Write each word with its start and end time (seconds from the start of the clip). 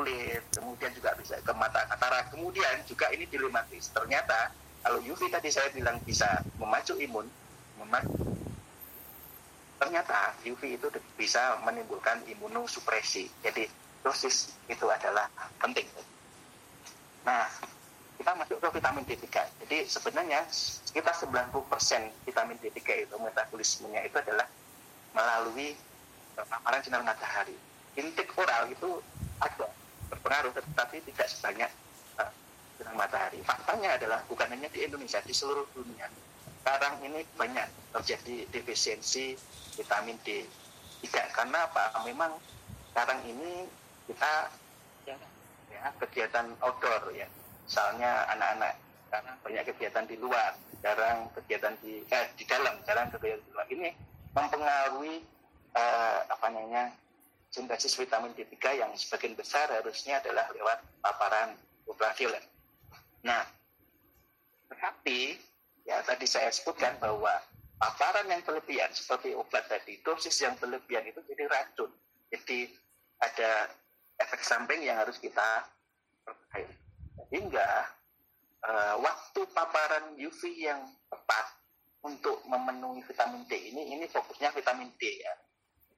kulit, 0.00 0.40
kemudian 0.56 0.88
juga 0.96 1.12
bisa 1.20 1.36
ke 1.44 1.52
mata 1.52 1.84
katarak. 1.92 2.32
Kemudian 2.32 2.80
juga 2.88 3.12
ini 3.12 3.28
dilematis. 3.28 3.92
Ternyata 3.92 4.48
kalau 4.80 4.96
UV 5.04 5.28
tadi 5.28 5.52
saya 5.52 5.68
bilang 5.76 6.00
bisa 6.08 6.40
memacu 6.56 6.96
imun, 6.96 7.28
memacu 7.76 8.08
ternyata 9.76 10.32
UV 10.44 10.80
itu 10.80 10.88
bisa 11.20 11.60
menimbulkan 11.68 12.24
imunosupresi. 12.24 13.28
Jadi 13.44 13.68
dosis 14.00 14.56
itu 14.72 14.88
adalah 14.88 15.28
penting. 15.60 15.84
Nah, 17.28 17.44
kita 18.16 18.32
masuk 18.36 18.56
ke 18.56 18.68
vitamin 18.80 19.04
D3. 19.04 19.28
Jadi 19.64 19.78
sebenarnya 19.84 20.40
sekitar 20.84 21.12
90% 21.12 21.52
vitamin 22.24 22.56
D3 22.60 23.04
itu 23.04 23.14
metabolismenya 23.20 24.00
itu 24.08 24.16
adalah 24.16 24.48
melalui 25.12 25.76
paparan 26.36 26.80
sinar 26.80 27.04
matahari. 27.04 27.56
Intake 27.96 28.32
oral 28.36 28.68
itu 28.72 29.00
ada 29.40 29.68
berpengaruh 30.10 30.52
tetapi 30.52 31.00
tidak 31.06 31.26
sebanyak 31.30 31.70
uh, 32.18 32.30
matahari. 32.98 33.40
Faktanya 33.46 33.96
adalah 33.96 34.20
bukan 34.26 34.50
hanya 34.50 34.68
di 34.68 34.84
Indonesia, 34.84 35.22
di 35.22 35.32
seluruh 35.32 35.64
dunia. 35.72 36.10
Sekarang 36.60 37.00
ini 37.00 37.24
banyak 37.38 37.66
terjadi 37.96 38.44
defisiensi 38.52 39.38
vitamin 39.80 40.18
D. 40.26 40.44
Tidak 41.00 41.32
karena 41.32 41.64
apa? 41.64 42.04
Memang 42.04 42.36
sekarang 42.92 43.24
ini 43.24 43.64
kita 44.04 44.52
ya, 45.08 45.16
ya 45.72 45.80
kegiatan 45.96 46.52
outdoor 46.60 47.16
ya. 47.16 47.24
Misalnya 47.64 48.28
anak-anak 48.36 48.74
karena 49.10 49.32
banyak 49.42 49.64
kegiatan 49.74 50.04
di 50.06 50.16
luar, 50.20 50.52
jarang 50.84 51.30
kegiatan 51.34 51.74
di 51.80 52.04
eh, 52.06 52.26
di 52.36 52.44
dalam, 52.44 52.76
jarang 52.84 53.08
kegiatan 53.08 53.40
di 53.40 53.50
luar. 53.54 53.66
Ini 53.70 53.88
mempengaruhi 54.36 55.16
eh, 55.74 56.20
apa 56.28 56.46
namanya 56.52 56.92
sintesis 57.50 57.98
vitamin 57.98 58.30
D3 58.38 58.54
yang 58.78 58.90
sebagian 58.94 59.34
besar 59.34 59.66
harusnya 59.74 60.22
adalah 60.22 60.46
lewat 60.54 60.78
paparan 61.02 61.58
ultraviolet. 61.90 62.46
Nah, 63.26 63.42
tetapi 64.70 65.34
ya 65.82 65.98
tadi 66.06 66.30
saya 66.30 66.54
sebutkan 66.54 66.94
bahwa 67.02 67.34
paparan 67.76 68.30
yang 68.30 68.40
berlebihan 68.46 68.94
seperti 68.94 69.34
obat 69.34 69.66
tadi, 69.66 69.98
dosis 70.06 70.38
yang 70.38 70.54
berlebihan 70.62 71.10
itu 71.10 71.18
jadi 71.26 71.50
racun. 71.50 71.90
Jadi 72.30 72.70
ada 73.18 73.66
efek 74.22 74.46
samping 74.46 74.86
yang 74.86 75.02
harus 75.02 75.18
kita 75.18 75.66
perhatikan. 76.22 76.70
Sehingga 77.30 77.68
uh, 78.62 78.94
waktu 79.02 79.40
paparan 79.50 80.14
UV 80.14 80.40
yang 80.54 80.86
tepat 81.10 81.46
untuk 82.06 82.40
memenuhi 82.46 83.02
vitamin 83.04 83.44
D 83.50 83.58
ini, 83.74 83.98
ini 83.98 84.06
fokusnya 84.06 84.54
vitamin 84.54 84.88
D 84.96 85.02
ya. 85.20 85.34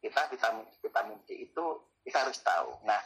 Kita 0.03 0.27
vitamin 0.27 0.67
vitamin 0.83 1.19
D 1.23 1.47
itu 1.47 1.65
kita 2.03 2.27
harus 2.27 2.43
tahu. 2.43 2.83
Nah, 2.83 2.99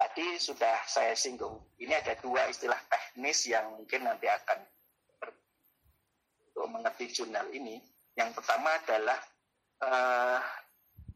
tadi 0.00 0.40
sudah 0.40 0.80
saya 0.88 1.12
singgung. 1.12 1.60
Ini 1.76 1.92
ada 2.00 2.16
dua 2.24 2.48
istilah 2.48 2.80
teknis 2.88 3.44
yang 3.44 3.76
mungkin 3.76 4.08
nanti 4.08 4.24
akan 4.24 4.64
untuk 6.48 6.66
mengerti 6.72 7.12
jurnal 7.12 7.46
ini 7.52 7.78
yang 8.18 8.34
pertama 8.34 8.74
adalah 8.82 9.20
uh, 9.78 10.42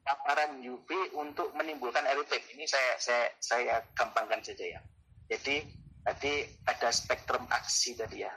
paparan 0.06 0.62
UV 0.62 1.18
untuk 1.18 1.50
menimbulkan 1.58 2.06
eritem. 2.06 2.38
Ini 2.54 2.62
saya 2.70 2.94
saya 3.02 3.26
saya 3.42 3.74
gampangkan 3.98 4.38
saja 4.38 4.78
ya. 4.78 4.80
Jadi 5.26 5.66
tadi 6.06 6.46
ada 6.62 6.94
spektrum 6.94 7.42
aksi 7.50 7.98
tadi 7.98 8.22
ya. 8.22 8.30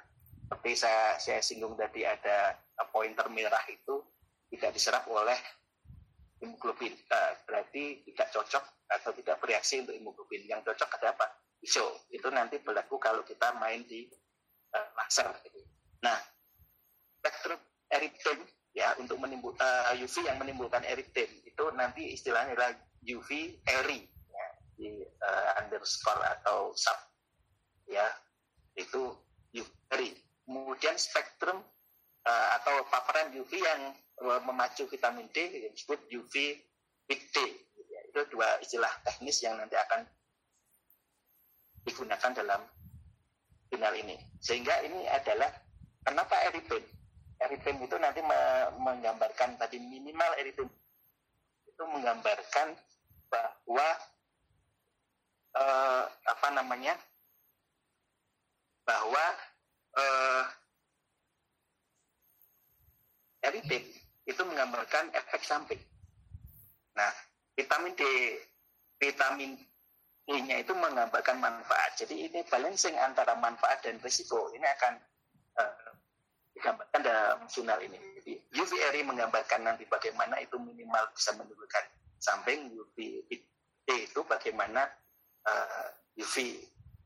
Seperti 0.50 0.72
saya 0.74 1.14
saya 1.22 1.40
singgung 1.46 1.78
tadi 1.78 2.10
ada 2.10 2.58
pointer 2.90 3.30
merah 3.30 3.62
itu 3.70 4.02
tidak 4.50 4.74
diserap 4.74 5.06
oleh 5.14 5.38
hemoglobin. 6.42 6.94
Uh, 7.12 7.32
berarti 7.48 8.04
tidak 8.12 8.28
cocok 8.32 8.64
atau 8.92 9.12
tidak 9.16 9.36
bereaksi 9.40 9.82
untuk 9.82 9.96
hemoglobin. 9.96 10.44
Yang 10.48 10.72
cocok 10.72 10.90
ada 11.02 11.08
apa? 11.16 11.26
Hijau. 11.64 11.88
Itu 12.12 12.28
nanti 12.32 12.60
berlaku 12.62 13.00
kalau 13.00 13.24
kita 13.24 13.56
main 13.58 13.84
di 13.88 14.08
uh, 14.76 14.88
laser. 15.00 15.32
Nah, 16.04 16.20
spektrum 17.26 17.58
eritem 17.90 18.46
ya 18.76 18.92
untuk 19.00 19.18
menimbul 19.18 19.56
uh, 19.56 19.96
eh, 19.96 20.04
UV 20.04 20.28
yang 20.28 20.38
menimbulkan 20.38 20.84
eritem 20.84 21.32
itu 21.48 21.64
nanti 21.74 22.12
istilahnya 22.12 22.54
adalah 22.54 22.76
UV 23.08 23.30
eri 23.64 24.04
ya, 24.06 24.48
di 24.76 24.90
uh, 25.02 25.64
underscore 25.64 26.20
atau 26.38 26.76
sub 26.76 27.00
ya 27.88 28.04
itu 28.76 29.16
UV 29.56 29.70
eri 29.96 30.12
kemudian 30.44 31.00
spektrum 31.00 31.64
uh, 32.28 32.48
atau 32.62 32.84
paparan 32.92 33.32
UV 33.32 33.52
yang 33.58 33.96
memacu 34.24 34.88
vitamin 34.88 35.28
D 35.36 35.68
yang 35.68 35.74
disebut 35.76 36.00
UV 36.08 36.34
big 37.10 37.22
D. 37.36 37.38
Itu 38.12 38.24
dua 38.32 38.60
istilah 38.64 38.92
teknis 39.04 39.44
yang 39.44 39.60
nanti 39.60 39.76
akan 39.76 40.08
digunakan 41.84 42.32
dalam 42.32 42.62
final 43.68 43.94
ini. 43.94 44.16
Sehingga 44.40 44.80
ini 44.88 45.04
adalah 45.12 45.52
kenapa 46.08 46.36
eritem 46.48 46.84
eritem 47.36 47.76
itu 47.84 47.96
nanti 48.00 48.24
me 48.24 48.40
menggambarkan 48.80 49.60
tadi 49.60 49.76
minimal 49.84 50.32
eritem 50.40 50.72
itu 51.68 51.84
menggambarkan 51.84 52.72
bahwa 53.28 53.88
uh, 55.60 56.04
apa 56.08 56.48
namanya? 56.56 56.96
Bahwa 58.88 59.26
uh, 59.98 60.44
eritem 63.44 64.05
itu 64.26 64.42
menggambarkan 64.42 65.14
efek 65.14 65.42
samping. 65.46 65.82
Nah, 66.98 67.12
vitamin 67.54 67.94
D, 67.94 68.04
vitamin 68.98 69.58
D-nya 70.26 70.66
itu 70.66 70.74
menggambarkan 70.74 71.38
manfaat. 71.38 71.94
Jadi 72.02 72.26
ini 72.26 72.42
balancing 72.50 72.98
antara 72.98 73.38
manfaat 73.38 73.86
dan 73.86 74.02
risiko. 74.02 74.50
Ini 74.58 74.66
akan 74.66 74.94
uh, 75.62 75.94
digambarkan 76.58 77.02
dalam 77.06 77.46
jurnal 77.46 77.78
ini. 77.86 78.02
Jadi 78.18 78.34
UVRI 78.58 79.06
menggambarkan 79.06 79.62
nanti 79.62 79.86
bagaimana 79.86 80.42
itu 80.42 80.58
minimal 80.58 81.06
bisa 81.14 81.38
menimbulkan 81.38 81.86
samping 82.18 82.74
UV 82.74 83.22
D 83.86 83.90
itu 84.10 84.20
bagaimana 84.26 84.90
uh, 85.46 85.88
eh, 86.18 86.24
UV 86.26 86.58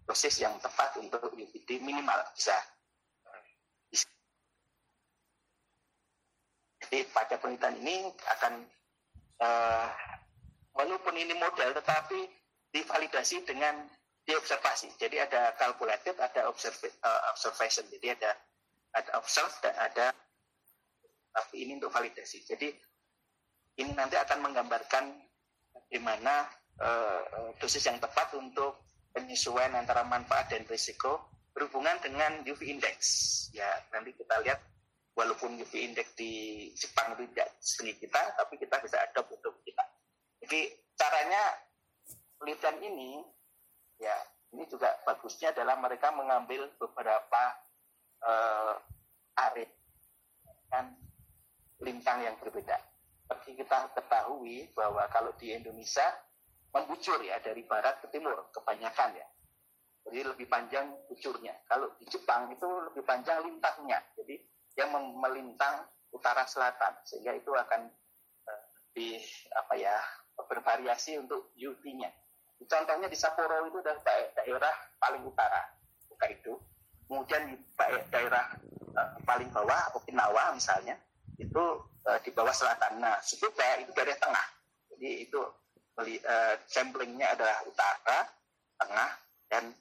dosis 0.08 0.40
yang 0.40 0.56
tepat 0.63 0.96
untuk 0.96 1.19
UVD 1.35 1.84
minimal 1.84 2.24
bisa. 2.31 2.56
Jadi 6.90 7.06
pada 7.14 7.38
penelitian 7.38 7.78
ini 7.86 8.10
akan 8.10 8.66
uh, 9.46 9.88
walaupun 10.74 11.14
ini 11.14 11.38
model 11.38 11.70
tetapi 11.78 12.26
divalidasi 12.74 13.46
dengan 13.46 13.86
diobservasi. 14.26 14.98
Jadi 14.98 15.22
ada 15.22 15.54
calculated, 15.58 16.18
ada 16.18 16.50
eh, 16.50 17.22
observation. 17.30 17.86
Jadi 17.94 18.14
ada 18.14 18.34
ada 18.94 19.12
observe 19.22 19.54
dan 19.62 19.74
ada 19.78 20.14
tapi 21.30 21.62
ini 21.62 21.78
untuk 21.78 21.94
validasi. 21.94 22.42
Jadi 22.42 22.74
ini 23.80 23.94
nanti 23.94 24.18
akan 24.18 24.50
menggambarkan 24.50 25.14
bagaimana 25.72 26.50
uh, 26.82 27.54
dosis 27.62 27.86
yang 27.86 28.02
tepat 28.02 28.34
untuk 28.36 28.82
penyesuaian 29.14 29.72
antara 29.78 30.04
manfaat 30.04 30.52
dan 30.52 30.66
risiko 30.66 31.30
berhubungan 31.54 31.96
dengan 32.02 32.44
UV 32.44 32.66
index. 32.76 32.98
Ya, 33.56 33.70
nanti 33.94 34.12
kita 34.18 34.42
lihat 34.42 34.60
walaupun 35.19 35.59
UV 35.59 35.74
index 35.91 36.16
di 36.16 36.31
Jepang 36.80 37.12
itu 37.19 37.28
tidak 37.35 37.52
setinggi 37.59 38.07
kita, 38.07 38.40
tapi 38.40 38.56
kita 38.56 38.80
bisa 38.80 39.03
adopt 39.03 39.35
untuk 39.35 39.59
kita. 39.68 39.84
Jadi 40.40 40.72
caranya 40.96 41.44
penelitian 42.40 42.80
ini, 42.80 43.19
ya 44.00 44.16
ini 44.56 44.63
juga 44.72 44.96
bagusnya 45.03 45.52
adalah 45.52 45.75
mereka 45.75 46.16
mengambil 46.16 46.72
beberapa 46.79 47.44
uh, 48.24 48.79
arit 49.52 49.68
dan 50.72 50.96
lintang 51.84 52.24
yang 52.24 52.40
berbeda. 52.40 52.79
Seperti 53.28 53.59
kita 53.59 53.91
ketahui 53.91 54.72
bahwa 54.72 55.03
kalau 55.12 55.35
di 55.35 55.52
Indonesia 55.52 56.08
membujur 56.72 57.19
ya 57.28 57.44
dari 57.44 57.68
barat 57.68 58.00
ke 58.00 58.08
timur 58.08 58.47
kebanyakan 58.56 59.19
ya. 59.19 59.28
Jadi 60.08 60.26
lebih 60.26 60.47
panjang 60.47 60.96
bujurnya. 61.11 61.53
Kalau 61.67 61.91
di 61.99 62.08
Jepang 62.08 62.49
itu 62.49 62.66
lebih 62.66 63.03
panjang 63.03 63.46
lintangnya. 63.46 63.99
Jadi 64.17 64.40
yang 64.79 64.96
melintang 65.20 65.84
utara 66.16 66.47
selatan 66.47 66.96
sehingga 67.03 67.35
itu 67.35 67.52
akan 67.52 67.91
di 68.96 69.20
apa 69.53 69.73
ya 69.78 69.96
bervariasi 70.40 71.20
untuk 71.20 71.52
UV-nya. 71.59 72.09
Contohnya 72.64 73.08
di 73.08 73.16
Sapporo 73.16 73.67
itu 73.67 73.79
adalah 73.79 74.02
daerah 74.35 74.76
paling 74.99 75.23
utara 75.23 75.61
Hokkaido 76.11 76.59
kemudian 77.09 77.49
di 77.49 77.58
daerah 78.14 78.46
uh, 78.93 79.17
paling 79.26 79.49
bawah 79.49 79.97
Okinawa 79.97 80.53
misalnya 80.53 80.93
itu 81.41 81.64
uh, 82.05 82.20
di 82.22 82.29
bawah 82.29 82.53
selatan. 82.53 83.02
Nah, 83.02 83.17
Tsukuba 83.25 83.82
itu 83.82 83.90
dari 83.97 84.14
tengah. 84.22 84.47
Jadi 84.93 85.09
itu 85.25 85.41
uh, 85.41 86.53
samplingnya 86.70 87.34
adalah 87.34 87.66
utara, 87.66 88.29
tengah, 88.78 89.09
dan 89.49 89.73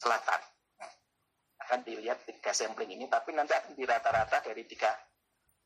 selatan. 0.00 0.40
Akan 1.66 1.82
dilihat 1.82 2.22
tiga 2.22 2.54
sampling 2.54 2.94
ini, 2.94 3.10
tapi 3.10 3.34
nanti 3.34 3.50
akan 3.52 3.74
dirata-rata 3.74 4.38
dari 4.46 4.62
tiga 4.70 4.94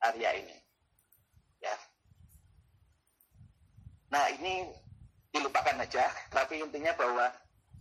area 0.01 0.33
ini. 0.33 0.57
Ya. 1.61 1.77
Nah, 4.11 4.33
ini 4.33 4.73
dilupakan 5.31 5.77
aja, 5.77 6.09
tapi 6.33 6.65
intinya 6.65 6.97
bahwa 6.97 7.29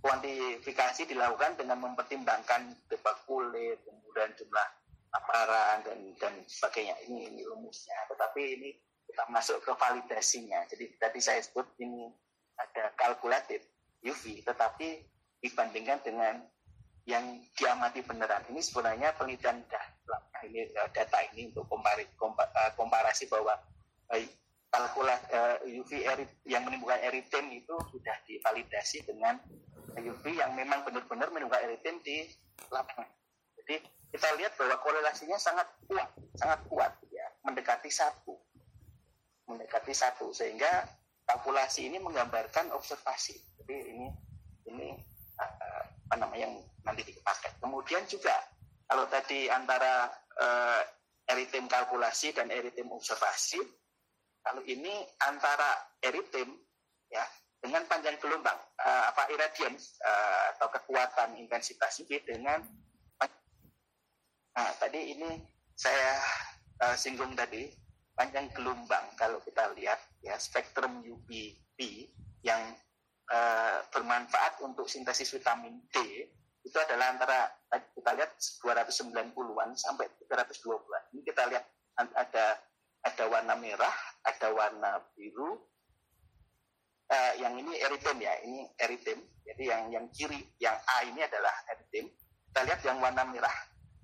kuantifikasi 0.03 1.07
dilakukan 1.07 1.55
dengan 1.59 1.79
mempertimbangkan 1.79 2.75
debat 2.91 3.17
kulit, 3.23 3.79
kemudian 3.87 4.31
jumlah 4.35 4.67
aparan 5.15 5.81
dan 5.83 5.99
dan 6.21 6.33
sebagainya. 6.45 6.95
Ini 7.07 7.33
ini 7.33 7.41
rumusnya. 7.47 7.97
Tetapi 8.11 8.41
ini 8.59 8.69
kita 9.09 9.25
masuk 9.33 9.63
ke 9.65 9.71
validasinya. 9.73 10.63
Jadi 10.69 10.95
tadi 11.01 11.19
saya 11.19 11.41
sebut 11.41 11.65
ini 11.81 12.13
ada 12.59 12.93
kalkulatif 12.93 13.65
UV, 14.05 14.45
tetapi 14.45 15.03
dibandingkan 15.39 15.99
dengan 16.03 16.43
yang 17.09 17.41
diamati 17.57 18.05
beneran. 18.05 18.45
Ini 18.53 18.61
sebenarnya 18.61 19.17
penelitian 19.17 19.65
data 19.65 20.17
ini 20.45 20.69
eh, 20.69 20.89
data 20.93 21.19
ini 21.33 21.49
untuk 21.49 21.65
kompari, 21.65 22.05
eh, 22.05 22.71
komparasi 22.77 23.25
bahwa 23.25 23.57
kalkulat 24.69 25.21
UV 25.65 26.05
yang 26.45 26.61
menimbulkan 26.61 27.01
eritem 27.01 27.49
itu 27.49 27.73
sudah 27.89 28.13
divalidasi 28.25 29.01
dengan 29.05 29.41
UV 29.97 30.37
yang 30.37 30.53
memang 30.53 30.85
benar-benar 30.85 31.33
menimbulkan 31.33 31.65
eritem 31.65 31.97
di 32.05 32.29
lapangan. 32.69 33.09
Jadi 33.57 33.81
kita 34.13 34.29
lihat 34.37 34.53
bahwa 34.57 34.77
korelasinya 34.81 35.37
sangat 35.41 35.65
kuat, 35.89 36.09
sangat 36.37 36.59
kuat 36.69 36.93
ya, 37.09 37.25
mendekati 37.45 37.89
satu, 37.89 38.37
mendekati 39.49 39.93
satu 39.93 40.33
sehingga 40.33 40.85
kalkulasi 41.25 41.89
ini 41.89 41.97
menggambarkan 42.01 42.73
observasi. 42.73 43.37
Jadi 43.61 43.77
ini 43.93 44.07
ini 44.69 44.87
apa 46.09 46.25
namanya 46.25 46.49
yang 46.49 46.57
nanti 46.81 47.05
dipakai. 47.05 47.53
Kemudian 47.61 48.01
juga 48.09 48.33
kalau 48.89 49.05
tadi 49.05 49.45
antara 49.45 50.09
uh, 50.41 50.81
eritem 51.29 51.69
kalkulasi 51.69 52.33
dan 52.33 52.49
eritem 52.49 52.89
observasi, 52.89 53.61
kalau 54.41 54.65
ini 54.65 55.05
antara 55.21 55.93
eritem 56.01 56.49
ya 57.13 57.21
dengan 57.61 57.85
panjang 57.85 58.17
gelombang 58.17 58.57
uh, 58.81 59.03
apa 59.13 59.29
irradiance 59.29 60.01
uh, 60.01 60.57
atau 60.57 60.73
kekuatan 60.73 61.37
intensitas 61.37 62.01
UV 62.01 62.25
dengan 62.25 62.63
nah 64.49 64.75
tadi 64.81 65.13
ini 65.13 65.39
saya 65.77 66.19
uh, 66.83 66.95
singgung 66.97 67.37
tadi 67.37 67.69
panjang 68.17 68.49
gelombang 68.51 69.05
kalau 69.15 69.39
kita 69.45 69.71
lihat 69.77 69.99
ya 70.25 70.35
uh, 70.35 70.39
bermanfaat 73.91 74.61
untuk 74.65 74.85
sintesis 74.89 75.31
vitamin 75.33 75.81
D 75.89 76.27
itu 76.65 76.77
adalah 76.77 77.15
antara 77.15 77.49
kita 77.95 78.11
lihat 78.19 78.31
290-an 78.37 79.73
sampai 79.79 80.05
320-an. 80.27 81.03
Ini 81.15 81.21
kita 81.23 81.43
lihat 81.49 81.65
ada 81.97 82.59
ada 82.99 83.23
warna 83.31 83.55
merah, 83.55 83.95
ada 84.27 84.47
warna 84.51 84.99
biru, 85.15 85.55
uh, 87.09 87.33
yang 87.41 87.57
ini 87.57 87.79
eritem 87.79 88.17
ya, 88.21 88.33
ini 88.45 88.69
eritem. 88.77 89.19
Jadi 89.43 89.63
yang 89.65 89.83
yang 89.89 90.05
kiri, 90.13 90.39
yang 90.61 90.77
A 90.77 91.07
ini 91.09 91.25
adalah 91.25 91.51
eritem. 91.73 92.11
Kita 92.49 92.61
lihat 92.65 92.81
yang 92.85 92.97
warna 93.01 93.23
merah, 93.25 93.55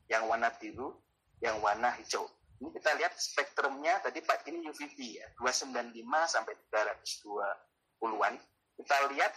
yang 0.10 0.26
warna 0.26 0.50
biru, 0.58 0.96
yang 1.42 1.62
warna 1.62 1.94
hijau. 2.02 2.26
Ini 2.56 2.72
kita 2.72 2.96
lihat 2.98 3.14
spektrumnya 3.20 4.00
tadi 4.00 4.24
Pak 4.24 4.48
ini 4.48 4.64
UVB 4.72 4.98
ya, 5.20 5.28
295 5.44 5.92
sampai 6.26 6.56
320-an. 6.72 8.34
Kita 8.80 8.96
lihat 9.12 9.34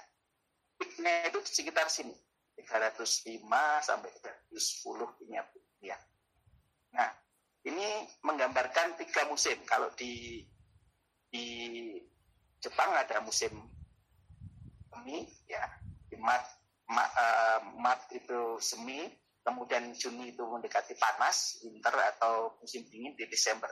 peaknya 0.78 1.28
itu 1.28 1.38
di 1.42 1.50
sekitar 1.50 1.90
sini, 1.90 2.14
305 2.56 3.44
sampai 3.82 4.10
310 4.54 5.26
ini 5.26 5.34
ya. 5.82 5.98
Nah, 6.94 7.10
ini 7.66 8.08
menggambarkan 8.24 8.96
tiga 8.96 9.26
musim. 9.28 9.58
Kalau 9.66 9.90
di 9.98 10.46
di 11.28 11.44
Jepang 12.58 12.90
ada 12.96 13.20
musim 13.22 13.52
semi 14.88 15.28
ya 15.46 15.62
di 16.10 16.16
Maret 16.18 16.48
ma, 16.90 17.04
uh, 17.04 17.60
Maret 17.78 18.18
itu 18.18 18.58
semi 18.58 19.06
kemudian 19.46 19.94
Juni 19.94 20.34
itu 20.34 20.42
mendekati 20.42 20.98
panas 20.98 21.62
winter 21.62 21.94
atau 21.94 22.58
musim 22.58 22.82
dingin 22.90 23.14
di 23.14 23.28
Desember 23.30 23.70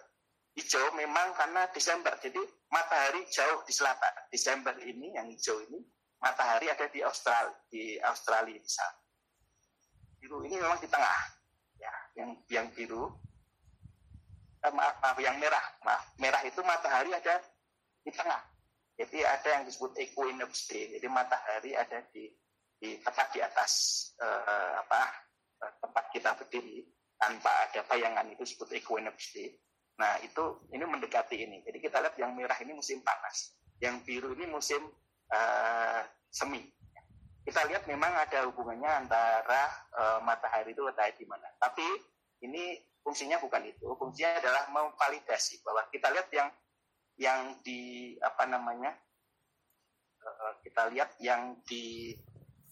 hijau 0.57 0.95
memang 0.95 1.35
karena 1.35 1.67
Desember 1.75 2.15
jadi 2.17 2.39
matahari 2.71 3.27
jauh 3.29 3.61
di 3.67 3.73
selatan 3.75 4.15
Desember 4.31 4.73
ini 4.81 5.13
yang 5.19 5.27
hijau 5.29 5.59
ini 5.67 5.83
matahari 6.23 6.71
ada 6.73 6.87
di 6.89 7.01
Australia 7.05 7.55
di 7.69 7.99
Australia 8.01 8.59
di 8.59 8.71
sana 8.71 8.99
biru 10.17 10.43
ini 10.43 10.57
memang 10.59 10.81
di 10.81 10.89
tengah 10.89 11.21
ya 11.77 11.93
yang 12.17 12.31
yang 12.49 12.67
biru 12.73 13.11
eh, 14.65 14.73
maaf 14.73 14.97
maaf 15.03 15.19
yang 15.21 15.37
merah 15.37 15.65
maaf 15.85 16.05
merah 16.17 16.43
itu 16.45 16.61
matahari 16.65 17.13
ada 17.13 17.41
di 18.03 18.11
tengah 18.11 18.57
jadi 18.97 19.29
ada 19.29 19.49
yang 19.61 19.65
disebut 19.69 19.93
equinox 20.01 20.73
day. 20.73 20.97
Jadi 20.97 21.07
matahari 21.13 21.77
ada 21.77 22.01
di, 22.09 22.33
di 22.81 22.97
tepat 23.05 23.29
di 23.37 23.45
atas 23.45 23.73
uh, 24.17 24.81
apa 24.81 25.01
uh, 25.61 25.73
tempat 25.85 26.05
kita 26.17 26.33
berdiri 26.33 26.89
tanpa 27.21 27.53
ada 27.69 27.85
bayangan 27.85 28.25
itu 28.33 28.41
disebut 28.49 28.73
equinox 28.73 29.37
day. 29.37 29.53
Nah 30.01 30.17
itu 30.25 30.65
ini 30.73 30.85
mendekati 30.89 31.45
ini. 31.45 31.61
Jadi 31.61 31.79
kita 31.81 32.01
lihat 32.01 32.17
yang 32.17 32.33
merah 32.33 32.57
ini 32.65 32.73
musim 32.73 33.05
panas, 33.05 33.53
yang 33.85 34.01
biru 34.01 34.33
ini 34.33 34.49
musim 34.49 34.81
uh, 35.33 36.01
semi. 36.31 36.63
Kita 37.47 37.63
lihat 37.71 37.87
memang 37.87 38.11
ada 38.11 38.43
hubungannya 38.51 39.07
antara 39.07 39.71
uh, 39.95 40.19
matahari 40.27 40.75
itu 40.75 40.83
letaknya 40.83 41.15
di 41.23 41.27
mana. 41.31 41.47
Tapi 41.63 41.87
ini 42.43 42.75
fungsinya 43.07 43.39
bukan 43.39 43.63
itu. 43.71 43.87
Fungsinya 43.95 44.43
adalah 44.43 44.67
memvalidasi 44.75 45.63
bahwa 45.63 45.87
kita 45.95 46.11
lihat 46.11 46.29
yang 46.35 46.49
yang 47.17 47.57
di 47.65 48.13
apa 48.21 48.45
namanya 48.45 48.93
uh, 50.21 50.53
kita 50.61 50.93
lihat 50.93 51.17
yang 51.23 51.57
di 51.65 52.13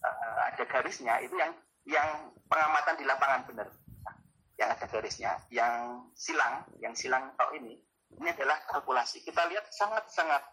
uh, 0.05 0.39
ada 0.53 0.65
garisnya 0.69 1.17
itu 1.25 1.33
yang 1.41 1.53
yang 1.89 2.33
pengamatan 2.49 2.97
di 3.01 3.05
lapangan 3.09 3.49
benar 3.49 3.69
nah, 4.05 4.17
yang 4.61 4.69
ada 4.69 4.85
garisnya 4.85 5.33
yang 5.49 6.05
silang 6.13 6.65
yang 6.81 6.93
silang 6.93 7.33
tok 7.41 7.57
ini 7.57 7.81
ini 8.21 8.29
adalah 8.29 8.61
kalkulasi 8.69 9.25
kita 9.25 9.49
lihat 9.49 9.65
sangat 9.73 10.13
sangat 10.13 10.45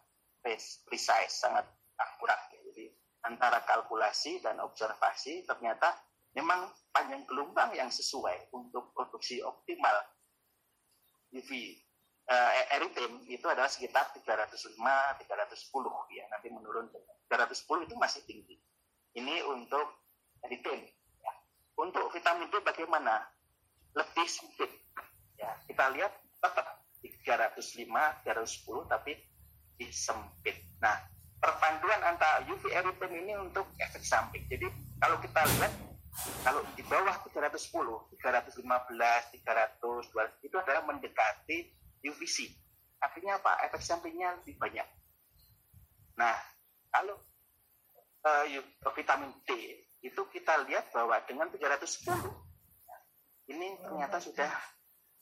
precise 0.88 1.36
sangat 1.36 1.68
akurat. 2.02 2.40
Ya. 2.54 2.60
jadi 2.72 2.86
antara 3.28 3.62
kalkulasi 3.66 4.42
dan 4.42 4.58
observasi 4.62 5.46
ternyata 5.46 5.94
memang 6.34 6.72
panjang 6.90 7.28
gelombang 7.28 7.76
yang 7.76 7.92
sesuai 7.92 8.52
untuk 8.56 8.96
produksi 8.96 9.44
optimal 9.44 9.94
UV 11.32 11.52
uh, 12.28 12.52
eritem 12.76 13.24
itu 13.28 13.46
adalah 13.48 13.68
sekitar 13.72 14.12
305 14.16 14.76
310 14.76 16.18
ya 16.18 16.26
nanti 16.32 16.48
menurun 16.52 16.88
310 17.28 17.88
itu 17.88 17.96
masih 17.96 18.22
tinggi. 18.28 18.56
Ini 19.12 19.44
untuk 19.48 20.08
eritem 20.44 20.80
ya. 21.20 21.34
untuk 21.80 22.12
vitamin 22.16 22.48
D 22.52 22.56
bagaimana? 22.64 23.28
Lebih 23.92 24.28
sempit 24.28 24.72
ya 25.36 25.52
kita 25.68 25.92
lihat 25.96 26.12
tetap 26.40 26.68
305 27.04 28.24
310 28.24 28.92
tapi 28.92 29.12
lebih 29.76 29.92
sempit. 29.92 30.58
Nah 30.80 30.96
perpanduan 31.42 32.00
antara 32.06 32.46
UV 32.46 32.70
eritem 32.70 33.12
ini 33.18 33.34
untuk 33.42 33.66
efek 33.82 34.06
samping 34.06 34.46
jadi 34.46 34.70
kalau 35.02 35.18
kita 35.20 35.42
lihat 35.58 35.74
kalau 36.44 36.62
di 36.76 36.84
bawah 36.84 37.24
310, 37.24 37.72
315, 38.20 38.60
300, 38.60 40.12
200 40.12 40.44
itu 40.44 40.56
adalah 40.60 40.84
mendekati 40.84 41.72
UVC. 42.04 42.52
Artinya 43.00 43.40
apa? 43.40 43.64
Efek 43.72 43.82
sampingnya 43.82 44.36
lebih 44.44 44.60
banyak. 44.60 44.86
Nah, 46.20 46.36
kalau 46.92 47.16
uh, 48.28 48.46
vitamin 48.92 49.32
D 49.48 49.50
itu 50.04 50.22
kita 50.30 50.68
lihat 50.68 50.92
bahwa 50.92 51.16
dengan 51.24 51.48
310 51.48 52.12
ini 53.50 53.80
ternyata 53.80 54.20
sudah 54.20 54.52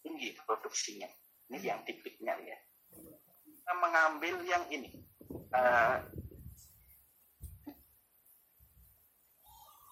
tinggi 0.02 0.34
produksinya. 0.44 1.08
Ini 1.50 1.58
yang 1.62 1.82
tipiknya 1.86 2.34
ya. 2.42 2.58
Kita 3.46 3.74
mengambil 3.78 4.42
yang 4.44 4.66
ini. 4.74 4.90
Uh, 5.30 5.98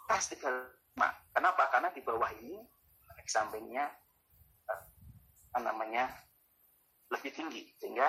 pas 0.08 0.26
Kenapa? 1.38 1.64
Karena 1.70 1.90
di 1.94 2.02
bawah 2.02 2.34
ini 2.42 2.58
sampingnya 3.28 3.86
uh, 4.72 5.62
namanya 5.62 6.10
lebih 7.12 7.30
tinggi 7.36 7.76
sehingga 7.78 8.08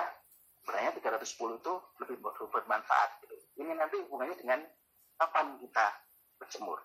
sebenarnya 0.63 0.95
310 1.19 1.59
itu 1.59 1.73
lebih 2.01 2.17
bermanfaat 2.23 3.09
gitu. 3.21 3.35
Ini 3.59 3.75
nanti 3.75 3.99
hubungannya 4.07 4.35
dengan 4.39 4.59
kapan 5.19 5.59
kita 5.59 5.87
berjemur. 6.39 6.79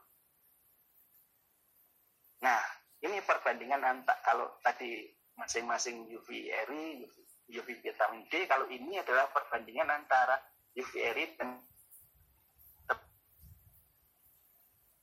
Nah, 2.43 2.61
ini 3.01 3.23
perbandingan 3.23 3.81
antara 3.81 4.21
kalau 4.27 4.53
tadi 4.61 5.09
masing-masing 5.39 6.11
UV-RI, 6.11 7.07
UV 7.07 7.17
vitamin 7.49 8.25
D, 8.33 8.49
kalau 8.49 8.67
ini 8.73 8.99
adalah 8.99 9.29
perbandingan 9.31 9.89
antara 9.91 10.41
UV-RI 10.75 11.39
dan 11.39 11.61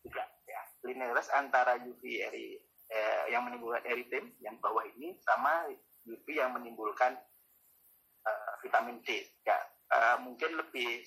juga 0.01 0.23
ya, 0.49 0.61
linearis 0.83 1.29
antara 1.31 1.77
UV-RI 1.79 2.59
eh, 2.91 3.23
yang 3.31 3.47
menimbulkan 3.47 3.85
eritem 3.87 4.35
yang 4.41 4.57
bawah 4.59 4.83
ini 4.97 5.15
sama 5.21 5.69
UV 6.09 6.25
yang 6.33 6.57
menimbulkan 6.57 7.13
uh, 8.25 8.51
vitamin 8.61 9.01
D. 9.05 9.21
Ya, 9.45 9.57
uh, 9.93 10.17
mungkin 10.21 10.57
lebih 10.57 11.05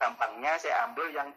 gampangnya 0.00 0.56
saya 0.56 0.88
ambil 0.88 1.12
yang 1.12 1.28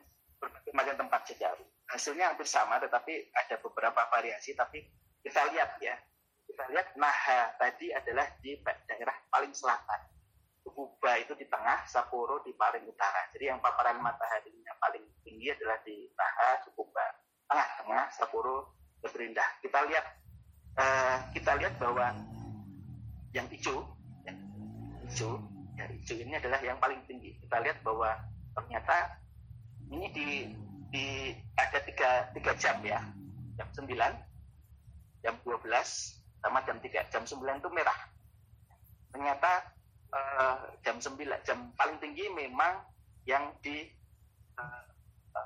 macam 0.76 0.96
tempat 0.96 1.22
sejarah. 1.28 1.68
Hasilnya 1.92 2.32
hampir 2.32 2.48
sama, 2.48 2.80
tetapi 2.80 3.32
ada 3.36 3.56
beberapa 3.60 4.02
variasi. 4.08 4.56
Tapi 4.56 4.84
kita 5.24 5.52
lihat 5.52 5.80
ya, 5.84 5.96
kita 6.54 6.70
lihat 6.70 6.94
Naha 6.94 7.50
tadi 7.58 7.90
adalah 7.90 8.30
di 8.46 8.54
daerah 8.62 9.18
paling 9.34 9.50
selatan. 9.58 10.06
Kuba 10.62 11.18
itu 11.18 11.34
di 11.34 11.50
tengah, 11.50 11.82
Sapporo 11.90 12.46
di 12.46 12.54
paling 12.54 12.86
utara. 12.86 13.26
Jadi 13.34 13.50
yang 13.50 13.58
paparan 13.58 13.98
mataharinya 13.98 14.78
paling 14.78 15.02
tinggi 15.26 15.50
adalah 15.50 15.82
di 15.82 16.06
Naha, 16.14 16.62
Kuba. 16.78 17.06
Tengah-tengah, 17.50 18.06
Sapporo 18.14 18.78
lebih 19.02 19.34
rendah. 19.34 19.50
Kita 19.66 19.80
lihat, 19.90 20.06
uh, 20.78 21.18
kita 21.34 21.52
lihat 21.58 21.74
bahwa 21.82 22.14
yang 23.34 23.50
hijau, 23.50 23.82
ya, 24.26 24.34
hijau, 25.10 25.42
ya, 25.74 25.86
hijau 25.90 26.18
ini 26.22 26.38
adalah 26.38 26.62
yang 26.62 26.78
paling 26.78 27.02
tinggi. 27.10 27.34
Kita 27.42 27.62
lihat 27.66 27.82
bahwa 27.82 28.14
ternyata 28.54 29.18
ini 29.90 30.08
di 30.14 30.28
di 30.94 31.06
ada 31.58 31.82
tiga, 31.82 32.30
tiga 32.38 32.54
jam 32.62 32.78
ya 32.86 33.02
jam 33.58 33.66
9 33.74 33.90
jam 35.26 35.36
12 35.42 36.23
sama 36.44 36.60
jam 36.68 36.76
3 36.84 37.08
jam 37.08 37.24
9 37.24 37.40
itu 37.40 37.70
merah. 37.72 38.00
Ternyata 39.16 39.52
uh, 40.12 40.60
jam 40.84 41.00
9 41.00 41.16
jam 41.48 41.72
paling 41.80 41.98
tinggi 42.04 42.28
memang 42.36 42.84
yang 43.24 43.56
di 43.64 43.88
uh, 44.60 44.84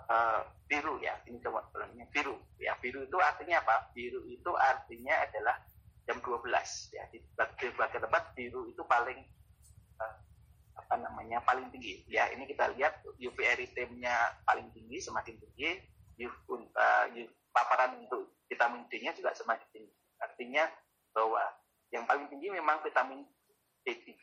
uh, 0.10 0.42
biru 0.66 0.98
ya. 0.98 1.14
Ini 1.30 1.38
coba 1.46 1.70
biru. 2.10 2.42
Ya 2.58 2.74
biru 2.82 3.06
itu 3.06 3.18
artinya 3.22 3.62
apa? 3.62 3.94
Biru 3.94 4.26
itu 4.26 4.52
artinya 4.58 5.22
adalah 5.22 5.62
jam 6.10 6.18
12 6.18 6.50
ya 6.98 7.04
di 7.14 7.22
berbagai 7.38 8.00
tempat 8.02 8.34
biru 8.34 8.66
itu 8.72 8.82
paling 8.88 9.22
apa 10.88 11.04
namanya 11.04 11.44
paling 11.44 11.68
tinggi. 11.68 12.08
Ya 12.08 12.32
ini 12.32 12.48
kita 12.48 12.72
lihat 12.80 13.04
UV 13.20 13.38
erythemnya 13.44 14.40
paling 14.48 14.72
tinggi 14.72 15.04
semakin 15.04 15.36
tinggi. 15.36 15.84
UV, 16.18 16.64
uh, 16.74 17.06
paparan 17.54 18.02
untuk 18.02 18.34
vitamin 18.48 18.88
D-nya 18.88 19.12
juga 19.14 19.36
semakin 19.36 19.68
tinggi. 19.70 19.94
Artinya 20.18 20.66
bahwa 21.18 21.42
yang 21.90 22.06
paling 22.06 22.30
tinggi 22.30 22.54
memang 22.54 22.86
vitamin 22.86 23.26
D3 23.82 24.14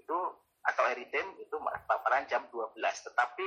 itu 0.00 0.18
atau 0.64 0.84
erythem 0.88 1.36
itu 1.36 1.56
paparan 1.84 2.24
jam 2.24 2.48
12 2.48 2.72
tetapi 2.80 3.44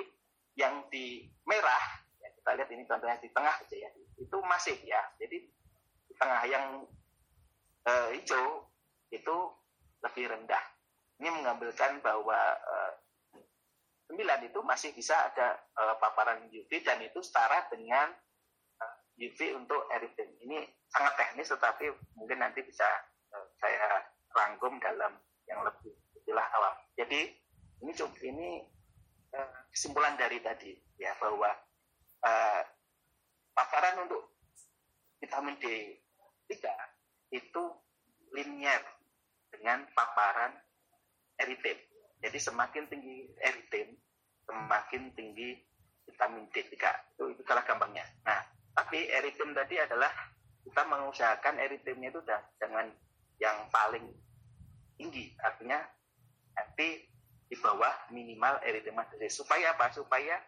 yang 0.54 0.86
di 0.94 1.26
merah 1.50 2.06
ya 2.22 2.30
kita 2.38 2.50
lihat 2.62 2.70
ini 2.70 2.84
contohnya 2.86 3.18
di 3.18 3.30
tengah 3.34 3.56
aja 3.58 3.76
ya 3.76 3.90
itu 4.20 4.38
masih 4.44 4.76
ya. 4.84 5.00
Jadi 5.18 5.48
di 6.06 6.14
tengah 6.20 6.44
yang 6.46 6.84
uh, 7.88 8.08
hijau 8.12 8.68
itu 9.10 9.36
lebih 10.04 10.30
rendah. 10.30 10.64
Ini 11.20 11.32
mengambilkan 11.32 12.04
bahwa 12.04 12.40
uh, 12.60 12.92
9 14.12 14.20
itu 14.46 14.60
masih 14.64 14.92
bisa 14.94 15.16
ada 15.32 15.58
uh, 15.80 15.96
paparan 15.98 16.46
UV 16.52 16.70
dan 16.84 17.00
itu 17.00 17.24
setara 17.24 17.68
dengan 17.72 18.12
UV 19.20 19.40
untuk 19.60 19.84
erythem 19.92 20.30
ini 20.48 20.64
sangat 20.90 21.14
teknis 21.20 21.52
tetapi 21.52 21.92
mungkin 22.16 22.40
nanti 22.40 22.64
bisa 22.64 22.88
uh, 23.36 23.46
saya 23.60 24.08
rangkum 24.32 24.80
dalam 24.80 25.20
yang 25.46 25.60
lebih 25.62 25.92
istilah 26.16 26.48
awam 26.56 26.76
jadi 26.96 27.36
ini 27.84 27.92
ini 28.24 28.50
uh, 29.36 29.60
kesimpulan 29.72 30.16
dari 30.16 30.40
tadi 30.40 30.72
ya 30.96 31.12
bahwa 31.20 31.52
uh, 32.24 32.64
paparan 33.56 34.08
untuk 34.08 34.40
vitamin 35.20 35.56
D3 35.60 36.56
itu 37.36 37.64
linear 38.34 38.82
dengan 39.52 39.86
paparan 39.92 40.54
eritem. 41.40 41.78
Jadi 42.20 42.38
semakin 42.40 42.84
tinggi 42.92 43.32
eritem, 43.40 43.96
semakin 44.48 45.12
tinggi 45.16 45.60
vitamin 46.08 46.48
D3. 46.52 46.76
Itu, 47.16 47.24
itu 47.36 47.42
cara 47.48 47.64
gampangnya. 47.64 48.04
Nah, 48.28 48.44
tapi 48.80 49.12
eritem 49.12 49.52
tadi 49.52 49.76
adalah 49.76 50.08
kita 50.64 50.88
mengusahakan 50.88 51.60
eritemnya 51.60 52.16
itu 52.16 52.24
dengan 52.56 52.88
yang 53.36 53.68
paling 53.68 54.08
tinggi. 54.96 55.36
Artinya 55.44 55.84
nanti 56.56 57.04
di 57.52 57.56
bawah 57.60 57.92
minimal 58.16 58.64
eritema 58.64 59.04
Supaya 59.28 59.76
apa? 59.76 59.92
Supaya 59.92 60.40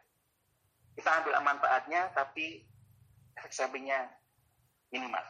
kita 0.96 1.12
ambil 1.12 1.44
manfaatnya 1.44 2.08
tapi 2.16 2.64
efek 3.36 3.52
sampingnya 3.52 4.08
minimal. 4.96 5.24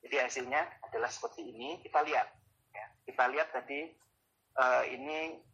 Jadi 0.00 0.16
hasilnya 0.16 0.80
adalah 0.80 1.12
seperti 1.12 1.44
ini. 1.44 1.84
Kita 1.84 2.00
lihat, 2.08 2.28
ya. 2.72 2.86
kita 3.04 3.24
lihat 3.36 3.52
tadi 3.52 3.92
uh, 4.56 4.80
ini 4.88 5.44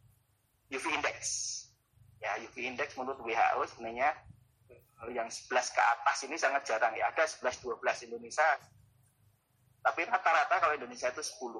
UV 0.71 0.87
index. 0.87 1.19
Ya, 2.23 2.39
UV 2.39 2.55
index 2.63 2.95
menurut 2.95 3.19
WHO 3.19 3.59
sebenarnya 3.75 4.15
yang 5.11 5.27
11 5.27 5.49
ke 5.49 5.81
atas 5.81 6.17
ini 6.23 6.39
sangat 6.39 6.63
jarang 6.63 6.93
ya. 6.95 7.11
Ada 7.11 7.27
11 7.27 7.59
12 7.59 8.07
Indonesia. 8.07 8.47
Tapi 9.83 10.07
rata-rata 10.07 10.55
kalau 10.63 10.73
Indonesia 10.79 11.11
itu 11.11 11.23
10. 11.23 11.59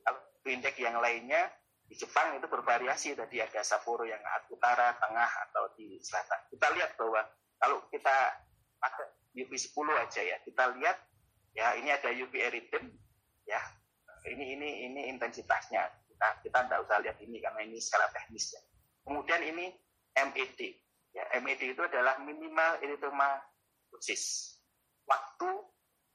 Kalau 0.00 0.20
indeks 0.48 0.80
yang 0.80 0.96
lainnya 0.96 1.52
di 1.90 1.98
Jepang 1.98 2.38
itu 2.38 2.46
bervariasi 2.46 3.18
tadi 3.18 3.42
ada 3.42 3.60
Sapporo 3.66 4.06
yang 4.06 4.22
utara, 4.48 4.94
tengah 5.02 5.30
atau 5.50 5.74
di 5.74 5.98
selatan. 6.00 6.38
Kita 6.48 6.70
lihat 6.78 6.94
bahwa 6.94 7.26
kalau 7.58 7.82
kita 7.90 8.14
pakai 8.78 9.06
UV 9.36 9.50
10 9.58 9.74
aja 9.98 10.22
ya, 10.22 10.36
kita 10.46 10.70
lihat 10.78 10.96
ya 11.52 11.74
ini 11.76 11.90
ada 11.90 12.08
UV 12.14 12.32
erythem 12.38 12.94
ya. 13.44 13.60
Ini 14.22 14.54
ini 14.54 14.68
ini 14.86 15.00
intensitasnya. 15.10 15.82
Kita 16.06 16.28
kita 16.46 16.58
tidak 16.68 16.78
usah 16.86 17.02
lihat 17.02 17.18
ini 17.20 17.42
karena 17.42 17.60
ini 17.66 17.82
secara 17.82 18.06
teknis 18.14 18.54
ya. 18.54 18.62
Kemudian 19.02 19.42
ini 19.42 19.74
MED. 20.14 20.60
Ya, 21.10 21.26
MED 21.42 21.74
itu 21.74 21.82
adalah 21.82 22.22
minimal 22.22 22.78
erythematosis. 22.86 24.56
Waktu 25.06 25.48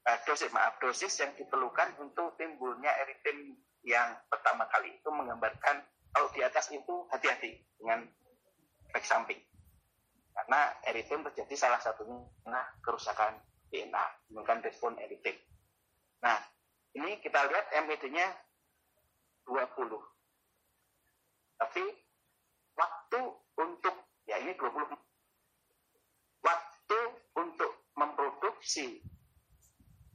eh, 0.08 0.18
dosis 0.24 0.48
maaf 0.56 0.80
dosis 0.80 1.12
yang 1.20 1.36
diperlukan 1.36 2.00
untuk 2.00 2.32
timbulnya 2.40 2.92
erythem 3.04 3.60
yang 3.84 4.16
pertama 4.32 4.64
kali 4.72 4.96
itu 4.96 5.08
menggambarkan 5.12 5.84
kalau 6.16 6.28
di 6.32 6.40
atas 6.40 6.72
itu 6.72 7.04
hati-hati 7.12 7.60
dengan 7.76 8.08
efek 8.88 9.04
samping. 9.04 9.40
Karena 10.36 10.68
eritem 10.84 11.24
terjadi 11.28 11.54
salah 11.56 11.80
satunya 11.80 12.20
nah 12.44 12.64
kerusakan 12.84 13.40
DNA 13.72 14.04
menggunakan 14.30 14.62
respon 14.64 14.94
eritem 15.00 15.36
nah 16.22 16.38
ini 16.96 17.20
kita 17.20 17.44
lihat 17.48 17.66
MED-nya 17.84 18.26
20 19.48 19.60
tapi 21.56 21.84
waktu 22.76 23.20
untuk 23.56 23.96
ya 24.26 24.42
ini 24.42 24.52
20 24.58 24.74
waktu 26.42 27.00
untuk 27.38 27.72
memproduksi 27.94 29.00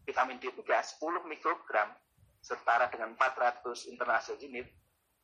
vitamin 0.04 0.38
D3 0.44 0.60
10 0.60 1.00
mikrogram 1.32 1.96
setara 2.44 2.92
dengan 2.92 3.16
400 3.16 3.88
international 3.88 4.44
unit. 4.44 4.68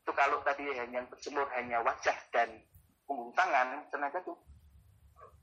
Itu 0.04 0.12
kalau 0.16 0.40
tadi 0.48 0.64
hanya 0.72 1.04
yang 1.04 1.08
berjemur 1.12 1.52
hanya 1.52 1.84
wajah 1.84 2.16
dan 2.32 2.64
punggung 3.04 3.36
tangan 3.36 3.84
tenaga 3.92 4.24
tuh 4.24 4.40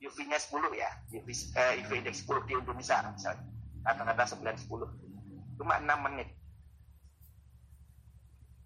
UV-nya 0.00 0.40
10 0.40 0.72
ya 0.76 0.90
UV, 1.12 1.28
uh, 1.56 1.72
UV 1.84 1.90
index 2.00 2.24
10 2.24 2.48
di 2.48 2.52
Indonesia 2.56 2.96
misalnya. 3.12 3.44
Kata-kata 3.84 4.40
9 4.40 4.56
10 4.64 5.60
cuma 5.60 5.74
6 5.76 6.06
menit. 6.08 6.28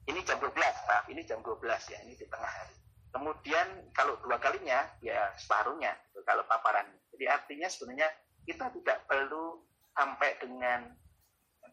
Ini 0.08 0.22
jam 0.24 0.38
12 0.38 0.54
Pak. 0.54 1.10
Ini 1.10 1.20
jam 1.26 1.42
12 1.42 1.92
ya 1.92 1.98
ini 2.06 2.14
di 2.14 2.24
tengah 2.30 2.48
hari 2.48 2.77
kemudian 3.14 3.88
kalau 3.96 4.16
dua 4.20 4.36
kalinya 4.36 4.84
ya 5.00 5.32
separuhnya 5.40 5.96
kalau 6.28 6.44
paparan 6.44 6.86
jadi 7.14 7.34
artinya 7.34 7.66
sebenarnya 7.66 8.08
kita 8.46 8.70
tidak 8.72 9.04
perlu 9.10 9.60
sampai 9.92 10.38
dengan 10.38 10.88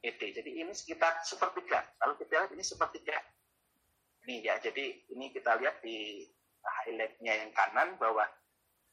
ED. 0.01 0.21
Jadi 0.41 0.51
ini 0.61 0.73
sekitar 0.73 1.21
sepertiga. 1.25 1.81
Kalau 1.97 2.13
kita 2.17 2.45
lihat 2.45 2.51
ini 2.53 2.65
sepertiga. 2.65 3.17
Ini 4.25 4.41
ya, 4.41 4.57
jadi 4.57 5.05
ini 5.13 5.29
kita 5.29 5.57
lihat 5.61 5.85
di 5.85 6.25
highlightnya 6.65 7.45
yang 7.45 7.51
kanan 7.53 7.93
bahwa 8.01 8.25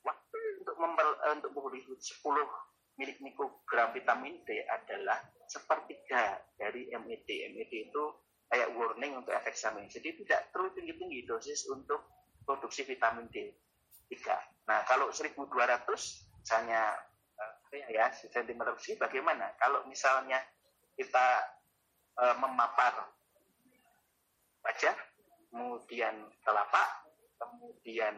waktu 0.05 0.39
untuk 0.61 0.77
memper, 0.77 1.09
untuk 1.33 1.53
memberi 1.57 1.81
10 1.89 1.97
milik 3.01 3.17
mikrogram 3.25 3.97
vitamin 3.97 4.45
D 4.45 4.61
adalah 4.69 5.17
sepertiga 5.49 6.37
dari 6.61 6.93
MED. 6.93 7.29
MED 7.57 7.73
itu 7.73 8.05
kayak 8.53 8.77
warning 8.77 9.25
untuk 9.25 9.33
efek 9.33 9.57
samping. 9.57 9.89
Jadi 9.89 10.21
tidak 10.25 10.53
terlalu 10.53 10.77
tinggi-tinggi 10.77 11.25
dosis 11.25 11.65
untuk 11.73 12.05
produksi 12.43 12.87
vitamin 12.87 13.29
D 13.31 13.55
3. 14.11 14.69
Nah, 14.69 14.85
kalau 14.87 15.11
1200 15.11 15.49
misalnya 16.43 16.83
eh, 17.73 17.87
ya 17.95 18.11
sentimeter 18.13 18.75
persegi 18.77 18.99
bagaimana? 18.99 19.55
Kalau 19.57 19.87
misalnya 19.89 20.43
kita 20.97 21.27
e, 22.21 22.25
memapar 22.37 23.09
wajah, 24.63 24.97
kemudian 25.51 26.15
telapak, 26.45 26.89
kemudian 27.41 28.15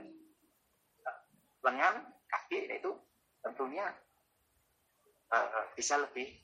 e, 1.00 1.10
lengan, 1.62 2.02
kaki, 2.26 2.66
itu 2.66 2.90
tentunya 3.46 3.86
e, 5.30 5.36
bisa 5.78 6.02
lebih 6.02 6.34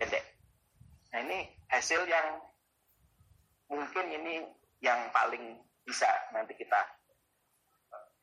pendek. 0.00 0.24
Nah 1.12 1.20
ini 1.24 1.38
hasil 1.72 2.04
yang 2.08 2.40
mungkin 3.68 4.06
ini 4.12 4.34
yang 4.84 5.10
paling 5.10 5.65
bisa 5.86 6.10
nanti 6.34 6.58
kita 6.58 6.82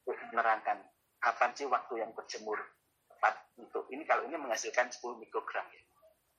untuk 0.04 0.20
menerangkan 0.36 0.84
kapan 1.24 1.52
sih 1.56 1.64
waktu 1.72 2.04
yang 2.04 2.12
berjemur 2.12 2.60
tepat 3.08 3.40
untuk 3.56 3.88
ini 3.88 4.04
kalau 4.04 4.28
ini 4.28 4.36
menghasilkan 4.36 4.92
10 4.92 5.24
mikrogram 5.24 5.64
ya. 5.72 5.82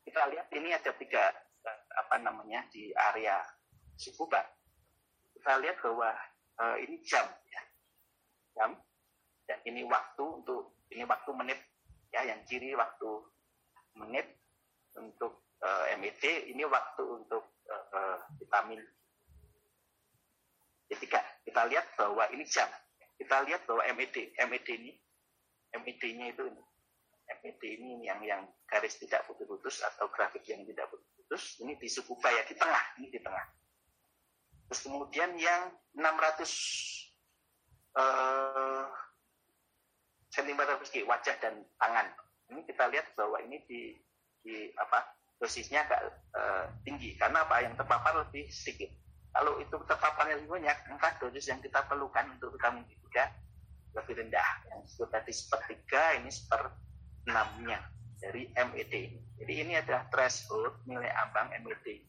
Kita 0.05 0.29
lihat 0.29 0.53
ini 0.53 0.77
ada 0.77 0.93
tiga 0.93 1.33
eh, 1.65 1.81
apa 1.97 2.21
namanya 2.21 2.69
di 2.69 2.93
area 2.93 3.41
Shibuba. 3.97 4.45
Kita 5.33 5.57
lihat 5.65 5.81
bahwa 5.81 6.13
uh, 6.61 6.77
ini 6.83 7.01
jam 7.07 7.25
ya. 7.25 7.63
Jam 8.59 8.71
dan 9.49 9.59
ini 9.65 9.87
waktu 9.87 10.25
untuk 10.25 10.83
ini 10.93 11.05
waktu 11.09 11.31
menit 11.37 11.61
ya 12.13 12.27
yang 12.27 12.41
kiri 12.49 12.73
waktu 12.77 13.11
menit 13.97 14.27
untuk 14.99 15.47
uh, 15.63 15.85
eh, 15.91 15.97
MED 16.01 16.53
ini 16.53 16.65
waktu 16.67 17.03
untuk 17.05 17.59
uh, 17.71 18.19
vitamin 18.41 18.83
Ketika 21.15 21.47
kita 21.47 21.63
lihat 21.71 21.87
bahwa 21.95 22.25
ini 22.35 22.45
jam. 22.51 22.67
Kita 23.15 23.47
lihat 23.47 23.63
bahwa 23.71 23.83
MED 23.95 24.35
MED 24.35 24.69
ini 24.75 24.93
MED-nya 25.75 26.27
itu 26.35 26.43
ini. 26.51 26.63
MED 27.31 27.63
ini 27.63 27.91
yang 28.03 28.19
yang 28.27 28.43
garis 28.67 28.99
tidak 28.99 29.23
putus-putus 29.31 29.79
atau 29.87 30.11
grafik 30.11 30.43
yang 30.51 30.67
tidak 30.67 30.91
putus-putus 30.91 31.63
ini 31.63 31.79
di 31.79 31.87
suku 31.87 32.19
ya 32.19 32.43
di 32.43 32.55
tengah 32.59 32.83
ini 32.99 33.07
di 33.15 33.21
tengah. 33.23 33.47
Terus 34.67 34.81
kemudian 34.83 35.39
yang 35.39 35.71
600 35.95 36.03
uh, 37.95 38.91
cm 40.35 40.59
persegi 40.59 41.07
wajah 41.07 41.37
dan 41.39 41.63
tangan. 41.79 42.11
Ini 42.51 42.61
kita 42.67 42.91
lihat 42.91 43.15
bahwa 43.15 43.39
ini 43.47 43.63
di 43.71 43.95
di 44.43 44.75
apa 44.75 45.15
dosisnya 45.39 45.87
agak 45.87 46.03
uh, 46.35 46.67
tinggi. 46.83 47.15
Karena 47.15 47.47
apa? 47.47 47.63
Yang 47.63 47.79
terpapar 47.79 48.27
lebih 48.27 48.51
sedikit 48.51 49.04
kalau 49.35 49.59
itu 49.59 49.75
terpaparnya 49.83 50.39
lebih 50.39 50.63
banyak, 50.63 50.79
maka 50.95 51.19
dosis 51.19 51.51
yang 51.51 51.59
kita 51.59 51.83
perlukan 51.91 52.39
untuk 52.39 52.55
vitamin 52.55 52.87
D3 52.87 53.19
lebih 53.99 54.15
rendah. 54.23 54.51
Yang 54.71 54.81
disebut 54.87 55.09
tadi 55.11 55.33
sepertiga, 55.35 56.03
ini 56.23 56.31
seper 56.31 56.71
enamnya 57.27 57.83
dari 58.23 58.47
MED 58.55 58.95
ini. 58.95 59.21
Jadi 59.43 59.53
ini 59.59 59.73
adalah 59.75 60.07
threshold 60.07 60.87
nilai 60.87 61.11
ambang 61.19 61.51
MED. 61.67 62.07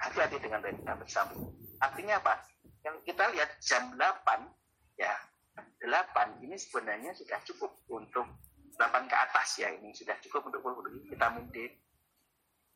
Hati-hati 0.00 0.40
dengan 0.40 0.64
retina 0.64 0.96
bersambung. 0.96 1.52
Artinya 1.76 2.24
apa? 2.24 2.40
Yang 2.88 2.96
kita 3.04 3.24
lihat 3.36 3.50
jam 3.60 3.92
8, 3.92 4.48
ya 4.96 5.12
8 5.84 6.40
ini 6.40 6.56
sebenarnya 6.56 7.12
sudah 7.12 7.36
cukup 7.44 7.84
untuk 7.92 8.24
8 8.80 9.10
ke 9.10 9.16
atas 9.18 9.58
ya 9.60 9.68
ini 9.74 9.92
sudah 9.92 10.16
cukup 10.24 10.48
untuk 10.48 10.64
vitamin 11.04 11.44
D 11.52 11.68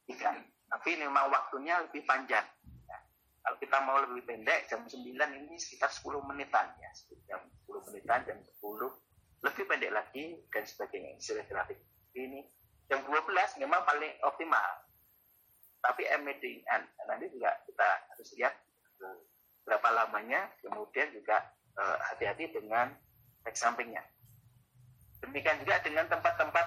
3. 0.04 0.20
Tapi 0.68 0.90
memang 1.00 1.32
waktunya 1.32 1.80
lebih 1.80 2.04
panjang 2.04 2.44
kalau 3.42 3.56
kita 3.58 3.76
mau 3.82 3.98
lebih 3.98 4.22
pendek, 4.22 4.70
jam 4.70 4.86
9 4.86 5.02
ini 5.18 5.54
sekitar 5.58 5.90
10 5.90 6.22
menitan 6.30 6.70
ya. 6.78 6.90
Jam 7.26 7.42
10 7.66 7.90
menitan, 7.90 8.22
jam 8.22 8.38
10 8.38 9.42
lebih 9.42 9.64
pendek 9.66 9.90
lagi 9.90 10.38
dan 10.54 10.62
sebagainya. 10.62 11.18
Istilah 11.18 11.46
grafik 11.50 11.78
ini 12.14 12.46
jam 12.86 13.02
12 13.02 13.58
memang 13.58 13.82
paling 13.82 14.14
optimal. 14.22 14.86
Tapi 15.82 16.06
MED 16.22 16.62
nanti 17.10 17.26
juga 17.34 17.50
kita 17.66 17.88
harus 18.14 18.28
lihat 18.38 18.54
eh, 19.02 19.18
berapa 19.66 19.88
lamanya, 19.90 20.46
kemudian 20.62 21.10
juga 21.10 21.42
eh, 21.74 21.98
hati-hati 22.14 22.54
dengan 22.54 22.94
efek 23.42 23.58
sampingnya. 23.58 24.06
Demikian 25.18 25.58
juga 25.66 25.82
dengan 25.82 26.06
tempat-tempat 26.06 26.66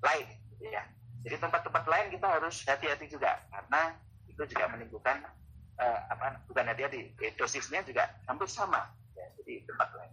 lain, 0.00 0.28
ya. 0.64 0.84
Jadi 1.24 1.36
tempat-tempat 1.40 1.84
lain 1.88 2.06
kita 2.16 2.26
harus 2.40 2.64
hati-hati 2.64 3.08
juga 3.08 3.40
karena 3.52 3.96
itu 4.28 4.44
juga 4.44 4.64
menimbulkan 4.72 5.24
uh, 5.78 5.98
apa 6.10 6.40
bukan 6.50 6.68
hati-hati 6.70 7.14
eh, 7.22 7.32
dosisnya 7.38 7.82
juga 7.86 8.10
hampir 8.26 8.48
sama. 8.50 8.90
Ya, 9.14 9.26
jadi 9.40 9.64
tempat 9.66 9.88
lain. 9.94 10.12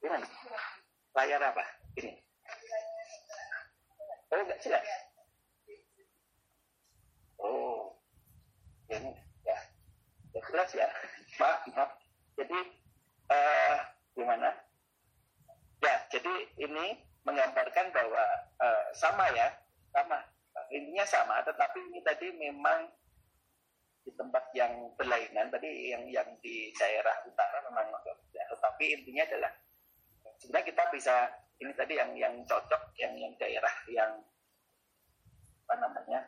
Gimana 0.00 0.26
layar 1.14 1.42
apa? 1.44 1.64
Ini. 1.98 2.12
Oh 4.30 4.38
enggak 4.38 4.62
jelas 4.62 4.86
oh 7.40 7.96
ini 8.92 9.12
ya. 9.46 9.58
Ya 10.36 10.40
jelas 10.46 10.70
ya. 10.76 10.88
Maaf 11.40 11.60
maaf. 11.72 11.90
Jadi 12.36 12.58
uh, 13.32 13.76
gimana? 14.14 14.50
Ya 15.80 15.94
jadi 16.12 16.34
ini 16.60 17.09
menggambarkan 17.24 17.86
bahwa 17.92 18.24
uh, 18.60 18.84
sama 18.96 19.28
ya, 19.36 19.48
sama. 19.92 20.20
Intinya 20.70 21.06
sama, 21.06 21.42
tetapi 21.42 21.78
ini 21.90 22.00
tadi 22.02 22.30
memang 22.34 22.86
di 24.06 24.10
tempat 24.14 24.50
yang 24.54 24.90
berlainan, 24.94 25.50
tadi 25.50 25.92
yang 25.92 26.06
yang 26.08 26.28
di 26.40 26.70
daerah 26.78 27.20
utara 27.26 27.58
memang 27.68 27.90
ya, 28.32 28.44
tetapi 28.48 28.84
intinya 28.96 29.26
adalah 29.28 29.52
sebenarnya 30.40 30.66
kita 30.72 30.84
bisa 30.94 31.14
ini 31.60 31.72
tadi 31.76 31.94
yang 32.00 32.10
yang 32.16 32.34
cocok 32.48 32.96
yang 32.96 33.12
yang 33.18 33.32
daerah 33.36 33.74
yang 33.92 34.12
apa 35.68 35.74
namanya 35.76 36.20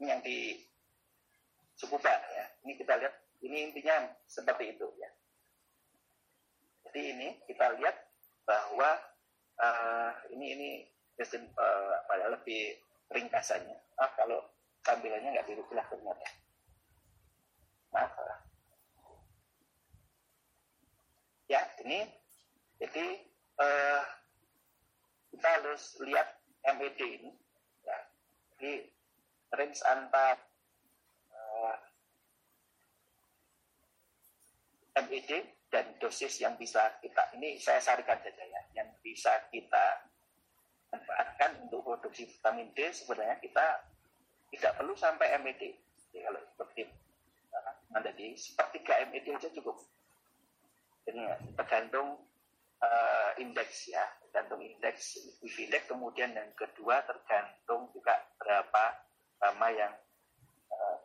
ini 0.00 0.06
yang 0.08 0.20
di 0.24 0.38
Sukuba 1.80 2.12
ya. 2.12 2.44
Ini 2.60 2.76
kita 2.76 2.92
lihat 3.00 3.14
ini 3.40 3.72
intinya 3.72 4.04
seperti 4.28 4.76
itu 4.76 4.84
ya. 5.00 5.08
Jadi 6.84 7.00
ini 7.16 7.28
kita 7.48 7.72
lihat 7.80 7.96
bahwa 8.44 9.00
uh, 9.60 10.10
ini 10.32 10.46
ini 10.56 10.70
sistem 11.20 11.44
uh, 11.54 12.00
lebih 12.32 12.80
ringkasannya. 13.12 13.76
Ah 14.00 14.10
kalau 14.16 14.40
tampilannya 14.80 15.36
nggak 15.36 15.48
dirubah 15.48 15.84
ternyata. 15.92 16.28
Maaf. 17.92 18.14
Ya 21.50 21.66
ini 21.82 22.06
jadi 22.78 23.06
uh, 23.58 24.02
kita 25.34 25.48
harus 25.60 25.98
lihat 26.06 26.38
MED 26.78 27.00
ini. 27.02 27.30
Ya. 27.84 27.98
Jadi 28.56 28.72
range 29.50 29.82
antar 29.84 30.38
uh, 31.34 31.76
MED 35.04 35.59
dan 35.70 35.86
dosis 36.02 36.42
yang 36.42 36.58
bisa 36.58 36.98
kita 36.98 37.30
ini 37.38 37.54
saya 37.56 37.78
sarikan 37.78 38.18
saja 38.18 38.42
ya 38.42 38.62
yang 38.74 38.88
bisa 39.00 39.30
kita 39.54 40.10
manfaatkan 40.90 41.62
untuk 41.62 41.86
produksi 41.86 42.26
vitamin 42.26 42.74
D 42.74 42.90
sebenarnya 42.90 43.38
kita 43.38 43.66
tidak 44.50 44.72
perlu 44.74 44.98
sampai 44.98 45.38
MED 45.38 45.62
jadi 46.10 46.26
kalau 46.26 46.42
seperti 46.50 46.82
anda 47.90 48.10
di 48.14 48.38
sepertiga 48.38 49.02
MED 49.10 49.34
aja 49.34 49.50
cukup. 49.50 49.82
Jadi 51.06 51.26
tergantung 51.58 52.22
uh, 52.78 53.30
indeks 53.42 53.90
ya 53.90 54.04
tergantung 54.22 54.62
indeks 54.62 55.18
index 55.42 55.90
kemudian 55.90 56.30
yang 56.30 56.50
kedua 56.54 57.02
tergantung 57.02 57.90
juga 57.90 58.14
berapa 58.38 58.84
lama 59.42 59.68
yang 59.74 59.92
uh, 60.70 60.96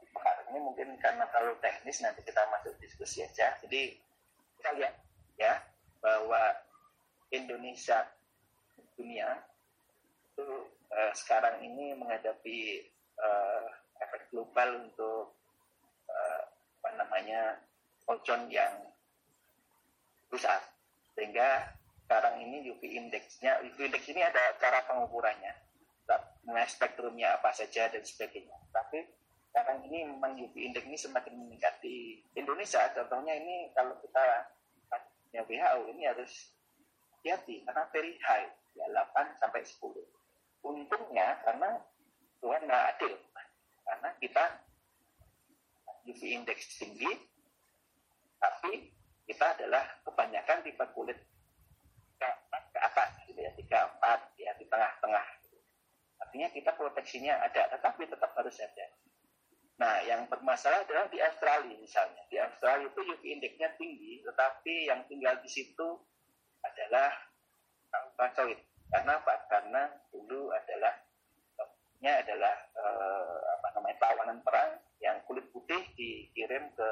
ini 0.53 0.59
mungkin 0.61 0.93
karena 1.01 1.25
terlalu 1.33 1.57
teknis 1.57 2.05
nanti 2.05 2.21
kita 2.21 2.45
masuk 2.53 2.77
diskusi 2.77 3.25
aja. 3.25 3.57
Jadi 3.65 3.97
lihat 4.73 4.95
ya 5.37 5.53
bahwa 6.01 6.41
Indonesia 7.29 8.05
dunia 8.95 9.27
itu 10.31 10.47
uh, 10.91 11.11
sekarang 11.15 11.63
ini 11.63 11.95
menghadapi 11.95 12.87
uh, 13.19 13.67
efek 13.99 14.31
global 14.31 14.83
untuk 14.83 15.35
uh, 16.07 16.41
apa 16.81 16.89
namanya 16.99 17.59
ozon 18.07 18.47
yang 18.51 18.71
besar. 20.31 20.61
Sehingga 21.15 21.75
sekarang 22.05 22.43
ini 22.43 22.69
UV 22.69 22.81
indexnya 22.85 23.57
UV 23.63 23.89
index 23.89 24.03
ini 24.11 24.21
ada 24.21 24.55
cara 24.59 24.83
pengukurannya. 24.85 25.53
Mengenai 26.45 26.69
spektrumnya 26.69 27.41
apa 27.41 27.49
saja 27.49 27.89
dan 27.89 28.05
sebagainya. 28.05 28.53
Tapi 28.69 29.01
sekarang 29.55 29.87
ini 29.87 30.03
memang 30.03 30.35
UV 30.35 30.51
index 30.67 30.83
ini 30.83 30.99
semakin 30.99 31.31
meningkat. 31.39 31.79
Di 31.79 32.19
Indonesia 32.35 32.91
contohnya 32.91 33.39
ini 33.39 33.71
kalau 33.71 33.95
kita 34.03 34.51
ya 35.31 35.47
WHO 35.47 35.95
ini 35.95 36.11
harus 36.11 36.51
hati-hati 37.15 37.63
karena 37.63 37.87
very 37.95 38.19
high 38.19 38.51
ya 38.75 38.83
8 38.91 39.39
sampai 39.39 39.63
10 39.63 39.79
untungnya 40.59 41.39
karena 41.47 41.79
Tuhan 42.43 42.67
nggak 42.67 42.83
adil 42.99 43.15
karena 43.87 44.09
kita 44.19 44.43
UV 46.03 46.21
index 46.35 46.75
tinggi 46.75 47.15
tapi 48.43 48.91
kita 49.23 49.55
adalah 49.55 49.87
kebanyakan 50.03 50.67
tipe 50.67 50.83
kulit 50.91 51.19
ke, 52.19 52.27
ke 52.51 52.79
atas 52.83 53.23
gitu 53.23 53.39
ya 53.39 53.55
tiga 53.55 53.87
empat 53.87 54.19
ya 54.35 54.51
di 54.59 54.67
tengah-tengah. 54.67 55.27
Artinya 56.27 56.47
kita 56.51 56.75
proteksinya 56.75 57.39
ada 57.39 57.71
tetapi 57.71 58.03
tetap 58.03 58.35
harus 58.35 58.59
ada 58.59 58.85
Nah, 59.75 59.99
yang 60.07 60.23
bermasalah 60.31 60.87
adalah 60.87 61.11
di 61.11 61.19
Australia 61.19 61.75
misalnya. 61.75 62.23
Di 62.31 62.39
Australia 62.39 62.87
itu 62.87 63.01
UV 63.03 63.23
indeksnya 63.27 63.75
tinggi, 63.75 64.23
tetapi 64.23 64.87
yang 64.87 65.03
tinggal 65.11 65.35
di 65.43 65.49
situ 65.51 65.99
adalah 66.63 67.11
ultraviolet. 68.15 68.63
Karena 68.87 69.19
apa? 69.19 69.33
Karena 69.51 69.81
dulu 70.11 70.51
adalah 70.55 70.95
nya 72.03 72.21
adalah 72.21 72.55
eh, 72.75 73.37
apa 73.55 73.67
namanya 73.75 73.97
tawanan 73.97 74.39
perang 74.43 74.77
yang 74.99 75.17
kulit 75.25 75.47
putih 75.49 75.79
dikirim 75.95 76.69
ke 76.75 76.89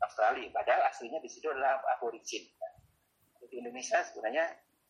Australia 0.00 0.48
padahal 0.54 0.88
aslinya 0.88 1.18
di 1.18 1.28
situ 1.28 1.50
adalah 1.50 1.82
aborigin 1.98 2.48
di 3.50 3.60
Indonesia 3.60 4.00
sebenarnya 4.08 4.46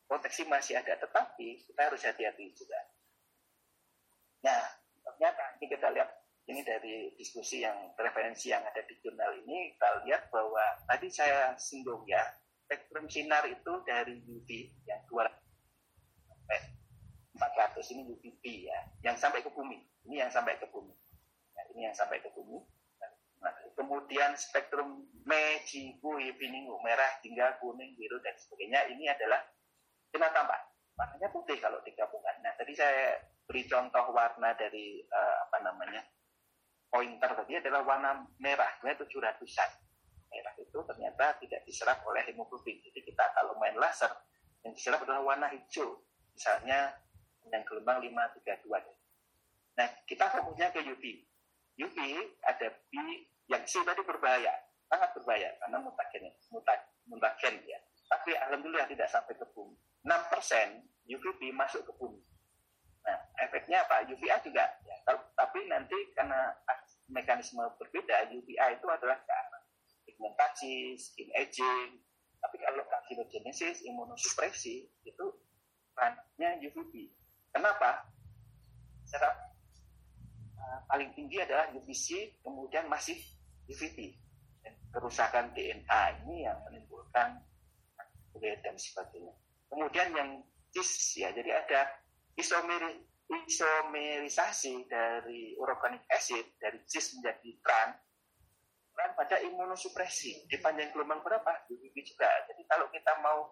proteksi 0.07 0.47
masih 0.47 0.79
ada 0.79 0.95
tetapi 1.01 1.65
kita 1.65 1.81
harus 1.91 2.01
hati-hati 2.07 2.55
juga 2.55 2.81
nah 4.45 4.63
ternyata 5.01 5.59
kita 5.59 5.89
lihat 5.91 6.11
ini 6.45 6.61
dari 6.61 7.17
diskusi 7.17 7.65
yang 7.65 7.97
referensi 7.97 8.53
yang 8.53 8.61
ada 8.65 8.85
di 8.85 8.95
jurnal 9.01 9.33
ini 9.45 9.73
kita 9.77 10.05
lihat 10.05 10.29
bahwa 10.29 10.65
tadi 10.85 11.09
saya 11.09 11.57
singgung 11.57 12.05
ya 12.05 12.21
spektrum 12.65 13.09
sinar 13.09 13.45
itu 13.49 13.73
dari 13.85 14.21
UV 14.25 14.49
yang 14.89 15.01
200 15.09 15.31
sampai 16.29 16.61
400 17.35 17.93
ini 17.93 18.03
UVB 18.15 18.45
ya 18.71 18.81
yang 19.05 19.17
sampai 19.19 19.43
ke 19.43 19.51
bumi. 19.51 19.79
Ini 20.05 20.27
yang 20.27 20.31
sampai 20.31 20.57
ke 20.61 20.67
bumi. 20.71 20.95
Nah, 21.55 21.65
ini 21.75 21.81
yang 21.91 21.97
sampai 21.97 22.23
ke 22.23 22.31
bumi. 22.31 22.61
Nah, 23.43 23.53
kemudian 23.77 24.33
spektrum 24.39 25.05
meji 25.27 25.99
kui 26.01 26.33
biningu 26.39 26.79
merah 26.81 27.21
hingga 27.21 27.61
kuning 27.61 27.97
biru 27.99 28.21
dan 28.23 28.37
sebagainya 28.39 28.89
ini 28.93 29.11
adalah 29.11 29.41
sinar 30.09 30.31
tampak. 30.33 30.61
Warnanya 30.95 31.29
putih 31.35 31.59
kalau 31.59 31.83
digabungkan. 31.83 32.39
Nah 32.41 32.55
tadi 32.55 32.71
saya 32.73 33.19
beri 33.45 33.67
contoh 33.67 34.15
warna 34.15 34.55
dari 34.55 35.03
uh, 35.11 35.37
apa 35.51 35.59
namanya 35.67 36.01
pointer 36.95 37.27
tadi 37.27 37.59
adalah 37.59 37.83
warna 37.83 38.23
merah, 38.39 38.71
sebenarnya 38.79 39.03
700-an. 39.03 39.71
Merah 40.31 40.55
itu 40.63 40.79
ternyata 40.87 41.35
tidak 41.43 41.67
diserap 41.67 42.07
oleh 42.07 42.23
hemoglobin. 42.31 42.79
Jadi 42.87 43.03
kita 43.03 43.35
kalau 43.35 43.59
main 43.59 43.75
laser, 43.75 44.15
yang 44.63 44.71
diserap 44.79 45.03
adalah 45.03 45.27
warna 45.27 45.51
hijau. 45.51 45.99
Misalnya 46.31 46.95
yang 47.51 47.67
gelombang 47.67 47.99
532. 47.99 48.79
Nah, 49.75 49.89
kita 50.07 50.31
fokusnya 50.39 50.71
ke 50.71 50.87
UV. 50.87 51.05
UV 51.83 51.99
ada 52.47 52.71
B 52.71 52.95
yang 53.51 53.67
C 53.67 53.83
tadi 53.83 53.99
berbahaya, 54.07 54.55
sangat 54.87 55.11
berbahaya 55.19 55.51
karena 55.59 55.83
mutagen, 55.83 56.31
mutagen 57.11 57.55
ya. 57.67 57.79
Tapi 58.07 58.39
alhamdulillah 58.39 58.87
tidak 58.87 59.11
sampai 59.11 59.35
ke 59.35 59.43
bumi. 59.51 59.75
6% 60.07 61.11
UVB 61.11 61.51
masuk 61.51 61.83
ke 61.83 61.93
bumi. 61.99 62.23
Nah, 63.05 63.19
efeknya 63.43 63.83
apa? 63.85 64.07
UVA 64.07 64.39
juga. 64.41 64.65
Ya. 64.87 64.97
Tapi 65.35 65.59
nanti 65.69 65.99
karena 66.17 66.55
mekanisme 67.15 67.63
berbeda 67.79 68.27
UVA 68.35 68.75
itu 68.75 68.87
adalah 68.91 69.17
ke 69.23 69.31
arah 69.31 69.63
pigmentasi, 70.05 70.99
skin 70.99 71.31
aging. 71.39 72.03
Tapi 72.43 72.57
kalau 72.61 72.85
karcinogenesis, 72.91 73.87
imunosupresi 73.87 74.91
itu 75.07 75.27
ranahnya 75.97 76.61
UVB. 76.61 77.15
Kenapa? 77.55 78.05
Secara 79.07 79.31
uh, 80.59 80.79
paling 80.91 81.15
tinggi 81.17 81.41
adalah 81.41 81.71
UVC, 81.73 82.37
kemudian 82.43 82.91
masih 82.91 83.17
UVB. 83.71 84.19
Dan 84.61 84.75
kerusakan 84.93 85.55
DNA 85.57 86.03
ini 86.27 86.45
yang 86.45 86.59
menimbulkan 86.69 87.41
dan 88.45 88.77
sebagainya. 88.77 89.33
Kemudian 89.73 90.13
yang 90.13 90.31
cis 90.75 91.17
ya, 91.17 91.33
jadi 91.33 91.65
ada 91.65 91.81
isomeri 92.37 93.01
isomerisasi 93.29 94.85
dari 94.89 95.57
organic 95.57 96.05
acid 96.13 96.57
dari 96.61 96.81
cis 96.85 97.17
menjadi 97.19 97.51
tran 97.65 97.91
dan 98.95 99.11
pada 99.19 99.43
imunosupresi 99.43 100.47
di 100.47 100.57
panjang 100.63 100.95
gelombang 100.95 101.25
berapa? 101.25 101.67
UV 101.67 101.95
juga. 102.05 102.31
Jadi 102.47 102.63
kalau 102.71 102.87
kita 102.95 103.13
mau 103.25 103.51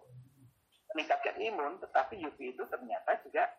meningkatkan 0.93 1.35
imun 1.41 1.81
tetapi 1.83 2.21
UV 2.21 2.53
itu 2.55 2.63
ternyata 2.69 3.17
juga 3.25 3.49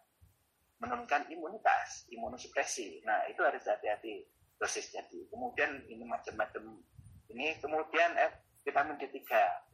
menurunkan 0.79 1.31
imunitas 1.31 2.07
imunosupresi 2.11 3.03
nah 3.07 3.25
itu 3.31 3.41
harus 3.43 3.63
hati-hati 3.63 4.27
dosis 4.59 4.91
jadi 4.91 5.27
kemudian 5.31 5.83
ini 5.87 6.03
macam-macam 6.07 6.83
ini 7.31 7.59
kemudian 7.59 8.11
eh, 8.19 8.31
vitamin 8.65 8.97
D3 8.97 9.19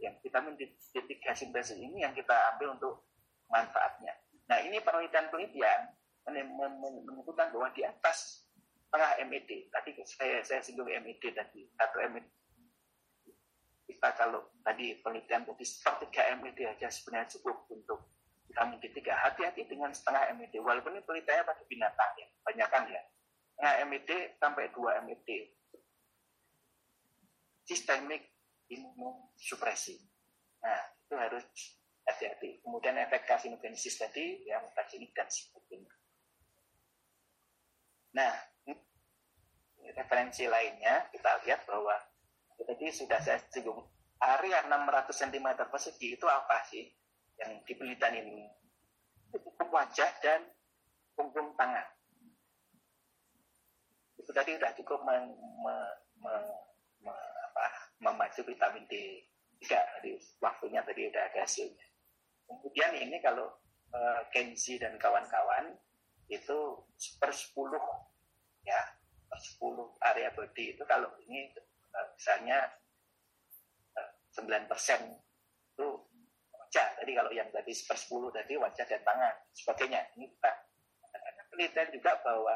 yang 0.03 0.15
vitamin 0.19 0.55
D3 0.59 1.15
sintesis 1.37 1.79
ini 1.79 2.03
yang 2.03 2.11
kita 2.11 2.35
ambil 2.55 2.75
untuk 2.75 2.95
manfaatnya. 3.47 4.15
Nah 4.51 4.59
ini 4.67 4.83
penelitian-penelitian 4.83 5.81
menyebutkan 6.33 7.51
bahwa 7.51 7.69
di 7.75 7.83
atas 7.83 8.47
tengah 8.91 9.23
MED 9.23 9.71
tadi 9.71 9.91
saya 10.03 10.43
saya 10.43 10.61
singgung 10.61 10.91
MED 10.91 11.23
tadi 11.31 11.63
satu 11.79 12.03
MED 12.11 12.27
kita 13.87 14.11
kalau 14.19 14.51
tadi 14.67 14.99
penelitian 14.99 15.47
tadi 15.47 15.65
sepertiga 15.67 16.35
MED 16.43 16.59
aja 16.67 16.91
sebenarnya 16.91 17.31
cukup 17.39 17.71
untuk 17.71 18.11
vitamin 18.51 18.83
D3 18.83 18.99
hati-hati 19.15 19.63
dengan 19.71 19.95
setengah 19.95 20.35
MED 20.35 20.59
walaupun 20.59 20.99
ini 20.99 21.07
penelitiannya 21.07 21.47
pada 21.47 21.63
binatang 21.71 22.13
ya 22.19 22.27
banyak 22.43 22.69
kan 22.69 22.85
ya. 22.91 23.03
Setengah 23.55 23.75
MED 23.87 24.11
sampai 24.43 24.65
2 24.75 25.07
MED 25.07 25.29
sistemik 27.63 28.27
imunosupresi 28.67 30.03
nah 30.61 30.83
itu 31.07 31.15
harus 31.15 31.47
hati-hati. 32.11 32.59
Kemudian 32.67 32.99
efek 33.07 33.23
karsinogenesis 33.23 34.03
tadi 34.03 34.43
yang 34.51 34.67
tadi 34.75 35.07
dan 35.15 35.31
sebagainya 35.31 36.00
Nah, 38.11 38.33
referensi 39.95 40.47
lainnya 40.47 41.07
kita 41.11 41.43
lihat 41.47 41.67
bahwa 41.67 41.97
tadi 42.61 42.93
sudah 42.93 43.19
saya 43.23 43.41
singgung 43.49 43.81
area 44.21 44.61
600 44.69 45.09
cm 45.11 45.49
persegi 45.73 46.21
itu 46.21 46.27
apa 46.29 46.61
sih 46.69 46.85
yang 47.41 47.57
di 47.65 47.73
penelitian 47.73 48.21
ini? 48.21 48.45
Cukup 49.33 49.71
wajah 49.73 50.11
dan 50.21 50.45
punggung 51.17 51.57
tangan. 51.57 51.87
Itu 54.21 54.31
tadi 54.37 54.61
sudah 54.61 54.73
cukup 54.77 55.01
me, 55.09 55.17
me, 55.65 55.77
me, 56.21 56.35
me, 57.01 57.15
apa, 57.49 57.65
memacu 58.05 58.45
vitamin 58.45 58.85
D. 58.91 59.25
Tidak, 59.61 59.85
jadi 60.01 60.13
waktunya 60.41 60.81
tadi 60.85 61.09
sudah 61.09 61.25
ada 61.25 61.41
hasilnya. 61.45 61.87
Kemudian 62.49 62.93
ini 62.97 63.17
kalau 63.21 63.49
uh, 63.93 64.21
Kenzi 64.33 64.81
dan 64.81 64.97
kawan-kawan 64.97 65.77
itu 66.31 66.59
per 67.19 67.35
10 67.35 67.51
ya 68.63 68.81
per 69.27 69.39
10 69.39 69.99
area 69.99 70.31
body 70.31 70.79
itu 70.79 70.83
kalau 70.87 71.11
ini 71.27 71.51
eh, 71.55 72.07
misalnya 72.15 72.71
9 74.39 74.47
eh, 74.47 74.65
persen 74.71 75.01
itu 75.75 75.89
wajah. 76.55 76.89
Tadi 77.03 77.13
kalau 77.19 77.31
yang 77.35 77.51
tadi 77.51 77.75
per 77.75 77.99
10 77.99 78.31
tadi 78.31 78.55
wajah 78.55 78.87
dan 78.87 79.03
tangan 79.03 79.35
sebagainya. 79.51 80.01
Ini 80.15 80.27
kita 80.31 80.53
ada 81.11 81.43
penelitian 81.51 81.89
juga 81.91 82.13
bahwa 82.23 82.55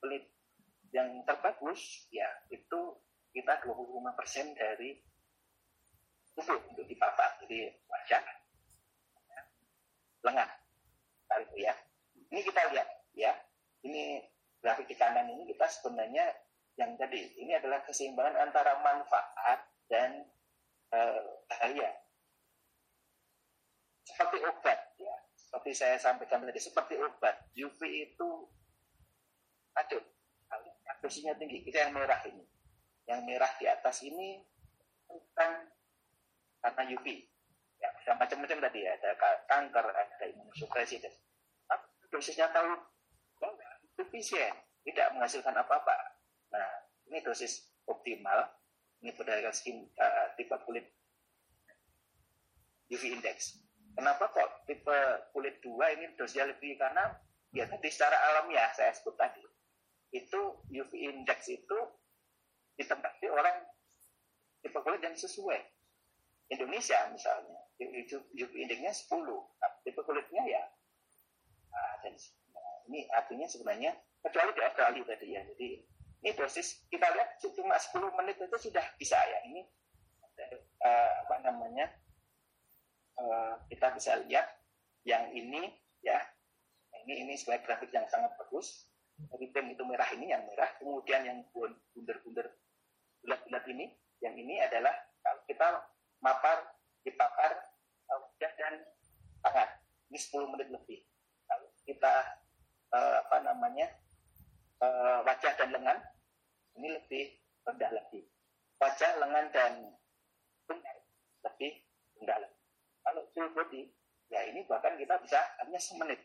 pelit 0.00 0.24
yang 0.96 1.08
terbagus 1.28 2.08
ya 2.08 2.28
itu 2.48 2.80
kita 3.32 3.64
25 3.64 4.16
persen 4.16 4.52
dari 4.56 4.96
tubuh 6.32 6.56
untuk 6.72 6.84
dipapar 6.88 7.36
jadi 7.44 7.68
wajah 7.84 8.22
ya, 9.28 9.42
lengan. 10.24 10.48
Itu 11.32 11.56
ya 11.60 11.76
ini 12.32 12.40
kita 12.40 12.60
lihat 12.72 12.88
ya, 13.12 13.32
ini 13.84 14.24
grafik 14.64 14.88
di 14.88 14.96
kanan 14.96 15.28
ini 15.28 15.52
kita 15.52 15.68
sebenarnya 15.68 16.24
yang 16.80 16.96
tadi 16.96 17.20
ini 17.36 17.52
adalah 17.52 17.84
keseimbangan 17.84 18.48
antara 18.48 18.80
manfaat 18.80 19.60
dan 19.92 20.24
eh, 20.96 21.22
bahaya. 21.46 21.90
Seperti 24.02 24.40
obat 24.48 24.80
ya, 24.96 25.14
seperti 25.36 25.70
saya 25.76 25.96
sampaikan 26.00 26.42
tadi 26.48 26.58
seperti 26.58 26.96
obat 26.98 27.52
UV 27.52 27.80
itu 27.86 28.28
aduh 29.76 30.04
dosisnya 31.02 31.34
tinggi. 31.34 31.66
Kita 31.66 31.90
yang 31.90 31.92
merah 31.98 32.22
ini, 32.30 32.46
yang 33.10 33.26
merah 33.26 33.50
di 33.58 33.66
atas 33.66 34.06
ini 34.06 34.38
tentang 35.10 35.66
karena 36.62 36.82
UV. 36.94 37.06
Ya, 37.82 37.90
macam-macam 38.14 38.58
tadi 38.70 38.86
ya, 38.86 38.94
ada 38.94 39.10
kanker, 39.50 39.86
ada 39.90 40.24
imunosupresi 40.30 41.02
dan 41.02 41.10
dosisnya 42.12 42.52
tahu 42.52 42.68
efisien, 43.96 44.52
tidak 44.84 45.08
menghasilkan 45.16 45.56
apa-apa. 45.56 45.96
Nah, 46.52 46.68
ini 47.08 47.24
dosis 47.24 47.72
optimal. 47.88 48.52
Ini 49.02 49.10
berdasarkan 49.18 49.50
skin 49.50 49.82
uh, 49.98 50.30
tipe 50.38 50.54
kulit 50.62 50.86
UV 52.86 53.18
index. 53.18 53.58
Kenapa 53.98 54.30
kok 54.30 54.62
tipe 54.68 54.98
kulit 55.34 55.58
2 55.58 55.96
ini 55.98 56.04
dosisnya 56.14 56.54
lebih 56.54 56.78
karena 56.78 57.10
ya 57.50 57.66
tadi 57.66 57.90
secara 57.90 58.14
alamiah 58.30 58.70
saya 58.72 58.94
sebut 58.94 59.18
tadi 59.18 59.42
itu 60.14 60.40
UV 60.70 60.92
index 60.94 61.50
itu 61.50 61.78
ditempati 62.78 63.26
orang 63.26 63.66
tipe 64.62 64.78
kulit 64.78 65.02
yang 65.02 65.18
sesuai. 65.18 65.60
Indonesia 66.52 67.08
misalnya, 67.08 67.58
UV 67.80 68.52
indexnya 68.60 68.92
10, 68.92 69.08
tipe 69.82 70.00
kulitnya 70.04 70.42
ya 70.46 70.62
nah, 70.62 70.81
ini 72.92 73.08
artinya 73.08 73.48
sebenarnya 73.48 73.96
kecuali 74.20 74.52
di 74.52 74.60
Australia 74.60 75.04
tadi 75.08 75.26
ya. 75.32 75.42
Jadi 75.48 75.68
ini 76.22 76.30
dosis 76.36 76.84
kita 76.92 77.08
lihat 77.08 77.40
cuma 77.40 77.80
10 77.80 78.18
menit 78.20 78.36
itu 78.36 78.56
sudah 78.68 78.84
bisa 79.00 79.16
ya. 79.16 79.38
Ini 79.48 79.64
uh, 80.84 81.12
apa 81.24 81.36
namanya 81.40 81.88
uh, 83.16 83.64
kita 83.72 83.96
bisa 83.96 84.20
lihat 84.28 84.44
yang 85.08 85.32
ini 85.32 85.72
ya. 86.04 86.20
Ini 87.08 87.26
ini 87.26 87.32
sebagai 87.40 87.64
grafik 87.64 87.90
yang 87.96 88.04
sangat 88.12 88.36
bagus. 88.36 88.86
Tim 89.32 89.66
itu 89.72 89.82
merah 89.88 90.08
ini 90.12 90.30
yang 90.36 90.44
merah. 90.44 90.68
Kemudian 90.76 91.24
yang 91.24 91.38
bunder-bunder 91.50 92.52
bulat-bulat 93.24 93.64
ini 93.72 93.88
yang 94.20 94.36
ini 94.36 94.60
adalah 94.60 94.92
kalau 95.24 95.40
kita 95.48 95.68
mapar 96.20 96.76
dipapar 97.02 97.72
wajah 98.06 98.52
dan 98.58 98.74
tangan 99.42 99.68
ini 100.12 100.18
10 100.20 100.52
menit 100.52 100.68
lebih. 100.70 101.00
Kalau 101.48 101.68
kita 101.88 102.14
uh, 102.92 103.16
apa 103.26 103.36
namanya 103.44 103.88
uh, 104.80 105.24
wajah 105.24 105.52
dan 105.56 105.68
lengan 105.72 105.98
ini 106.76 106.88
lebih 106.92 107.24
rendah 107.64 107.90
lagi 107.92 108.20
wajah 108.78 109.10
lengan 109.20 109.46
dan 109.52 109.72
lengan 110.68 110.96
lebih 111.44 111.72
rendah 112.20 112.38
lagi 112.44 112.60
kalau 113.02 113.22
full 113.34 113.48
body 113.56 113.90
ya 114.32 114.40
ini 114.48 114.64
bahkan 114.64 114.96
kita 114.96 115.18
bisa 115.20 115.40
hanya 115.60 115.80
semenit 115.80 116.20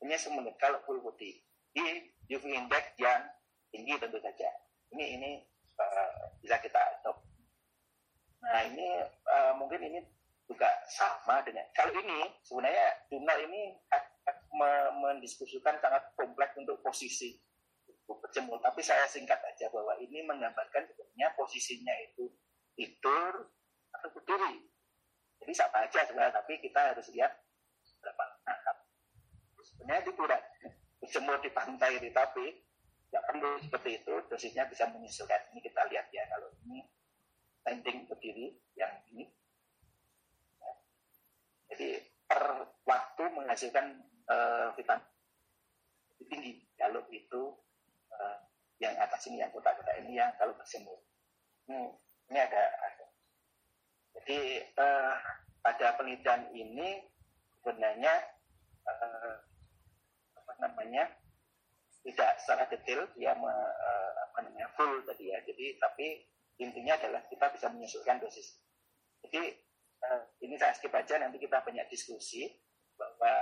hanya 0.00 0.16
semenit 0.16 0.56
kalau 0.56 0.80
full 0.88 1.00
body 1.04 1.40
di 1.70 1.86
UV 2.30 2.44
index 2.50 2.94
yang 2.98 3.22
tinggi 3.70 3.94
tentu 3.98 4.18
saja. 4.18 4.50
Ini 4.90 5.04
ini 5.18 5.30
uh, 5.78 6.34
bisa 6.42 6.58
kita 6.58 6.78
adopt. 6.78 7.22
Nah 8.42 8.66
ini 8.66 8.86
uh, 9.30 9.52
mungkin 9.54 9.82
ini 9.86 10.00
juga 10.50 10.66
sama 10.90 11.38
dengan 11.46 11.62
kalau 11.76 11.94
ini 11.94 12.26
sebenarnya 12.42 12.86
jurnal 13.06 13.38
ini 13.46 13.78
mendiskusikan 14.50 15.78
sangat 15.78 16.10
kompleks 16.18 16.58
untuk 16.58 16.82
posisi 16.82 17.38
berjemur. 18.06 18.58
Tapi 18.58 18.82
saya 18.82 19.06
singkat 19.06 19.38
aja 19.38 19.70
bahwa 19.70 19.94
ini 20.02 20.26
menggambarkan 20.26 20.90
sebenarnya 20.90 21.28
posisinya 21.38 21.94
itu 22.10 22.26
tidur 22.74 23.54
atau 23.94 24.08
berdiri. 24.10 24.66
Jadi 25.40 25.52
sama 25.54 25.86
aja 25.86 26.04
sebenarnya, 26.04 26.34
tapi 26.34 26.58
kita 26.58 26.94
harus 26.94 27.06
lihat 27.14 27.32
berapa 28.02 28.24
langkah. 28.44 28.76
Sebenarnya 29.62 30.00
itu 30.02 30.12
kurang 30.18 30.44
berjemur 31.00 31.36
di 31.40 31.50
pantai 31.54 31.96
di 31.96 32.10
tapi 32.12 32.46
nggak 33.10 33.24
perlu 33.26 33.50
seperti 33.58 33.90
itu 33.98 34.14
dosisnya 34.30 34.70
bisa 34.70 34.86
menyesuaikan 34.94 35.50
ini 35.50 35.60
kita 35.66 35.82
lihat 35.90 36.06
ya 36.14 36.22
kalau 36.30 36.46
ini 36.62 36.86
landing 37.66 38.06
berdiri 38.06 38.54
yang 38.78 38.94
ini 39.10 39.26
jadi 41.66 42.06
per 42.30 42.70
waktu 42.86 43.24
menghasilkan 43.34 43.98
uh, 44.30 44.70
vitamin 44.78 45.04
tinggi 46.30 46.62
kalau 46.78 47.02
itu 47.10 47.42
uh, 48.14 48.36
yang 48.78 48.94
atas 49.02 49.26
ini 49.26 49.42
yang 49.42 49.50
kotak-kotak 49.50 49.98
ini 50.06 50.16
yang 50.16 50.30
kalau 50.38 50.54
berjemur 50.54 51.02
hmm, 51.66 51.90
ini 52.30 52.38
ada, 52.38 52.62
ada. 52.86 53.06
jadi 54.14 54.38
uh, 54.78 55.14
pada 55.60 55.98
penelitian 55.98 56.48
ini 56.54 57.02
sebenarnya 57.60 58.14
uh, 58.88 59.34
namanya 60.60 61.08
tidak 62.04 62.30
secara 62.40 62.64
detail 62.68 63.08
dia 63.16 63.32
me, 63.36 63.48
uh, 63.48 64.12
apa 64.28 64.38
namanya 64.44 64.68
full 64.76 65.04
tadi 65.04 65.32
ya. 65.32 65.40
Jadi 65.44 65.76
tapi 65.80 66.06
intinya 66.60 66.96
adalah 66.96 67.24
kita 67.28 67.48
bisa 67.52 67.66
menyesuaikan 67.72 68.20
dosis. 68.20 68.60
Jadi 69.24 69.52
uh, 70.04 70.22
ini 70.44 70.56
saya 70.56 70.72
skip 70.76 70.92
aja 70.92 71.20
nanti 71.20 71.36
kita 71.40 71.60
banyak 71.60 71.84
diskusi 71.92 72.48
bahwa 72.96 73.32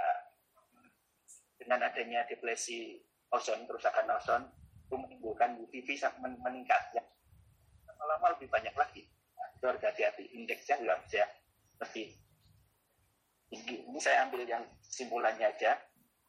dengan 1.68 1.84
adanya 1.84 2.24
depresi 2.24 2.96
ozon 3.28 3.68
kerusakan 3.68 4.08
ozon 4.16 4.42
itu 4.88 4.96
menimbulkan 4.96 5.60
UVB 5.60 6.00
men 6.24 6.40
meningkat 6.40 6.80
ya 6.96 7.04
lama 8.08 8.32
lebih 8.32 8.48
banyak 8.48 8.72
lagi 8.72 9.04
nah, 9.36 9.48
itu 9.52 9.64
harus 9.68 9.82
hati-hati 9.84 10.24
indeksnya 10.32 10.80
juga 10.80 10.96
bisa 11.04 11.28
lebih 11.84 12.08
tinggi 13.52 13.76
ini 13.84 14.00
saya 14.00 14.24
ambil 14.24 14.48
yang 14.48 14.64
simpulannya 14.80 15.44
aja 15.44 15.76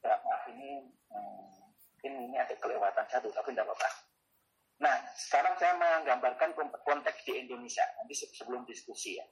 maaf 0.04 0.44
ini 0.52 0.92
mungkin 2.00 2.32
ini 2.32 2.38
ada 2.40 2.56
kelewatan 2.56 3.04
satu 3.12 3.28
tapi 3.36 3.52
tidak 3.52 3.68
apa-apa. 3.68 3.90
Nah, 4.80 4.96
sekarang 5.20 5.60
saya 5.60 5.76
menggambarkan 5.76 6.56
konteks 6.88 7.28
di 7.28 7.44
Indonesia 7.44 7.84
nanti 8.00 8.16
sebelum 8.16 8.64
diskusi 8.64 9.20
ya. 9.20 9.28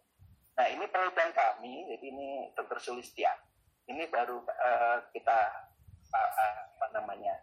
Nah, 0.60 0.68
ini 0.68 0.84
penelitian 0.92 1.32
kami, 1.32 1.88
jadi 1.96 2.06
ini 2.12 2.52
Dr. 2.52 2.76
Sulistia. 2.84 3.32
Ini 3.88 4.12
baru 4.12 4.44
uh, 4.44 5.00
kita 5.16 5.67
apa 6.12 6.86
namanya 6.96 7.36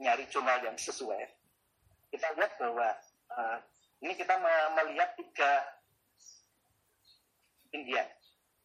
nyari 0.00 0.24
jurnal 0.32 0.58
yang 0.64 0.76
sesuai. 0.78 1.20
Kita 2.10 2.34
lihat 2.34 2.58
bahwa 2.58 2.88
uh, 3.36 3.58
ini 4.00 4.16
kita 4.16 4.34
melihat 4.74 5.14
tiga 5.14 5.52
ketinggian. 7.68 8.08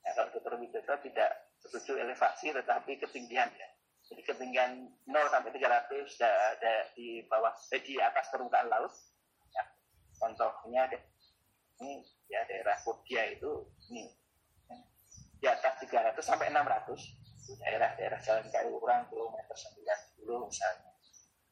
Ya, 0.05 0.09
kalau 0.17 0.29
Dr. 0.33 0.57
Widodo 0.57 0.95
tidak 1.01 1.31
setuju 1.61 2.01
elevasi, 2.01 2.53
tetapi 2.53 2.97
ketinggian 3.01 3.49
ya. 3.53 3.69
Jadi 4.05 4.21
ketinggian 4.21 4.85
0 5.09 5.33
sampai 5.33 5.49
300 5.49 6.21
ada 6.21 6.73
di 6.93 7.25
bawah, 7.25 7.53
eh, 7.73 7.81
di 7.81 7.97
atas 7.97 8.29
permukaan 8.29 8.69
laut. 8.69 8.93
Ya. 9.49 9.65
Contohnya 10.21 10.89
ini 11.81 12.05
ya 12.29 12.45
daerah 12.45 12.77
Kobia 12.85 13.33
itu 13.33 13.65
ini 13.89 14.09
di 15.41 15.45
atas 15.49 15.77
300 15.81 16.21
sampai 16.21 16.53
600 16.53 17.24
daerah-daerah 17.53 18.19
jalan 18.25 18.45
kayu 18.49 18.81
kurang 18.81 19.05
kilometer 19.13 19.53
90 19.53 20.49
misalnya. 20.49 20.91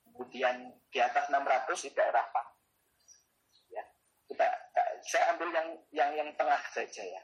Kemudian 0.04 0.56
di 0.90 1.00
atas 1.02 1.30
600 1.30 1.86
di 1.86 1.90
daerah 1.94 2.26
Pak. 2.34 2.48
Ya, 3.70 3.84
kita 4.30 4.46
saya 5.06 5.38
ambil 5.38 5.50
yang 5.54 5.68
yang 5.94 6.10
yang 6.18 6.30
tengah 6.34 6.62
saja 6.74 7.04
ya. 7.06 7.22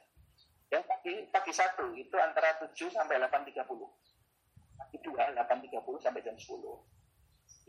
Yang 0.69 0.83
pagi 0.85 1.13
pagi 1.33 1.53
satu 1.53 1.97
itu 1.97 2.13
antara 2.21 2.53
7 2.61 2.73
sampai 2.93 3.17
830 3.17 3.65
itu 4.93 5.09
2 5.11 5.37
8.30 5.37 6.01
sampai 6.01 6.21
jam 6.23 6.35
10 6.37 6.45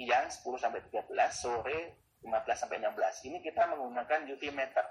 siang 0.00 0.26
10 0.28 0.40
sampai 0.56 0.80
13 0.88 1.12
sore 1.32 1.78
15 2.24 2.60
sampai 2.60 2.76
16 2.80 3.28
ini 3.28 3.38
kita 3.44 3.68
menggunakan 3.68 4.28
UV 4.28 4.42
meter 4.52 4.84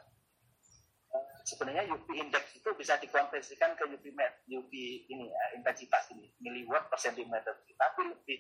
sebenarnya 1.43 1.89
UV 1.91 2.07
index 2.19 2.55
itu 2.55 2.69
bisa 2.75 2.99
dikonversikan 2.99 3.75
ke 3.75 3.83
UV 3.87 4.05
met, 4.15 4.43
UV 4.47 4.71
ini 5.07 5.29
ya, 5.29 5.43
intensitas 5.55 6.11
ini 6.13 6.31
miliwatt 6.43 6.87
per 6.91 6.99
sentimeter 6.99 7.53
tapi 7.75 8.01
lebih 8.11 8.39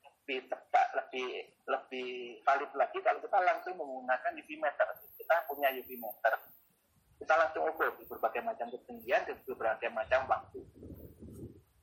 lebih 0.00 0.38
tepat 0.46 0.86
lebih 0.94 1.26
lebih 1.66 2.10
valid 2.46 2.72
lagi 2.78 2.98
kalau 3.02 3.18
kita 3.18 3.38
langsung 3.42 3.74
menggunakan 3.76 4.30
UV 4.36 4.50
meter 4.58 4.86
kita 5.18 5.34
punya 5.50 5.68
UV 5.74 5.90
meter 5.98 6.34
kita 7.20 7.34
langsung 7.36 7.68
ukur 7.68 7.92
di 8.00 8.04
berbagai 8.08 8.40
macam 8.40 8.72
ketinggian 8.72 9.22
dan 9.28 9.36
berbagai 9.44 9.90
macam 9.92 10.24
waktu 10.30 10.60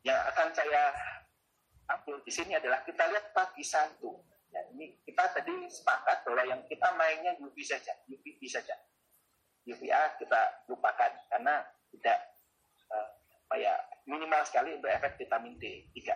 yang 0.08 0.18
akan 0.32 0.48
saya 0.56 0.96
ambil 1.88 2.20
di 2.24 2.32
sini 2.32 2.56
adalah 2.56 2.84
kita 2.84 3.04
lihat 3.12 3.36
pagi 3.36 3.64
satu. 3.64 4.24
Ya, 4.48 4.64
ini 4.72 4.96
kita 5.04 5.36
tadi 5.36 5.68
sepakat 5.68 6.24
bahwa 6.24 6.44
yang 6.48 6.62
kita 6.72 6.88
mainnya 6.96 7.36
UV 7.44 7.60
saja, 7.64 7.92
UVB 8.08 8.40
saja. 8.48 8.76
UVA 9.68 10.16
kita 10.16 10.42
lupakan 10.72 11.12
karena 11.28 11.60
tidak 11.92 12.18
uh, 12.92 13.08
ya 13.60 13.76
minimal 14.08 14.42
sekali 14.48 14.76
untuk 14.80 14.88
efek 14.88 15.20
vitamin 15.20 15.60
D 15.60 15.92
3. 15.92 16.16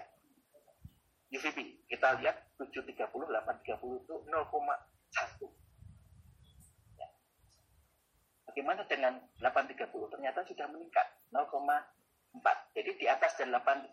UVB 1.31 1.87
kita 1.87 2.19
lihat 2.19 2.35
730, 2.59 3.07
830 3.07 4.03
itu 4.03 4.15
0,1. 4.27 4.31
Ya. 6.99 7.07
Bagaimana 8.47 8.81
dengan 8.87 9.13
830? 9.39 10.11
Ternyata 10.11 10.39
sudah 10.47 10.67
meningkat 10.71 11.07
0,1 11.31 12.01
4. 12.39 12.75
Jadi 12.79 12.91
di 12.95 13.05
atas 13.07 13.35
dan 13.35 13.51
830 13.51 13.91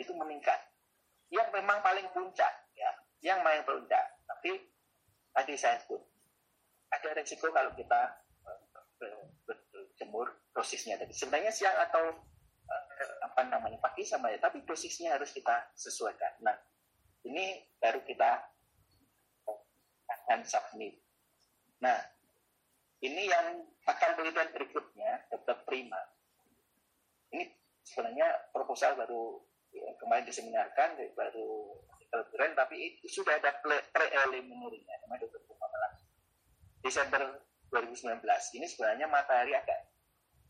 itu 0.00 0.12
meningkat. 0.16 0.60
Yang 1.28 1.48
memang 1.52 1.78
paling 1.84 2.08
puncak, 2.10 2.50
ya, 2.74 2.90
yang 3.22 3.44
paling 3.44 3.62
puncak. 3.62 4.02
Tapi 4.26 4.56
tadi 5.30 5.54
saya 5.54 5.78
sebut, 5.84 6.00
ada 6.90 7.08
resiko 7.14 7.52
kalau 7.52 7.70
kita 7.76 8.19
berjemur 10.10 10.34
dosisnya 10.50 10.98
tadi. 10.98 11.14
Sebenarnya 11.14 11.54
siang 11.54 11.78
atau 11.78 12.10
uh, 12.66 13.14
apa 13.30 13.46
namanya 13.46 13.78
pagi 13.78 14.02
sama 14.02 14.34
ya, 14.34 14.42
tapi 14.42 14.66
dosisnya 14.66 15.14
harus 15.14 15.30
kita 15.30 15.70
sesuaikan. 15.78 16.42
Nah, 16.42 16.58
ini 17.22 17.62
baru 17.78 18.02
kita 18.02 18.42
akan 20.10 20.42
submit. 20.42 20.98
Nah, 21.86 21.96
ini 23.06 23.30
yang 23.30 23.62
akan 23.86 24.10
penelitian 24.18 24.50
berikutnya, 24.50 25.30
Dr. 25.30 25.62
Prima 25.64 26.02
ini 27.30 27.46
sebenarnya 27.86 28.50
proposal 28.50 28.98
baru 28.98 29.38
ya, 29.70 29.94
kemarin 30.02 30.26
diseminarkan 30.26 30.98
baru 31.14 31.78
keren 32.10 32.58
tapi 32.58 32.98
itu 32.98 33.22
sudah 33.22 33.38
ada 33.38 33.54
preliminary-nya 33.94 34.94
namanya 35.06 35.30
dokter 35.30 35.54
Malang 35.54 35.94
Desember 36.82 37.22
2019 37.70 38.18
ini 38.58 38.66
sebenarnya 38.66 39.06
matahari 39.06 39.54
agak 39.54 39.89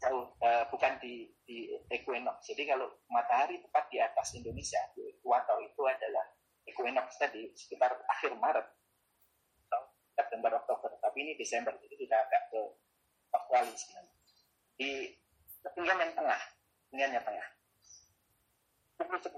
jauh 0.01 0.33
uh, 0.41 0.65
bukan 0.73 0.97
di 0.99 1.29
di 1.45 1.77
equinox 1.93 2.49
jadi 2.49 2.73
kalau 2.73 2.89
matahari 3.13 3.61
tepat 3.61 3.85
di 3.93 3.99
atas 4.01 4.33
Indonesia 4.33 4.81
di 4.97 5.13
ekuator 5.21 5.61
itu 5.61 5.83
adalah 5.85 6.25
equinox 6.65 7.21
tadi 7.21 7.53
sekitar 7.53 8.01
akhir 8.09 8.33
Maret 8.41 8.67
September 10.17 10.57
Oktober 10.57 10.97
tapi 11.01 11.17
ini 11.25 11.33
Desember 11.37 11.77
jadi 11.77 11.97
kita 11.97 12.17
agak 12.17 12.43
ke 12.49 12.61
aktualis 13.31 13.83
di 14.81 15.13
ketinggian 15.61 16.01
yang 16.01 16.13
tengah 16.17 16.41
ketinggiannya 16.91 17.23
tengah. 17.23 17.49
Pukul 18.99 19.19
10. 19.23 19.31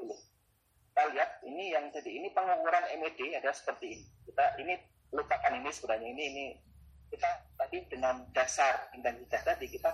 kita 0.92 1.02
lihat 1.12 1.30
ini 1.44 1.72
yang 1.72 1.88
jadi 1.92 2.10
ini 2.20 2.28
pengukuran 2.32 2.84
MED 2.96 3.20
ada 3.36 3.52
seperti 3.52 3.96
ini. 3.96 4.06
Kita 4.24 4.56
ini 4.56 4.74
lupakan 5.12 5.52
ini 5.56 5.68
sebenarnya 5.68 6.08
ini 6.08 6.24
ini 6.32 6.44
kita 7.12 7.28
tadi 7.60 7.84
dengan 7.92 8.24
dasar 8.32 8.88
intensitas 8.96 9.44
tadi 9.44 9.68
kita 9.68 9.92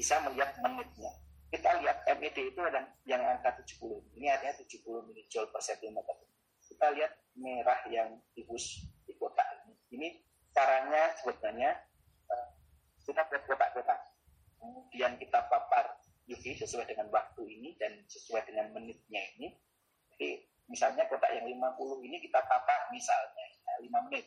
bisa 0.00 0.16
melihat 0.24 0.56
menitnya. 0.64 1.12
Kita 1.52 1.76
lihat 1.84 2.08
MED 2.16 2.56
itu 2.56 2.60
ada 2.64 2.88
yang 3.04 3.20
angka 3.20 3.52
70. 3.60 4.16
Ini 4.16 4.32
artinya 4.32 4.56
70 4.64 5.12
milijoule 5.12 5.52
per 5.52 5.60
centimeter. 5.60 6.16
Kita 6.64 6.88
lihat 6.96 7.12
merah 7.36 7.84
yang 7.92 8.16
dibus 8.32 8.80
di 9.04 9.12
kotak 9.20 9.44
ini. 9.60 9.76
Ini 9.92 10.08
caranya 10.56 11.12
sebenarnya 11.20 11.76
eh, 12.32 12.48
kita 13.04 13.28
buat 13.28 13.44
kotak-kotak. 13.44 14.00
Kemudian 14.56 15.20
kita 15.20 15.44
papar 15.52 16.00
UV 16.24 16.44
sesuai 16.64 16.88
dengan 16.88 17.12
waktu 17.12 17.42
ini 17.44 17.76
dan 17.76 18.00
sesuai 18.08 18.48
dengan 18.48 18.72
menitnya 18.72 19.20
ini. 19.36 19.52
Jadi 20.16 20.48
misalnya 20.72 21.04
kotak 21.12 21.28
yang 21.36 21.44
50 21.44 22.08
ini 22.08 22.16
kita 22.24 22.40
papar 22.48 22.88
misalnya 22.88 23.44
5 23.76 23.84
ya, 23.84 24.00
menit. 24.08 24.24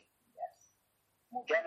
Kemudian 1.33 1.65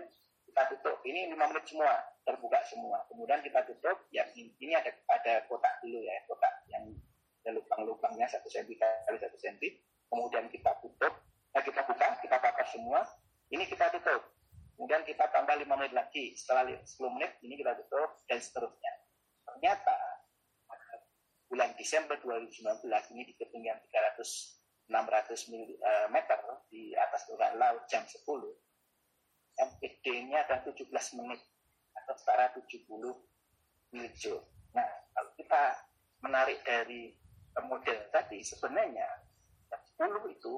kita 0.56 0.72
tutup. 0.72 0.96
Ini 1.04 1.28
lima 1.36 1.52
menit 1.52 1.68
semua 1.68 1.92
terbuka 2.24 2.56
semua. 2.64 3.04
Kemudian 3.12 3.44
kita 3.44 3.60
tutup 3.68 4.08
ya 4.08 4.24
ini 4.32 4.72
ada 4.72 4.88
ada 5.12 5.44
kotak 5.52 5.84
dulu 5.84 6.00
ya 6.00 6.16
kotak 6.24 6.64
yang 6.72 6.96
ada 7.44 7.60
lubang-lubangnya 7.60 8.24
satu 8.24 8.48
senti 8.48 8.72
kali 8.80 9.20
satu 9.20 9.36
senti. 9.36 9.76
Kemudian 10.08 10.48
kita 10.48 10.72
tutup 10.80 11.12
nah 11.52 11.60
kita 11.60 11.84
buka 11.84 12.08
kita 12.24 12.40
bakar 12.40 12.64
semua. 12.72 13.04
Ini 13.52 13.68
kita 13.68 13.92
tutup. 14.00 14.32
Kemudian 14.80 15.04
kita 15.04 15.28
tambah 15.28 15.60
lima 15.60 15.76
menit 15.76 15.92
lagi. 15.92 16.32
Setelah 16.32 16.72
10 16.72 16.88
menit 17.12 17.36
ini 17.44 17.60
kita 17.60 17.76
tutup 17.76 18.16
dan 18.24 18.40
seterusnya. 18.40 18.92
Ternyata 19.44 19.96
bulan 21.52 21.76
Desember 21.76 22.16
2019 22.24 22.80
ini 23.12 23.22
di 23.28 23.36
ketinggian 23.36 23.76
300 23.92 24.56
600 24.88 25.50
meter 26.14 26.38
di 26.70 26.94
atas 26.94 27.26
permukaan 27.26 27.58
laut 27.58 27.82
jam 27.90 28.06
10 28.06 28.22
MPD-nya 30.06 30.46
adalah 30.46 30.62
17 30.62 31.18
menit 31.18 31.42
atau 31.98 32.14
setara 32.14 32.54
70 32.54 32.86
milijoule. 33.90 34.46
Nah, 34.70 34.86
kalau 35.10 35.30
kita 35.34 35.62
menarik 36.22 36.62
dari 36.62 37.10
model 37.66 37.98
tadi, 38.14 38.38
sebenarnya 38.46 39.26
10 39.98 40.30
itu, 40.30 40.54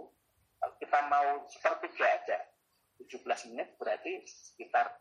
kalau 0.61 0.75
kita 0.77 0.99
mau 1.09 1.49
sepertiga 1.49 2.07
aja, 2.13 2.39
17 3.01 3.49
menit 3.49 3.73
berarti 3.81 4.21
sekitar 4.29 5.01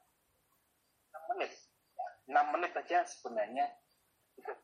6 1.12 1.36
menit. 1.36 1.52
Ya, 2.00 2.08
6 2.40 2.54
menit 2.56 2.72
aja 2.72 3.04
sebenarnya 3.04 3.68
cukup 4.40 4.64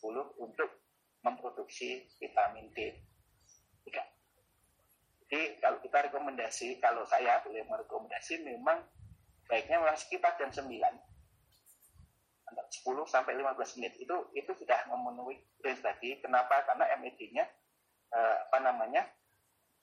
10 0.00 0.24
untuk 0.40 0.70
memproduksi 1.20 2.08
vitamin 2.16 2.72
D 2.72 2.96
kita 5.88 6.12
rekomendasi, 6.12 6.76
kalau 6.84 7.02
saya 7.08 7.40
boleh 7.40 7.64
merekomendasi 7.64 8.44
memang 8.44 8.84
baiknya 9.48 9.80
memang 9.80 9.96
sekitar 9.96 10.36
jam 10.36 10.52
9 10.52 10.68
antara 12.48 12.68
10 12.68 12.84
sampai 13.08 13.32
15 13.40 13.76
menit 13.80 13.96
itu 13.96 14.16
itu 14.36 14.50
sudah 14.52 14.84
memenuhi 14.92 15.40
range 15.64 15.80
tadi. 15.80 16.20
Kenapa? 16.20 16.64
Karena 16.68 16.84
MED-nya 17.00 17.44
eh, 18.12 18.36
apa 18.48 18.58
namanya 18.60 19.08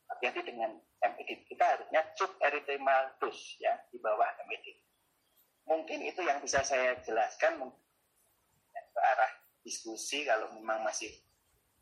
hati-hati 0.10 0.46
dengan 0.46 0.78
MED. 1.02 1.46
Kita 1.50 1.66
harusnya 1.66 2.02
erythema 2.42 3.18
dose 3.18 3.58
ya 3.62 3.74
di 3.90 3.98
bawah 3.98 4.30
MED. 4.46 4.66
Mungkin 5.66 6.06
itu 6.06 6.22
yang 6.22 6.38
bisa 6.42 6.62
saya 6.62 6.94
jelaskan 7.02 7.58
ke 8.70 9.02
arah 9.02 9.32
diskusi 9.66 10.22
kalau 10.24 10.54
memang 10.54 10.86
masih 10.86 11.10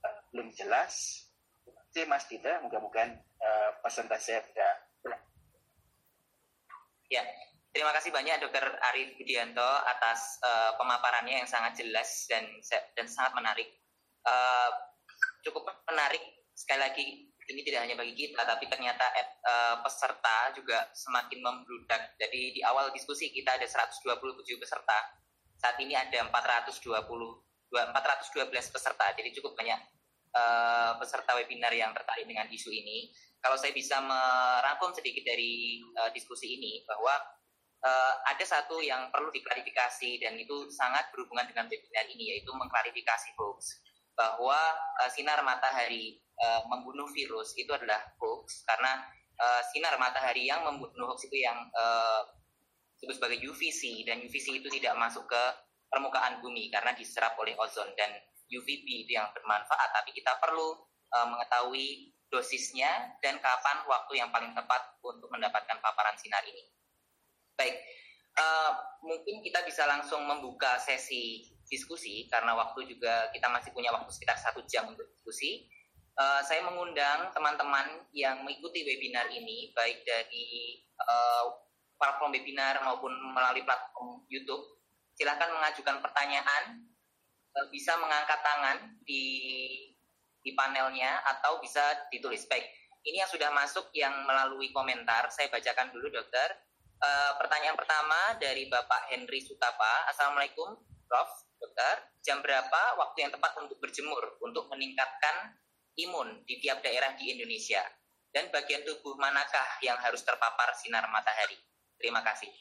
uh, 0.08 0.18
belum 0.32 0.56
jelas. 0.56 1.28
Oke 1.68 2.08
Mas 2.10 2.26
Dita, 2.26 2.64
mudah-mudahan 2.64 3.20
uh, 3.44 3.70
pesan 3.84 4.08
saya 4.16 4.40
tidak 4.48 4.74
Ya, 7.12 7.22
terima 7.70 7.94
kasih 7.94 8.10
banyak 8.10 8.42
Dokter 8.42 8.64
Arif 8.90 9.14
Budianto 9.22 9.62
atas 9.86 10.42
uh, 10.42 10.74
pemaparannya 10.82 11.46
yang 11.46 11.50
sangat 11.50 11.78
jelas 11.78 12.26
dan 12.26 12.42
dan 12.98 13.06
sangat 13.06 13.38
menarik. 13.38 13.70
Uh, 14.26 14.72
cukup 15.46 15.70
menarik 15.86 16.24
sekali 16.58 16.80
lagi 16.82 17.06
ini 17.54 17.62
tidak 17.62 17.86
hanya 17.86 18.00
bagi 18.00 18.16
kita 18.16 18.42
tapi 18.48 18.66
ternyata 18.72 19.04
uh, 19.46 19.76
peserta 19.86 20.58
juga 20.58 20.90
semakin 20.96 21.40
membludak. 21.44 22.18
Jadi 22.18 22.58
di 22.58 22.62
awal 22.66 22.90
diskusi 22.96 23.30
kita 23.30 23.62
ada 23.62 23.68
127 23.68 24.10
peserta. 24.58 25.14
Saat 25.60 25.78
ini 25.86 25.94
ada 25.94 26.26
420 26.34 26.90
412 27.70 28.74
peserta. 28.74 29.06
Jadi 29.14 29.30
cukup 29.38 29.54
banyak 29.54 29.80
uh, 30.34 30.98
peserta 30.98 31.36
webinar 31.38 31.74
yang 31.76 31.92
tertarik 31.92 32.26
dengan 32.26 32.48
isu 32.50 32.74
ini. 32.74 33.12
Kalau 33.44 33.60
saya 33.60 33.76
bisa 33.76 34.00
merangkum 34.00 34.96
sedikit 34.96 35.28
dari 35.28 35.84
uh, 36.00 36.08
diskusi 36.16 36.56
ini 36.56 36.80
bahwa 36.88 37.12
uh, 37.84 38.14
ada 38.24 38.46
satu 38.48 38.80
yang 38.80 39.12
perlu 39.12 39.28
diklarifikasi 39.36 40.24
dan 40.24 40.40
itu 40.40 40.72
sangat 40.72 41.12
berhubungan 41.12 41.44
dengan 41.52 41.68
webinar 41.68 42.08
ini 42.08 42.36
yaitu 42.36 42.56
mengklarifikasi 42.56 43.36
hoax. 43.36 43.84
Bahwa 44.16 44.56
uh, 45.04 45.10
sinar 45.12 45.44
matahari 45.44 46.24
uh, 46.40 46.64
membunuh 46.72 47.12
virus 47.12 47.52
itu 47.60 47.70
adalah 47.76 48.00
hoax 48.16 48.64
karena 48.64 49.04
uh, 49.36 49.62
sinar 49.76 50.00
matahari 50.00 50.48
yang 50.48 50.64
membunuh 50.64 51.12
hoax 51.12 51.28
itu 51.28 51.44
yang 51.44 51.60
uh, 51.76 52.24
disebut 52.96 53.20
sebagai 53.20 53.40
UVC 53.44 54.08
dan 54.08 54.24
UVC 54.24 54.64
itu 54.64 54.72
tidak 54.80 54.96
masuk 54.96 55.28
ke 55.28 55.44
permukaan 55.92 56.40
bumi 56.40 56.72
karena 56.72 56.96
diserap 56.96 57.36
oleh 57.36 57.52
ozon 57.60 57.92
dan 58.00 58.16
UVB 58.48 58.88
itu 59.08 59.12
yang 59.18 59.28
bermanfaat, 59.34 59.90
tapi 59.92 60.14
kita 60.14 60.38
perlu 60.40 60.78
uh, 61.14 61.28
mengetahui 61.28 62.13
dosisnya 62.34 63.14
dan 63.22 63.38
kapan 63.38 63.86
waktu 63.86 64.18
yang 64.18 64.34
paling 64.34 64.58
tepat 64.58 64.98
untuk 65.06 65.30
mendapatkan 65.30 65.78
paparan 65.78 66.18
sinar 66.18 66.42
ini. 66.50 66.66
Baik, 67.54 67.78
uh, 68.34 68.74
mungkin 69.06 69.46
kita 69.46 69.62
bisa 69.62 69.86
langsung 69.86 70.26
membuka 70.26 70.82
sesi 70.82 71.46
diskusi 71.70 72.26
karena 72.26 72.58
waktu 72.58 72.90
juga 72.90 73.30
kita 73.30 73.46
masih 73.54 73.70
punya 73.70 73.94
waktu 73.94 74.10
sekitar 74.10 74.34
satu 74.42 74.66
jam 74.66 74.90
untuk 74.90 75.06
diskusi. 75.14 75.70
Uh, 76.14 76.42
saya 76.46 76.66
mengundang 76.66 77.30
teman-teman 77.34 78.06
yang 78.14 78.42
mengikuti 78.42 78.86
webinar 78.86 79.30
ini 79.30 79.74
baik 79.74 80.02
dari 80.06 80.78
uh, 80.98 81.54
platform 81.98 82.34
webinar 82.34 82.82
maupun 82.82 83.14
melalui 83.34 83.62
platform 83.62 84.26
YouTube. 84.30 84.82
Silahkan 85.14 85.54
mengajukan 85.54 86.02
pertanyaan 86.02 86.90
bisa 87.70 87.94
mengangkat 88.02 88.42
tangan 88.42 88.98
di 89.06 89.22
di 90.44 90.52
panelnya 90.54 91.24
atau 91.24 91.58
bisa 91.64 91.82
ditulis. 92.12 92.44
Baik, 92.52 92.68
ini 93.08 93.24
yang 93.24 93.32
sudah 93.32 93.50
masuk 93.56 93.90
yang 93.96 94.12
melalui 94.28 94.70
komentar. 94.76 95.32
Saya 95.32 95.48
bacakan 95.48 95.90
dulu, 95.96 96.12
dokter. 96.12 96.52
E, 97.00 97.10
pertanyaan 97.40 97.80
pertama 97.80 98.36
dari 98.38 98.68
Bapak 98.68 99.10
Henry 99.10 99.40
Sutapa. 99.40 100.12
Assalamualaikum, 100.12 100.76
Prof. 101.08 101.32
Dokter. 101.64 102.12
Jam 102.20 102.44
berapa 102.44 103.00
waktu 103.00 103.24
yang 103.24 103.32
tepat 103.32 103.56
untuk 103.64 103.80
berjemur 103.80 104.36
untuk 104.44 104.68
meningkatkan 104.68 105.56
imun 105.96 106.44
di 106.44 106.60
tiap 106.60 106.84
daerah 106.84 107.16
di 107.16 107.32
Indonesia? 107.32 107.80
Dan 108.34 108.52
bagian 108.52 108.84
tubuh 108.84 109.16
manakah 109.16 109.80
yang 109.80 109.96
harus 110.04 110.26
terpapar 110.28 110.76
sinar 110.76 111.08
matahari? 111.08 111.56
Terima 111.96 112.20
kasih. 112.20 112.52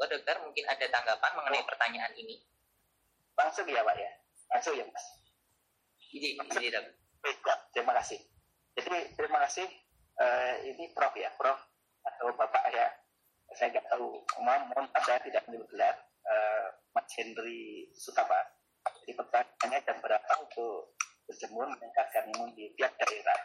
Oh, 0.00 0.08
dokter, 0.08 0.40
mungkin 0.40 0.64
ada 0.64 0.86
tanggapan 0.88 1.32
mengenai 1.36 1.60
pertanyaan 1.68 2.16
ini? 2.16 2.40
Langsung 3.36 3.68
ya 3.68 3.84
Pak 3.84 3.96
ya? 4.00 4.10
Langsung 4.56 4.72
ya 4.78 4.88
Mas? 4.88 5.19
Ini, 6.10 6.34
ini 6.34 6.68
Baik, 7.20 7.38
terima 7.70 7.94
kasih. 8.02 8.18
Jadi 8.74 9.14
terima 9.14 9.38
kasih 9.46 9.66
uh, 10.18 10.54
ini 10.66 10.90
Prof 10.90 11.14
ya, 11.14 11.30
Prof 11.38 11.58
atau 12.02 12.32
Bapak 12.34 12.64
ya. 12.74 12.88
Saya 13.54 13.74
nggak 13.74 13.86
tahu, 13.90 14.22
mohon 14.42 14.62
maaf 14.70 15.02
saya 15.02 15.18
tidak 15.22 15.42
menyebut 15.46 15.66
gelar 15.74 15.94
uh, 16.26 16.66
Mas 16.94 17.10
Henry 17.14 17.90
Sutapa. 17.94 18.38
Jadi 19.02 19.12
pertanyaannya 19.14 19.78
jam 19.86 19.98
berapa 20.00 20.32
untuk 20.38 20.94
berjemur 21.26 21.66
meningkatkan 21.66 22.30
imun 22.34 22.54
di 22.54 22.70
tiap 22.78 22.94
daerah. 22.98 23.40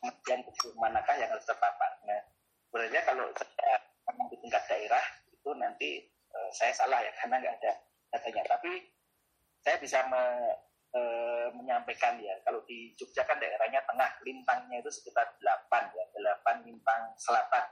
Kemudian 0.00 0.40
manakah 0.80 1.14
yang 1.18 1.28
harus 1.30 1.44
terpapar. 1.44 1.92
Nah, 2.08 2.22
sebenarnya 2.66 3.02
kalau 3.04 3.26
saya 3.36 3.76
di 4.30 4.36
tingkat 4.40 4.64
daerah 4.66 5.04
itu 5.30 5.50
nanti 5.58 5.90
uh, 6.34 6.50
saya 6.54 6.72
salah 6.74 6.98
ya 7.02 7.12
karena 7.22 7.42
nggak 7.42 7.54
ada 7.62 7.72
datanya. 8.16 8.42
Tapi 8.56 8.70
saya 9.60 9.76
bisa 9.76 9.98
me, 10.08 10.22
e, 10.94 11.00
menyampaikan 11.54 12.18
ya. 12.20 12.34
Kalau 12.42 12.62
di 12.66 12.92
Jogja 12.94 13.22
kan 13.26 13.38
daerahnya 13.38 13.82
tengah 13.86 14.10
lintangnya 14.22 14.82
itu 14.82 14.90
sekitar 14.90 15.34
8 15.38 15.96
ya 15.96 16.04
8 16.14 16.66
lintang 16.66 17.02
selatan. 17.16 17.66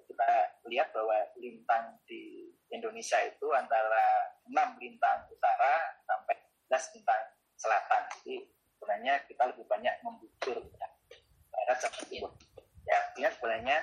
Kita 0.00 0.30
lihat 0.66 0.90
bahwa 0.90 1.16
lintang 1.38 1.94
di 2.08 2.50
Indonesia 2.72 3.20
itu 3.22 3.46
antara 3.54 4.34
6 4.48 4.82
lintang 4.82 5.28
utara 5.30 5.94
sampai 6.02 6.34
11 6.68 6.94
lintang 6.98 7.22
selatan. 7.54 8.02
Jadi 8.20 8.34
sebenarnya 8.80 9.14
kita 9.28 9.42
lebih 9.52 9.68
banyak 9.68 9.94
membujur 10.00 10.56
ya, 10.56 10.88
barat 11.52 11.78
sampai 11.78 12.04
timur 12.08 12.32
ya 12.90 12.96
artinya 13.06 13.30
sebenarnya 13.38 13.78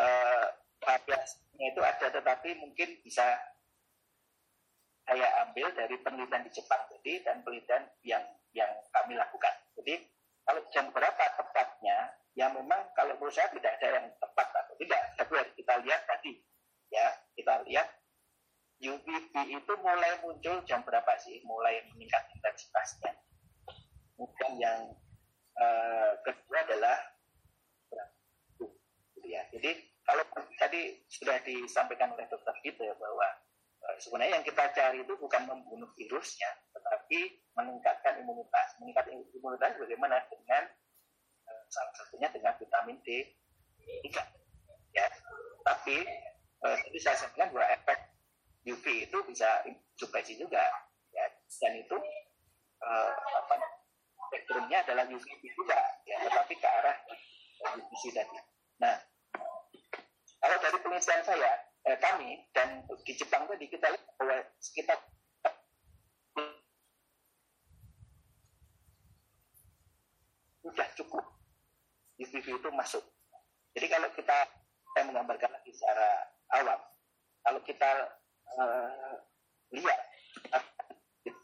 eh, 0.00 0.46
variasinya 0.80 1.66
itu 1.70 1.80
ada 1.84 2.06
tetapi 2.08 2.50
mungkin 2.58 2.88
bisa 3.04 3.36
saya 5.10 5.26
ambil 5.42 5.66
dari 5.74 5.98
penelitian 6.06 6.46
di 6.46 6.54
Jepang 6.54 6.86
tadi 6.86 7.18
dan 7.26 7.42
penelitian 7.42 7.82
yang 8.06 8.22
yang 8.54 8.70
kami 8.94 9.18
lakukan. 9.18 9.50
Jadi 9.74 10.06
kalau 10.46 10.62
jam 10.70 10.86
berapa 10.94 11.24
tepatnya, 11.34 12.14
ya 12.38 12.46
memang 12.54 12.94
kalau 12.94 13.18
menurut 13.18 13.34
saya 13.34 13.50
tidak 13.50 13.74
ada 13.82 13.98
yang 13.98 14.06
tepat 14.22 14.46
atau 14.54 14.74
tidak. 14.78 15.02
Tapi 15.18 15.32
harus 15.34 15.52
kita 15.58 15.74
lihat 15.82 16.06
tadi, 16.06 16.38
ya 16.94 17.06
kita 17.34 17.54
lihat 17.66 17.90
UVB 18.78 19.34
itu 19.50 19.72
mulai 19.82 20.14
muncul 20.22 20.62
jam 20.62 20.78
berapa 20.86 21.12
sih? 21.18 21.42
Mulai 21.42 21.90
meningkat 21.90 22.30
intensitasnya. 22.30 23.10
Kemudian 24.14 24.52
yang 24.62 24.80
uh, 25.58 26.14
kedua 26.22 26.58
adalah 26.70 26.96
gitu 28.54 29.26
ya. 29.26 29.42
Jadi 29.50 29.74
kalau 30.06 30.22
tadi 30.54 31.02
sudah 31.10 31.34
disampaikan 31.42 32.14
oleh 32.14 32.30
dokter 32.30 32.54
gitu 32.62 32.86
ya 32.86 32.94
bahwa 32.94 33.26
sebenarnya 34.00 34.40
yang 34.40 34.46
kita 34.46 34.64
cari 34.76 35.04
itu 35.04 35.14
bukan 35.16 35.42
membunuh 35.48 35.88
virusnya, 35.96 36.50
tetapi 36.72 37.40
meningkatkan 37.56 38.20
imunitas. 38.20 38.68
Meningkatkan 38.80 39.20
imunitas 39.34 39.72
bagaimana 39.76 40.20
dengan 40.28 40.62
uh, 41.48 41.64
salah 41.68 41.94
satunya 41.96 42.28
dengan 42.32 42.52
vitamin 42.56 42.96
D 43.04 43.24
3 44.04 44.96
ya. 44.96 45.06
Tapi 45.64 45.96
tadi 46.60 46.98
saya 47.00 47.16
sampaikan 47.16 47.56
bahwa 47.56 47.66
efek 47.72 47.98
UV 48.68 49.08
itu 49.08 49.18
bisa 49.24 49.64
supresi 49.96 50.36
juga 50.36 50.60
ya 51.10 51.24
dan 51.64 51.72
itu 51.80 51.96
uh, 52.84 53.12
apa 53.16 53.54
spektrumnya 54.28 54.84
adalah 54.84 55.08
UVB 55.08 55.42
juga 55.56 55.80
ya 56.04 56.20
tetapi 56.28 56.54
ke 56.60 56.68
arah 56.68 56.96
UVC 57.80 58.12
tadi. 58.12 58.36
Nah 58.84 58.96
kalau 60.40 60.56
dari 60.60 60.78
penelitian 60.84 61.24
saya 61.24 61.52
eh, 61.86 61.98
kami 61.98 62.44
dan 62.52 62.84
di 63.06 63.12
Jepang 63.16 63.48
tadi 63.48 63.66
kita 63.70 63.86
lihat 63.88 64.08
bahwa 64.18 64.36
sekitar 64.60 64.98
sudah 70.60 70.88
cukup 70.94 71.24
UVB 72.20 72.46
itu 72.60 72.68
masuk. 72.70 73.02
Jadi 73.72 73.86
kalau 73.88 74.08
kita 74.12 74.38
saya 74.92 75.04
menggambarkan 75.08 75.50
lagi 75.50 75.70
secara 75.72 76.30
awam, 76.52 76.80
kalau 77.42 77.60
kita 77.64 77.90
uh, 78.58 79.14
lihat 79.72 80.00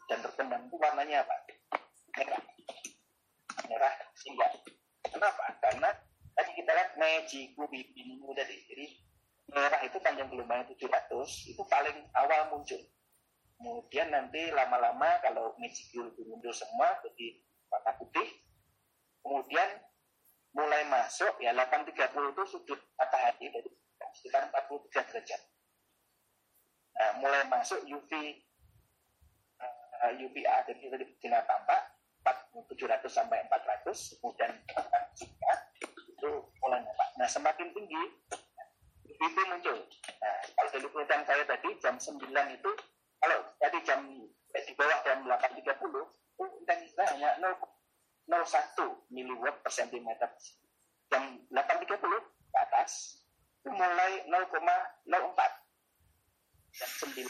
dan 0.07 0.19
terpendam 0.23 0.61
itu 0.67 0.75
warnanya 0.79 1.25
apa? 1.27 1.35
Merah. 2.15 2.41
Merah 3.67 3.93
sehingga. 4.15 4.47
Kenapa? 5.03 5.43
Karena 5.59 5.89
tadi 6.37 6.51
kita 6.55 6.71
lihat 6.71 6.91
Meiji 6.95 7.51
Kubi 7.57 7.91
Binu 7.91 8.31
tadi. 8.31 8.55
Jadi 8.69 8.85
merah 9.51 9.81
itu 9.83 9.97
panjang 10.03 10.27
gelombang 10.27 10.67
700 10.67 11.51
itu 11.51 11.61
paling 11.67 11.97
awal 12.15 12.51
muncul. 12.51 12.81
Kemudian 13.57 14.13
nanti 14.13 14.53
lama-lama 14.53 15.17
kalau 15.25 15.57
Meiji 15.57 15.89
Kubi 15.89 16.21
muncul 16.29 16.53
semua 16.53 16.99
jadi 17.01 17.41
warna 17.71 17.91
putih. 17.97 18.27
Kemudian 19.23 19.81
mulai 20.53 20.85
masuk 20.89 21.37
ya 21.41 21.51
830 21.53 21.93
itu 22.33 22.43
sudut 22.47 22.79
matahari 22.97 23.49
dari 23.49 23.69
sekitar 24.17 24.49
43 24.49 25.09
derajat 25.13 25.41
Nah, 26.97 27.09
mulai 27.21 27.45
masuk 27.45 27.77
UV 27.85 28.09
uh, 29.61 30.09
eh, 30.09 30.13
UVA 30.17 30.65
jadi 30.65 30.81
tadi 30.89 31.05
sinar 31.21 31.45
tampak 31.45 31.93
700 32.25 33.05
sampai 33.05 33.45
400 33.45 34.17
kemudian 34.17 34.51
juga 35.13 35.51
itu 36.09 36.31
mulai 36.59 36.81
nampak. 36.81 37.09
Nah 37.21 37.29
semakin 37.29 37.69
tinggi 37.71 38.03
UV 39.17 39.37
muncul. 39.49 39.77
Nah 40.21 40.35
kalau 40.53 40.69
dari 40.73 40.87
penelitian 40.87 41.23
saya 41.25 41.43
tadi 41.45 41.69
jam 41.81 41.95
9 41.97 42.57
itu 42.57 42.71
kalau 43.17 43.37
tadi 43.57 43.77
jam 43.85 43.99
eh, 44.53 44.63
di 44.65 44.73
bawah 44.77 44.97
jam 45.01 45.17
8.30 45.25 45.65
itu 45.65 46.45
intensitasnya 46.61 47.05
hanya 47.17 47.29
0,01 48.29 49.13
miliwatt 49.13 49.55
per 49.65 49.71
centimeter. 49.73 50.29
Jam 51.09 51.23
8.30 51.49 51.97
ke 51.97 52.57
atas 52.57 53.21
itu 53.67 53.69
mulai 53.73 54.23
0,04 54.29 55.11
dan 56.77 56.89
9 57.03 57.25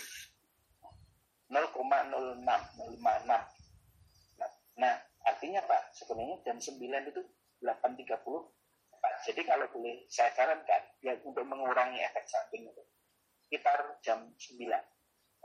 0,06 1.47 2.43
nah, 3.23 3.41
nah 4.75 4.95
artinya 5.23 5.59
apa 5.63 5.77
sebenarnya 5.95 6.37
jam 6.43 6.59
9 6.59 6.83
itu 7.07 7.21
8.30 7.63 8.56
jadi 9.25 9.41
kalau 9.43 9.65
boleh 9.71 10.07
saya 10.07 10.31
sarankan 10.33 10.81
ya 11.03 11.13
untuk 11.23 11.43
mengurangi 11.43 11.99
efek 12.01 12.25
samping 12.27 12.67
itu 12.67 12.83
sekitar 13.47 13.79
jam 14.03 14.19
9 14.35 14.67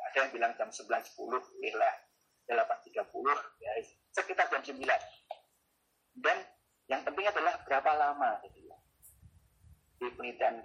ada 0.03 0.17
yang 0.19 0.31
bilang 0.35 0.53
jam 0.59 0.69
11.10 0.69 1.15
lah 1.79 1.95
8.30 2.51 2.99
ya 3.63 3.71
sekitar 4.13 4.47
jam 4.51 4.63
9 4.63 4.83
dan 6.21 6.39
yang 6.91 7.01
penting 7.09 7.25
adalah 7.25 7.57
berapa 7.65 7.91
lama 7.97 8.37
gitu 8.45 8.69
ya. 8.69 8.77
Di 10.03 10.07
penelitian 10.19 10.61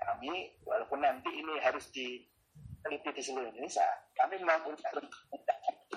kami 0.00 0.56
walaupun 0.62 1.04
nanti 1.04 1.28
ini 1.28 1.58
harus 1.60 1.90
di 1.92 2.24
peneliti 2.80 3.10
di 3.12 3.22
seluruh 3.22 3.50
Indonesia, 3.50 3.84
kami 4.14 4.40
memang 4.40 4.62
punya 4.62 4.78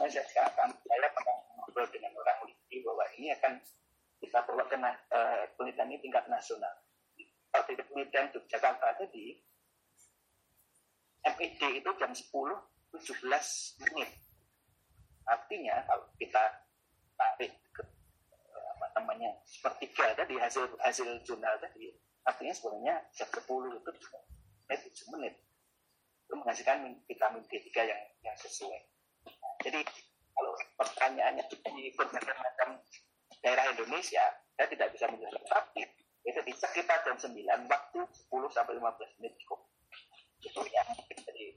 saya 0.09 0.23
sekarang 0.25 0.73
saya 0.73 1.09
pernah 1.13 1.35
ngobrol 1.53 1.87
dengan 1.93 2.11
orang 2.17 2.49
bahwa 2.81 3.05
ini 3.15 3.27
akan 3.35 3.53
kita 4.19 4.43
bawa 4.43 4.67
ke 4.67 4.75
uh, 4.75 5.43
penelitian 5.55 5.89
ini 5.89 5.99
tingkat 6.03 6.27
nasional. 6.27 6.71
Kalau 7.49 7.65
di 7.65 7.81
penelitian 7.81 8.29
Yogyakarta 8.35 8.99
tadi, 8.99 9.41
MED 11.25 11.61
itu 11.81 11.89
jam 11.97 12.11
10 12.13 12.29
17 12.29 13.85
menit. 13.89 14.09
Artinya 15.25 15.75
kalau 15.85 16.05
kita 16.17 16.43
tarik 17.15 17.53
ke 17.73 17.83
apa 18.49 18.85
namanya 18.97 19.29
sepertiga 19.45 20.15
tadi 20.15 20.35
hasil 20.39 20.65
hasil 20.81 21.21
jurnal 21.25 21.53
tadi, 21.61 21.93
artinya 22.25 22.53
sebenarnya 22.53 22.95
jam 23.13 23.29
10 23.29 23.45
itu 23.77 23.91
7 24.69 25.13
menit 25.15 25.33
itu 26.29 26.37
menghasilkan 26.37 26.85
vitamin 27.09 27.41
D3 27.49 27.73
yang 27.89 28.01
yang 28.21 28.37
sesuai. 28.37 28.85
jadi 29.65 29.81
kalau 30.37 30.53
pertanyaannya 30.77 31.43
di 31.49 31.89
berbagai 31.97 32.37
macam 32.37 32.77
daerah 33.39 33.71
Indonesia, 33.71 34.23
saya 34.55 34.67
tidak 34.67 34.91
bisa 34.95 35.05
menjelaskan 35.07 35.43
tapi 35.47 35.83
itu 36.27 36.39
di 36.43 36.53
sekitar 36.53 37.01
jam 37.07 37.15
9 37.15 37.31
waktu 37.71 37.99
10 38.03 38.55
sampai 38.55 38.73
15 38.77 39.17
menit 39.23 39.33
cukup. 39.43 39.59
Itu 40.43 40.61
yang 40.71 40.87
jadi 41.09 41.47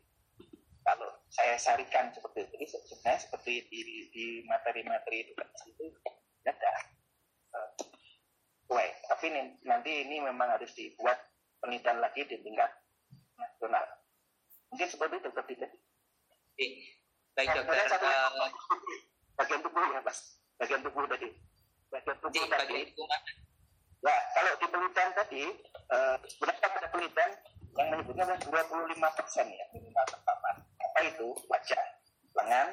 kalau 0.82 1.10
saya 1.30 1.54
sarikan 1.58 2.10
seperti 2.10 2.46
itu, 2.50 2.78
sebenarnya 2.78 3.20
seperti 3.22 3.66
di, 3.70 3.80
di 4.10 4.26
materi-materi 4.46 5.26
itu 5.26 5.32
kan 5.38 5.46
itu 5.70 5.86
ada 6.42 6.72
uh, 7.54 7.70
tapi 9.06 9.26
nanti 9.62 9.90
ini 10.02 10.18
memang 10.18 10.58
harus 10.58 10.74
dibuat 10.74 11.14
penelitian 11.62 12.02
lagi 12.02 12.26
di 12.26 12.42
tingkat 12.42 12.70
nasional 13.38 13.86
Mungkin 14.72 14.88
seperti 14.88 15.14
itu 15.20 15.28
dokter 15.28 15.44
Tidak. 15.44 15.72
Baik 17.36 17.48
nah, 17.52 17.54
dokter. 17.60 17.86
Uh, 18.00 18.48
bagian 19.36 19.60
tubuh 19.60 19.84
ya 19.84 20.00
mas. 20.00 20.40
Bagian 20.56 20.80
tubuh 20.80 21.04
tadi. 21.04 21.28
Bagian 21.92 22.16
tubuh 22.24 22.32
di, 22.32 22.48
tadi. 22.48 22.80
Ya, 24.02 24.16
kalau 24.34 24.52
di 24.58 24.66
penelitian 24.66 25.10
tadi, 25.12 25.42
uh, 25.92 26.16
sebenarnya 26.24 26.66
ada 26.72 26.88
penelitian 26.88 27.30
yang 27.76 27.88
menyebutnya 27.92 28.24
25 28.40 29.18
persen 29.20 29.46
ya 29.52 29.64
minimal 29.76 30.04
terpapar. 30.08 30.54
Apa 30.58 30.98
itu? 31.04 31.28
Wajah, 31.46 31.84
lengan, 32.34 32.68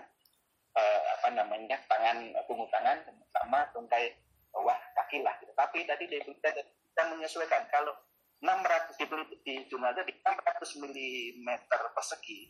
uh, 0.74 1.02
apa 1.20 1.28
namanya, 1.36 1.78
tangan, 1.86 2.32
punggung 2.48 2.72
tangan, 2.72 2.98
sama 3.36 3.68
tungkai 3.76 4.16
bawah 4.56 4.80
kaki 4.96 5.22
lah. 5.22 5.36
Gitu. 5.44 5.52
Tapi 5.54 5.84
tadi 5.84 6.04
di 6.08 6.18
penelitian 6.24 6.56
kita 6.64 7.04
menyesuaikan 7.12 7.64
kalau 7.70 7.94
600 8.40 8.96
di, 8.96 9.06
di 9.44 9.54
jumlah 9.68 9.92
tadi 9.92 10.16
600 10.24 10.80
mm 10.80 11.50
persegi 11.92 12.48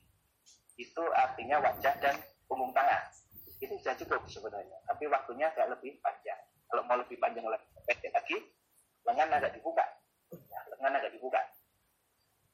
itu 0.78 1.04
artinya 1.18 1.58
wajah 1.60 1.96
dan 1.98 2.16
punggung 2.46 2.70
tangan 2.72 3.10
itu 3.60 3.74
sudah 3.82 3.98
cukup 3.98 4.22
sebenarnya 4.30 4.78
tapi 4.86 5.10
waktunya 5.10 5.50
agak 5.52 5.76
lebih 5.76 5.98
panjang 6.00 6.40
kalau 6.70 6.86
mau 6.86 6.98
lebih 7.02 7.18
panjang 7.18 7.46
lagi 7.50 7.66
pendek 7.90 8.14
lagi 8.14 8.38
lengan 9.10 9.30
agak 9.42 9.52
dibuka. 9.58 9.86
Ya, 10.30 10.60
lengan 10.78 11.02
agak 11.02 11.12
dibuka. 11.18 11.42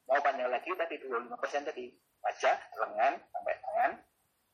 Mau 0.08 0.20
panjang 0.24 0.48
lagi 0.48 0.70
tadi 0.72 0.96
25 1.04 1.36
persen 1.36 1.62
tadi 1.68 1.92
wajah 2.24 2.56
lengan 2.80 3.12
sampai 3.30 3.54
tangan 3.60 3.90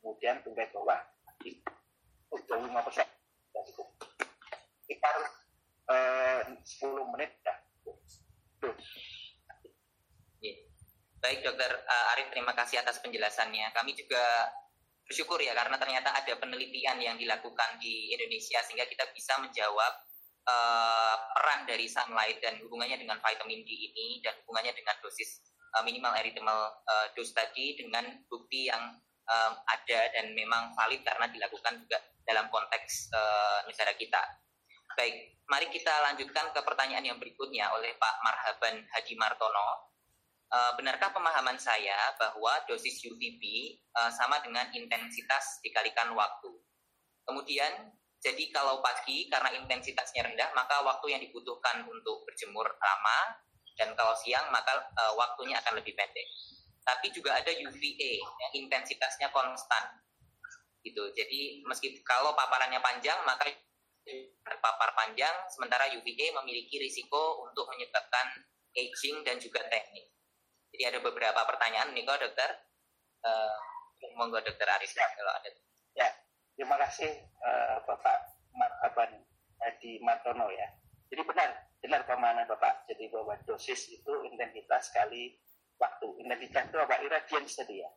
kemudian 0.03 0.37
tungkai 0.43 0.67
bawah 0.75 0.99
itu 1.47 1.63
25 2.35 2.87
persen. 2.87 3.07
Sudah 3.49 3.63
cukup. 3.71 3.89
Sekitar 4.83 5.17
eh, 5.89 6.41
10 6.59 7.13
menit 7.15 7.31
dah 7.47 7.59
Baik 11.23 11.39
dokter 11.47 11.71
uh, 11.71 12.13
Arif, 12.19 12.35
terima 12.35 12.51
kasih 12.51 12.83
atas 12.83 12.99
penjelasannya. 12.99 13.71
Kami 13.71 13.95
juga 13.95 14.51
bersyukur 15.13 15.37
ya 15.45 15.53
karena 15.53 15.77
ternyata 15.77 16.09
ada 16.09 16.33
penelitian 16.41 16.97
yang 16.97 17.21
dilakukan 17.21 17.77
di 17.77 18.17
Indonesia 18.17 18.65
sehingga 18.65 18.89
kita 18.89 19.05
bisa 19.13 19.37
menjawab 19.45 19.93
uh, 20.49 21.17
peran 21.37 21.69
dari 21.69 21.85
sunlight 21.85 22.41
dan 22.41 22.57
hubungannya 22.65 22.97
dengan 22.97 23.21
vitamin 23.21 23.61
D 23.61 23.69
ini 23.69 24.25
dan 24.25 24.33
hubungannya 24.41 24.73
dengan 24.73 24.97
dosis 25.05 25.45
uh, 25.77 25.85
minimal 25.85 26.17
erythemal 26.17 26.73
uh, 26.89 27.07
dose 27.13 27.37
tadi 27.37 27.77
dengan 27.77 28.09
bukti 28.33 28.73
yang 28.73 28.97
um, 29.29 29.53
ada 29.69 30.01
dan 30.17 30.33
memang 30.33 30.73
valid 30.73 31.05
karena 31.05 31.29
dilakukan 31.29 31.85
juga 31.85 32.01
dalam 32.25 32.49
konteks 32.49 33.13
uh, 33.13 33.69
negara 33.69 33.93
kita. 33.93 34.23
Baik, 34.97 35.45
mari 35.45 35.69
kita 35.69 35.93
lanjutkan 36.09 36.57
ke 36.57 36.61
pertanyaan 36.65 37.05
yang 37.05 37.19
berikutnya 37.21 37.69
oleh 37.77 37.93
Pak 38.01 38.15
Marhaban 38.25 38.81
Hadi 38.97 39.13
Martono. 39.21 39.92
Uh, 40.53 40.77
benarkah 40.77 41.09
pemahaman 41.09 41.57
saya 41.57 41.97
bahwa 42.21 42.53
dosis 42.69 43.01
UVB 43.09 43.41
uh, 43.97 44.13
sama 44.13 44.37
dengan 44.45 44.69
intensitas 44.77 45.65
dikalikan 45.65 46.13
waktu? 46.13 46.53
Kemudian, 47.25 47.89
jadi 48.21 48.53
kalau 48.53 48.85
pagi 48.85 49.33
karena 49.33 49.49
intensitasnya 49.57 50.29
rendah, 50.29 50.53
maka 50.53 50.85
waktu 50.85 51.17
yang 51.17 51.25
dibutuhkan 51.25 51.89
untuk 51.89 52.29
berjemur 52.29 52.69
lama, 52.69 53.19
dan 53.81 53.97
kalau 53.97 54.13
siang 54.13 54.53
maka 54.53 54.93
uh, 54.93 55.17
waktunya 55.17 55.57
akan 55.65 55.81
lebih 55.81 55.97
pendek. 55.97 56.29
Tapi 56.85 57.09
juga 57.15 57.39
ada 57.39 57.49
UVA 57.49 58.13
yang 58.21 58.53
intensitasnya 58.67 59.33
konstan 59.33 60.03
gitu. 60.83 61.09
Jadi 61.15 61.63
meski 61.65 61.95
kalau 62.03 62.35
paparannya 62.35 62.83
panjang 62.83 63.23
maka 63.23 63.49
terpapar 64.43 64.91
panjang, 64.99 65.47
sementara 65.49 65.87
UVA 65.95 66.35
memiliki 66.43 66.83
risiko 66.83 67.47
untuk 67.47 67.71
menyebabkan 67.71 68.43
aging 68.75 69.23
dan 69.23 69.39
juga 69.39 69.63
teknik. 69.71 70.11
Jadi 70.73 70.83
ada 70.89 70.99
beberapa 71.05 71.41
pertanyaan 71.45 71.93
nih 71.93 72.03
kok 72.05 72.21
dokter. 72.21 72.51
Uh, 73.23 73.57
monggo 74.19 74.43
dokter 74.43 74.67
Arif 74.67 74.91
ya. 74.93 75.07
kalau 75.15 75.33
ada. 75.37 75.51
Ya, 75.95 76.09
terima 76.59 76.75
kasih 76.83 77.13
uh, 77.45 77.77
Bapak 77.87 78.19
Marhaban 78.57 79.23
Hadi 79.63 80.03
Martono 80.03 80.51
ya. 80.51 80.69
Jadi 81.13 81.23
benar, 81.23 81.51
benar 81.79 82.01
pemahaman 82.09 82.49
Bapak. 82.49 82.89
Jadi 82.91 83.13
bahwa 83.13 83.39
dosis 83.47 83.95
itu 83.95 84.13
intensitas 84.27 84.91
kali 84.91 85.39
waktu. 85.79 86.09
Intensitas 86.19 86.67
itu 86.67 86.79
apa? 86.81 86.99
Irradiance 87.05 87.63
tadi 87.63 87.79
ya. 87.79 87.91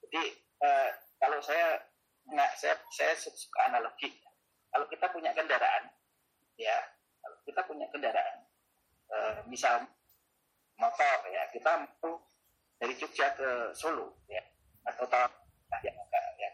Jadi 0.00 0.22
uh, 0.64 0.90
kalau 1.20 1.38
saya 1.44 1.76
nggak 2.30 2.52
saya 2.56 2.74
saya 2.92 3.12
suka 3.16 3.60
analogi 3.70 4.12
kalau 4.70 4.86
kita 4.86 5.06
punya 5.10 5.34
kendaraan 5.34 5.90
ya 6.54 6.78
kalau 7.20 7.36
kita 7.42 7.60
punya 7.66 7.86
kendaraan 7.90 8.38
e, 9.10 9.16
misal 9.50 9.82
motor 10.80 11.18
ya. 11.28 11.44
Kita 11.52 11.84
mau 12.02 12.16
dari 12.80 12.96
Jogja 12.96 13.28
ke 13.36 13.76
Solo 13.76 14.24
ya. 14.26 14.40
Atau 14.88 15.04
tahun 15.06 15.30
ya, 15.84 15.92
ya, 16.40 16.50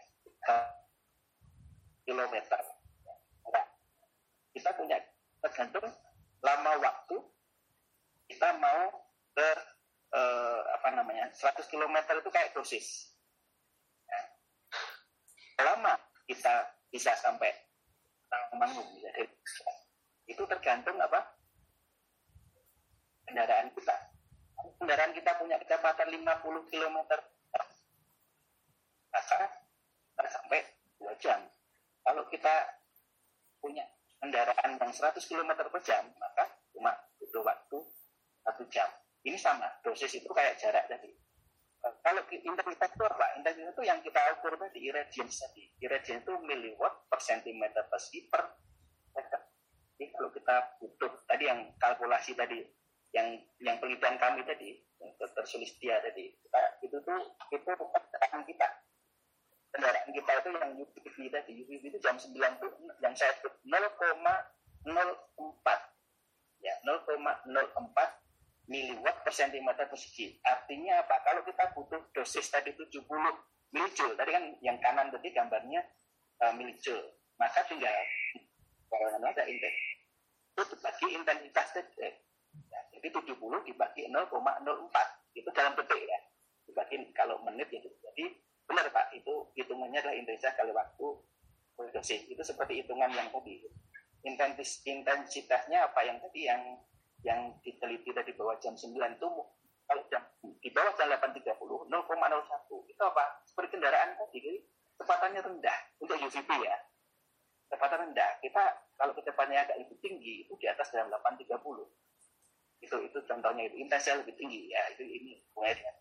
kilometer 2.03 2.61
ya. 3.07 3.15
Nah, 3.51 3.65
kita 4.51 4.69
punya 4.75 4.99
tergantung 5.39 5.87
lama 6.43 6.71
waktu 6.83 7.17
kita 8.27 8.59
mau 8.59 8.91
ke 9.31 9.49
e, 10.11 10.21
apa 10.75 10.87
namanya 10.91 11.31
100 11.31 11.63
km 11.71 11.95
itu 11.95 12.31
kayak 12.31 12.51
dosis. 12.51 13.15
Lama 15.57 15.97
kita 16.29 16.69
bisa 16.91 17.15
sampai 17.17 17.49
manggung 18.53 18.87
jadi 18.99 19.25
itu 20.27 20.43
tergantung 20.43 20.99
apa? 20.99 21.23
Kendaraan 23.27 23.71
kita 23.75 23.95
kendaraan 24.77 25.13
kita 25.13 25.31
punya 25.37 25.55
kecepatan 25.61 26.07
50 26.13 26.71
km 26.71 26.97
maka 29.07 30.27
sampai 30.27 30.59
dua 30.97 31.13
jam 31.21 31.39
kalau 32.01 32.23
kita 32.29 32.55
punya 33.61 33.85
kendaraan 34.21 34.77
yang 34.77 34.91
100 34.93 35.17
km 35.29 35.51
per 35.55 35.81
jam 35.85 36.03
maka 36.17 36.45
cuma 36.73 36.93
butuh 37.21 37.43
waktu 37.45 37.77
satu 38.45 38.63
jam 38.69 38.89
ini 39.25 39.37
sama 39.37 39.69
dosis 39.81 40.17
itu 40.17 40.29
kayak 40.33 40.57
jarak 40.57 40.85
tadi 40.89 41.13
kalau 42.03 42.21
intensitas 42.31 42.89
itu 42.91 43.03
apa? 43.05 43.25
Intensitas 43.39 43.71
itu 43.71 43.83
yang 43.85 43.99
kita 44.03 44.19
ukur 44.39 44.59
tadi 44.59 44.79
irradiance 44.89 45.43
tadi. 45.43 45.63
Irradiance 45.79 46.23
itu 46.25 46.33
miliwatt 46.43 47.07
per 47.07 47.19
centimeter 47.21 47.83
per 47.87 47.99
per 48.01 48.41
meter. 49.15 49.41
Jadi 49.97 50.05
kalau 50.13 50.29
kita 50.33 50.55
butuh 50.81 51.11
tadi 51.25 51.43
yang 51.47 51.59
kalkulasi 51.79 52.37
tadi, 52.37 52.61
yang 53.17 53.27
yang 53.65 53.75
penelitian 53.81 54.21
kami 54.21 54.45
tadi, 54.45 54.77
yang 55.01 55.09
dokter 55.17 55.41
Sulistia 55.49 55.97
tadi, 56.05 56.29
kita, 56.37 56.61
itu 56.85 56.97
tuh 57.01 57.19
itu 57.49 57.71
kendaraan 57.73 58.41
kita. 58.45 58.67
Kendaraan 59.73 60.09
kita 60.13 60.31
itu 60.37 60.49
yang 60.53 60.71
UVB 60.77 61.17
tadi, 61.33 61.51
UVB 61.65 61.83
itu 61.89 61.99
jam 61.99 62.13
9 62.13 62.61
tuh 62.61 62.71
yang 63.01 63.13
saya 63.17 63.33
0,04 63.41 63.65
ya 66.61 66.73
0,04 66.85 67.49
miliwatt 68.67 69.17
per 69.23 69.33
centimeter 69.33 69.85
persegi. 69.87 70.37
Artinya 70.43 71.01
apa? 71.01 71.23
Kalau 71.23 71.41
kita 71.47 71.63
butuh 71.73 72.01
dosis 72.11 72.47
tadi 72.51 72.75
70 72.75 73.07
milijoule, 73.71 74.15
tadi 74.15 74.31
kan 74.31 74.43
yang 74.63 74.77
kanan 74.79 75.11
tadi 75.11 75.31
gambarnya 75.31 75.81
uh, 76.43 76.53
milijoule, 76.55 77.17
maka 77.39 77.63
tinggal 77.67 77.95
kalau 78.87 79.07
ada 79.19 79.43
intensitas 79.47 79.97
itu 80.57 80.63
dibagi 80.73 81.07
intensitas 81.13 81.67
detik. 81.75 82.13
Ya, 82.73 82.81
jadi 83.07 83.39
70 83.39 83.39
dibagi 83.71 84.03
0,04 84.11 85.39
itu 85.39 85.49
dalam 85.55 85.71
detik 85.79 86.03
ya. 86.03 86.19
Dibagi 86.67 87.07
kalau 87.15 87.39
menit 87.47 87.71
ya. 87.71 87.79
Jadi 87.79 88.35
benar 88.67 88.83
Pak, 88.91 89.15
itu 89.15 89.47
hitungannya 89.55 90.03
adalah 90.03 90.11
intensitas 90.11 90.59
kali 90.59 90.75
waktu 90.75 91.07
dosis. 91.95 92.27
Itu 92.27 92.43
seperti 92.43 92.83
hitungan 92.83 93.07
yang 93.15 93.31
tadi. 93.31 93.63
Intensitas 94.27 94.83
intensitasnya 94.83 95.87
apa 95.87 96.03
yang 96.03 96.19
tadi 96.19 96.51
yang 96.51 96.61
yang 97.23 97.55
diteliti 97.63 98.11
tadi 98.11 98.35
bahwa 98.35 98.59
jam 98.59 98.75
9 98.75 98.91
itu 98.91 99.27
kalau 99.87 100.03
jam 100.11 100.19
di 100.59 100.67
bawah 100.75 100.91
jam 100.99 101.07
8.30 101.07 101.47
0,01 101.63 102.91
itu 102.91 103.01
apa 103.07 103.23
seperti 103.47 103.79
kendaraan 103.79 104.19
tadi 104.19 104.37
jadi 104.43 104.59
rendah 105.47 105.77
untuk 105.97 106.19
UVP 106.19 106.49
ya 106.61 106.77
kecepatan 107.67 108.11
rendah 108.11 108.31
kita 108.43 108.63
kalau 108.99 109.15
kecepatannya 109.17 109.59
agak 109.65 109.77
lebih 109.81 109.97
tinggi 109.97 110.45
itu 110.45 110.53
di 110.59 110.67
atas 110.69 110.93
jam 110.93 111.09
8.30 111.09 111.57
itu 112.81 112.97
itu 113.03 113.19
contohnya 113.25 113.65
itu. 113.65 113.75
Intensitas 113.81 114.21
lebih 114.21 114.35
tinggi. 114.37 114.71
Ya 114.71 114.81
itu 114.93 115.03
ini 115.03 115.37
pengairnya 115.53 115.91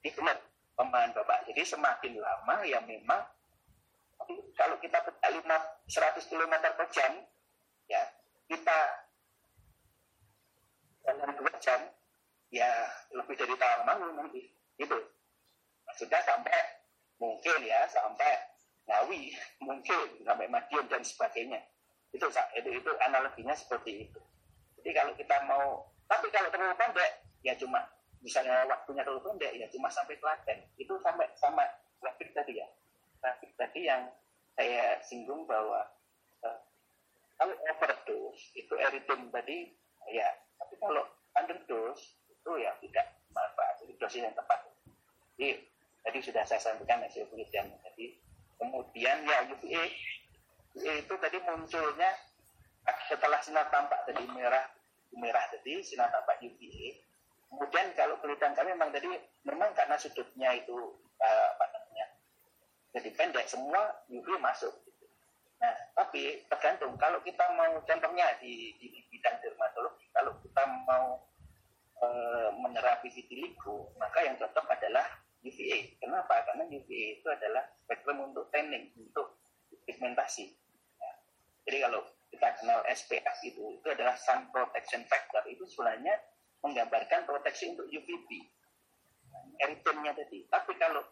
ini 0.00 0.10
benar 0.16 0.36
pemahaman 0.76 1.12
bapak. 1.12 1.44
Jadi 1.52 1.62
semakin 1.64 2.12
lama 2.16 2.56
ya 2.64 2.80
memang 2.84 3.20
kalau 4.56 4.76
kita 4.80 5.00
5 5.00 5.44
100 5.44 6.30
km 6.30 6.54
per 6.60 6.86
jam 6.92 7.12
ya 7.88 8.02
kita 8.48 8.78
dalam 11.04 11.32
dua 11.34 11.52
jam 11.58 11.80
ya 12.52 12.68
lebih 13.12 13.36
dari 13.36 13.54
tahun 13.56 13.86
lalu 13.86 14.08
nanti. 14.16 14.42
Itu 14.80 14.96
maksudnya 15.84 16.20
sampai 16.24 16.60
mungkin 17.20 17.58
ya 17.64 17.84
sampai 17.90 18.50
Ngawi 18.88 19.36
mungkin 19.68 20.24
sampai 20.24 20.46
Madiun 20.48 20.86
dan 20.88 21.02
sebagainya. 21.04 21.60
Itu 22.10 22.26
itu 22.56 22.68
itu 22.72 22.90
analoginya 23.04 23.54
seperti 23.54 24.08
itu. 24.08 24.20
Jadi 24.80 24.90
kalau 24.96 25.12
kita 25.14 25.36
mau 25.44 25.92
tapi 26.10 26.26
kalau 26.34 26.50
terlalu 26.50 26.74
pendek 26.74 27.10
ya 27.46 27.54
cuma 27.54 27.78
misalnya 28.18 28.66
waktunya 28.66 29.06
terlalu 29.06 29.22
pendek 29.30 29.52
ya 29.54 29.66
cuma 29.70 29.86
sampai 29.86 30.18
Klaten 30.18 30.58
itu 30.74 30.92
sampai 30.98 31.30
sama 31.38 31.62
traffic 32.02 32.34
tadi 32.34 32.58
ya 32.58 32.66
traffic 33.22 33.54
tadi 33.54 33.86
yang 33.86 34.10
saya 34.58 34.98
singgung 35.06 35.46
bahwa 35.46 35.86
uh, 36.42 36.58
kalau 37.38 37.54
overdose 37.70 38.50
itu 38.58 38.74
eritin 38.74 39.30
tadi 39.30 39.70
ya 40.10 40.26
tapi 40.58 40.74
kalau 40.82 41.06
underdose 41.38 42.20
itu 42.28 42.50
ya 42.58 42.72
tidak 42.80 43.06
manfaat. 43.32 43.74
Jadi 43.84 43.92
dosis 44.00 44.22
yang 44.24 44.34
tepat. 44.34 44.58
Jadi 45.36 45.48
tadi 46.02 46.18
sudah 46.24 46.42
saya 46.48 46.60
sampaikan 46.60 47.04
hasil 47.04 47.28
penelitian. 47.28 47.68
Jadi 47.84 48.16
kemudian 48.60 49.16
ya 49.24 49.38
UVA, 49.48 49.84
UVA 50.76 50.92
itu 51.00 51.14
tadi 51.16 51.38
munculnya 51.44 52.10
setelah 53.06 53.38
sinar 53.44 53.68
tampak 53.68 54.08
tadi 54.08 54.24
merah 54.32 54.64
merah 55.16 55.42
tadi 55.50 55.82
sinar 55.82 56.12
tampak 56.12 56.42
UVA. 56.42 56.88
Kemudian 57.50 57.86
kalau 57.98 58.14
penelitian 58.22 58.54
kami 58.54 58.74
memang 58.74 58.90
tadi 58.94 59.10
memang 59.42 59.74
karena 59.74 59.98
sudutnya 59.98 60.54
itu 60.54 60.76
uh, 61.18 61.46
apa 61.58 61.64
namanya 61.74 62.06
jadi 62.94 63.10
pendek 63.14 63.46
semua 63.50 63.90
UV 64.06 64.38
masuk 64.38 64.70
Nah, 65.60 65.76
tapi 65.92 66.40
tergantung 66.48 66.96
kalau 66.96 67.20
kita 67.20 67.44
mau 67.52 67.76
contohnya 67.84 68.32
di, 68.40 68.72
di, 68.80 69.04
bidang 69.12 69.36
dermatologi, 69.44 70.08
kalau 70.08 70.32
kita 70.40 70.64
mau 70.88 71.20
e, 72.00 72.08
menerapi 72.56 73.12
vitiligo, 73.12 73.92
maka 74.00 74.24
yang 74.24 74.40
cocok 74.40 74.64
adalah 74.72 75.04
UVA. 75.44 76.00
Kenapa? 76.00 76.48
Karena 76.48 76.64
UVA 76.64 77.20
itu 77.20 77.28
adalah 77.28 77.68
spektrum 77.84 78.32
untuk 78.32 78.48
tanning, 78.48 78.88
untuk 78.96 79.36
pigmentasi. 79.84 80.48
Ya. 80.96 81.12
Jadi 81.68 81.78
kalau 81.84 82.08
kita 82.30 82.48
kenal 82.62 82.80
SPF 82.86 83.36
itu, 83.42 83.78
itu 83.78 83.86
adalah 83.90 84.14
sun 84.14 84.46
protection 84.54 85.02
factor. 85.10 85.42
Itu 85.50 85.66
sebenarnya 85.66 86.14
menggambarkan 86.62 87.26
proteksi 87.26 87.74
untuk 87.74 87.90
UVB. 87.90 88.28
Eritinnya 89.60 90.14
tadi. 90.14 90.46
Tapi 90.46 90.72
kalau 90.78 91.02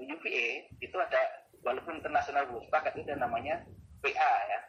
UVA 0.00 0.68
itu 0.80 0.96
ada 0.96 1.20
walaupun 1.64 2.00
internasional 2.00 2.48
belum 2.48 2.64
sepakat 2.68 2.92
itu 3.00 3.12
namanya 3.16 3.64
PA 4.00 4.34
ya 4.48 4.60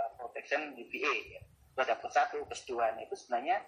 uh, 0.00 0.10
protection 0.16 0.76
UVA 0.76 1.14
ya. 1.36 1.40
itu 1.44 1.80
ada 1.80 1.96
plus 1.98 2.14
satu 2.14 2.44
plus 2.46 2.62
dua 2.68 2.92
nah, 2.94 3.02
itu 3.02 3.16
sebenarnya 3.16 3.60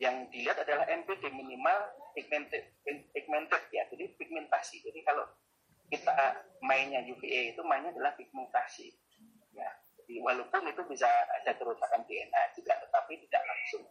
yang 0.00 0.26
dilihat 0.32 0.56
adalah 0.64 0.88
NPD 0.88 1.28
minimal 1.28 1.78
pigmented, 2.16 2.72
pigmented 3.12 3.62
ya 3.70 3.84
jadi 3.92 4.10
pigmentasi 4.16 4.80
jadi 4.82 5.00
kalau 5.06 5.26
kita 5.90 6.46
mainnya 6.62 7.02
UVA 7.02 7.54
itu 7.54 7.62
mainnya 7.66 7.90
adalah 7.94 8.14
pigmentasi 8.14 8.94
ya 9.54 9.70
jadi 10.10 10.26
walaupun 10.26 10.66
itu 10.66 10.82
bisa 10.90 11.06
ada 11.06 11.54
kerusakan 11.54 12.02
DNA 12.02 12.42
juga 12.58 12.74
tetapi 12.82 13.14
tidak 13.30 13.46
langsung. 13.46 13.86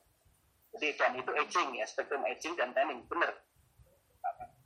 Jadi 0.76 0.88
dan 1.00 1.16
itu 1.16 1.32
aging 1.32 1.80
ya 1.80 1.88
spektrum 1.88 2.28
aging 2.28 2.60
dan 2.60 2.76
tanning 2.76 3.08
benar. 3.08 3.32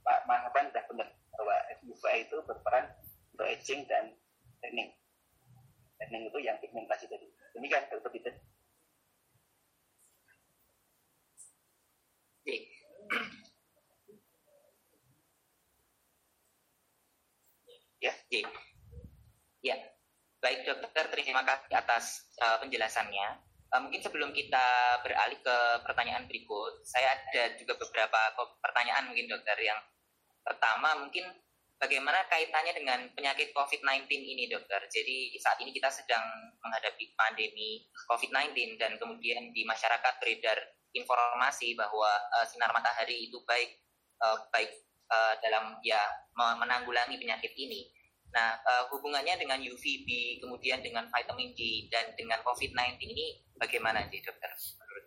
Pak 0.02 0.26
Mahaban 0.26 0.74
sudah 0.74 0.82
benar 0.90 1.14
bahwa 1.14 1.58
UVA 1.86 2.26
itu 2.26 2.42
berperan 2.42 2.90
untuk 3.38 3.46
aging 3.46 3.86
dan 3.86 4.18
tanning. 4.66 4.98
Tanning 6.02 6.26
itu 6.26 6.42
yang 6.42 6.58
pigmentasi 6.58 7.06
tadi. 7.06 7.30
Demikian 7.54 7.86
dokter 7.94 8.10
Peter 8.10 8.34
Ya. 18.02 18.12
Ya. 18.34 18.42
Baik 20.44 20.68
dokter, 20.68 21.08
terima 21.08 21.40
kasih 21.48 21.72
atas 21.72 22.28
uh, 22.44 22.60
penjelasannya. 22.60 23.40
Uh, 23.72 23.80
mungkin 23.88 24.04
sebelum 24.04 24.36
kita 24.36 25.00
beralih 25.00 25.40
ke 25.40 25.58
pertanyaan 25.88 26.28
berikut, 26.28 26.84
saya 26.84 27.16
ada 27.16 27.56
juga 27.56 27.80
beberapa 27.80 28.36
pertanyaan 28.60 29.08
mungkin 29.08 29.32
dokter. 29.32 29.56
Yang 29.64 29.80
pertama 30.44 31.00
mungkin 31.00 31.32
bagaimana 31.80 32.28
kaitannya 32.28 32.76
dengan 32.76 33.08
penyakit 33.16 33.56
COVID-19 33.56 34.12
ini 34.12 34.52
dokter? 34.52 34.84
Jadi 34.92 35.32
saat 35.40 35.64
ini 35.64 35.72
kita 35.72 35.88
sedang 35.88 36.28
menghadapi 36.60 37.16
pandemi 37.16 37.88
COVID-19 38.12 38.76
dan 38.76 39.00
kemudian 39.00 39.48
di 39.56 39.64
masyarakat 39.64 40.20
beredar 40.20 40.60
informasi 40.92 41.72
bahwa 41.80 42.20
uh, 42.36 42.44
sinar 42.52 42.76
matahari 42.76 43.32
itu 43.32 43.40
baik 43.48 43.80
uh, 44.20 44.44
baik 44.52 44.76
uh, 45.08 45.40
dalam 45.40 45.80
ya 45.88 46.04
menanggulangi 46.36 47.16
penyakit 47.16 47.56
ini. 47.56 48.03
Nah, 48.34 48.58
uh, 48.66 48.84
hubungannya 48.90 49.38
dengan 49.38 49.62
UVB, 49.62 50.42
kemudian 50.42 50.82
dengan 50.82 51.06
vitamin 51.06 51.54
D, 51.54 51.86
dan 51.94 52.10
dengan 52.18 52.42
COVID-19 52.42 52.98
ini 53.06 53.38
bagaimana 53.62 54.02
sih 54.10 54.26
dokter? 54.26 54.50
Menurut 54.82 55.04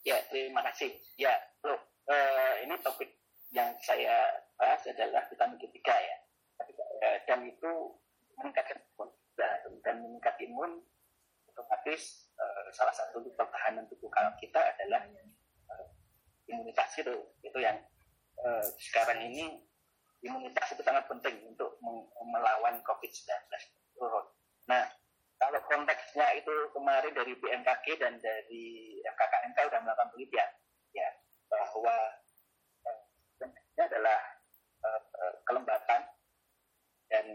Ya, 0.00 0.16
terima 0.32 0.64
kasih. 0.64 0.96
Ya, 1.20 1.36
bro, 1.60 1.76
uh, 1.76 2.54
ini 2.64 2.72
topik 2.80 3.12
yang 3.52 3.68
saya 3.84 4.24
bahas 4.56 4.80
adalah 4.88 5.20
vitamin 5.28 5.60
D3 5.60 5.78
ya. 5.84 6.16
Uh, 6.64 7.16
dan 7.28 7.44
itu 7.44 7.70
meningkatkan 8.40 8.80
imun. 8.80 9.08
Dan 9.84 9.96
meningkat 10.00 10.36
imun 10.40 10.80
otomatis 11.52 12.32
uh, 12.40 12.68
salah 12.72 12.92
satu 12.96 13.20
pertahanan 13.36 13.84
tubuh 13.92 14.08
kita 14.40 14.60
adalah 14.60 15.04
uh, 15.76 15.86
imunitas 16.48 16.96
itu. 16.96 17.16
Itu 17.44 17.60
yang 17.60 17.76
uh, 18.40 18.64
sekarang 18.80 19.28
ini 19.28 19.60
imunitas 20.20 20.66
itu 20.76 20.82
sangat 20.84 21.04
penting 21.08 21.36
untuk 21.48 21.80
melawan 22.20 22.76
COVID-19 22.84 23.30
Nah, 24.70 24.84
kalau 25.40 25.60
konteksnya 25.66 26.26
itu 26.38 26.52
kemarin 26.70 27.10
dari 27.10 27.34
BMKG 27.34 27.86
dan 27.98 28.20
dari 28.22 29.00
FKKNK 29.02 29.58
sudah 29.66 29.80
melakukan 29.82 30.08
penelitian, 30.14 30.50
ya 30.94 31.08
bahwa 31.50 31.96
konteksnya 33.40 33.84
adalah 33.90 34.18
uh, 34.86 35.34
kelembapan 35.48 36.00
dan 37.10 37.26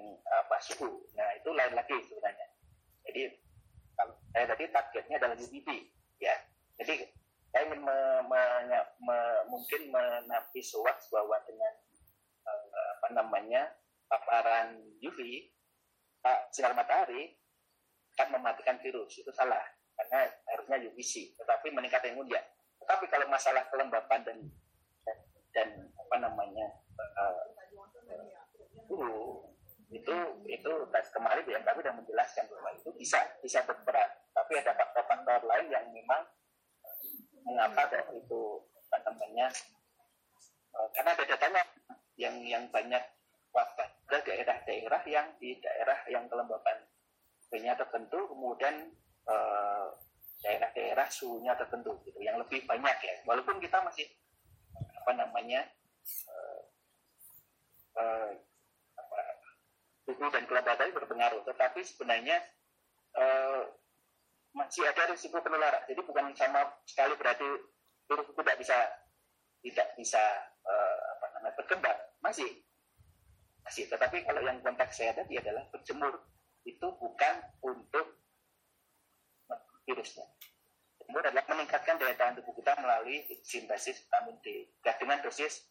apa 0.45 0.55
suhu. 0.63 1.03
Nah, 1.19 1.29
itu 1.36 1.49
lain 1.51 1.75
lagi 1.75 1.97
sebenarnya. 2.07 2.47
Jadi 3.09 3.21
kalau 3.99 4.15
saya 4.31 4.45
tadi 4.47 4.63
targetnya 4.71 5.15
adalah 5.19 5.36
UVB, 5.36 5.67
ya. 6.23 6.36
Jadi 6.79 7.03
saya 7.51 7.71
ingin 7.71 7.83
me, 7.83 7.97
me, 8.27 8.41
me, 9.03 9.17
mungkin 9.47 9.81
menapis 9.91 10.75
bahwa 11.11 11.39
dengan 11.47 11.73
apa 13.06 13.22
namanya 13.22 13.70
paparan 14.10 14.82
UV 14.97 15.45
sinar 16.49 16.74
matahari 16.74 17.38
akan 18.18 18.41
mematikan 18.41 18.82
virus 18.82 19.22
itu 19.22 19.30
salah. 19.30 19.62
Karena 19.93 20.26
harusnya 20.49 20.89
UVC 20.89 21.38
tetapi 21.38 21.70
meningkatkan 21.70 22.18
ya 22.26 22.41
tetapi 22.82 23.06
kalau 23.08 23.30
masalah 23.30 23.64
kelembapan 23.70 24.22
dan 24.26 24.38
dan, 25.56 25.70
apa 25.95 26.16
namanya 26.20 26.68
uh, 27.16 27.45
itu 29.88 30.18
itu 30.51 30.72
kemarin 31.16 31.43
BMKG 31.47 31.80
sudah 31.80 31.95
menjelaskan 31.95 32.45
bahwa 32.51 32.70
itu 32.76 32.89
bisa 32.99 33.24
bisa 33.39 33.64
berperan 33.64 34.10
tapi 34.36 34.60
ada 34.60 34.76
faktor-faktor 34.76 35.47
lain 35.47 35.72
yang 35.72 35.86
memang 35.95 36.28
mengapa 37.47 37.88
itu 38.12 38.41
apa 38.91 38.97
namanya 39.08 39.47
uh, 40.76 40.88
karena 40.91 41.10
ada 41.16 41.24
datanya 41.24 41.62
yang 42.16 42.36
yang 42.43 42.63
banyak 42.72 43.03
ke 44.05 44.18
daerah-daerah 44.28 45.01
yang 45.07 45.28
di 45.39 45.55
daerah 45.63 45.95
yang 46.11 46.28
kelembapan 46.28 46.84
suhunya 47.47 47.72
tertentu 47.80 48.20
kemudian 48.28 48.91
daerah 49.26 49.88
daerah-daerah 50.45 51.07
suhunya 51.09 51.57
tertentu 51.57 51.97
gitu 52.05 52.22
yang 52.22 52.38
lebih 52.38 52.61
banyak 52.70 52.97
ya. 53.01 53.16
Walaupun 53.26 53.57
kita 53.57 53.82
masih 53.82 54.05
apa 54.76 55.11
namanya 55.18 55.66
uh, 56.30 56.61
uh, 57.97 58.30
apa, 58.93 59.18
suhu 60.05 60.30
dan 60.30 60.45
kelembapan 60.45 60.93
berpengaruh. 60.93 61.41
Tetapi 61.49 61.82
sebenarnya 61.82 62.38
uh, 63.18 63.74
masih 64.53 64.86
ada 64.86 65.09
risiko 65.09 65.41
penularan. 65.41 65.82
Jadi 65.89 66.01
bukan 66.05 66.30
sama 66.38 66.61
sekali 66.86 67.18
berarti 67.18 67.47
virus 68.05 68.30
tidak 68.38 68.57
bisa 68.61 68.78
tidak 69.66 69.88
bisa 69.97 70.22
apa 70.66 71.14
namanya 71.36 71.55
berkembang 71.59 71.99
masih. 72.23 72.63
Masih 73.65 73.89
tetapi 73.89 74.23
kalau 74.23 74.41
yang 74.45 74.61
konteks 74.61 75.01
saya 75.01 75.13
tadi 75.17 75.41
adalah 75.41 75.65
berjemur 75.73 76.21
itu 76.65 76.88
bukan 76.97 77.36
untuk 77.65 78.21
virusnya. 79.86 80.25
Berjemur 80.97 81.21
adalah 81.21 81.45
meningkatkan 81.49 81.97
daya 82.01 82.15
tahan 82.17 82.38
tubuh 82.41 82.53
kita 82.57 82.73
melalui 82.81 83.25
sintesis 83.45 84.05
vitamin 84.05 84.38
D. 84.41 84.69
Dengan 84.81 85.21
dosis 85.21 85.65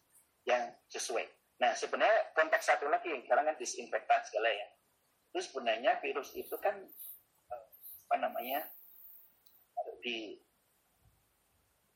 yang 0.47 0.71
sesuai. 0.87 1.25
Nah 1.59 1.71
sebenarnya 1.75 2.35
konteks 2.35 2.67
satu 2.67 2.87
lagi 2.87 3.11
yang 3.11 3.23
sekarang 3.23 3.47
kan 3.47 3.57
disinfektan 3.59 4.21
segala 4.27 4.51
ya. 4.51 4.67
Itu 5.31 5.39
sebenarnya 5.51 5.99
virus 5.99 6.31
itu 6.35 6.55
kan 6.59 6.75
apa 8.05 8.15
namanya 8.21 8.63
di 10.05 10.37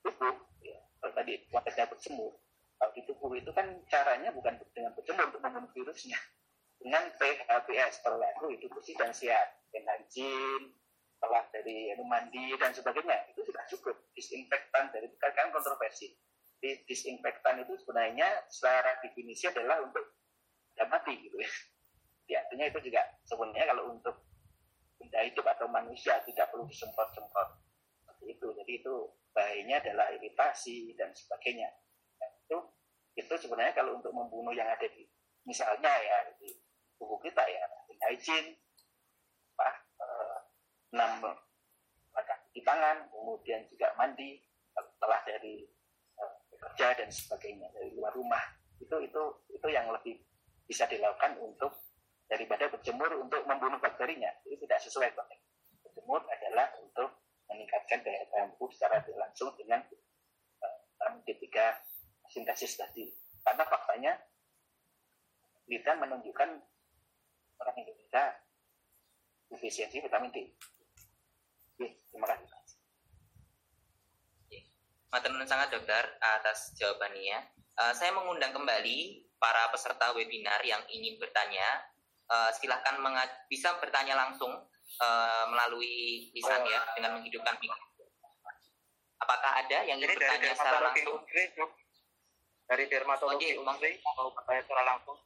tubuh 0.01 0.33
ya, 0.65 0.79
kalau 0.97 1.13
tadi 1.13 1.33
konteksnya 1.53 1.85
berjemur 1.85 2.33
kalau 2.79 2.95
di 2.95 3.03
tubuh 3.03 3.35
itu 3.35 3.51
kan 3.51 3.67
caranya 3.91 4.31
bukan 4.31 4.55
dengan 4.71 4.95
berjemur 4.95 5.27
untuk 5.27 5.43
membunuh 5.43 5.67
virusnya. 5.75 6.15
Dengan 6.79 7.11
PHPS 7.19 7.99
perilaku 7.99 8.55
hidup 8.55 8.71
bersih 8.71 8.95
dan 8.95 9.11
sehat 9.11 9.67
dengan 9.67 9.99
hygiene 9.99 10.79
setelah 11.11 11.43
dari 11.51 11.91
anu 11.91 12.07
mandi 12.07 12.55
dan 12.55 12.71
sebagainya. 12.71 13.35
Itu 13.35 13.43
sudah 13.43 13.67
cukup. 13.67 13.99
Disinfektan 14.15 14.95
dari 14.95 15.11
kan 15.19 15.51
kontroversi. 15.51 16.15
Di 16.55 16.79
disinfektan 16.87 17.67
itu 17.67 17.75
sebenarnya 17.83 18.47
secara 18.47 18.95
definisi 19.03 19.51
adalah 19.51 19.83
untuk 19.83 20.15
tidak 20.71 20.87
mati 20.87 21.19
gitu 21.19 21.35
ya. 21.35 21.51
Ya 22.31 22.37
artinya 22.47 22.71
itu 22.71 22.79
juga 22.87 23.03
sebenarnya 23.27 23.75
kalau 23.75 23.83
untuk 23.91 24.15
benda 24.95 25.19
hidup 25.27 25.43
atau 25.51 25.67
manusia 25.67 26.23
tidak 26.23 26.47
perlu 26.47 26.63
disemprot-semprot. 26.63 27.49
Seperti 27.99 28.25
itu. 28.39 28.47
Jadi 28.55 28.71
itu 28.71 28.93
bahayanya 29.35 29.83
adalah 29.83 30.07
iritasi 30.15 30.95
dan 30.95 31.11
sebagainya 31.11 31.67
itu 32.49 32.57
itu 33.13 33.33
sebenarnya 33.45 33.77
kalau 33.77 34.01
untuk 34.01 34.09
membunuh 34.09 34.49
yang 34.57 34.65
ada 34.65 34.89
di 34.89 35.05
misalnya 35.45 35.93
ya 36.01 36.17
di 36.41 36.49
tubuh 36.97 37.21
kita 37.21 37.45
ya 37.45 37.61
hygiene 38.09 38.57
apa 39.53 39.69
eh, 40.01 40.37
enam 40.97 41.21
di 42.49 42.61
tangan 42.65 43.05
kemudian 43.13 43.61
juga 43.69 43.93
mandi 43.95 44.41
setelah 44.73 45.21
dari 45.23 45.63
uh, 46.17 46.33
bekerja 46.49 46.97
dan 46.97 47.09
sebagainya 47.13 47.69
dari 47.71 47.93
luar 47.93 48.11
rumah 48.17 48.41
itu 48.81 48.95
itu 49.05 49.23
itu 49.53 49.67
yang 49.69 49.87
lebih 49.93 50.17
bisa 50.65 50.83
dilakukan 50.89 51.37
untuk 51.39 51.71
daripada 52.27 52.67
berjemur 52.67 53.09
untuk 53.21 53.45
membunuh 53.45 53.77
bakterinya 53.79 54.27
itu 54.43 54.59
tidak 54.65 54.81
sesuai 54.81 55.09
banget 55.13 55.39
berjemur 55.85 56.25
adalah 56.25 56.67
untuk 56.81 57.21
meningkatkan 57.47 58.01
daya 58.01 58.25
tahan 58.27 58.49
tubuh 58.57 58.69
secara 58.73 58.99
langsung 59.13 59.53
dengan 59.55 59.79
uh, 60.65 60.79
sintesis 62.29 62.77
tadi. 62.77 63.09
Karena 63.41 63.65
faktanya 63.65 64.13
kita 65.65 65.97
menunjukkan 65.97 66.49
orang 67.59 67.75
Indonesia 67.77 68.23
defisiensi 69.49 69.97
vitamin 69.99 70.29
D. 70.29 70.37
Oke, 71.75 71.87
terima 72.13 72.25
kasih. 72.29 72.47
Matur 75.09 75.33
sangat 75.49 75.73
dokter 75.73 76.05
atas 76.21 76.77
jawabannya. 76.77 77.49
Uh, 77.73 77.93
saya 77.97 78.13
mengundang 78.13 78.53
kembali 78.53 79.25
para 79.41 79.65
peserta 79.73 80.13
webinar 80.13 80.61
yang 80.61 80.85
ingin 80.93 81.17
bertanya. 81.17 81.89
Uh, 82.29 82.53
silahkan 82.53 82.93
bisa 83.49 83.73
bertanya 83.81 84.13
langsung 84.13 84.53
uh, 85.01 85.45
melalui 85.49 86.29
lisan 86.29 86.61
oh. 86.61 86.69
ya 86.69 86.85
dengan 86.93 87.17
menghidupkan 87.17 87.57
mikrofon. 87.57 88.05
Apakah 89.17 89.65
ada 89.65 89.81
yang 89.81 89.97
ingin 89.97 90.13
bertanya 90.13 90.53
secara 90.53 90.93
langsung? 90.93 91.25
Dari 92.69 92.85
dermatologi 92.85 93.57
Unsri 93.57 93.97
mau 94.05 94.29
bertanya 94.29 94.61
secara 94.61 94.83
langsung. 94.85 95.17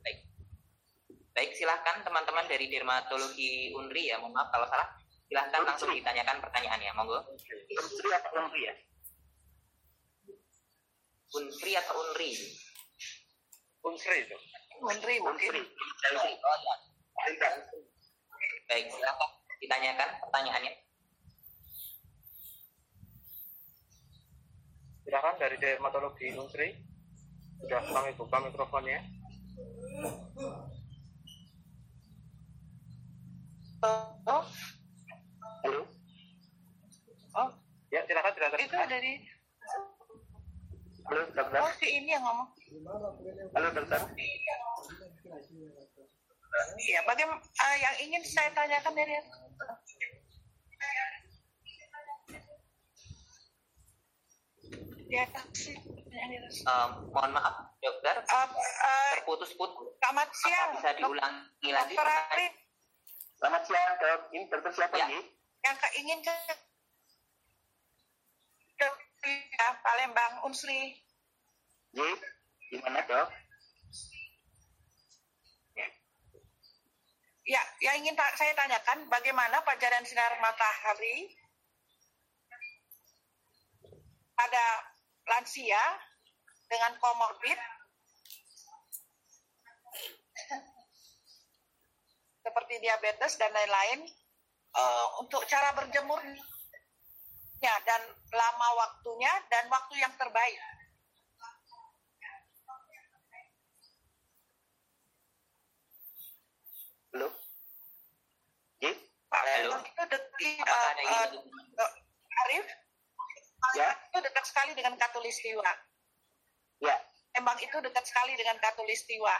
Baik. 0.00 0.24
Baik, 1.36 1.50
silahkan 1.52 2.00
teman-teman 2.00 2.48
dari 2.48 2.72
dermatologi 2.72 3.76
UNRI 3.76 4.08
ya, 4.08 4.16
mohon 4.16 4.32
maaf 4.32 4.48
kalau 4.48 4.64
salah. 4.72 4.88
Silahkan 5.28 5.60
langsung 5.60 5.92
ditanyakan 5.92 6.40
pertanyaannya, 6.40 6.90
monggo. 6.96 7.20
Unri 7.76 8.08
atau 8.16 8.32
Unri 8.40 8.60
ya? 8.64 8.74
Unri 11.36 11.72
atau 11.76 11.94
Unri? 12.00 12.30
Unsri 13.84 14.24
itu. 14.24 14.36
Menteri 14.80 15.20
mungkin. 15.20 15.60
Unri, 15.60 16.32
oh 16.40 16.56
ya. 16.64 16.74
Baik, 18.72 18.88
silahkan 18.88 19.30
ditanyakan 19.60 20.08
pertanyaannya. 20.24 20.72
Silakan 25.08 25.40
dari 25.40 25.56
dermatologi 25.56 26.36
Unsri 26.36 26.68
sudah 27.64 27.80
kami 27.80 28.12
buka 28.20 28.44
mikrofonnya 28.44 29.00
Oh, 34.28 34.44
Halo? 35.64 35.80
oh, 37.40 37.48
ya 37.88 38.04
silakan 38.04 38.32
tidak 38.36 38.60
itu 38.60 38.76
dari 38.84 39.12
Halo, 41.08 41.22
dokter? 41.32 41.60
oh 41.64 41.72
si 41.80 41.86
ini 41.88 42.12
yang 42.12 42.20
ngomong. 42.20 42.52
Halo, 43.56 43.68
dokter? 43.72 44.00
Iya, 46.84 47.00
bagaimana 47.08 47.40
yang 47.80 47.96
ingin 48.04 48.22
saya 48.28 48.50
tanyakan 48.52 48.92
dari 48.92 49.14
Ya. 55.08 55.24
Um, 56.68 56.90
mohon 57.10 57.32
maaf, 57.32 57.72
dokter, 57.80 58.12
Uh, 58.20 58.44
uh, 58.44 59.12
terputus-putus. 59.16 59.88
selamat 59.96 60.28
siang. 60.34 60.70
Bisa 60.76 60.90
diulangi 60.94 61.70
lagi 61.70 61.94
Dokter? 61.96 62.12
Arif, 62.28 62.54
Selamat 63.38 63.62
siang, 63.64 63.92
dok. 63.96 64.20
Ini 64.28 64.44
dokter 64.46 64.72
siapa 64.74 64.94
Ya. 64.94 65.06
nih? 65.08 65.24
yang 65.58 65.74
ke 65.74 65.88
ingin 65.96 66.18
ke 66.22 66.34
ke 68.78 68.86
ya, 69.26 69.68
Palembang 69.80 70.44
Unsri. 70.44 70.96
J, 71.90 71.98
gimana, 72.68 73.00
dok? 73.02 73.28
Ya, 77.48 77.62
yang 77.80 77.96
ingin 77.98 78.12
ta- 78.12 78.36
saya 78.36 78.52
tanyakan 78.52 79.08
bagaimana 79.08 79.64
pajaran 79.64 80.04
sinar 80.04 80.36
matahari 80.36 81.32
pada 84.36 84.64
lansia 85.28 85.82
dengan 86.68 86.92
komorbid 87.00 87.58
seperti 92.40 92.74
diabetes 92.80 93.36
dan 93.36 93.52
lain-lain 93.52 94.08
eh, 94.72 95.06
untuk 95.20 95.44
cara 95.44 95.76
berjemurnya 95.76 97.74
dan 97.84 98.02
lama 98.32 98.68
waktunya 98.78 99.32
dan 99.52 99.68
waktu 99.68 99.94
yang 100.00 100.14
terbaik. 100.16 100.60
Halo? 107.08 107.28
J? 108.78 108.84
Pak, 109.28 109.42
Halo. 109.42 109.76
itu 109.82 110.00
ada 110.04 110.18
yang 111.02 111.34
ingin 111.34 111.76
Arif, 112.46 112.66
Ya. 113.76 113.90
itu 114.10 114.18
dekat 114.22 114.44
sekali 114.46 114.72
dengan 114.74 114.94
Katulistiwa. 114.96 115.70
Ya, 116.78 116.94
Emang 117.34 117.58
itu 117.58 117.74
dekat 117.82 118.04
sekali 118.06 118.34
dengan 118.38 118.56
Katulistiwa. 118.62 119.34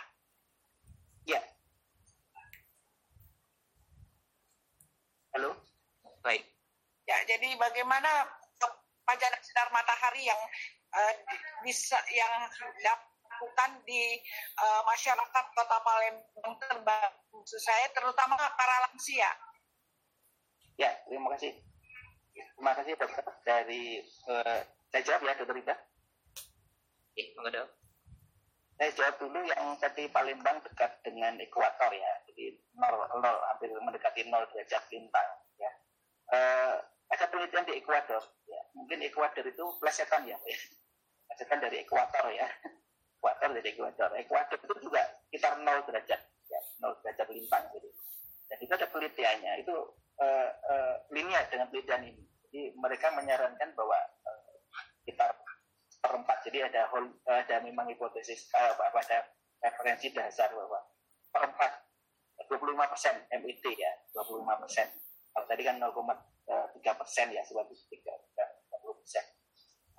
ya. 1.29 1.43
Halo? 5.37 5.55
Baik, 6.25 6.43
Ya, 7.07 7.17
jadi 7.25 7.57
bagaimana 7.57 8.27
pajanan 9.07 9.41
sinar 9.41 9.69
matahari 9.73 10.29
yang 10.29 10.41
eh, 10.93 11.15
bisa 11.65 11.97
yang 12.13 12.33
dilakukan 12.77 13.71
di 13.89 14.21
eh, 14.37 14.83
masyarakat 14.85 15.45
Kota 15.57 15.79
Palembang 15.81 16.53
terbang 16.61 17.13
maksud 17.33 17.61
saya 17.65 17.89
terutama 17.97 18.37
para 18.37 18.77
lansia. 18.89 19.31
Ya, 20.77 20.93
terima 21.09 21.33
kasih. 21.39 21.68
Terima 22.55 22.73
kasih, 22.75 22.95
dokter. 22.99 23.25
Dari, 23.43 23.83
eh, 24.05 24.59
saya 24.93 25.03
jawab 25.05 25.23
ya, 25.27 25.33
dokter 25.39 25.57
Ida. 25.59 25.77
Oke, 27.19 27.23
monggo 27.35 27.51
dok. 27.51 27.69
Saya 28.79 28.91
jawab 28.95 29.15
dulu 29.19 29.43
yang 29.43 29.75
tadi 29.83 30.07
Palembang 30.07 30.63
dekat 30.63 31.03
dengan 31.03 31.35
ekuator 31.43 31.91
ya, 31.91 32.13
jadi 32.31 32.55
nol, 32.79 33.11
nol 33.19 33.37
hampir 33.51 33.75
mendekati 33.75 34.31
nol 34.31 34.47
derajat 34.55 34.87
lintang 34.95 35.31
ya. 35.59 35.71
Eh, 36.31 36.75
ada 37.11 37.25
penelitian 37.27 37.67
di 37.67 37.75
Ekuador, 37.83 38.23
ya. 38.47 38.61
mungkin 38.79 39.03
Ekuador 39.03 39.43
itu 39.43 39.65
plesetan 39.83 40.29
ya, 40.31 40.39
ya. 40.47 40.59
plesetan 41.27 41.59
dari 41.59 41.83
ekuator 41.83 42.31
ya, 42.31 42.47
ekuator 43.19 43.51
dari 43.51 43.69
Ekuador. 43.75 44.15
Ekuador 44.15 44.59
itu 44.63 44.75
juga 44.79 45.03
sekitar 45.27 45.59
nol 45.59 45.83
derajat, 45.83 46.21
ya, 46.47 46.61
nol 46.79 46.95
derajat 47.03 47.27
lintang 47.35 47.65
gitu. 47.75 47.91
Dan 48.47 48.59
itu 48.63 48.73
ada 48.79 48.87
penelitiannya, 48.95 49.53
itu 49.59 49.75
eh, 50.23 50.49
eh, 50.55 50.95
linear 51.11 51.51
dengan 51.51 51.67
penelitian 51.73 52.15
ini. 52.15 52.25
Jadi 52.49 52.73
mereka 52.81 53.13
menyarankan 53.13 53.77
bahwa 53.77 53.99
eh, 54.01 54.41
sekitar 55.05 55.37
perempat. 56.01 56.39
Jadi 56.49 56.59
ada 56.65 56.89
whole, 56.89 57.13
ada 57.29 57.61
memang 57.61 57.93
hipotesis 57.93 58.49
apa, 58.57 58.89
ada 58.89 59.29
referensi 59.61 60.09
dasar 60.15 60.49
bahwa 60.55 60.81
perempat 61.29 61.73
25 62.49 62.93
persen 62.93 63.15
MIT 63.29 63.65
ya 63.77 63.93
25 64.17 64.63
persen. 64.65 64.89
Kalau 65.35 65.47
tadi 65.47 65.63
kan 65.67 65.77
0,3 65.77 67.01
persen 67.01 67.27
ya 67.35 67.43
sebagai 67.45 67.77
30 67.77 68.99
persen. 69.05 69.25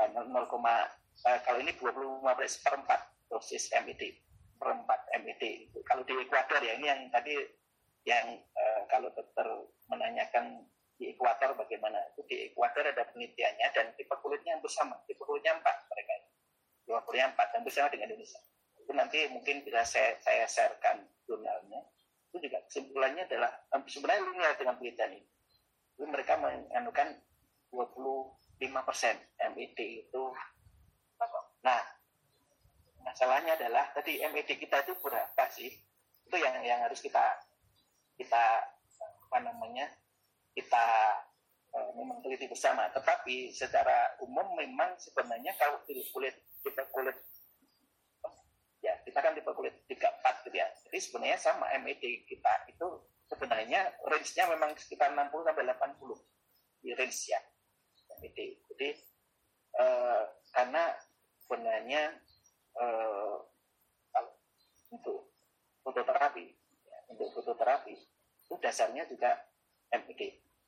Eh, 0.02 0.10
0, 0.10 0.26
eh, 0.26 1.40
kalau 1.46 1.60
ini 1.62 1.72
25 1.78 2.34
persen 2.34 2.60
perempat 2.66 3.02
dosis 3.30 3.70
MIT 3.78 4.30
perempat 4.60 5.00
MIT. 5.16 5.72
Kalau 5.88 6.04
di 6.04 6.14
Ekuador 6.20 6.60
ya 6.60 6.76
ini 6.76 6.88
yang 6.92 7.02
tadi 7.14 7.36
yang 8.04 8.36
eh, 8.36 8.82
kalau 8.92 9.08
dokter 9.16 9.48
menanyakan 9.88 10.68
di 11.00 11.16
Ekuador 11.16 11.56
bagaimana? 11.56 11.98
Itu 12.12 12.28
di 12.28 12.52
Ekuador 12.52 12.92
ada 12.92 13.08
penelitiannya 13.08 13.68
dan 13.72 13.96
tipe 13.96 14.12
kulitnya 14.20 14.60
hampir 14.60 14.68
sama. 14.68 15.00
Tipe 15.08 15.24
kulitnya 15.24 15.56
empat 15.56 15.88
mereka 15.88 16.14
tipe 16.84 17.00
kulitnya 17.08 17.32
empat 17.32 17.48
dan 17.56 17.62
bersama 17.64 17.88
dengan 17.88 18.12
Indonesia. 18.12 18.42
Itu 18.76 18.92
nanti 18.92 19.20
mungkin 19.32 19.64
bisa 19.64 19.88
saya 19.88 20.20
saya 20.20 20.44
sharekan 20.44 21.08
jurnalnya. 21.24 21.80
Itu 22.30 22.44
juga 22.44 22.60
kesimpulannya 22.68 23.24
adalah 23.32 23.50
eh, 23.72 23.82
sebenarnya 23.88 24.22
linear 24.28 24.54
dengan 24.60 24.76
penelitian 24.76 25.16
ini 25.16 25.30
itu 26.00 26.08
mereka 26.08 26.40
menganukan 26.40 27.12
25 27.76 28.88
persen 28.88 29.20
MIT 29.52 30.08
itu. 30.08 30.24
Nah 31.60 31.84
masalahnya 33.04 33.60
adalah 33.60 33.92
tadi 33.92 34.24
MIT 34.24 34.64
kita 34.64 34.80
itu 34.88 34.96
berapa 35.04 35.44
sih? 35.52 35.68
Itu 36.24 36.40
yang 36.40 36.56
yang 36.64 36.80
harus 36.88 37.04
kita 37.04 37.20
kita 38.16 38.44
apa 39.28 39.38
namanya 39.44 39.92
kita 40.54 40.86
eh, 41.76 41.90
memang 41.98 42.20
teliti 42.26 42.50
bersama. 42.50 42.90
Tetapi 42.94 43.54
secara 43.54 44.20
umum 44.24 44.58
memang 44.58 44.98
sebenarnya 44.98 45.54
kalau 45.58 45.82
tipe 45.86 46.04
kulit 46.14 46.36
tipe 46.62 46.84
kulit 46.92 47.18
ya 48.80 48.96
kita 49.04 49.20
kan 49.20 49.36
tipe 49.36 49.52
kulit 49.52 49.76
34 49.88 50.46
gitu 50.48 50.58
ya. 50.58 50.68
Jadi 50.88 50.98
sebenarnya 51.00 51.38
sama 51.40 51.68
MED 51.84 52.04
kita 52.26 52.54
itu 52.72 52.88
sebenarnya 53.30 53.94
range-nya 54.10 54.50
memang 54.50 54.74
sekitar 54.80 55.14
60 55.14 55.30
sampai 55.46 55.64
80 55.68 56.84
di 56.84 56.90
range 56.96 57.22
ya 57.30 57.40
MED. 58.24 58.40
Jadi 58.74 58.90
eh, 59.80 60.24
karena 60.50 60.84
sebenarnya 61.46 62.14
kalau 64.14 64.32
untuk 64.88 65.36
fototerapi 65.84 66.46
ya, 66.88 67.00
untuk 67.12 67.28
fototerapi 67.36 67.98
itu 68.50 68.56
dasarnya 68.62 69.04
juga 69.10 69.49
MED. 69.94 70.22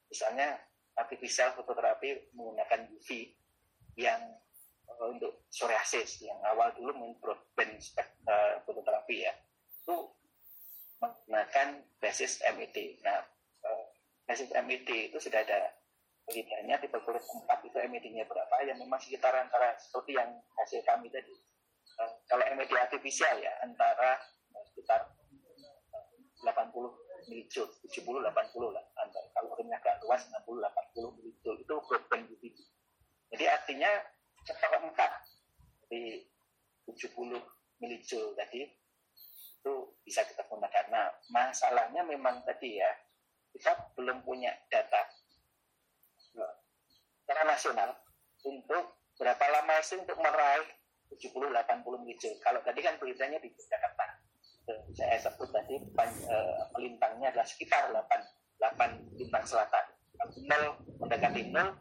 Misalnya 0.10 0.60
artificial 0.98 1.56
fototerapi 1.56 2.36
menggunakan 2.36 2.90
UV 2.92 3.32
yang 3.96 4.22
uh, 4.88 5.08
untuk 5.10 5.48
psoriasis 5.52 6.24
yang 6.26 6.38
awal 6.48 6.72
dulu 6.76 6.94
broadband 7.20 7.80
uh, 8.28 8.60
fototerapi 8.68 9.28
ya 9.28 9.34
itu 9.82 9.98
menggunakan 11.02 11.82
basis 11.98 12.44
MED. 12.54 13.02
Nah, 13.02 13.26
uh, 13.66 13.84
basis 14.28 14.52
MED 14.54 15.10
itu 15.12 15.18
sudah 15.18 15.42
ada 15.42 15.74
penelitiannya 16.26 16.76
tipe 16.80 16.98
kulit 17.02 17.24
4 17.26 17.68
itu 17.68 17.78
MED-nya 17.90 18.24
berapa 18.30 18.56
yang 18.64 18.78
memang 18.78 19.02
sekitar 19.02 19.34
antara 19.34 19.74
seperti 19.82 20.16
yang 20.16 20.30
hasil 20.62 20.86
kami 20.86 21.10
tadi. 21.10 21.34
Kalau 22.30 22.46
MED 22.56 22.72
artificial 22.78 23.36
ya 23.42 23.52
antara 23.66 24.22
sekitar 24.72 25.12
80 26.42 27.11
milijoule, 27.30 27.74
70 27.86 28.22
80 28.24 28.74
lah. 28.74 28.86
Antara 28.98 29.28
kalau 29.36 29.54
ringnya 29.60 29.78
agak 29.82 30.02
luas 30.06 30.22
60 30.30 30.62
80 30.62 31.18
milijoule 31.20 31.60
itu 31.62 31.76
broadband 31.86 32.24
UVB. 32.32 32.58
Jadi 33.32 33.46
artinya 33.48 33.92
seperempat 34.46 35.12
dari 35.88 36.26
70 36.88 37.38
milijoule 37.82 38.34
tadi 38.38 38.62
itu 39.62 39.74
bisa 40.02 40.26
kita 40.26 40.42
gunakan. 40.50 40.86
Nah, 40.90 41.08
masalahnya 41.30 42.02
memang 42.02 42.42
tadi 42.42 42.82
ya, 42.82 42.92
kita 43.54 43.94
belum 43.94 44.26
punya 44.26 44.50
data 44.74 45.06
secara 46.18 47.46
nasional 47.46 47.90
untuk 48.42 48.98
berapa 49.22 49.46
lama 49.54 49.78
sih 49.86 50.02
untuk 50.02 50.18
meraih 50.18 50.66
70-80 51.14 52.08
micil. 52.08 52.34
Kalau 52.42 52.64
tadi 52.66 52.80
kan 52.82 52.98
beritanya 52.98 53.38
di 53.38 53.52
Jakarta. 53.54 54.21
Saya 54.94 55.18
sebut 55.18 55.50
tadi 55.50 55.76
pelintangnya 56.72 57.34
adalah 57.34 57.48
sekitar 57.48 57.90
8, 57.90 58.02
8 58.62 59.18
lintang 59.18 59.46
selatan. 59.46 59.86
Kalau 60.16 60.38
nol 60.46 60.64
mendekati 61.02 61.50
nol, 61.50 61.74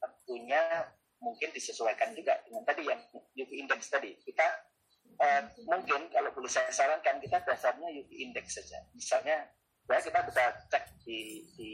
tentunya 0.00 0.88
mungkin 1.22 1.48
disesuaikan 1.54 2.16
juga 2.16 2.34
dengan 2.42 2.64
tadi 2.66 2.82
yang 2.88 3.00
UV 3.14 3.50
index 3.52 3.92
tadi. 3.92 4.16
Kita 4.24 4.46
eh, 5.22 5.42
mungkin 5.68 6.10
kalau 6.10 6.32
boleh 6.34 6.50
saya 6.50 6.72
sarankan 6.72 7.20
kita 7.20 7.44
dasarnya 7.46 7.88
UV 8.00 8.10
index 8.10 8.58
saja. 8.58 8.80
Misalnya, 8.96 9.46
ya 9.86 10.00
kita 10.00 10.18
bisa 10.26 10.42
cek 10.72 10.84
di, 11.04 11.46
di 11.54 11.70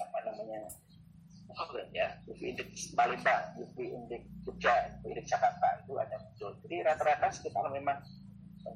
apa 0.00 0.18
namanya 0.28 0.66
ya 1.90 2.08
UV 2.26 2.40
index 2.56 2.94
Palembang, 2.94 3.54
UV 3.58 3.76
index 3.86 4.22
Jogja, 4.46 4.74
UV 5.00 5.14
index 5.14 5.26
Jakarta 5.30 5.68
itu 5.82 5.92
ada 5.98 6.16
muncul. 6.20 6.52
Jadi 6.66 6.76
rata-rata 6.84 7.28
sekitar 7.32 7.66
memang 7.70 7.98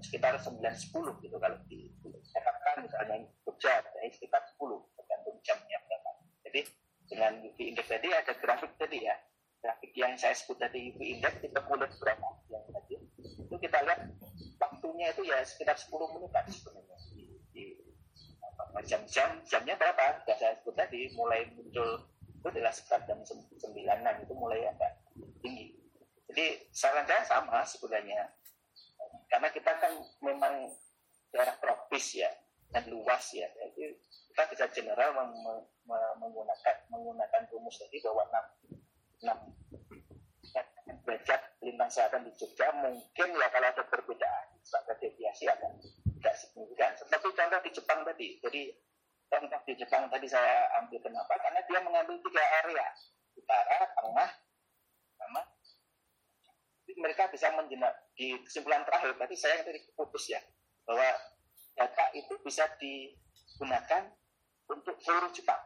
sekitar 0.01 0.41
9-10 0.41 1.24
gitu 1.24 1.37
kalau 1.37 1.59
di, 1.68 1.93
Jakarta 2.32 2.80
misalnya 2.80 3.24
Jogja 3.45 3.85
sekitar 4.11 4.43
10 4.57 4.61
tergantung 4.97 5.37
jamnya 5.45 5.78
berapa. 5.87 6.11
Jadi 6.49 6.61
dengan 7.09 7.32
UV 7.45 7.59
index 7.61 7.87
tadi 7.89 8.09
ada 8.11 8.32
grafik 8.37 8.72
tadi 8.80 9.05
ya. 9.05 9.16
Grafik 9.61 9.93
yang 9.97 10.12
saya 10.16 10.37
sebut 10.37 10.61
tadi 10.61 10.93
UV 10.93 11.01
index 11.20 11.41
kita 11.41 11.61
mulai 11.68 11.89
berapa 12.01 12.28
yang 12.51 12.64
tadi. 12.68 12.95
Itu 13.20 13.57
kita 13.61 13.78
lihat 13.85 14.01
waktunya 14.59 15.07
itu 15.12 15.22
ya 15.28 15.39
sekitar 15.45 15.76
10 15.76 15.93
menit 16.16 16.32
sebenarnya. 16.53 16.97
Di, 17.12 17.24
di 17.53 17.64
jam-jam 18.89 19.41
jamnya 19.47 19.74
berapa? 19.78 20.24
Sudah 20.24 20.37
saya 20.37 20.55
sebut 20.61 20.74
tadi 20.74 21.12
mulai 21.14 21.49
muncul 21.55 22.09
itu 22.45 22.47
adalah 22.53 22.72
sekitar 22.76 23.01
jam 23.09 23.24
sembilanan 23.57 24.20
itu 24.20 24.35
mulai 24.37 24.68
agak 24.68 25.01
tinggi. 25.41 25.72
Jadi 26.28 26.68
saran 26.76 27.09
saya 27.09 27.24
sama 27.24 27.64
sebenarnya 27.64 28.28
karena 29.35 29.51
kita 29.51 29.74
kan 29.82 29.91
memang 30.22 30.70
daerah 31.35 31.59
tropis 31.59 32.22
ya 32.22 32.30
dan 32.70 32.87
luas 32.87 33.35
ya. 33.35 33.51
Jadi 33.51 33.99
kita 34.30 34.47
bisa 34.47 34.64
general 34.70 35.11
menggunakan 36.22 36.76
menggunakan 36.87 37.43
rumus 37.51 37.82
tadi 37.82 37.99
bahwa 37.99 38.22
6, 39.26 39.26
6 39.26 41.03
derajat 41.03 41.41
lintang 41.66 41.91
selatan 41.91 42.22
di 42.22 42.32
Jogja 42.39 42.70
mungkin 42.78 43.28
ya 43.35 43.51
kalau 43.51 43.66
ada 43.74 43.82
perbedaan 43.91 44.47
ada 44.55 44.95
deviasi 45.03 45.51
agak 45.51 45.82
tidak 45.82 46.35
signifikan. 46.39 46.95
Seperti 46.95 47.35
contoh 47.35 47.61
di 47.66 47.70
Jepang 47.74 48.01
tadi. 48.07 48.28
Jadi 48.39 48.62
contoh 49.26 49.61
di 49.66 49.74
Jepang 49.74 50.07
tadi 50.14 50.30
saya 50.30 50.70
ambil 50.78 51.03
kenapa? 51.03 51.35
Karena 51.43 51.59
dia 51.66 51.82
mengambil 51.82 52.22
tiga 52.22 52.45
area. 52.62 52.87
Utara 53.35 53.82
tengah 53.99 54.30
sama 55.18 55.43
mereka 56.93 57.32
bisa 57.32 57.49
menjenak 57.57 57.97
di 58.12 58.37
kesimpulan 58.45 58.85
terakhir 58.85 59.16
tadi 59.16 59.35
saya 59.35 59.64
tadi 59.64 59.80
putus 59.97 60.28
ya 60.28 60.41
bahwa 60.85 61.09
data 61.74 62.05
itu 62.12 62.37
bisa 62.45 62.68
digunakan 62.76 64.12
untuk 64.68 64.97
seluruh 65.01 65.32
Jepang. 65.32 65.61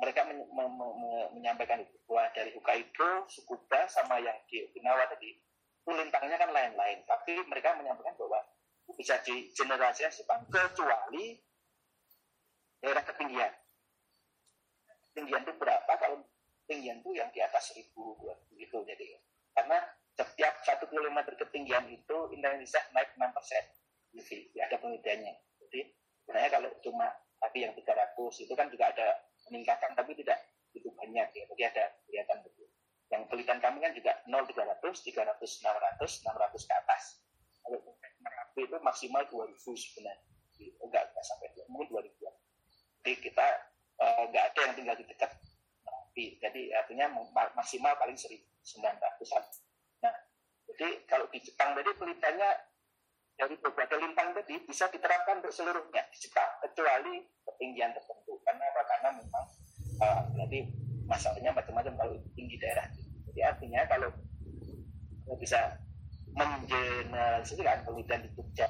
Mereka 0.00 0.24
men 0.24 0.40
men 0.56 0.68
men 0.72 0.90
menyampaikan 1.36 1.84
itu 1.84 1.96
bahwa 2.08 2.32
dari 2.32 2.50
Hokkaido, 2.56 3.28
Tsukuba, 3.28 3.84
sama 3.86 4.16
yang 4.16 4.36
di 4.48 4.64
Okinawa 4.64 5.04
tadi, 5.12 5.36
lintangnya 5.84 6.36
kan 6.40 6.50
lain-lain. 6.50 7.04
Tapi 7.04 7.36
mereka 7.44 7.76
menyampaikan 7.76 8.16
bahwa 8.16 8.40
bisa 8.96 9.20
di 9.22 9.52
generasi 9.52 10.08
Jepang 10.08 10.48
kecuali 10.48 11.36
daerah 12.80 13.04
ketinggian. 13.04 13.52
Ketinggian 15.12 15.44
itu 15.44 15.52
berapa? 15.60 15.92
Kalau 16.00 16.24
ketinggian 16.64 17.04
itu 17.04 17.10
yang 17.14 17.28
di 17.30 17.40
atas 17.44 17.76
1000 17.76 17.92
gitu 18.56 18.78
jadi 18.86 19.06
karena 19.56 19.78
setiap 20.14 20.54
satu 20.66 20.84
kilometer 20.90 21.32
ketinggian 21.38 21.88
itu 21.88 22.16
Indonesia 22.34 22.80
naik 22.92 23.16
6 23.16 23.36
persen. 23.36 23.64
UV 24.10 24.50
ya, 24.58 24.66
ada 24.66 24.76
penelitiannya. 24.82 25.34
Jadi 25.62 25.80
sebenarnya 26.26 26.50
kalau 26.50 26.70
cuma 26.82 27.06
tapi 27.38 27.62
yang 27.62 27.72
300 27.78 28.42
itu 28.42 28.52
kan 28.58 28.66
juga 28.68 28.90
ada 28.90 29.06
peningkatan 29.46 29.94
tapi 29.94 30.18
tidak 30.18 30.38
itu 30.74 30.90
banyak 30.92 31.28
ya. 31.30 31.44
Jadi 31.46 31.62
ada 31.62 31.84
kelihatan 32.04 32.38
betul 32.42 32.66
yang 33.10 33.22
penelitian 33.26 33.58
kami 33.58 33.78
kan 33.82 33.92
juga 33.94 34.12
0 34.26 34.46
300 34.50 34.82
300 34.82 35.38
600 35.38 36.26
600 36.26 36.68
ke 36.68 36.74
atas. 36.74 37.02
Kalau 37.62 37.78
Merapi 38.20 38.68
itu 38.68 38.76
maksimal 38.84 39.24
2000 39.32 39.56
sebenarnya. 39.56 40.28
Enggak, 40.60 41.08
enggak 41.08 41.24
sampai 41.24 41.48
mungkin 41.72 41.88
2000 41.88 42.20
jadi 43.00 43.16
kita 43.16 43.46
eh, 44.00 44.22
enggak 44.28 44.44
ada 44.52 44.60
yang 44.68 44.74
tinggal 44.76 44.96
di 44.96 45.04
dekat 45.08 45.30
Merapi 46.10 46.42
jadi 46.42 46.62
artinya 46.74 47.06
maksimal 47.54 47.94
paling 47.94 48.18
1900an 48.18 49.42
nah 50.02 50.14
jadi 50.66 51.06
kalau 51.06 51.30
di 51.30 51.38
Jepang 51.38 51.78
tadi 51.78 51.86
penelitiannya 51.94 52.50
dari 53.38 53.54
berbagai 53.56 53.96
lintang 54.02 54.34
tadi 54.34 54.58
bisa 54.66 54.90
diterapkan 54.90 55.40
untuk 55.40 55.54
seluruhnya 55.54 56.02
di 56.12 56.18
Jepang 56.20 56.60
kecuali 56.60 57.24
ketinggian 57.48 57.88
tertentu. 57.96 58.36
Karena 58.44 58.68
apa? 58.68 58.82
Karena 58.84 59.08
memang 59.16 59.44
uh, 59.96 60.22
berarti 60.36 60.60
masalahnya 61.08 61.56
macam-macam 61.56 61.94
kalau 61.96 62.14
tinggi 62.36 62.60
daerah. 62.60 62.84
Jadi 63.32 63.40
artinya 63.40 63.80
kalau 63.88 64.12
bisa 65.40 65.72
mengeneralisasikan 66.36 67.80
penelitian 67.88 68.20
di 68.28 68.30
Jogja 68.36 68.68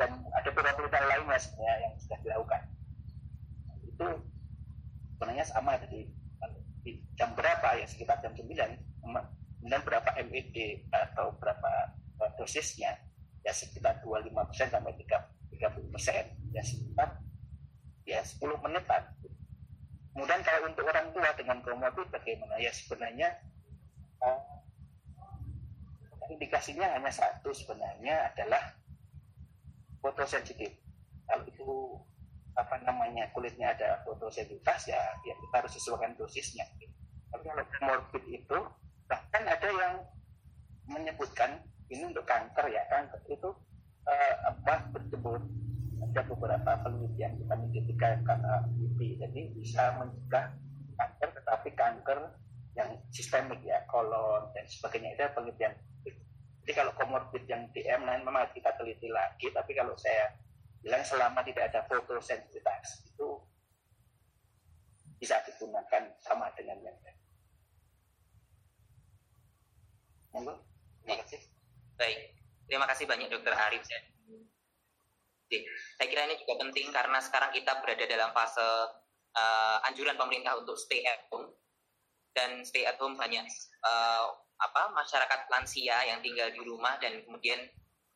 dan 0.00 0.16
ada 0.32 0.48
beberapa 0.48 0.80
penelitian 0.80 1.04
lainnya 1.12 1.36
sebenarnya 1.36 1.76
yang 1.84 1.92
sudah 2.00 2.18
dilakukan. 2.24 2.62
Itu 3.84 4.08
sebenarnya 5.12 5.44
sama 5.44 5.76
tadi. 5.76 6.08
di 6.08 6.15
jam 7.16 7.32
berapa 7.32 7.68
ya? 7.80 7.86
Sekitar 7.88 8.20
jam 8.20 8.32
9 8.36 8.46
kemudian 9.66 9.82
berapa 9.82 10.10
MED 10.22 10.86
atau 10.92 11.34
berapa 11.40 11.96
dosisnya? 12.38 12.94
Ya 13.42 13.50
sekitar 13.50 13.98
25 14.04 14.30
persen 14.30 14.68
sampai 14.70 14.94
30 14.94 15.90
persen. 15.90 16.24
Ya 16.54 16.62
sekitar 16.62 17.18
ya 18.06 18.20
10 18.22 18.62
menitan. 18.62 19.02
Kemudian 20.14 20.40
kalau 20.46 20.70
untuk 20.70 20.86
orang 20.86 21.12
tua 21.12 21.28
dengan 21.36 21.58
komorbid 21.60 22.08
bagaimana? 22.08 22.56
Ya 22.56 22.72
sebenarnya 22.72 23.28
uh, 24.22 24.40
indikasinya 26.32 26.88
hanya 26.96 27.12
satu 27.12 27.52
sebenarnya 27.52 28.32
adalah 28.32 28.74
fotosensitif. 30.00 30.72
Kalau 31.26 31.44
itu 31.44 31.68
apa 32.56 32.80
namanya 32.86 33.28
kulitnya 33.36 33.76
ada 33.76 34.00
fotosensitivitas 34.08 34.88
ya 34.88 34.96
ya 35.28 35.36
kita 35.36 35.54
harus 35.60 35.76
sesuaikan 35.76 36.16
dosisnya 36.16 36.64
tapi 37.32 37.44
kalau 37.48 37.64
komorbid 37.78 38.24
itu 38.28 38.58
bahkan 39.06 39.42
ada 39.46 39.68
yang 39.70 39.94
menyebutkan 40.86 41.50
ini 41.90 42.10
untuk 42.10 42.26
kanker 42.26 42.66
ya 42.70 42.82
kanker 42.90 43.20
itu 43.30 43.50
uh, 44.06 44.34
apa 44.50 44.90
berjemur 44.90 45.42
ada 46.02 46.20
beberapa 46.26 46.70
penelitian 46.84 47.38
kita 47.40 47.54
ketika 47.74 48.08
karena 48.22 48.54
IP 48.78 49.18
jadi 49.18 49.40
bisa 49.54 49.82
mencegah 49.98 50.54
kanker 50.96 51.28
tetapi 51.42 51.68
kanker 51.76 52.18
yang 52.76 52.92
sistemik 53.08 53.58
ya 53.64 53.80
kolon 53.88 54.52
dan 54.52 54.64
sebagainya. 54.68 55.16
Itu 55.16 55.24
penelitian. 55.32 55.72
Jadi 56.62 56.72
kalau 56.76 56.92
komorbid 56.92 57.48
yang 57.48 57.64
DM 57.72 58.04
lain 58.04 58.22
memang 58.22 58.52
kita 58.52 58.76
teliti 58.76 59.08
lagi. 59.08 59.48
Tapi 59.48 59.72
kalau 59.72 59.96
saya 59.96 60.36
bilang 60.84 61.02
selama 61.02 61.40
tidak 61.42 61.72
ada 61.72 61.80
fotosensitivitas 61.88 63.08
itu 63.08 63.40
bisa 65.16 65.40
digunakan 65.48 66.12
sama 66.20 66.52
dengan 66.52 66.76
yang 66.84 66.96
lain. 67.00 67.15
Terima 70.36 71.16
kasih. 71.24 71.40
Baik, 71.96 72.18
terima 72.68 72.86
kasih 72.92 73.04
banyak 73.08 73.28
Dokter 73.32 73.56
Arif. 73.56 73.80
Saya 75.96 76.06
kira 76.10 76.28
ini 76.28 76.36
juga 76.44 76.60
penting 76.60 76.92
karena 76.92 77.16
sekarang 77.24 77.54
kita 77.56 77.80
berada 77.80 78.04
dalam 78.04 78.34
fase 78.36 78.60
uh, 79.32 79.78
anjuran 79.88 80.18
pemerintah 80.18 80.60
untuk 80.60 80.76
stay 80.76 81.06
at 81.08 81.24
home 81.32 81.56
dan 82.36 82.60
stay 82.68 82.84
at 82.84 83.00
home 83.00 83.16
banyak 83.16 83.48
uh, 83.80 84.28
apa 84.60 84.92
masyarakat 84.92 85.40
lansia 85.48 85.96
yang 86.04 86.20
tinggal 86.20 86.52
di 86.52 86.60
rumah 86.60 87.00
dan 87.00 87.24
kemudian 87.24 87.56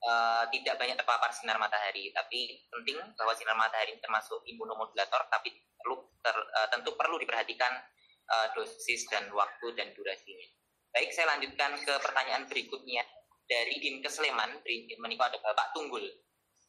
uh, 0.05 0.45
tidak 0.53 0.77
banyak 0.77 1.01
terpapar 1.01 1.33
sinar 1.33 1.57
matahari. 1.57 2.13
Tapi 2.13 2.69
penting 2.69 3.01
bahwa 3.17 3.33
sinar 3.33 3.57
matahari 3.57 3.97
termasuk 3.97 4.45
imunomodulator, 4.45 5.25
tapi 5.33 5.57
perlu 5.81 6.05
ter, 6.21 6.37
uh, 6.37 6.69
tentu 6.69 6.93
perlu 7.01 7.17
diperhatikan 7.17 7.81
uh, 8.29 8.47
dosis 8.53 9.09
dan 9.09 9.25
waktu 9.33 9.73
dan 9.73 9.89
durasinya. 9.97 10.60
Baik, 10.91 11.15
saya 11.15 11.39
lanjutkan 11.39 11.79
ke 11.87 11.95
pertanyaan 12.03 12.51
berikutnya 12.51 13.07
dari 13.47 13.79
Dinkes 13.79 14.19
Sleman, 14.19 14.59
menikah 14.99 15.31
ada 15.31 15.39
Bapak 15.39 15.71
Tunggul, 15.71 16.03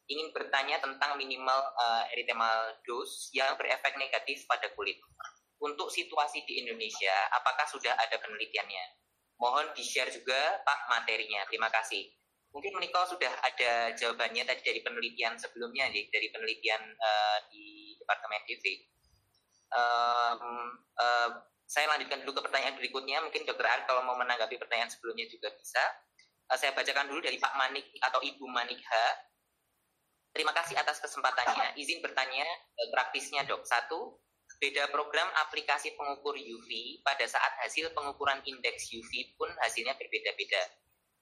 ingin 0.06 0.30
bertanya 0.30 0.78
tentang 0.78 1.18
minimal 1.18 1.58
uh, 1.74 2.06
erythemal 2.14 2.78
dose 2.86 3.34
yang 3.34 3.54
berefek 3.58 3.98
negatif 3.98 4.46
pada 4.46 4.70
kulit. 4.78 4.98
Untuk 5.62 5.90
situasi 5.90 6.42
di 6.46 6.62
Indonesia, 6.62 7.14
apakah 7.34 7.66
sudah 7.70 7.94
ada 7.94 8.18
penelitiannya? 8.18 8.84
Mohon 9.38 9.74
di-share 9.74 10.10
juga 10.10 10.58
Pak 10.62 10.90
materinya. 10.90 11.42
Terima 11.50 11.70
kasih. 11.70 12.06
mungkin 12.52 12.76
Meniko 12.76 13.00
sudah 13.08 13.32
ada 13.40 13.96
jawabannya 13.96 14.44
tadi 14.44 14.60
dari 14.60 14.84
penelitian 14.84 15.40
sebelumnya 15.40 15.88
dari 15.88 16.28
penelitian 16.28 16.84
uh, 16.84 17.38
di 17.48 17.96
Departemen 17.96 18.44
DV. 18.44 18.64
Um, 19.72 20.76
uh, 21.00 21.30
saya 21.72 21.88
lanjutkan 21.88 22.20
dulu 22.20 22.36
ke 22.36 22.42
pertanyaan 22.44 22.76
berikutnya. 22.76 23.24
Mungkin 23.24 23.48
Dokter 23.48 23.64
Arif 23.64 23.88
kalau 23.88 24.04
mau 24.04 24.12
menanggapi 24.20 24.60
pertanyaan 24.60 24.92
sebelumnya 24.92 25.24
juga 25.32 25.48
bisa. 25.56 25.80
Uh, 26.52 26.58
saya 26.60 26.76
bacakan 26.76 27.08
dulu 27.08 27.24
dari 27.24 27.40
Pak 27.40 27.56
Manik 27.56 27.88
atau 28.04 28.20
Ibu 28.20 28.44
Manik 28.52 28.76
H. 28.84 28.92
Terima 30.36 30.52
kasih 30.52 30.76
atas 30.76 31.00
kesempatannya. 31.00 31.72
Izin 31.80 32.04
bertanya 32.04 32.44
uh, 32.44 32.88
praktisnya 32.92 33.48
dok. 33.48 33.64
Satu, 33.64 34.20
beda 34.60 34.92
program 34.92 35.32
aplikasi 35.48 35.96
pengukur 35.96 36.36
UV 36.36 37.00
pada 37.00 37.24
saat 37.24 37.56
hasil 37.64 37.96
pengukuran 37.96 38.44
indeks 38.44 38.92
UV 38.92 39.32
pun 39.40 39.48
hasilnya 39.64 39.96
berbeda-beda 39.96 40.60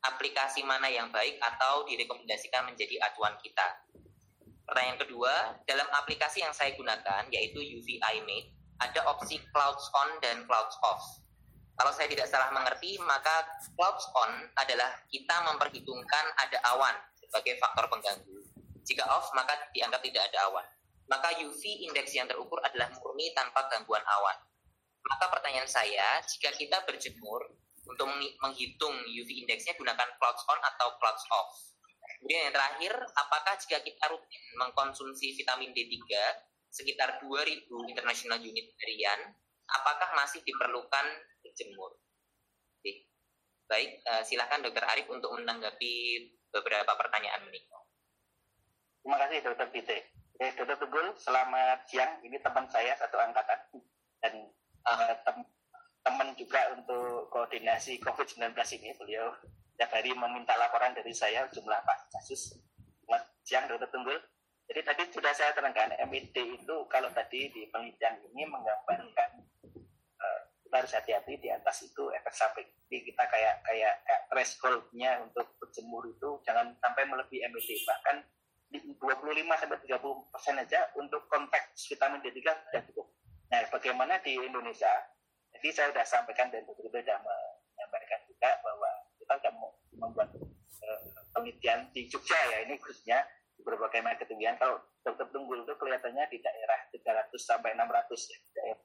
aplikasi 0.01 0.65
mana 0.65 0.89
yang 0.89 1.13
baik 1.13 1.37
atau 1.39 1.85
direkomendasikan 1.85 2.65
menjadi 2.65 2.97
acuan 3.05 3.37
kita. 3.39 3.85
Pertanyaan 4.65 4.99
kedua, 5.03 5.35
dalam 5.69 5.85
aplikasi 5.93 6.41
yang 6.41 6.57
saya 6.57 6.73
gunakan 6.73 7.29
yaitu 7.29 7.61
UV 7.61 8.01
iMate, 8.01 8.60
ada 8.81 9.01
opsi 9.13 9.41
clouds 9.53 9.87
on 9.93 10.09
dan 10.25 10.45
clouds 10.49 10.77
off. 10.85 11.21
Kalau 11.77 11.93
saya 11.97 12.13
tidak 12.13 12.29
salah 12.29 12.53
mengerti, 12.53 13.01
maka 13.01 13.49
clouds 13.77 14.05
on 14.13 14.49
adalah 14.61 15.01
kita 15.09 15.37
memperhitungkan 15.49 16.25
ada 16.37 16.59
awan 16.77 16.93
sebagai 17.17 17.57
faktor 17.57 17.89
pengganggu. 17.89 18.37
Jika 18.85 19.05
off, 19.09 19.33
maka 19.33 19.57
dianggap 19.73 20.01
tidak 20.05 20.29
ada 20.33 20.51
awan. 20.53 20.67
Maka 21.09 21.41
UV 21.41 21.89
indeks 21.89 22.13
yang 22.13 22.29
terukur 22.29 22.61
adalah 22.61 22.93
murni 23.01 23.33
tanpa 23.33 23.65
gangguan 23.73 24.05
awan. 24.05 24.37
Maka 25.01 25.33
pertanyaan 25.33 25.69
saya, 25.69 26.21
jika 26.29 26.53
kita 26.53 26.85
berjemur, 26.85 27.49
untuk 27.91 28.07
menghitung 28.45 28.95
UV 29.09 29.29
indeksnya 29.43 29.75
gunakan 29.75 30.09
clouds 30.21 30.43
on 30.47 30.59
atau 30.63 30.95
clouds 31.03 31.25
off. 31.35 31.51
Kemudian 32.21 32.51
yang 32.51 32.55
terakhir, 32.55 32.93
apakah 33.17 33.55
jika 33.57 33.81
kita 33.81 34.05
rutin 34.13 34.43
mengkonsumsi 34.61 35.35
vitamin 35.35 35.73
D3 35.73 35.97
sekitar 36.71 37.19
2000 37.23 37.67
international 37.91 38.39
unit 38.41 38.71
harian, 38.79 39.35
apakah 39.67 40.15
masih 40.15 40.41
diperlukan 40.47 41.07
berjemur? 41.43 41.99
Oke. 42.79 43.11
Baik, 43.67 44.03
uh, 44.07 44.23
silakan 44.23 44.67
Dokter 44.67 44.87
Arif 44.87 45.07
untuk 45.11 45.35
menanggapi 45.35 45.93
beberapa 46.51 46.95
pertanyaan 46.95 47.47
ini. 47.51 47.63
Terima 49.01 49.17
kasih 49.27 49.39
Dokter 49.43 49.69
Bite. 49.71 49.99
Eh, 50.41 50.51
Dokter 50.57 50.77
Tugul, 50.81 51.13
selamat 51.19 51.87
siang. 51.91 52.23
Ini 52.25 52.41
teman 52.41 52.67
saya 52.71 52.97
satu 52.97 53.19
angkatan 53.21 53.61
dan 54.25 54.35
uh, 54.87 55.15
tem 55.27 55.39
teman 56.01 56.33
juga 56.33 56.61
untuk 56.73 57.29
koordinasi 57.29 58.01
COVID-19 58.01 58.57
ini 58.81 58.97
beliau 58.97 59.37
setiap 59.77 59.91
hari 59.93 60.13
meminta 60.17 60.57
laporan 60.57 60.97
dari 60.97 61.13
saya 61.13 61.45
jumlah 61.53 61.81
kasus 62.13 62.57
selamat 63.05 63.23
siang 63.45 63.65
dokter 63.69 63.89
Tunggul 63.93 64.17
jadi 64.71 64.87
tadi 64.87 65.03
sudah 65.11 65.35
saya 65.35 65.51
terangkan 65.51 65.99
MED 66.07 66.31
itu 66.31 66.77
kalau 66.87 67.11
tadi 67.11 67.51
di 67.51 67.67
penelitian 67.75 68.23
ini 68.31 68.47
menggambarkan 68.47 69.43
uh, 70.23 70.41
kita 70.63 70.75
harus 70.79 70.95
hati-hati 70.95 71.43
di 71.43 71.51
atas 71.51 71.91
itu 71.91 72.07
efek 72.15 72.31
samping. 72.31 72.71
Jadi 72.87 73.11
kita 73.11 73.27
kayak 73.27 73.67
kayak, 73.67 73.99
kayak 74.07 74.23
thresholdnya 74.31 75.27
untuk 75.27 75.59
berjemur 75.59 76.07
itu 76.07 76.39
jangan 76.47 76.71
sampai 76.79 77.03
melebihi 77.03 77.51
MED 77.51 77.71
bahkan 77.83 78.23
di 78.71 78.79
25 78.95 79.03
sampai 79.59 79.79
30 79.91 80.31
persen 80.31 80.55
aja 80.63 80.81
untuk 80.95 81.27
konteks 81.27 81.91
vitamin 81.91 82.23
D3 82.23 82.39
sudah 82.39 82.83
cukup. 82.95 83.07
Nah, 83.51 83.67
bagaimana 83.75 84.23
di 84.23 84.39
Indonesia? 84.39 84.95
Jadi 85.51 85.75
saya 85.75 85.91
sudah 85.91 86.07
sampaikan 86.07 86.47
dan 86.55 86.63
betul 86.63 86.87
sudah 86.87 87.19
menyampaikan 87.19 88.23
juga 88.31 88.55
bahwa 88.63 88.91
kita 89.19 89.35
akan 89.35 89.55
membuat 89.99 90.31
uh, 90.87 91.01
penelitian 91.35 91.91
di 91.91 92.07
Jogja 92.07 92.39
ya 92.55 92.71
ini 92.71 92.79
khususnya 92.79 93.27
berbagai 93.71 94.03
macam 94.03 94.19
ketinggian. 94.27 94.59
Kalau 94.59 94.83
dokter 95.07 95.27
Tunggul 95.31 95.63
itu 95.63 95.75
kelihatannya 95.79 96.27
di 96.27 96.39
daerah 96.43 96.81
300 96.91 97.31
sampai 97.39 97.79
600 97.79 97.87
ya, 98.27 98.39
daerah 98.59 98.81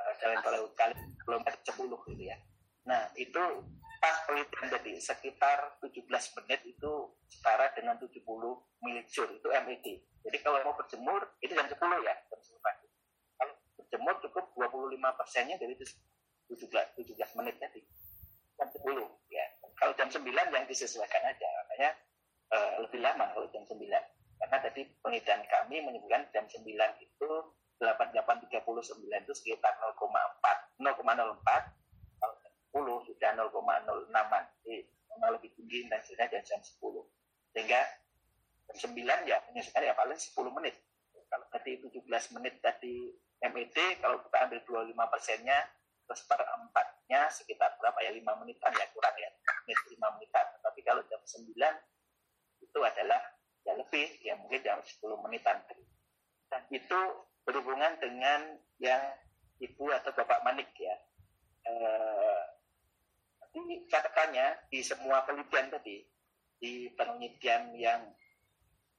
uh, 0.00 0.12
jalan 0.24 0.38
tol 0.40 0.56
kali 0.72 0.94
kilometer 1.20 1.54
10 1.60 1.76
gitu 2.16 2.24
ya. 2.24 2.36
Nah 2.88 3.12
itu 3.20 3.44
pas 4.00 4.16
penelitian 4.24 4.66
jadi 4.80 4.92
sekitar 5.00 5.80
17 5.84 6.08
menit 6.40 6.60
itu 6.64 6.92
setara 7.28 7.72
dengan 7.76 8.00
70 8.00 8.24
milijoule 8.80 9.32
itu 9.36 9.48
MED. 9.52 9.86
Jadi 10.26 10.38
kalau 10.40 10.58
mau 10.64 10.74
berjemur 10.74 11.20
itu 11.44 11.52
jam 11.52 11.68
10 11.68 11.76
ya, 12.02 12.14
jam 12.32 12.40
10 12.40 12.64
pagi 12.64 12.86
berjemur 13.86 14.18
cukup 14.18 14.44
25 14.58 14.98
persennya 14.98 15.56
dari 15.62 15.78
17, 15.78 16.58
17 16.58 17.38
menit 17.38 17.54
tadi 17.62 17.80
jam 18.58 18.66
10 18.66 18.82
ya 19.30 19.46
kalau 19.78 19.92
jam 19.94 20.08
9 20.10 20.26
yang 20.26 20.66
disesuaikan 20.66 21.22
aja 21.22 21.48
makanya 21.62 21.90
uh, 22.50 22.82
lebih 22.82 22.98
lama 22.98 23.30
kalau 23.30 23.46
jam 23.54 23.62
9 23.62 23.78
karena 24.36 24.56
tadi 24.58 24.82
penelitian 25.00 25.40
kami 25.76 25.92
menyebutkan 25.92 26.24
jam 26.32 26.48
9 26.48 26.64
itu 27.04 27.30
8839 27.76 28.48
itu 29.12 29.32
sekitar 29.36 29.76
0,4 29.76 30.80
0,04 30.80 30.96
kalau 32.16 32.34
jam 32.40 32.52
10 32.72 33.12
sudah 33.12 33.30
0,06 33.36 34.08
jadi 34.64 34.76
memang 35.12 35.30
lebih 35.36 35.52
tinggi 35.52 35.84
intensitasnya 35.84 36.32
dari 36.32 36.44
jam 36.48 36.60
10 36.64 36.80
sehingga 37.52 37.80
jam 38.72 38.88
9 38.88 39.28
ya 39.28 39.36
menyesuaikan 39.52 39.84
ya 39.84 39.92
paling 39.92 40.16
10 40.16 40.56
menit. 40.56 40.80
Kalau 41.28 41.44
tadi 41.52 41.76
17 41.84 42.08
menit 42.40 42.54
tadi 42.64 43.12
MED 43.44 43.76
kalau 44.00 44.16
kita 44.24 44.36
ambil 44.48 44.58
25 44.64 45.12
persennya 45.12 45.60
terus 46.08 46.24
per 46.24 46.40
empatnya 46.40 47.28
sekitar 47.28 47.76
berapa 47.76 48.00
ya 48.00 48.16
5 48.16 48.40
menitan 48.40 48.72
ya 48.72 48.88
kurang 48.96 49.16
ya 49.20 49.28
menit 49.44 49.78
5 49.92 50.00
menitan 50.16 50.46
tapi 50.64 50.80
kalau 50.80 51.04
jam 51.04 51.20
9 51.20 51.52
itu 52.64 52.78
adalah 52.80 53.20
ya 53.66 53.74
lebih 53.74 54.08
ya 54.22 54.38
mungkin 54.38 54.62
jam 54.62 54.78
10 54.78 55.02
menitan 55.26 55.58
dan 56.46 56.62
itu 56.70 57.00
berhubungan 57.42 57.98
dengan 57.98 58.54
yang 58.78 59.02
ibu 59.58 59.90
atau 59.90 60.14
bapak 60.14 60.46
manik 60.46 60.70
ya 60.78 60.94
eh, 61.66 62.40
tapi 63.42 63.82
catatannya 63.90 64.70
di 64.70 64.75
semua 64.86 65.26
penelitian 65.26 65.66
tadi 65.74 66.06
di 66.62 66.86
penelitian 66.94 67.74
yang 67.74 68.06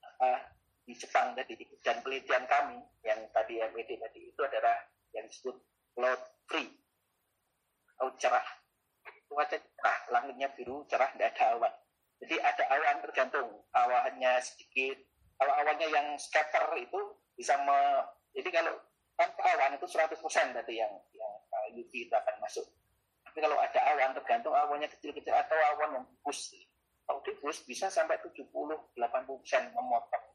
apa, 0.04 0.52
di 0.84 0.92
Jepang 0.92 1.32
tadi 1.32 1.56
dan 1.80 2.04
penelitian 2.04 2.44
kami 2.44 2.84
yang 3.08 3.24
tadi 3.32 3.64
MED 3.64 3.96
tadi 3.96 4.20
itu 4.28 4.42
adalah 4.44 4.76
yang 5.16 5.24
disebut 5.32 5.56
cloud 5.96 6.22
free. 6.52 6.68
Laut 8.04 8.20
cerah. 8.20 8.44
Cuaca 9.32 9.56
cerah 9.56 10.00
langitnya 10.12 10.52
biru 10.52 10.84
cerah 10.92 11.08
tidak 11.16 11.32
ada 11.40 11.56
awan. 11.56 11.74
Jadi 12.20 12.36
ada 12.44 12.64
awan 12.68 12.98
tergantung 13.08 13.50
awannya 13.72 14.32
sedikit. 14.44 15.00
Kalau 15.40 15.54
awannya 15.64 15.88
yang 15.88 16.08
scatter 16.20 16.66
itu 16.78 17.00
bisa 17.38 17.54
me, 17.62 18.04
jadi 18.34 18.50
kalau 18.50 18.74
tanpa 19.14 19.42
awan 19.54 19.78
itu 19.78 19.86
100% 19.86 20.18
tadi 20.58 20.74
yang 20.82 20.94
yang 21.14 21.34
UV 21.78 22.10
itu 22.10 22.14
akan 22.14 22.42
masuk 22.42 22.66
tapi 23.38 23.54
kalau 23.54 23.62
ada 23.62 23.80
awan 23.94 24.18
tergantung 24.18 24.50
awannya 24.50 24.90
kecil-kecil 24.98 25.30
atau 25.30 25.54
awan 25.78 26.02
yang 26.02 26.06
difus 26.10 26.58
kalau 27.48 27.56
difus 27.56 27.64
bisa 27.64 27.88
sampai 27.88 28.20
70-80% 28.20 29.00
memotong 29.72 30.26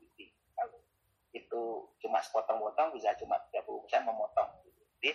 itu 1.37 1.63
cuma 2.01 2.25
sepotong-potong 2.25 2.97
bisa 2.97 3.13
cuma 3.21 3.37
30% 3.53 4.09
memotong. 4.09 4.49
Jadi 4.97 5.13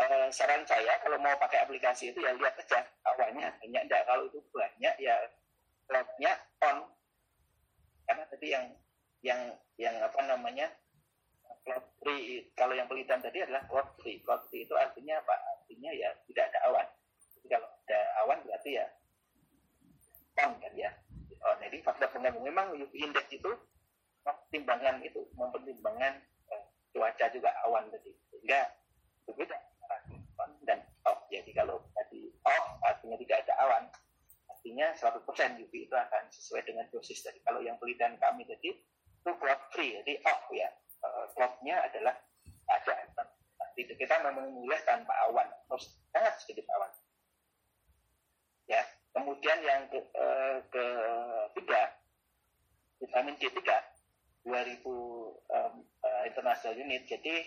eh, 0.00 0.28
saran 0.32 0.64
saya 0.64 0.96
kalau 1.04 1.20
mau 1.20 1.36
pakai 1.36 1.68
aplikasi 1.68 2.16
itu 2.16 2.24
ya 2.24 2.32
lihat 2.32 2.56
aja 2.56 2.80
awalnya 3.04 3.52
banyak 3.60 3.82
enggak 3.84 4.08
kalau 4.08 4.24
itu 4.32 4.40
banyak 4.48 4.96
ya 4.96 5.16
cloudnya 5.84 6.32
on 6.64 6.88
karena 8.08 8.24
tadi 8.32 8.46
yang 8.48 8.64
yang 9.20 9.40
yang 9.76 9.96
apa 10.00 10.16
namanya 10.24 10.72
cloud 11.68 11.84
free 12.00 12.48
kalau 12.56 12.72
yang 12.72 12.88
penelitian 12.88 13.20
tadi 13.20 13.44
adalah 13.44 13.60
cloud 13.68 13.92
free 14.00 14.24
cloud 14.24 14.40
free 14.48 14.64
itu 14.64 14.72
artinya 14.72 15.20
apa 15.20 15.36
artinya 15.56 15.92
ya 15.92 16.16
tidak 16.32 16.52
ada 16.52 16.58
awan 16.72 16.88
jadi 17.36 17.46
kalau 17.56 17.68
ada 17.68 18.00
awan 18.24 18.38
berarti 18.44 18.70
ya 18.80 18.86
on 20.44 20.52
kan 20.60 20.72
ya 20.76 20.92
oh, 21.46 21.56
jadi 21.62 21.78
faktor 21.86 22.08
pengganggu 22.10 22.40
memang 22.42 22.74
UV 22.74 22.92
index 22.98 23.26
itu 23.30 23.50
mempertimbangkan 24.26 24.98
itu 25.06 25.22
mempertimbangkan 25.38 26.18
uh, 26.50 26.64
cuaca 26.90 27.26
juga 27.30 27.50
awan 27.66 27.86
tadi 27.94 28.10
sehingga 28.34 28.66
berbeda 29.30 29.56
on 30.42 30.50
dan 30.66 30.82
off 31.06 31.24
jadi 31.30 31.50
kalau 31.54 31.78
tadi 31.94 32.34
off 32.42 32.66
artinya 32.82 33.16
tidak 33.22 33.46
ada 33.46 33.54
awan 33.62 33.84
artinya 34.50 34.86
100% 34.98 35.62
UV 35.62 35.72
itu 35.86 35.94
akan 35.94 36.22
sesuai 36.34 36.66
dengan 36.66 36.84
dosis 36.90 37.22
tadi 37.22 37.38
kalau 37.46 37.62
yang 37.62 37.78
penelitian 37.78 38.18
kami 38.18 38.42
tadi 38.44 38.74
itu 38.74 39.30
cloud 39.38 39.62
free 39.70 39.94
jadi 40.02 40.12
off 40.26 40.50
ya 40.50 40.68
uh, 41.06 41.30
cloudnya 41.38 41.86
adalah 41.86 42.14
ada 42.66 42.94
itu 43.76 43.92
kita 43.92 44.16
memang 44.24 44.56
mulai 44.56 44.80
tanpa 44.88 45.12
awan 45.28 45.46
terus 45.68 46.00
sangat 46.08 46.34
sedikit 46.40 46.64
awan 46.72 46.88
ya 48.66 48.80
kemudian 49.16 49.58
yang 49.64 49.88
ke, 49.88 50.00
uh, 50.12 50.58
ketiga 51.56 51.88
vitamin 53.00 53.34
D3 53.40 53.58
2000 54.44 54.84
um, 54.84 55.74
uh, 56.04 56.22
international 56.28 56.78
unit. 56.78 57.02
Jadi 57.08 57.42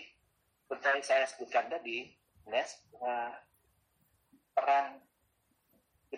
seperti 0.68 1.00
saya 1.00 1.24
sebutkan 1.30 1.70
tadi, 1.72 2.12
Nes, 2.50 2.84
uh, 3.00 3.32
peran 4.52 4.98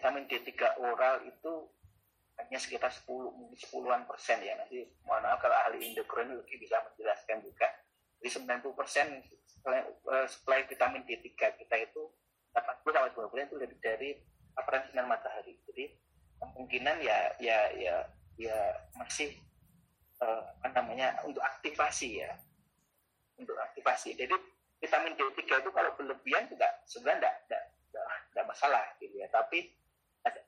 vitamin 0.03 0.27
D3 0.27 0.83
oral 0.83 1.23
itu 1.31 1.71
hanya 2.43 2.59
sekitar 2.59 2.91
10 2.91 3.07
mungkin 3.39 3.55
10-an 3.55 4.03
persen 4.11 4.43
ya. 4.43 4.59
Nanti 4.59 4.83
mohon 5.07 5.23
maaf 5.23 5.39
kalau 5.39 5.55
ahli 5.55 5.95
endokrinologi 5.95 6.59
bisa 6.59 6.83
menjelaskan 6.83 7.39
juga. 7.47 7.71
Jadi 8.19 8.43
90 8.43 8.75
persen 8.75 9.23
supply, 9.47 9.79
supply 10.27 10.61
vitamin 10.67 11.07
D3 11.07 11.31
kita 11.39 11.77
itu 11.79 12.03
80 12.51 12.83
sampai 12.83 13.15
20 13.15 13.47
itu 13.47 13.57
lebih 13.63 13.79
dari 13.79 14.19
paparan 14.59 14.91
sinar 14.91 15.07
matahari. 15.07 15.55
Jadi 15.71 15.95
kemungkinan 16.43 16.99
ya 16.99 17.39
ya 17.39 17.59
ya 17.79 17.95
ya 18.35 18.59
masih 18.99 19.39
uh, 20.19 20.43
apa 20.67 20.83
namanya 20.83 21.15
untuk 21.23 21.47
aktivasi 21.47 22.27
ya. 22.27 22.35
Untuk 23.39 23.55
aktivasi. 23.55 24.19
Jadi 24.19 24.35
vitamin 24.83 25.15
D3 25.15 25.47
itu 25.47 25.71
kalau 25.71 25.95
berlebihan 25.95 26.51
juga 26.51 26.67
sebenarnya 26.91 27.31
tidak 27.47 27.63
tidak 28.35 28.47
masalah 28.51 28.83
gitu 28.99 29.15
ya. 29.15 29.31
Tapi 29.31 29.82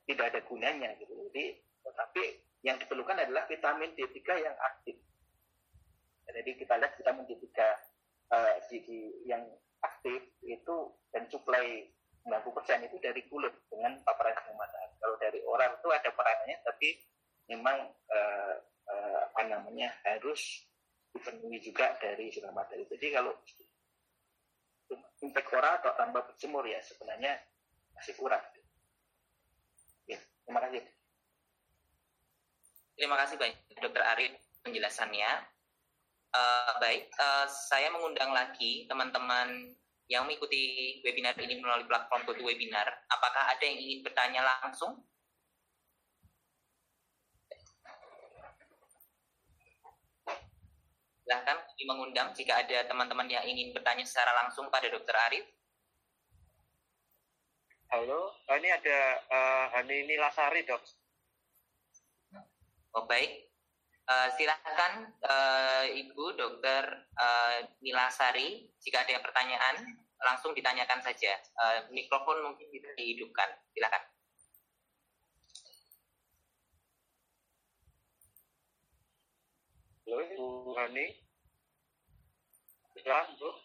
tidak 0.06 0.26
ada 0.34 0.40
gunanya 0.46 0.94
gitu 1.02 1.12
jadi 1.30 1.58
tetapi 1.84 2.22
yang 2.64 2.76
diperlukan 2.80 3.20
adalah 3.20 3.44
vitamin 3.50 3.92
D3 3.92 4.18
yang 4.40 4.56
aktif 4.56 4.96
jadi 6.34 6.50
kita 6.56 6.74
lihat 6.80 6.92
vitamin 6.98 7.24
D3 7.28 7.46
uh, 8.32 8.52
di, 8.68 9.00
yang 9.28 9.44
aktif 9.84 10.20
itu 10.42 10.76
dan 11.12 11.28
suplai 11.28 11.86
90% 12.24 12.88
itu 12.88 12.96
dari 13.04 13.20
kulit 13.28 13.52
dengan 13.68 14.00
paparan 14.00 14.32
sinar 14.40 14.56
matahari. 14.56 14.96
Kalau 14.96 15.16
dari 15.20 15.40
orang 15.44 15.76
itu 15.76 15.88
ada 15.92 16.08
peranannya, 16.08 16.56
tapi 16.64 16.88
memang 17.52 17.78
uh, 18.08 18.54
uh, 18.88 19.18
apa 19.28 19.42
namanya 19.44 19.92
harus 20.08 20.64
dipenuhi 21.12 21.60
juga 21.60 21.92
dari 22.00 22.32
sinar 22.32 22.56
matahari. 22.56 22.88
Jadi 22.88 23.06
kalau 23.12 23.36
impact 25.20 25.52
oral 25.52 25.80
atau 25.80 25.92
tambah 25.96 26.22
berjemur 26.32 26.64
ya 26.64 26.80
sebenarnya 26.80 27.36
masih 27.92 28.16
kurang. 28.16 28.42
Terima 30.44 30.60
kasih. 30.60 30.82
Terima 32.94 33.16
kasih 33.18 33.36
banyak 33.40 33.78
Dokter 33.80 34.04
Arif 34.04 34.32
penjelasannya. 34.62 35.30
Uh, 36.34 36.72
baik, 36.82 37.10
uh, 37.14 37.46
saya 37.46 37.90
mengundang 37.94 38.34
lagi 38.34 38.86
teman-teman 38.90 39.74
yang 40.10 40.28
mengikuti 40.28 40.98
webinar 41.00 41.32
ini 41.40 41.62
melalui 41.62 41.88
platform 41.88 42.26
GoToWebinar. 42.28 42.86
Apakah 43.08 43.54
ada 43.56 43.64
yang 43.64 43.78
ingin 43.80 44.04
bertanya 44.04 44.42
langsung? 44.44 45.00
Silahkan 51.24 51.56
kami 51.56 51.82
mengundang 51.88 52.36
jika 52.36 52.60
ada 52.60 52.84
teman-teman 52.84 53.24
yang 53.32 53.48
ingin 53.48 53.72
bertanya 53.72 54.04
secara 54.04 54.44
langsung 54.44 54.68
pada 54.68 54.92
Dokter 54.92 55.16
Arif. 55.16 55.48
Halo, 57.94 58.34
ini 58.58 58.74
ada 58.74 59.22
uh, 59.30 59.66
Hani 59.70 60.02
Nilasari, 60.10 60.66
dok. 60.66 60.82
Oh 62.98 63.06
baik, 63.06 63.54
uh, 64.10 64.34
silahkan 64.34 65.14
uh, 65.22 65.86
Ibu 65.86 66.34
Dokter 66.34 66.90
uh, 67.14 67.62
Nilasari, 67.86 68.66
jika 68.82 69.06
ada 69.06 69.22
pertanyaan 69.22 69.94
langsung 70.26 70.58
ditanyakan 70.58 71.06
saja. 71.06 71.38
Uh, 71.54 71.86
mikrofon 71.94 72.42
mungkin 72.42 72.66
bisa 72.74 72.90
dihidupkan, 72.98 73.62
silakan. 73.70 74.02
Halo, 80.02 80.18
Ibu 80.34 80.46
Hani. 80.82 81.06
Silakan, 82.98 83.38
Bu. 83.38 83.63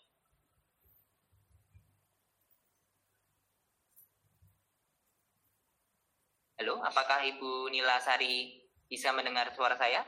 Halo, 6.60 6.84
apakah 6.84 7.24
Ibu 7.24 7.72
Nilasari 7.72 8.60
bisa 8.92 9.16
mendengar 9.16 9.48
suara 9.56 9.80
saya? 9.80 10.04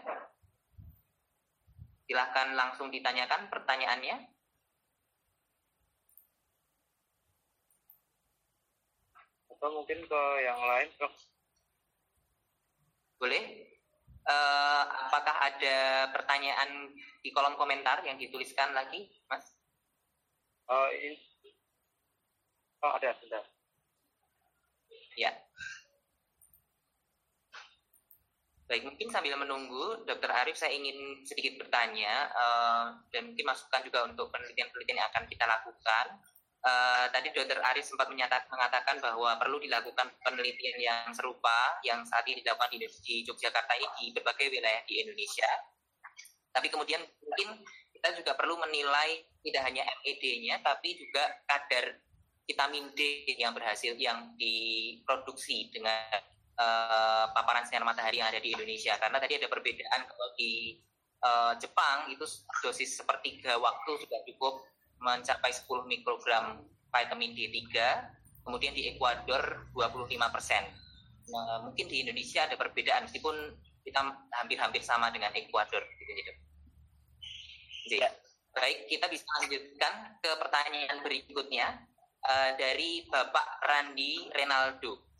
Silahkan 2.03 2.51
langsung 2.59 2.91
ditanyakan 2.91 3.47
pertanyaannya. 3.47 4.19
Atau 9.47 9.69
mungkin 9.79 10.03
ke 10.03 10.21
yang 10.43 10.59
lain, 10.59 10.91
dok. 10.99 11.15
Boleh? 13.15 13.71
Uh, 14.27 15.07
apakah 15.07 15.55
ada 15.55 16.11
pertanyaan 16.11 16.91
di 17.23 17.31
kolom 17.31 17.55
komentar 17.55 18.03
yang 18.03 18.19
dituliskan 18.19 18.75
lagi, 18.75 19.07
Mas? 19.31 19.55
Uh, 20.67 20.91
ini... 20.99 21.15
Oh, 22.83 22.91
ada, 22.91 23.15
sudah. 23.23 23.39
Ya. 25.15 25.31
Baik, 28.71 28.87
mungkin 28.87 29.11
sambil 29.11 29.35
menunggu, 29.35 30.07
Dokter 30.07 30.31
Arif, 30.31 30.55
saya 30.55 30.71
ingin 30.71 31.19
sedikit 31.27 31.59
bertanya 31.59 32.31
uh, 32.31 32.95
dan 33.11 33.27
mungkin 33.27 33.51
masukan 33.51 33.83
juga 33.83 34.07
untuk 34.07 34.31
penelitian-penelitian 34.31 34.95
yang 34.95 35.11
akan 35.11 35.27
kita 35.27 35.43
lakukan. 35.43 36.05
Uh, 36.63 37.03
tadi 37.11 37.35
Dokter 37.35 37.59
Arif 37.67 37.83
sempat 37.83 38.07
menyatakan, 38.07 38.47
mengatakan 38.47 38.95
bahwa 39.03 39.35
perlu 39.35 39.59
dilakukan 39.59 40.15
penelitian 40.23 40.79
yang 40.79 41.03
serupa 41.11 41.83
yang 41.83 41.99
saat 42.07 42.23
ini 42.31 42.39
dilakukan 42.39 42.71
di, 42.71 42.87
di 43.03 43.15
Yogyakarta 43.27 43.75
ini 43.75 43.87
di 43.99 44.05
berbagai 44.15 44.47
wilayah 44.47 44.81
di 44.87 45.03
Indonesia. 45.03 45.51
Tapi 46.55 46.71
kemudian 46.71 47.03
mungkin 47.27 47.59
kita 47.91 48.23
juga 48.23 48.39
perlu 48.39 48.55
menilai 48.55 49.19
tidak 49.43 49.67
hanya 49.67 49.83
MED-nya, 49.99 50.63
tapi 50.63 50.95
juga 50.95 51.27
kadar 51.43 51.99
vitamin 52.47 52.87
D 52.95 53.27
yang 53.35 53.51
berhasil 53.51 53.99
yang 53.99 54.31
diproduksi 54.39 55.67
dengan 55.75 56.23
uh, 56.57 57.25
paparan 57.31 57.63
sinar 57.67 57.85
matahari 57.85 58.19
yang 58.19 58.29
ada 58.31 58.41
di 58.41 58.51
Indonesia 58.51 58.97
karena 58.99 59.17
tadi 59.21 59.39
ada 59.39 59.47
perbedaan 59.47 60.01
kalau 60.07 60.27
di 60.35 60.81
uh, 61.23 61.53
Jepang 61.61 62.09
itu 62.11 62.25
dosis 62.63 62.97
sepertiga 62.97 63.55
waktu 63.61 63.91
sudah 64.01 64.19
cukup 64.27 64.65
mencapai 65.01 65.49
10 65.49 65.65
mikrogram 65.87 66.61
vitamin 66.91 67.31
D3 67.33 67.71
kemudian 68.43 68.73
di 68.73 68.91
Ekuador 68.95 69.69
25 69.73 70.17
persen 70.33 70.63
nah, 71.29 71.65
mungkin 71.65 71.85
di 71.87 72.03
Indonesia 72.03 72.45
ada 72.45 72.57
perbedaan 72.57 73.07
meskipun 73.07 73.35
kita 73.81 73.99
hampir-hampir 74.37 74.81
sama 74.85 75.09
dengan 75.09 75.33
Ekuador 75.33 75.81
gitu, 75.97 76.11
gitu. 76.13 76.31
Ya. 77.97 78.13
Baik, 78.51 78.91
kita 78.91 79.07
bisa 79.07 79.23
lanjutkan 79.39 80.19
ke 80.19 80.31
pertanyaan 80.35 80.99
berikutnya 81.01 81.87
uh, 82.27 82.51
dari 82.59 83.07
Bapak 83.07 83.63
Randi 83.63 84.27
Renaldo 84.35 85.10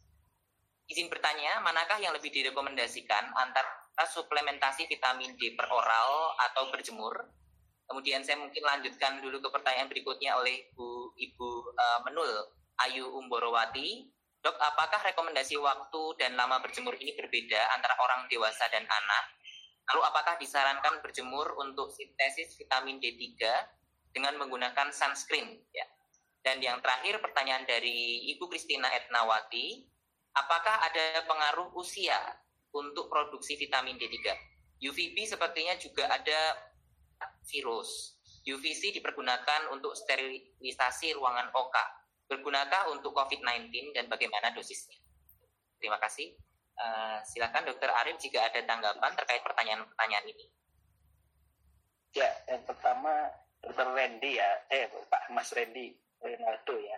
izin 0.91 1.07
bertanya, 1.07 1.63
manakah 1.63 1.95
yang 2.03 2.11
lebih 2.11 2.27
direkomendasikan 2.29 3.31
antara 3.39 3.71
suplementasi 4.11 4.91
vitamin 4.91 5.39
D 5.39 5.55
per 5.55 5.71
oral 5.71 6.35
atau 6.51 6.67
berjemur? 6.67 7.15
Kemudian 7.87 8.23
saya 8.23 8.39
mungkin 8.39 8.63
lanjutkan 8.63 9.19
dulu 9.23 9.39
ke 9.39 9.49
pertanyaan 9.51 9.87
berikutnya 9.91 10.35
oleh 10.35 10.71
Bu 10.75 11.11
Ibu 11.15 11.49
uh, 11.75 11.99
Menul 12.07 12.31
Ayu 12.87 13.07
Umborowati. 13.19 14.07
Dok, 14.41 14.57
apakah 14.57 14.99
rekomendasi 15.11 15.59
waktu 15.59 16.03
dan 16.17 16.33
lama 16.33 16.63
berjemur 16.63 16.97
ini 16.97 17.13
berbeda 17.13 17.61
antara 17.77 17.93
orang 17.99 18.25
dewasa 18.31 18.65
dan 18.73 18.87
anak? 18.87 19.25
Lalu 19.91 20.01
apakah 20.07 20.39
disarankan 20.39 21.03
berjemur 21.03 21.51
untuk 21.61 21.91
sintesis 21.93 22.57
vitamin 22.57 22.97
D3 22.97 23.37
dengan 24.15 24.39
menggunakan 24.39 24.89
sunscreen? 24.89 25.61
Ya. 25.75 25.85
Dan 26.41 26.57
yang 26.63 26.81
terakhir 26.81 27.21
pertanyaan 27.21 27.69
dari 27.69 28.25
Ibu 28.33 28.49
Kristina 28.49 28.89
Etnawati, 28.89 29.90
apakah 30.35 30.75
ada 30.87 31.23
pengaruh 31.27 31.75
usia 31.75 32.17
untuk 32.71 33.11
produksi 33.11 33.59
vitamin 33.59 33.99
D3? 33.99 34.31
UVB 34.81 35.29
sepertinya 35.29 35.77
juga 35.77 36.09
ada 36.09 36.57
virus. 37.45 38.17
UVC 38.41 38.97
dipergunakan 38.97 39.69
untuk 39.69 39.93
sterilisasi 39.93 41.13
ruangan 41.13 41.53
OK. 41.53 41.75
Bergunakah 42.25 42.89
untuk 42.89 43.13
COVID-19 43.13 43.93
dan 43.93 44.09
bagaimana 44.09 44.49
dosisnya? 44.55 44.97
Terima 45.77 46.01
kasih. 46.01 46.33
Uh, 46.81 47.21
silakan 47.21 47.69
Dokter 47.69 47.91
Arif 47.93 48.17
jika 48.17 48.41
ada 48.41 48.57
tanggapan 48.65 49.13
terkait 49.13 49.45
pertanyaan-pertanyaan 49.45 50.25
ini. 50.25 50.45
Ya, 52.17 52.29
yang 52.49 52.65
pertama 52.65 53.29
Dokter 53.61 53.85
Randy 53.85 54.41
ya, 54.41 54.49
eh 54.73 54.89
Pak 54.89 55.29
Mas 55.29 55.53
Randy 55.53 55.93
Ronaldo 56.17 56.75
ya. 56.81 56.97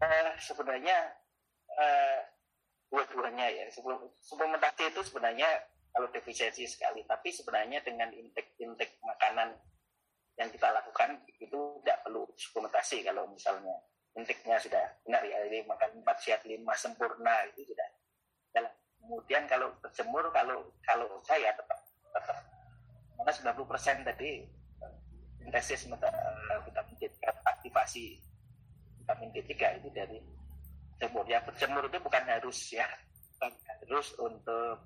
Uh, 0.00 0.32
sebenarnya 0.36 1.16
uh, 1.76 2.20
dua-duanya 2.90 3.46
ya. 3.48 3.64
Suplementasi 4.20 4.90
itu 4.90 5.00
sebenarnya 5.06 5.48
kalau 5.94 6.10
defisiensi 6.10 6.66
sekali. 6.66 7.06
Tapi 7.06 7.30
sebenarnya 7.30 7.80
dengan 7.86 8.10
intake 8.10 8.58
intake 8.58 8.98
makanan 9.06 9.54
yang 10.38 10.48
kita 10.50 10.68
lakukan 10.74 11.22
itu 11.26 11.60
tidak 11.82 11.98
perlu 12.02 12.26
suplementasi 12.34 13.06
kalau 13.06 13.30
misalnya 13.30 13.76
intake-nya 14.18 14.58
sudah 14.58 14.84
benar 15.06 15.22
ya. 15.22 15.38
Jadi 15.46 15.64
makan 15.70 16.02
empat 16.02 16.16
sehat 16.18 16.42
lima 16.44 16.74
sempurna 16.74 17.46
itu 17.54 17.70
sudah. 17.70 17.88
Kemudian 19.00 19.48
kalau 19.48 19.72
berjemur 19.80 20.28
kalau 20.28 20.68
kalau 20.84 21.08
saya 21.24 21.56
tetap 21.56 21.78
tetap. 22.12 22.36
Karena 23.16 23.52
90 23.52 23.64
persen 23.68 23.96
tadi 24.04 24.44
sintesis 25.40 25.88
vitamin 25.88 26.94
D 27.00 27.04
aktivasi 27.48 28.20
vitamin 29.02 29.28
D3 29.32 29.52
itu 29.80 29.88
dari 29.92 30.20
berjemur. 31.00 31.24
Ya 31.24 31.40
berjemur 31.40 31.88
itu 31.88 31.96
bukan 32.04 32.24
harus 32.28 32.58
ya. 32.76 32.84
Bukan 33.40 33.52
harus 33.56 34.12
untuk 34.20 34.76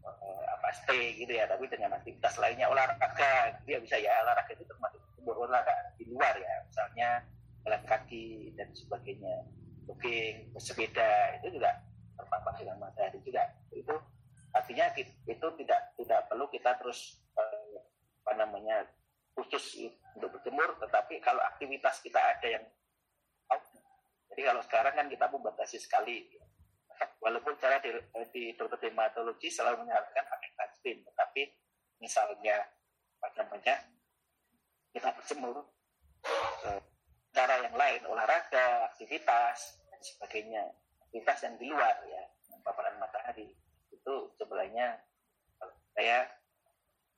uh, 0.00 0.42
apa 0.48 0.68
stay 0.72 1.12
gitu 1.20 1.36
ya 1.36 1.44
tapi 1.44 1.68
dengan 1.68 1.92
aktivitas 2.00 2.40
lainnya 2.40 2.72
olahraga. 2.72 3.52
Dia 3.68 3.76
bisa 3.84 4.00
ya 4.00 4.24
olahraga 4.24 4.56
itu 4.56 4.64
termasuk 4.64 5.00
olahraga 5.28 5.76
di 6.00 6.08
luar 6.08 6.32
ya. 6.40 6.54
Misalnya 6.64 7.08
jalan 7.68 7.82
kaki 7.84 8.56
dan 8.56 8.72
sebagainya. 8.72 9.44
Jogging 9.82 10.54
bersepeda 10.56 11.42
itu 11.42 11.58
juga 11.60 11.74
terpapar 12.16 12.54
dengan 12.56 12.80
matahari 12.80 13.20
juga. 13.20 13.44
Itu 13.76 13.92
artinya 14.56 14.88
itu 14.96 15.46
tidak 15.60 15.80
tidak 16.00 16.20
perlu 16.32 16.48
kita 16.48 16.80
terus 16.80 17.20
uh, 17.36 17.76
apa 18.24 18.32
namanya 18.40 18.88
khusus 19.36 19.90
untuk 20.16 20.32
berjemur. 20.32 20.80
Tetapi 20.80 21.20
kalau 21.20 21.44
aktivitas 21.44 22.00
kita 22.00 22.16
ada 22.16 22.46
yang 22.46 22.64
jadi 24.32 24.48
kalau 24.48 24.62
sekarang 24.64 24.94
kan 24.96 25.06
kita 25.12 25.28
membatasi 25.28 25.76
sekali. 25.76 26.24
Walaupun 27.20 27.58
cara 27.58 27.82
di, 27.82 27.90
di 28.30 28.42
dermatologi 28.56 29.50
selalu 29.50 29.84
menyarankan 29.84 30.22
pakai 30.22 30.50
sunscreen 30.54 31.02
tetapi 31.02 31.42
misalnya 31.98 32.62
apa 33.22 33.42
namanya 33.42 33.74
kita 34.94 35.10
berjemur 35.14 35.66
eh, 36.66 36.80
cara 37.34 37.54
yang 37.62 37.74
lain 37.74 38.02
olahraga 38.06 38.90
aktivitas 38.94 39.82
dan 39.90 40.00
sebagainya. 40.00 40.64
Aktivitas 41.06 41.38
yang 41.44 41.54
di 41.58 41.66
luar 41.68 41.96
ya 42.08 42.22
paparan 42.64 42.96
matahari. 42.96 43.50
Itu 43.90 44.32
sebenarnya 44.38 44.96
saya 45.92 46.24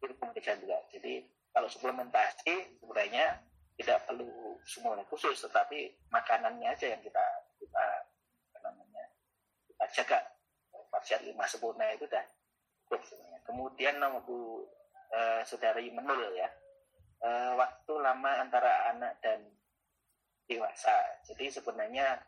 rekomendasikan 0.02 0.58
juga. 0.64 0.80
Jadi 0.90 1.28
kalau 1.54 1.68
suplementasi 1.70 2.80
sebenarnya 2.82 3.38
tidak 3.74 4.06
perlu 4.06 4.58
semuanya 4.62 5.02
khusus 5.10 5.34
tetapi 5.42 5.90
makanannya 6.10 6.70
aja 6.70 6.94
yang 6.94 7.02
kita 7.02 7.24
kita 7.58 7.84
namanya 8.62 9.04
kita 9.66 9.84
jaga. 10.02 10.20
Pasien 10.94 11.26
lima 11.26 11.42
sempurna 11.50 11.90
itu 11.90 12.06
dah 12.06 12.22
kemudian 13.44 13.98
nomor 13.98 14.22
bu 14.22 14.38
eh, 15.10 15.42
saudari 15.42 15.90
menul 15.90 16.22
ya. 16.38 16.48
Eh, 17.24 17.52
waktu 17.58 17.92
lama 17.98 18.30
antara 18.40 18.94
anak 18.94 19.18
dan 19.24 19.42
dewasa. 20.46 20.94
Jadi 21.26 21.50
sebenarnya 21.50 22.20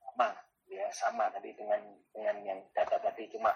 sama 0.00 0.34
ya 0.66 0.88
sama 0.90 1.28
tadi 1.30 1.52
dengan 1.54 1.80
dengan 2.10 2.36
yang 2.42 2.60
data 2.74 2.98
tadi. 2.98 3.30
Cuma 3.30 3.54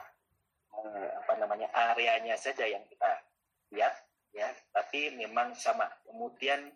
eh, 0.78 1.08
apa 1.18 1.32
namanya 1.42 1.68
areanya 1.74 2.38
saja 2.38 2.64
yang 2.64 2.84
kita 2.86 3.10
lihat 3.74 3.94
ya. 4.38 4.48
Tapi 4.70 5.18
memang 5.18 5.52
sama. 5.58 5.90
Kemudian 6.06 6.70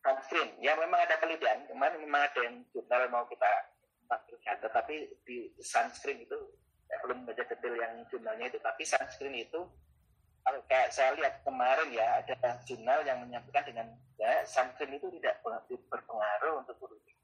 sunscreen 0.00 0.56
ya 0.64 0.72
memang 0.80 0.96
ada 1.04 1.20
penelitian 1.20 1.68
kemarin 1.68 2.00
memang 2.00 2.24
ada 2.24 2.40
yang 2.40 2.56
jurnal 2.72 3.04
mau 3.12 3.28
kita 3.28 3.52
tampilkan 4.08 4.56
tetapi 4.64 5.12
di 5.28 5.52
sunscreen 5.60 6.24
itu 6.24 6.38
saya 6.88 6.98
belum 7.04 7.28
baca 7.28 7.42
detail 7.44 7.74
yang 7.74 7.92
jurnalnya 8.08 8.46
itu. 8.48 8.58
Tapi 8.62 8.82
sunscreen 8.86 9.34
itu 9.34 9.60
kalau 10.40 10.60
kayak 10.70 10.88
saya 10.94 11.12
lihat 11.18 11.42
kemarin 11.44 11.90
ya 11.92 12.22
ada 12.22 12.56
jurnal 12.64 13.02
yang 13.04 13.20
menyampaikan 13.20 13.66
dengan 13.66 13.86
ya 14.16 14.46
sunscreen 14.46 14.96
itu 14.96 15.10
tidak 15.20 15.42
berpengaruh 15.90 16.64
untuk 16.64 16.78
produktif, 16.80 17.16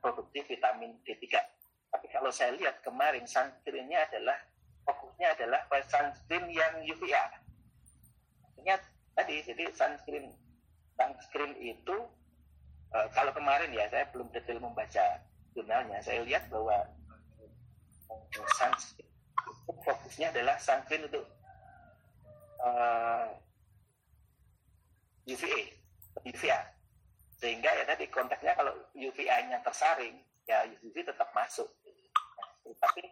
produktif 0.00 0.42
vitamin 0.48 0.96
D3 1.04 1.54
tapi 1.94 2.10
kalau 2.10 2.26
saya 2.34 2.50
lihat 2.58 2.82
kemarin 2.82 3.22
sunscreennya 3.22 4.02
adalah 4.10 4.34
fokusnya 4.82 5.30
adalah 5.38 5.62
sunscreen 5.86 6.50
yang 6.50 6.82
UVA 6.82 7.22
ingat 8.64 8.80
tadi 9.12 9.44
jadi 9.44 9.68
sunscreen 9.76 10.32
sunscreen 10.96 11.52
itu 11.60 11.96
uh, 12.96 13.06
kalau 13.12 13.30
kemarin 13.36 13.70
ya 13.76 13.84
saya 13.92 14.08
belum 14.10 14.32
detail 14.32 14.58
membaca 14.58 15.20
jurnalnya 15.52 16.00
saya 16.00 16.24
lihat 16.24 16.48
bahwa 16.48 16.80
uh, 18.08 18.48
sunscreen 18.56 19.08
fokusnya 19.84 20.32
adalah 20.32 20.56
sunscreen 20.56 21.04
untuk 21.04 21.28
uh, 22.64 23.28
UVA 25.28 25.62
UVA 26.24 26.60
sehingga 27.36 27.68
ya 27.68 27.84
tadi 27.84 28.08
konteksnya 28.08 28.56
kalau 28.56 28.72
UVA-nya 28.96 29.60
tersaring 29.60 30.16
ya 30.48 30.64
UV 30.80 30.96
tetap 31.04 31.28
masuk. 31.36 31.68
Nah, 31.84 32.76
tapi 32.80 33.04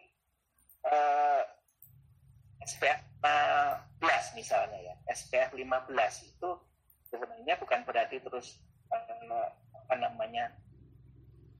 uh, 0.85 1.41
SPF 2.63 2.99
15 3.23 4.39
misalnya 4.39 4.79
ya. 4.79 4.95
SPF 5.11 5.51
15 5.55 6.31
itu 6.31 6.49
sebenarnya 7.07 7.55
bukan 7.59 7.79
berarti 7.83 8.17
terus 8.23 8.63
uh, 8.89 9.47
apa 9.75 9.93
namanya 9.99 10.49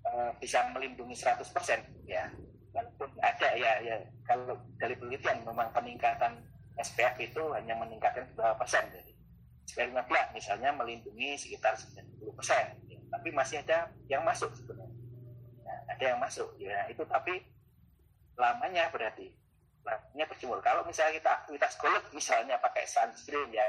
uh, 0.08 0.32
bisa 0.40 0.64
melindungi 0.72 1.16
100% 1.16 1.44
ya. 2.08 2.32
Walaupun 2.74 3.10
ada 3.22 3.50
ya 3.54 3.80
ya. 3.84 3.96
Kalau 4.26 4.58
dari 4.80 4.96
penelitian 4.98 5.44
memang 5.46 5.70
peningkatan 5.76 6.42
SPF 6.80 7.16
itu 7.22 7.42
hanya 7.54 7.78
meningkatkan 7.78 8.26
beberapa 8.34 8.66
persen. 8.66 8.88
Jadi 8.90 9.14
SPF 9.70 9.94
15 9.94 10.36
misalnya 10.36 10.70
melindungi 10.74 11.38
sekitar 11.40 11.78
90 11.78 12.38
persen 12.40 12.66
ya. 12.90 13.00
tapi 13.14 13.30
masih 13.30 13.62
ada 13.62 13.92
yang 14.10 14.26
masuk 14.26 14.50
sebenarnya. 14.58 15.00
Nah, 15.64 15.80
ada 15.92 16.04
yang 16.04 16.20
masuk 16.20 16.50
ya. 16.58 16.90
Itu 16.90 17.06
tapi 17.06 17.46
lamanya 18.34 18.90
berarti 18.90 19.43
Nah, 19.84 20.00
berjemur. 20.16 20.64
Kalau 20.64 20.88
misalnya 20.88 21.20
kita 21.20 21.32
aktivitas 21.44 21.76
golf, 21.76 22.04
misalnya 22.16 22.56
pakai 22.56 22.88
sunscreen 22.88 23.52
ya, 23.52 23.68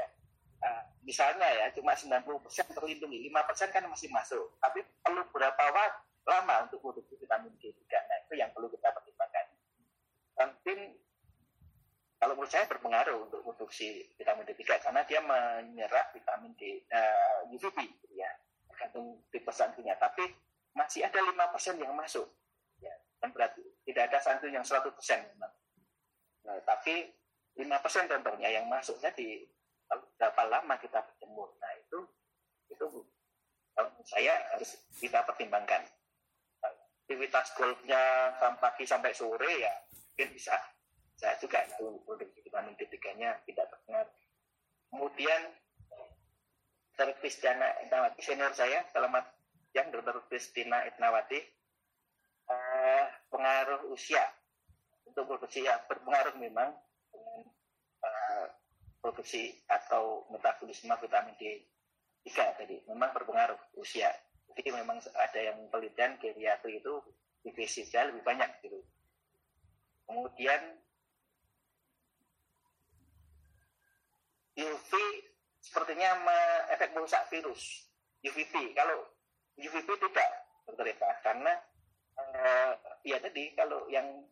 uh, 0.63 0.83
misalnya 1.03 1.43
ya 1.43 1.67
cuma 1.75 1.91
90% 1.91 2.71
terlindungi, 2.71 3.27
5% 3.27 3.75
kan 3.75 3.83
masih 3.91 4.07
masuk. 4.15 4.55
Tapi 4.63 4.79
perlu 5.03 5.27
berapa 5.35 5.63
waktu 5.75 6.03
lama 6.25 6.65
untuk 6.65 6.79
produksi 6.81 7.19
vitamin 7.19 7.51
D3. 7.59 7.83
Nah, 7.91 8.17
itu 8.23 8.33
yang 8.39 8.49
perlu 8.55 8.71
kita 8.71 8.89
pertimbangkan. 8.95 9.45
Mungkin 10.35 10.79
kalau 12.15 12.33
menurut 12.33 12.51
saya 12.51 12.65
berpengaruh 12.65 13.27
untuk 13.27 13.43
produksi 13.43 14.07
vitamin 14.15 14.47
D3 14.47 14.63
karena 14.81 15.01
dia 15.03 15.19
menyerap 15.19 16.15
vitamin 16.15 16.55
D 16.55 16.87
uh, 16.89 17.43
eh, 17.43 17.53
UVB 17.53 17.77
gitu 17.85 18.15
ya, 18.15 18.31
tergantung 18.71 19.19
tipe 19.29 19.51
santunya. 19.51 19.99
Tapi 19.99 20.23
masih 20.71 21.03
ada 21.05 21.19
5% 21.19 21.83
yang 21.83 21.91
masuk. 21.91 22.25
Ya, 22.79 22.95
kan 23.19 23.35
berarti 23.35 23.61
tidak 23.83 24.09
ada 24.11 24.19
santu 24.23 24.47
yang 24.47 24.63
100% 24.63 24.95
memang 25.35 25.51
Nah, 26.45 26.61
tapi 26.61 27.09
5% 27.57 28.11
contohnya 28.11 28.49
yang 28.53 28.69
masuknya 28.69 29.09
di 29.17 29.41
berapa 29.89 30.43
lama 30.49 30.75
kita 30.77 31.01
berjemur. 31.01 31.53
Nah, 31.57 31.71
itu 31.77 31.99
itu 32.69 32.85
saya 34.05 34.37
harus 34.53 34.77
kita 34.97 35.25
pertimbangkan. 35.25 35.81
Aktivitas 37.05 37.53
golfnya 37.53 38.33
sampai 38.41 38.61
pagi 38.61 38.85
sampai 38.85 39.13
sore 39.13 39.51
ya 39.61 39.73
mungkin 40.15 40.31
bisa 40.31 40.55
saya 41.15 41.35
juga 41.37 41.59
itu 41.67 42.01
produksi 42.07 42.39
vitamin 42.43 42.75
D3-nya 42.79 43.45
tidak 43.45 43.67
terpengaruh. 43.67 44.15
Kemudian 44.89 45.41
Dr. 46.95 47.11
Kristiana 47.19 47.75
Etnawati 47.83 48.23
senior 48.23 48.55
saya, 48.55 48.87
selamat 48.95 49.27
yang 49.75 49.91
Dr. 49.91 50.23
Kristina 50.31 50.87
Etnawati, 50.87 51.39
eh, 52.47 53.05
pengaruh 53.27 53.91
usia 53.91 54.23
untuk 55.15 55.31
produksi 55.31 55.63
ya 55.63 55.79
berpengaruh 55.87 56.35
memang 56.35 56.75
dengan 57.07 57.39
uh, 58.03 58.45
produksi 58.99 59.55
atau 59.71 60.27
metabolisme 60.27 60.91
vitamin 60.91 61.31
D3 61.39 62.35
tadi 62.59 62.83
memang 62.91 63.15
berpengaruh 63.15 63.55
usia. 63.79 64.11
Jadi 64.51 64.75
memang 64.75 64.99
ada 65.15 65.39
yang 65.39 65.55
penelitian 65.71 66.19
geriatri 66.19 66.83
itu 66.83 66.99
divisinya 67.47 68.11
lebih 68.11 68.27
banyak 68.27 68.49
gitu. 68.59 68.83
Kemudian 70.03 70.61
UV 74.59 74.91
sepertinya 75.63 76.11
efek 76.75 76.91
merusak 76.91 77.23
virus 77.31 77.87
UVB. 78.19 78.75
Kalau 78.75 78.99
UVB 79.55 79.87
tidak 79.95 80.29
dokter 80.67 80.91
karena 81.23 81.53
uh, 82.19 82.71
ya 83.07 83.15
tadi 83.23 83.55
kalau 83.55 83.87
yang 83.87 84.27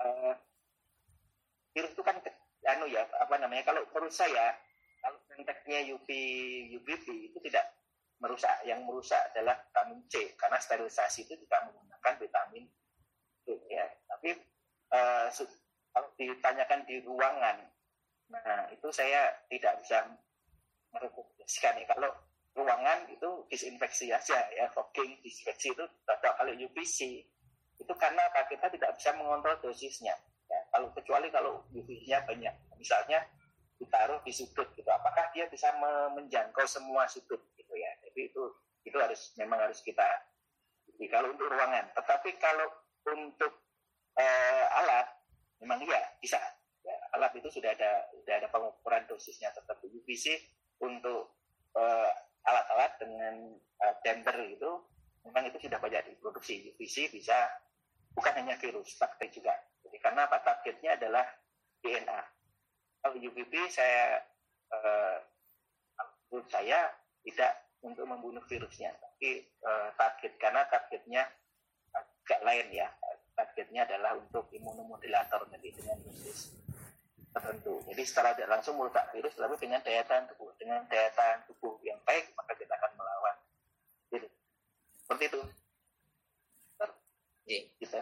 uh, 0.00 0.34
virus 1.74 1.92
itu 1.92 2.02
kan 2.02 2.16
anu 2.64 2.88
ya 2.88 3.04
apa 3.20 3.34
namanya 3.36 3.66
kalau 3.66 3.84
menurut 3.92 4.14
saya 4.14 4.56
kalau 5.04 5.20
konteksnya 5.28 5.84
UV 5.92 6.08
UVB 6.80 7.06
itu 7.28 7.38
tidak 7.44 7.76
merusak 8.22 8.56
yang 8.64 8.80
merusak 8.88 9.20
adalah 9.34 9.58
vitamin 9.68 10.00
C 10.08 10.32
karena 10.40 10.56
sterilisasi 10.56 11.28
itu 11.28 11.36
juga 11.36 11.60
menggunakan 11.68 12.14
vitamin 12.16 12.64
C 13.44 13.52
ya. 13.68 13.84
Tapi 14.08 14.32
uh, 14.96 15.28
kalau 15.92 16.08
ditanyakan 16.16 16.80
di 16.88 17.04
ruangan 17.04 17.58
nah 18.32 18.64
itu 18.72 18.88
saya 18.88 19.28
tidak 19.52 19.84
bisa 19.84 20.00
merekomendasikan 20.96 21.76
ya 21.76 21.86
kalau 21.92 22.10
ruangan 22.56 23.04
itu 23.12 23.30
disinfeksi 23.52 24.08
aja 24.08 24.40
ya 24.56 24.70
fogging 24.72 25.20
disinfeksi 25.20 25.76
itu 25.76 25.84
kalau 26.22 26.54
UVC 26.56 27.20
itu 27.78 27.92
karena 27.98 28.22
kita 28.46 28.70
tidak 28.70 28.90
bisa 28.96 29.10
mengontrol 29.16 29.58
dosisnya. 29.60 30.14
Ya, 30.44 30.60
kalau 30.70 30.92
kecuali 30.92 31.32
kalau 31.32 31.64
UV-nya 31.72 32.22
banyak, 32.28 32.54
misalnya 32.78 33.24
ditaruh 33.80 34.22
di 34.22 34.30
sudut 34.30 34.70
gitu, 34.76 34.86
apakah 34.86 35.32
dia 35.34 35.50
bisa 35.50 35.72
menjangkau 36.14 36.64
semua 36.68 37.08
sudut 37.10 37.42
gitu 37.58 37.74
ya? 37.74 37.90
Jadi 38.06 38.30
itu 38.30 38.42
itu 38.84 38.96
harus 39.00 39.32
memang 39.40 39.64
harus 39.64 39.80
kita 39.80 40.04
jadi 40.94 41.10
kalau 41.10 41.34
untuk 41.34 41.50
ruangan. 41.50 41.90
Tetapi 41.90 42.38
kalau 42.38 42.70
untuk 43.10 43.52
uh, 44.14 44.64
alat, 44.78 45.06
memang 45.58 45.82
iya 45.82 46.00
bisa 46.22 46.38
ya, 46.86 46.96
alat 47.18 47.34
itu 47.34 47.50
sudah 47.50 47.74
ada 47.74 48.08
sudah 48.14 48.34
ada 48.38 48.48
pengukuran 48.48 49.02
dosisnya 49.10 49.50
tertentu 49.50 49.90
UVC 49.90 50.38
untuk 50.78 51.34
uh, 51.74 52.10
alat-alat 52.46 52.92
dengan 53.02 53.34
uh, 53.82 53.94
damper 54.06 54.38
itu 54.46 54.70
memang 55.24 55.48
itu 55.48 55.58
sudah 55.66 55.80
banyak 55.80 56.14
diproduksi 56.14 56.72
UVC 56.72 57.10
bisa 57.10 57.48
bukan 58.14 58.32
hanya 58.40 58.54
virus 58.58 58.94
bakteri 58.96 59.30
juga 59.34 59.54
jadi 59.86 59.96
karena 60.00 60.26
apa 60.30 60.38
targetnya 60.42 60.96
adalah 60.96 61.26
DNA 61.84 62.20
kalau 63.04 63.20
UVB 63.20 63.52
saya 63.68 64.22
menurut 66.34 66.50
saya 66.50 66.90
tidak 67.22 67.52
untuk 67.84 68.08
membunuh 68.10 68.42
virusnya 68.50 68.90
tapi 68.98 69.46
uh, 69.62 69.94
target 69.94 70.34
karena 70.40 70.66
targetnya 70.66 71.22
agak 71.94 72.40
lain 72.42 72.66
ya 72.74 72.88
targetnya 73.38 73.86
adalah 73.86 74.18
untuk 74.18 74.50
imunomodulator 74.50 75.46
jadi 75.50 75.68
dengan 75.78 75.98
dosis 76.02 76.54
tertentu. 77.34 77.82
Jadi 77.90 78.02
secara 78.06 78.30
tidak 78.38 78.50
langsung 78.58 78.78
merusak 78.78 79.10
virus, 79.10 79.34
tapi 79.34 79.58
dengan 79.58 79.82
daya 79.82 80.06
tahan 80.06 80.30
tubuh, 80.30 80.54
dengan 80.54 80.86
daya 80.86 81.10
tahan 81.18 81.42
tubuh 81.50 81.82
yang 81.82 81.98
baik 82.06 82.30
maka 82.38 82.54
kita 82.54 82.70
akan 82.78 82.90
melawan. 82.94 83.36
Jadi 84.14 84.26
seperti 85.02 85.24
itu. 85.34 85.40
Jadi, 87.44 87.68
Kita. 87.76 88.00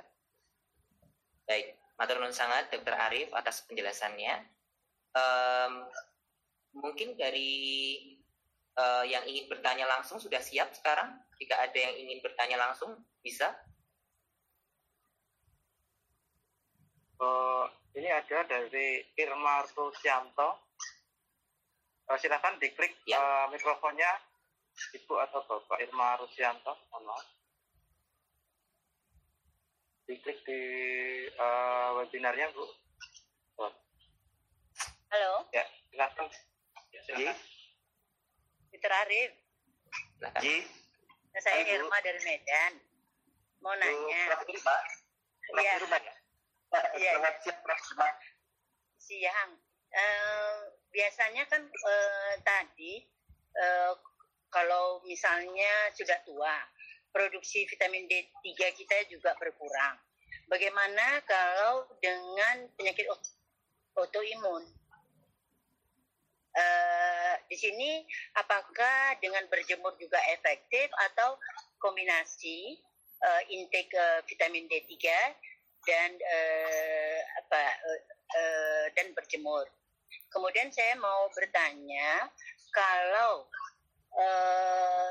Baik, 1.42 1.74
matur 1.98 2.22
nuwun 2.22 2.30
sangat 2.30 2.70
Dr. 2.70 2.94
Arif 2.94 3.34
atas 3.34 3.66
penjelasannya. 3.66 4.46
Um, 5.12 5.84
mungkin 6.78 7.18
dari 7.18 7.98
uh, 8.78 9.04
yang 9.04 9.26
ingin 9.26 9.50
bertanya 9.50 9.90
langsung 9.90 10.22
sudah 10.22 10.38
siap 10.38 10.70
sekarang. 10.72 11.18
Jika 11.42 11.58
ada 11.58 11.74
yang 11.74 11.94
ingin 11.98 12.22
bertanya 12.22 12.70
langsung, 12.70 12.94
bisa. 13.20 13.50
Uh, 17.18 17.66
ini 17.98 18.08
ada 18.08 18.46
dari 18.46 19.02
Irma 19.18 19.66
Rusianto. 19.66 20.70
Uh, 22.06 22.18
silakan 22.18 22.62
diklik 22.62 22.94
ya. 23.10 23.18
uh, 23.18 23.46
mikrofonnya 23.50 24.10
Ibu 24.94 25.14
atau 25.18 25.42
Bapak 25.44 25.82
Irma 25.82 26.14
Rusianto. 26.22 26.86
Mohon 26.94 27.18
Diklik 30.12 30.44
di 30.44 30.60
uh, 31.40 31.96
webinarnya, 31.96 32.52
Bu. 32.52 32.68
Oh. 33.64 33.72
Halo. 35.08 35.48
Ya, 35.56 35.64
silakan. 35.88 36.28
Ya, 36.92 37.00
silakan. 37.08 37.36
Mitra 38.68 38.96
Arif. 39.08 39.32
Ji. 40.44 40.68
Saya 41.40 41.64
Hai, 41.64 41.80
Irma 41.80 41.96
dari 42.04 42.20
Medan. 42.28 42.76
Mau 43.64 43.72
nanya. 43.72 44.36
Bu, 44.36 44.52
Pak. 44.52 44.82
Iya. 45.56 45.80
Ya? 45.80 46.12
Iya. 46.92 47.12
siang, 47.40 48.12
Siang. 49.00 49.50
Uh, 49.96 50.76
biasanya 50.92 51.48
kan 51.48 51.64
uh, 51.64 52.32
tadi 52.44 53.00
uh, 53.56 53.96
kalau 54.52 55.00
misalnya 55.08 55.88
sudah 55.96 56.20
tua, 56.28 56.68
produksi 57.12 57.68
vitamin 57.68 58.08
D3 58.08 58.48
kita 58.74 58.96
juga 59.12 59.36
berkurang. 59.38 59.96
Bagaimana 60.48 61.20
kalau 61.28 61.86
dengan 62.00 62.68
penyakit 62.76 63.06
autoimun? 63.96 64.64
Uh, 66.52 67.34
di 67.48 67.56
sini 67.56 68.04
apakah 68.36 69.16
dengan 69.24 69.48
berjemur 69.48 69.96
juga 69.96 70.20
efektif 70.36 70.84
atau 71.08 71.40
kombinasi 71.80 72.76
uh, 73.24 73.42
intake 73.48 73.88
uh, 73.96 74.20
vitamin 74.28 74.68
D3 74.68 74.92
dan 75.88 76.10
uh, 76.12 77.18
apa 77.40 77.62
uh, 77.88 78.00
uh, 78.36 78.84
dan 78.92 79.16
berjemur. 79.16 79.64
Kemudian 80.28 80.68
saya 80.68 80.92
mau 81.00 81.32
bertanya 81.32 82.28
kalau 82.72 83.48
uh, 84.16 85.10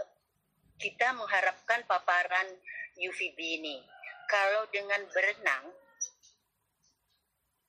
kita 0.81 1.13
mengharapkan 1.13 1.85
paparan 1.85 2.49
UVB 2.97 3.37
ini, 3.37 3.77
kalau 4.25 4.65
dengan 4.73 5.05
berenang 5.13 5.69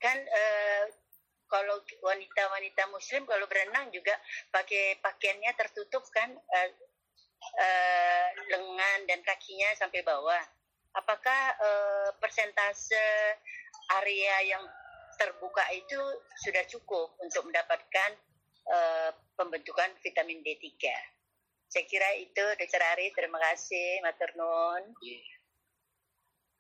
kan 0.03 0.19
uh, 0.19 0.85
kalau 1.47 1.79
wanita-wanita 2.03 2.91
muslim 2.91 3.23
kalau 3.23 3.47
berenang 3.47 3.87
juga 3.95 4.19
pakai 4.51 4.99
pakaiannya 4.99 5.53
tertutup 5.55 6.03
kan 6.11 6.27
uh, 6.35 6.71
uh, 7.55 8.29
lengan 8.51 8.99
dan 9.07 9.23
kakinya 9.23 9.71
sampai 9.79 10.03
bawah 10.03 10.43
apakah 10.99 11.43
uh, 11.55 12.09
persentase 12.19 12.99
area 14.03 14.57
yang 14.57 14.65
terbuka 15.17 15.63
itu 15.71 16.01
sudah 16.43 16.65
cukup 16.67 17.15
untuk 17.23 17.47
mendapatkan 17.47 18.11
uh, 18.67 19.11
pembentukan 19.37 19.93
vitamin 20.01 20.41
D3. 20.43 20.89
Saya 21.73 21.89
kira 21.89 22.05
itu 22.21 22.45
Dr. 22.61 22.85
Ari, 22.85 23.17
terima 23.17 23.41
kasih, 23.41 24.05
Matur 24.05 24.29
Nun. 24.37 24.93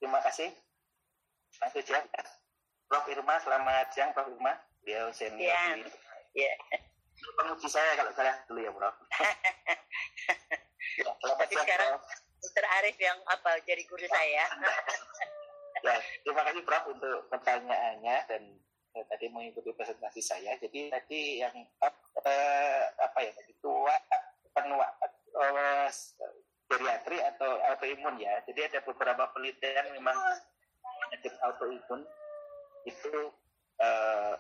Terima 0.01 0.25
kasih. 0.25 0.49
Lanjut 1.61 1.85
ya. 1.85 2.01
Prof 2.89 3.05
Irma, 3.13 3.37
selamat 3.45 3.93
siang 3.93 4.17
Prof 4.17 4.33
Irma. 4.33 4.57
Dia 4.81 5.13
senior 5.13 5.53
ya. 5.53 5.85
Ya. 6.33 6.53
Penguji 7.37 7.69
saya 7.69 7.93
kalau 8.01 8.09
saya 8.17 8.41
dulu 8.49 8.65
ya 8.65 8.73
Prof. 8.73 8.97
ya, 11.05 11.13
selamat 11.21 11.47
siang 11.53 11.69
Prof. 11.69 12.03
Dr. 12.49 12.67
Arif 12.81 12.97
yang 12.97 13.21
apa 13.29 13.61
jadi 13.69 13.85
guru 13.85 14.09
saya. 14.09 14.49
ya, 15.93 15.97
terima 16.25 16.41
kasih 16.49 16.65
Prof 16.65 16.89
untuk 16.89 17.29
pertanyaannya 17.29 18.17
dan 18.33 18.43
eh, 18.97 19.05
tadi 19.13 19.29
mengikuti 19.29 19.77
presentasi 19.77 20.25
saya. 20.25 20.57
Jadi 20.57 20.89
tadi 20.89 21.45
yang 21.45 21.53
eh, 21.53 22.83
apa 22.97 23.19
ya 23.21 23.31
tadi 23.37 23.53
tua 23.61 23.93
penua 24.53 24.87
eh, 25.33 25.89
geriatri 26.69 27.19
atau 27.21 27.51
autoimun 27.73 28.17
ya. 28.21 28.41
Jadi 28.49 28.61
ada 28.73 28.81
beberapa 28.85 29.29
penelitian 29.33 29.93
memang 29.93 30.17
penyakit 30.81 31.35
autoimun 31.45 32.01
itu 32.89 33.15
eh, 33.81 34.35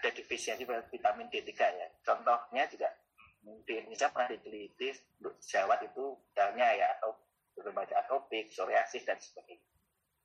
ada 0.00 0.10
defisiensi 0.16 0.64
vitamin 0.64 1.28
D3 1.28 1.52
ya. 1.52 1.88
Contohnya 2.04 2.64
juga 2.72 2.88
di 3.40 3.72
Indonesia 3.72 4.12
pernah 4.12 4.28
diteliti 4.28 4.92
jawat 5.48 5.80
itu 5.84 6.16
misalnya 6.28 6.66
ya 6.76 6.86
atau 7.00 7.16
berbagai 7.56 7.96
atopik, 7.96 8.52
psoriasis 8.52 9.04
dan 9.04 9.16
sebagainya. 9.20 9.64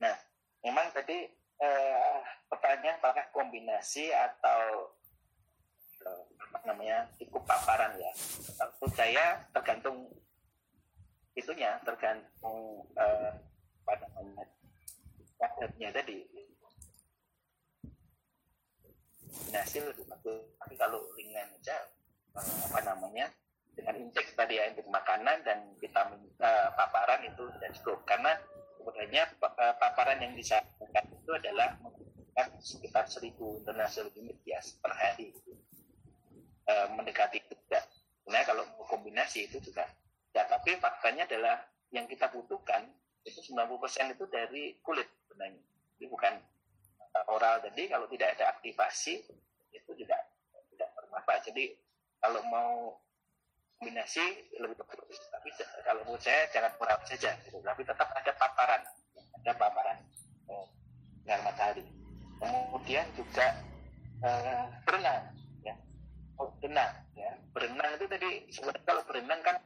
Nah, 0.04 0.16
memang 0.64 0.92
tadi 0.92 1.28
eh, 1.60 2.20
pertanyaan 2.48 3.00
apakah 3.00 3.32
kombinasi 3.32 4.12
atau 4.12 4.92
namanya 6.66 7.08
cukup 7.22 7.46
paparan 7.46 7.94
ya? 7.98 8.12
Menurut 8.82 8.94
saya 8.98 9.26
tergantung 9.54 10.10
itunya, 11.38 11.78
tergantung 11.86 12.86
eh, 12.98 13.32
apa 13.86 13.94
namanya 14.02 14.46
padatnya 15.38 15.90
tadi. 15.94 16.26
Bagus, 19.56 20.52
tapi 20.60 20.76
kalau 20.76 21.00
ringan 21.16 21.48
aja 21.62 21.78
apa 22.36 22.80
namanya 22.84 23.32
dengan 23.76 23.96
intake 24.00 24.36
tadi 24.36 24.60
ya 24.60 24.72
intake 24.72 24.88
makanan 24.88 25.44
dan 25.44 25.72
vitamin 25.80 26.20
uh, 26.40 26.72
paparan 26.76 27.24
itu 27.24 27.44
tidak 27.60 27.72
cukup 27.80 28.00
karena 28.08 28.32
sebenarnya 28.80 29.24
paparan 29.80 30.20
yang 30.20 30.34
disarankan 30.36 31.06
itu 31.12 31.32
adalah 31.32 31.80
sekitar 32.60 33.08
1000 33.08 33.32
international 33.64 34.12
unit 34.20 34.40
ya 34.44 34.60
per 34.84 34.92
hari 34.92 35.32
uh, 36.70 36.88
mendekati 36.94 37.42
itu 37.42 37.54
tidak 37.68 37.86
nah 38.26 38.42
kalau 38.42 38.66
kombinasi 38.90 39.46
itu 39.46 39.62
juga 39.62 39.86
ya 40.34 40.46
tapi 40.50 40.76
faktanya 40.82 41.30
adalah 41.30 41.62
yang 41.94 42.10
kita 42.10 42.28
butuhkan 42.34 42.90
itu 43.26 43.42
90% 43.42 44.14
itu 44.14 44.26
dari 44.30 44.64
kulit 44.86 45.10
sebenarnya. 45.26 45.62
Itu 45.98 46.14
bukan 46.14 46.34
oral. 47.34 47.58
Jadi 47.66 47.90
kalau 47.90 48.06
tidak 48.12 48.38
ada 48.38 48.54
aktivasi 48.54 49.26
itu 49.74 49.92
juga 49.98 50.16
tidak 50.70 50.90
bermanfaat. 50.94 51.42
Jadi 51.50 51.74
kalau 52.22 52.42
mau 52.48 52.94
kombinasi 53.82 54.24
lebih 54.62 54.78
bagus. 54.78 55.18
Tapi 55.34 55.50
kalau 55.84 56.02
menurut 56.06 56.22
saya 56.22 56.46
jangan 56.54 56.72
kurang 56.78 57.02
saja 57.10 57.34
gitu. 57.44 57.58
tapi 57.66 57.82
tetap 57.82 58.08
ada 58.14 58.32
paparan. 58.38 58.82
Ada 59.42 59.52
paparan. 59.58 59.98
Sinar 61.26 61.42
matahari. 61.42 61.84
Kemudian 62.38 63.06
juga 63.18 63.58
eh, 64.22 64.66
berenang. 64.86 65.24
oh, 65.26 65.35
berenang 66.36 66.94
ya. 67.16 67.32
Berenang 67.56 67.90
itu 67.96 68.06
tadi 68.12 68.30
sebenarnya 68.52 68.84
kalau 68.84 69.04
berenang 69.08 69.42
kan 69.42 69.58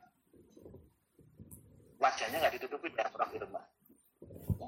wajahnya 1.99 2.37
nggak 2.39 2.55
ditutupi 2.55 2.93
ya 2.95 3.09
Prof 3.11 3.33
Irma 3.35 3.61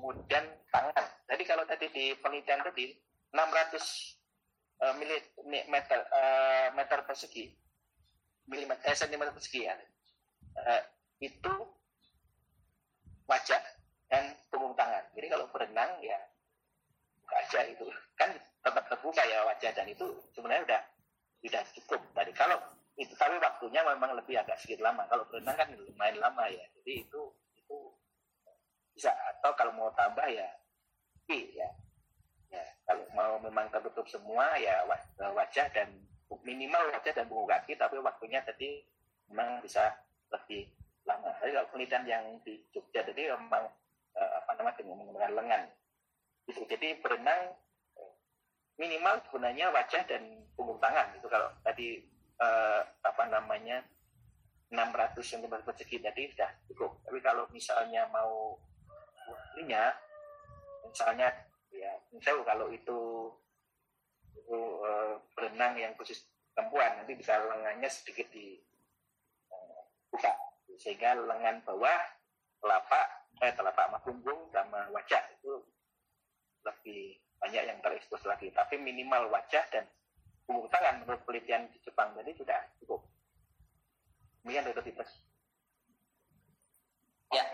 kemudian 0.02 0.46
tangan. 0.74 1.06
Tadi 1.30 1.44
kalau 1.46 1.64
tadi 1.70 1.86
di 1.94 2.06
penelitian 2.18 2.66
tadi 2.66 2.90
600 3.30 4.82
uh, 4.82 4.96
milimeter 4.98 6.00
uh, 6.10 6.68
meter 6.74 7.06
persegi. 7.06 7.54
Milimeter 8.50 8.90
eh, 8.90 8.98
sentimeter 8.98 9.38
sekian 9.38 9.78
uh, 10.58 10.82
itu 11.22 11.54
wajah 13.30 13.62
dan 14.10 14.34
punggung 14.50 14.74
tangan. 14.74 15.06
Jadi 15.14 15.28
kalau 15.30 15.46
berenang 15.54 16.02
ya 16.02 16.18
aja 17.32 17.62
itu. 17.70 17.86
Kan 18.18 18.34
tetap 18.66 18.90
terbuka 18.90 19.22
ya 19.30 19.46
wajah. 19.46 19.72
Dan 19.78 19.86
itu 19.94 20.04
sebenarnya 20.34 20.66
udah 20.66 20.82
sudah 21.42 21.64
cukup 21.74 22.02
tadi. 22.14 22.32
Kalau 22.38 22.58
itu 22.96 23.14
tapi 23.18 23.36
waktunya 23.42 23.82
memang 23.82 24.14
lebih 24.14 24.38
agak 24.38 24.62
sedikit 24.62 24.86
lama. 24.86 25.10
Kalau 25.10 25.26
berenang 25.28 25.58
kan 25.58 25.70
lumayan 25.74 26.22
lama 26.22 26.46
ya. 26.48 26.66
Jadi 26.82 27.06
itu 27.08 27.22
itu 27.58 27.78
bisa. 28.94 29.10
Atau 29.38 29.52
kalau 29.58 29.74
mau 29.74 29.90
tambah 29.98 30.26
ya 30.30 30.50
ya 31.32 31.70
ya 32.52 32.64
kalau 32.84 33.08
mau 33.16 33.40
memang 33.40 33.72
tertutup 33.72 34.04
semua 34.12 34.52
ya 34.60 34.84
wajah 35.16 35.68
dan 35.72 35.88
minimal 36.44 36.92
wajah 36.92 37.16
dan 37.16 37.24
buku 37.32 37.48
kaki 37.48 37.74
tapi 37.80 37.96
waktunya 38.04 38.44
tadi 38.44 38.84
memang 39.32 39.64
bisa 39.64 39.96
lebih 40.32 40.68
lama. 41.08 41.32
Tapi 41.40 41.56
kalau 41.56 41.68
penelitian 41.72 42.04
yang 42.08 42.24
di 42.44 42.60
Jogja 42.76 43.04
jadi 43.08 43.36
memang 43.40 43.68
eh, 44.16 44.32
apa 44.44 44.52
namanya 44.60 44.76
dengan 44.80 44.96
menggunakan 45.00 45.34
lengan. 45.40 45.64
Itu 46.48 46.68
jadi 46.68 47.00
berenang 47.00 47.56
minimal 48.80 49.20
gunanya 49.32 49.72
wajah 49.72 50.04
dan 50.08 50.24
punggung 50.56 50.80
tangan 50.80 51.12
itu 51.16 51.28
kalau 51.28 51.50
tadi 51.64 52.00
eh, 52.40 52.82
apa 53.04 53.24
namanya 53.28 53.84
600 54.72 55.20
cm 55.20 55.52
persegi 55.68 56.00
tadi 56.00 56.32
sudah 56.32 56.52
cukup. 56.72 56.92
Tapi 57.04 57.20
kalau 57.20 57.44
misalnya 57.52 58.08
mau 58.08 58.56
ininya, 59.60 59.92
misalnya 60.88 61.28
ya 61.72 61.92
misalnya 62.16 62.44
kalau 62.48 62.72
itu 62.72 63.00
itu 64.32 64.60
eh, 64.88 65.14
berenang 65.36 65.76
yang 65.76 65.92
khusus 66.00 66.24
perempuan 66.56 67.00
nanti 67.00 67.16
bisa 67.16 67.36
lengannya 67.40 67.88
sedikit 67.92 68.28
di 68.32 68.60
eh, 69.52 69.84
sehingga 70.80 71.20
lengan 71.20 71.62
bawah 71.68 72.02
telapak 72.62 73.06
eh 73.42 73.54
telapak 73.58 73.86
sama 73.90 74.00
punggung 74.06 74.42
sama 74.54 74.86
wajah 74.94 75.24
itu 75.34 75.66
lebih 76.62 77.18
banyak 77.42 77.64
yang 77.66 77.80
terekspos 77.82 78.22
lagi 78.30 78.54
tapi 78.54 78.78
minimal 78.78 79.34
wajah 79.34 79.66
dan 79.74 79.90
punggung 80.46 80.70
tangan 80.70 81.02
menurut 81.02 81.26
penelitian 81.26 81.66
di 81.74 81.82
Jepang 81.82 82.14
jadi 82.14 82.32
sudah 82.38 82.60
cukup. 82.84 83.02
Demikian 84.46 84.66
dokter 84.70 84.86
Titus. 84.90 85.12
Ya, 87.32 87.48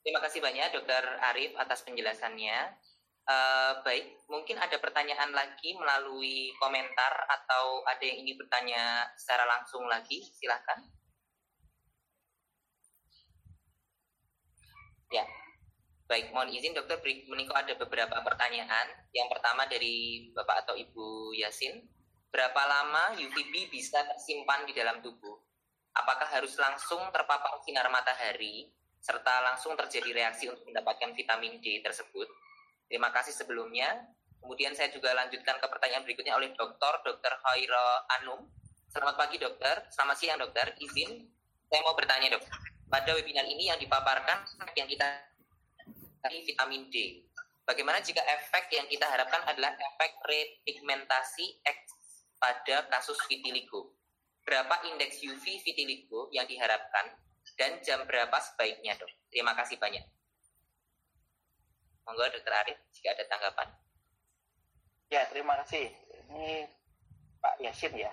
terima 0.00 0.24
kasih 0.24 0.40
banyak 0.40 0.72
dokter 0.72 1.04
Arif 1.30 1.52
atas 1.60 1.84
penjelasannya. 1.84 2.80
Uh, 3.28 3.84
baik, 3.86 4.16
mungkin 4.26 4.58
ada 4.58 4.80
pertanyaan 4.80 5.30
lagi 5.30 5.76
melalui 5.76 6.50
komentar 6.58 7.28
atau 7.28 7.84
ada 7.86 8.02
yang 8.02 8.26
ingin 8.26 8.40
bertanya 8.40 9.06
secara 9.14 9.46
langsung 9.46 9.86
lagi, 9.86 10.24
silahkan. 10.34 10.82
Ya, 15.10 15.26
baik, 16.10 16.34
mohon 16.34 16.50
izin 16.50 16.74
dokter 16.74 16.98
Meniko 17.30 17.54
ada 17.54 17.70
beberapa 17.78 18.18
pertanyaan. 18.26 18.90
Yang 19.14 19.28
pertama 19.30 19.62
dari 19.70 20.26
Bapak 20.34 20.66
atau 20.66 20.74
Ibu 20.74 21.38
Yasin 21.38 21.86
Berapa 22.30 22.62
lama 22.62 23.18
UVB 23.18 23.74
bisa 23.74 24.06
tersimpan 24.06 24.62
di 24.62 24.70
dalam 24.70 25.02
tubuh? 25.02 25.34
Apakah 25.90 26.30
harus 26.30 26.54
langsung 26.54 27.02
terpapar 27.10 27.58
sinar 27.66 27.90
matahari 27.90 28.70
serta 29.02 29.42
langsung 29.42 29.74
terjadi 29.74 30.14
reaksi 30.14 30.46
untuk 30.46 30.62
mendapatkan 30.70 31.10
vitamin 31.10 31.58
D 31.58 31.82
tersebut? 31.82 32.30
Terima 32.86 33.10
kasih 33.10 33.34
sebelumnya. 33.34 34.06
Kemudian 34.38 34.78
saya 34.78 34.94
juga 34.94 35.10
lanjutkan 35.10 35.58
ke 35.58 35.66
pertanyaan 35.66 36.06
berikutnya 36.06 36.38
oleh 36.38 36.54
Dr. 36.54 37.02
Dr. 37.02 37.34
Khaira 37.42 38.06
Anum. 38.22 38.46
Selamat 38.86 39.18
pagi 39.18 39.42
dokter, 39.42 39.90
selamat 39.90 40.16
siang 40.22 40.38
dokter. 40.38 40.70
Izin, 40.78 41.26
saya 41.66 41.80
mau 41.82 41.98
bertanya 41.98 42.38
dok. 42.38 42.46
Pada 42.86 43.10
webinar 43.18 43.46
ini 43.50 43.74
yang 43.74 43.78
dipaparkan 43.82 44.46
yang 44.78 44.86
kita 44.86 45.06
vitamin 46.28 46.92
D. 46.92 47.24
Bagaimana 47.64 48.02
jika 48.02 48.20
efek 48.20 48.68
yang 48.74 48.86
kita 48.90 49.06
harapkan 49.06 49.46
adalah 49.46 49.72
efek 49.72 50.18
repigmentasi 50.26 51.62
pada 52.40 52.88
kasus 52.90 53.20
vitiligo. 53.30 53.94
Berapa 54.42 54.82
indeks 54.90 55.22
UV 55.22 55.60
vitiligo 55.62 56.32
yang 56.34 56.48
diharapkan 56.48 57.14
dan 57.54 57.78
jam 57.84 58.02
berapa 58.08 58.34
sebaiknya 58.40 58.96
dok? 58.96 59.08
Terima 59.30 59.54
kasih 59.54 59.78
banyak. 59.78 60.02
Monggo 62.08 62.26
dokter 62.32 62.50
Arif 62.50 62.78
jika 62.96 63.14
ada 63.14 63.24
tanggapan. 63.28 63.68
Ya 65.12 65.22
terima 65.30 65.54
kasih. 65.62 65.94
Ini 66.26 66.66
Pak 67.38 67.54
Yasin 67.62 67.94
ya, 67.94 68.12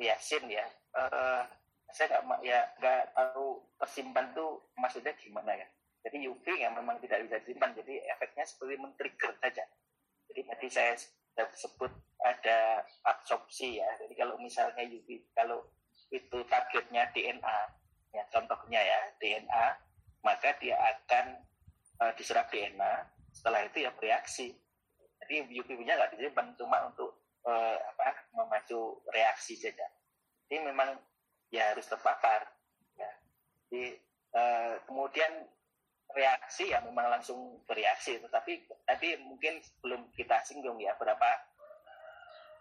Yasin 0.00 0.44
ya. 0.50 0.66
Uh, 0.92 1.46
saya 1.92 2.18
nggak 2.18 2.40
ya 2.40 2.60
nggak 2.80 3.02
tahu 3.12 3.60
tersimpan 3.78 4.32
tuh 4.32 4.64
maksudnya 4.80 5.12
gimana 5.20 5.52
ya. 5.54 5.68
Jadi 6.02 6.26
UV 6.26 6.46
yang 6.58 6.74
memang 6.74 6.98
tidak 6.98 7.22
bisa 7.26 7.38
disimpan, 7.46 7.70
jadi 7.78 7.94
efeknya 8.10 8.42
seperti 8.42 8.74
men-trigger 8.74 9.32
saja. 9.38 9.64
Jadi 10.26 10.40
tadi 10.50 10.66
saya 10.66 10.92
saya 11.32 11.46
sebut 11.54 11.92
ada 12.22 12.82
absorpsi 13.06 13.78
ya. 13.78 13.88
Jadi 14.02 14.14
kalau 14.18 14.34
misalnya 14.42 14.82
UV, 14.82 15.30
kalau 15.32 15.62
itu 16.12 16.38
targetnya 16.50 17.08
DNA, 17.14 17.58
ya 18.12 18.22
contohnya 18.28 18.80
ya 18.82 19.00
DNA, 19.16 19.66
maka 20.26 20.52
dia 20.60 20.76
akan 20.76 21.40
uh, 22.02 22.12
diserap 22.18 22.50
DNA. 22.52 23.08
Setelah 23.32 23.64
itu 23.64 23.86
ya 23.86 23.90
bereaksi. 23.96 24.52
Jadi 25.22 25.48
UV-nya 25.54 25.96
nggak 25.96 26.18
disimpan 26.18 26.50
cuma 26.58 26.90
untuk 26.90 27.14
uh, 27.46 27.78
apa 27.78 28.26
memacu 28.34 29.00
reaksi 29.14 29.54
saja. 29.54 29.86
Jadi 30.50 30.66
memang 30.66 30.98
ya 31.48 31.72
harus 31.72 31.86
terpapar. 31.86 32.44
Ya. 32.98 33.12
Jadi 33.70 33.84
uh, 34.34 34.74
kemudian 34.84 35.48
reaksi 36.12 36.72
ya 36.72 36.80
memang 36.84 37.08
langsung 37.08 37.60
bereaksi 37.64 38.20
tetapi 38.20 38.68
tadi 38.84 39.16
mungkin 39.24 39.60
belum 39.80 40.12
kita 40.12 40.40
singgung 40.44 40.76
ya 40.78 40.92
berapa 41.00 41.28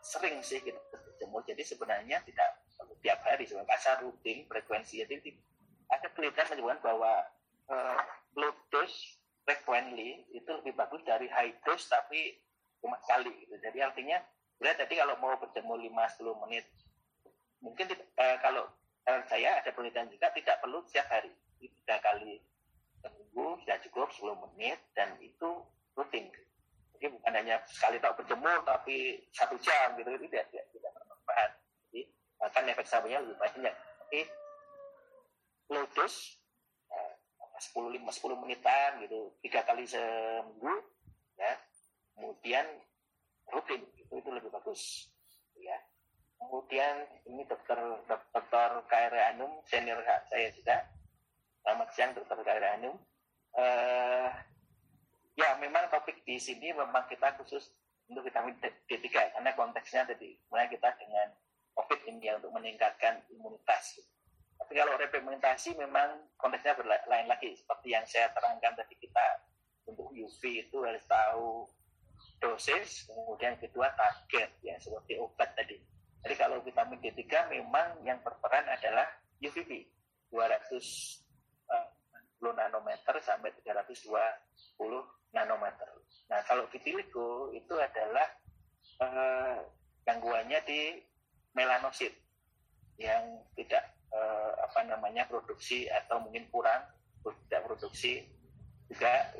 sering 0.02 0.42
sih 0.42 0.64
kita 0.64 0.80
berjemur 0.92 1.46
jadi 1.46 1.62
sebenarnya 1.62 2.24
tidak 2.26 2.50
tiap 3.06 3.22
hari 3.22 3.46
sebenarnya 3.46 3.70
pasar 3.70 4.02
rutin 4.02 4.48
frekuensi 4.50 5.06
jadi 5.06 5.16
ada 5.92 6.08
penelitian 6.16 6.48
menyebutkan 6.56 6.82
bahwa 6.82 7.14
uh, 7.70 8.00
low 8.40 8.54
dose 8.72 9.20
frequently 9.44 10.24
itu 10.32 10.50
lebih 10.50 10.74
bagus 10.74 11.04
dari 11.04 11.28
high 11.30 11.54
dose 11.68 11.86
tapi 11.92 12.40
cuma 12.82 12.98
sekali 13.06 13.30
gitu. 13.46 13.56
jadi 13.62 13.92
artinya 13.92 14.18
berat 14.58 14.78
tadi 14.82 14.98
kalau 14.98 15.18
mau 15.22 15.38
berjemur 15.38 15.78
5-10 15.78 16.44
menit 16.48 16.66
mungkin 17.62 17.86
uh, 17.94 18.38
kalau 18.42 18.66
uh, 19.06 19.22
saya 19.30 19.62
ada 19.62 19.70
penelitian 19.74 20.10
juga 20.10 20.34
tidak 20.34 20.58
perlu 20.62 20.82
setiap 20.90 21.10
hari 21.14 21.30
tiga 21.62 22.02
kali 22.02 22.42
seminggu 23.02 23.58
sudah 23.66 23.78
cukup 23.90 24.08
10 24.14 24.44
menit 24.48 24.80
dan 24.94 25.18
itu 25.20 25.50
rutin. 25.98 26.30
Jadi 26.96 27.06
bukan 27.18 27.34
hanya 27.34 27.58
sekali 27.66 27.98
tak 27.98 28.14
berjemur 28.14 28.62
tapi 28.62 29.18
satu 29.34 29.58
jam 29.58 29.98
gitu 29.98 30.14
itu 30.14 30.30
tidak 30.30 30.54
tidak, 30.54 30.66
tidak 30.70 30.92
bermanfaat. 30.96 31.52
Jadi 31.90 32.02
bahkan 32.38 32.70
efek 32.70 32.86
sampingnya 32.86 33.26
lebih 33.26 33.38
banyak. 33.42 33.74
Tapi 33.74 34.20
eh, 34.22 34.28
sepuluh 37.62 37.94
lima 37.94 38.10
sepuluh 38.10 38.34
menitan 38.42 38.98
gitu 39.06 39.38
tiga 39.46 39.62
kali 39.62 39.86
seminggu 39.86 40.82
ya 41.38 41.54
kemudian 42.18 42.66
rutin 43.54 43.86
itu 44.02 44.14
itu 44.18 44.30
lebih 44.34 44.50
bagus 44.50 45.14
ya 45.62 45.78
kemudian 46.42 47.06
ini 47.30 47.46
dokter 47.46 47.78
dokter 48.10 48.70
KR 48.90 49.14
Anum 49.34 49.62
senior 49.70 50.02
saya 50.02 50.50
juga 50.58 50.90
selamat 51.62 51.88
siang 51.94 52.12
dokter 52.18 52.31
KR 52.44 52.66
Anum 52.78 52.96
uh, 53.56 54.30
ya 55.36 55.50
memang 55.58 55.88
topik 55.90 56.22
di 56.28 56.38
sini 56.38 56.76
memang 56.76 57.08
kita 57.08 57.36
khusus 57.40 57.72
untuk 58.12 58.28
vitamin 58.28 58.56
D3 58.60 59.08
karena 59.08 59.52
konteksnya 59.56 60.04
tadi 60.04 60.36
mulai 60.52 60.68
kita 60.68 60.92
dengan 61.00 61.32
COVID 61.72 62.00
ini 62.12 62.28
ya 62.28 62.36
untuk 62.36 62.52
meningkatkan 62.52 63.24
imunitas. 63.32 64.04
Tapi 64.60 64.76
kalau 64.76 65.00
repigmentasi 65.00 65.80
memang 65.80 66.28
konteksnya 66.36 66.76
lain 67.08 67.28
lagi 67.32 67.56
seperti 67.56 67.96
yang 67.96 68.04
saya 68.04 68.28
terangkan 68.36 68.76
tadi 68.76 69.00
kita 69.00 69.28
untuk 69.88 70.12
UV 70.12 70.68
itu 70.68 70.78
harus 70.84 71.02
tahu 71.08 71.66
dosis, 72.38 73.08
kemudian 73.10 73.58
kedua 73.58 73.90
target 73.96 74.52
ya 74.62 74.76
seperti 74.78 75.18
obat 75.18 75.56
tadi. 75.56 75.80
Jadi 76.22 76.36
kalau 76.38 76.62
vitamin 76.62 77.02
D3 77.02 77.50
memang 77.50 78.06
yang 78.06 78.22
berperan 78.22 78.68
adalah 78.70 79.10
UVB 79.42 79.90
200 80.30 81.21
120 83.96 85.36
nanometer. 85.36 85.92
Nah, 86.28 86.40
kalau 86.48 86.68
vitiligo 86.72 87.52
itu 87.56 87.76
adalah 87.76 88.28
eh, 89.04 89.58
gangguannya 90.08 90.60
di 90.68 91.00
melanosit 91.56 92.16
yang 93.00 93.42
tidak 93.56 93.84
eh, 94.12 94.52
apa 94.64 94.88
namanya 94.88 95.28
produksi 95.28 95.88
atau 95.88 96.24
mungkin 96.24 96.48
kurang 96.52 96.88
tidak 97.48 97.62
produksi 97.70 98.26
juga 98.92 99.31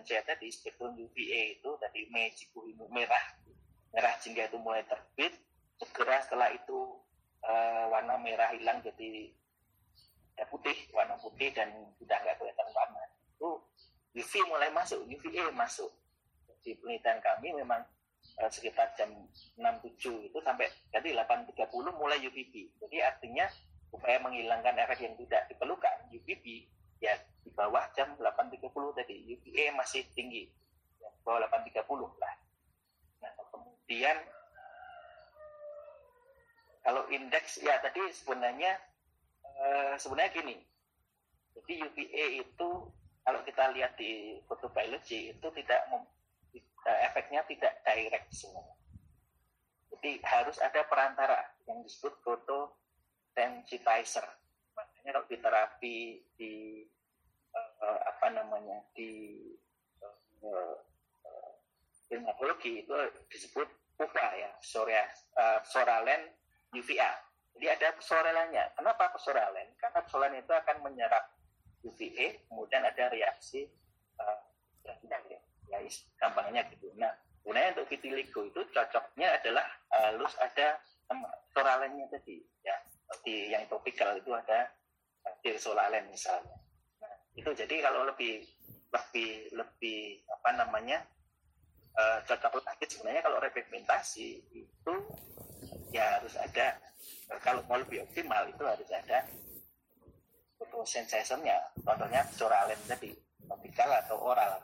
penjelasan 0.00 0.24
saya 0.24 0.36
tadi 0.36 0.48
spektrum 0.48 0.96
UVA 0.96 1.60
itu 1.60 1.70
tadi 1.76 2.08
Mejiku 2.08 2.64
merah. 2.88 3.24
Merah 3.92 4.14
jingga 4.22 4.48
itu 4.48 4.56
mulai 4.56 4.80
terbit 4.88 5.36
segera 5.76 6.24
setelah 6.24 6.48
itu 6.52 6.96
uh, 7.44 7.84
warna 7.92 8.16
merah 8.20 8.52
hilang 8.56 8.80
jadi 8.80 9.32
ya 10.40 10.44
putih 10.48 10.76
warna 10.96 11.20
putih 11.20 11.52
dan 11.52 11.68
sudah 12.00 12.16
nggak 12.16 12.36
kelihatan 12.40 12.68
warna. 12.72 13.02
Itu 13.36 13.60
UV 14.16 14.32
mulai 14.48 14.72
masuk 14.72 15.04
UVA 15.04 15.52
masuk. 15.52 15.90
Di 16.60 16.76
penelitian 16.76 17.20
kami 17.20 17.56
memang 17.56 17.84
uh, 18.40 18.50
sekitar 18.52 18.92
jam 18.96 19.08
6.7 19.56 20.28
itu 20.32 20.38
sampai 20.40 20.68
jadi 20.92 21.16
8.30 21.24 21.56
mulai 21.96 22.20
UVB 22.20 22.52
jadi 22.84 23.08
artinya 23.08 23.48
supaya 23.88 24.20
menghilangkan 24.20 24.76
efek 24.76 25.08
yang 25.08 25.16
tidak 25.16 25.48
diperlukan 25.48 26.12
UVB 26.12 26.68
ya 27.00 27.16
di 27.40 27.50
bawah 27.56 27.82
jam 27.96 28.12
8.30 28.20 28.60
tadi 28.92 29.14
UVA 29.24 29.72
masih 29.72 30.04
tinggi 30.12 30.52
ya, 31.00 31.08
bawah 31.24 31.48
8.30 31.48 31.80
lah 32.20 32.34
nah 33.24 33.32
kemudian 33.48 34.16
indeks 37.50 37.66
ya 37.66 37.82
tadi 37.82 38.02
sebenarnya 38.14 38.72
eh, 39.42 39.94
sebenarnya 39.98 40.30
gini 40.30 40.56
jadi 41.58 41.72
UVA 41.90 42.26
itu 42.46 42.70
kalau 43.26 43.40
kita 43.42 43.74
lihat 43.74 43.98
di 43.98 44.38
fotobiologi 44.46 45.34
itu 45.34 45.48
tidak 45.58 45.80
efeknya 47.10 47.42
tidak 47.50 47.74
direct 47.82 48.30
semua 48.30 48.70
jadi 49.90 50.22
harus 50.22 50.62
ada 50.62 50.86
perantara 50.86 51.42
yang 51.66 51.82
disebut 51.84 52.14
foto 52.24 52.72
sensitizer. 53.36 54.24
Makanya 54.72 55.12
kalau 55.12 55.28
di 55.28 55.36
terapi 55.36 55.96
di 56.40 56.54
uh, 57.52 58.00
apa 58.08 58.32
namanya 58.32 58.80
di 58.96 59.44
uh, 60.00 60.80
uh, 61.28 61.52
itu 62.64 62.96
disebut 63.28 63.68
UVA 64.00 64.28
ya, 64.40 64.50
soria, 64.64 65.04
uh, 65.36 65.60
soralen 65.68 66.32
UVA. 66.72 67.29
Jadi 67.60 67.76
ada 67.76 67.92
psoralen-nya. 68.00 68.72
Kenapa 68.72 69.12
psoralen? 69.12 69.68
Karena 69.76 70.00
psoralen 70.00 70.40
itu 70.40 70.48
akan 70.48 70.80
menyerap 70.80 71.28
UVA, 71.84 72.40
kemudian 72.48 72.80
ada 72.88 73.12
reaksi 73.12 73.68
uh, 74.16 74.40
ya, 74.80 74.96
ya, 75.04 75.38
ya 75.68 75.78
gampangnya 76.16 76.64
gitu. 76.72 76.88
Nah, 76.96 77.12
kemudian 77.44 77.76
untuk 77.76 77.92
vitiligo 77.92 78.48
itu 78.48 78.64
cocoknya 78.72 79.36
adalah 79.36 79.68
halus 79.92 80.32
ada 80.40 80.80
psoralennya 81.52 82.08
tadi 82.08 82.40
ya 82.64 82.76
di 83.20 83.52
yang 83.52 83.68
topikal 83.68 84.16
itu 84.16 84.32
ada 84.32 84.72
dirsolalen 85.44 86.08
misalnya. 86.08 86.56
Nah, 87.04 87.12
itu 87.36 87.52
jadi 87.52 87.76
kalau 87.84 88.08
lebih 88.08 88.40
lebih 88.88 89.52
lebih 89.52 90.24
apa 90.32 90.64
namanya 90.64 91.04
uh, 91.92 92.24
cocok 92.24 92.64
lagi 92.64 92.88
sebenarnya 92.88 93.20
kalau 93.20 93.36
repigmentasi 93.36 94.48
itu 94.56 94.94
ya 95.90 96.18
harus 96.18 96.34
ada 96.38 96.78
kalau 97.42 97.62
mau 97.66 97.78
lebih 97.78 98.06
optimal 98.06 98.46
itu 98.46 98.62
harus 98.62 98.88
ada 98.90 99.26
photosensitizer-nya 100.58 101.56
contohnya 101.82 102.22
soralen 102.34 102.78
tadi 102.86 103.14
topikal 103.46 103.90
atau 104.06 104.16
oral 104.22 104.60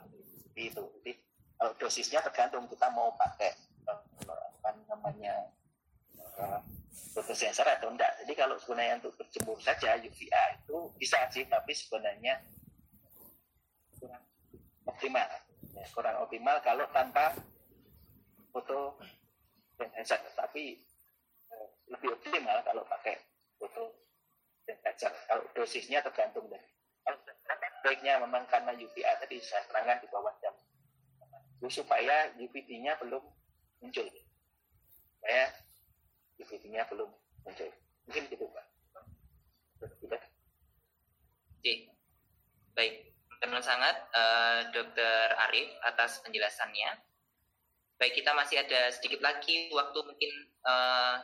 itu 0.57 0.83
jadi 1.03 1.13
kalau 1.57 1.73
dosisnya 1.81 2.21
tergantung 2.21 2.69
kita 2.69 2.87
mau 2.93 3.11
pakai 3.17 3.51
apa 3.87 4.69
namanya 4.87 5.47
uh, 6.37 6.61
sensor 7.33 7.65
atau 7.65 7.89
enggak. 7.89 8.13
Jadi 8.21 8.33
kalau 8.37 8.55
sebenarnya 8.61 9.01
untuk 9.01 9.17
berjemur 9.17 9.57
saja 9.57 9.97
UVA 9.97 10.43
itu 10.61 10.77
bisa 11.01 11.17
sih, 11.33 11.45
tapi 11.49 11.73
sebenarnya 11.73 12.37
kurang 13.97 14.23
optimal. 14.85 15.29
Ya, 15.73 15.85
kurang 15.93 16.15
optimal 16.21 16.57
kalau 16.61 16.85
tanpa 16.93 17.33
foto 18.53 19.01
sensor. 19.77 20.21
Tapi 20.37 20.77
eh, 20.77 20.86
lebih 21.87 22.09
optimal 22.19 22.57
kalau 22.63 22.83
pakai 22.87 23.15
foto 23.57 23.95
sensor. 24.67 25.13
Kalau 25.27 25.43
dosisnya 25.55 26.03
tergantung 26.03 26.47
dari 26.51 26.67
kalau 27.07 27.19
baiknya 27.83 28.19
memang 28.19 28.43
karena 28.51 28.75
UVA 28.75 29.15
tadi 29.23 29.39
saya 29.39 29.63
terangkan 29.71 30.03
di 30.03 30.07
bawah 30.11 30.35
jam 30.43 30.51
supaya 31.65 32.29
UVB-nya 32.37 33.01
belum 33.01 33.23
muncul. 33.81 34.05
Supaya 35.17 35.49
UVB-nya 36.37 36.85
belum 36.91 37.09
muncul. 37.47 37.69
Mungkin 38.05 38.23
gitu 38.29 38.45
Pak. 38.53 38.65
Sudah. 39.97 40.21
Oke. 41.57 41.73
Baik. 42.77 42.93
Teman 43.37 43.61
sangat 43.61 43.95
uh, 44.13 44.17
eh, 44.17 44.59
Dr. 44.73 45.25
Arif 45.49 45.69
atas 45.85 46.21
penjelasannya. 46.25 46.89
Baik, 47.97 48.21
kita 48.21 48.33
masih 48.37 48.61
ada 48.61 48.93
sedikit 48.93 49.25
lagi 49.25 49.73
waktu 49.73 49.99
mungkin 50.05 50.31
uh, 50.65 51.17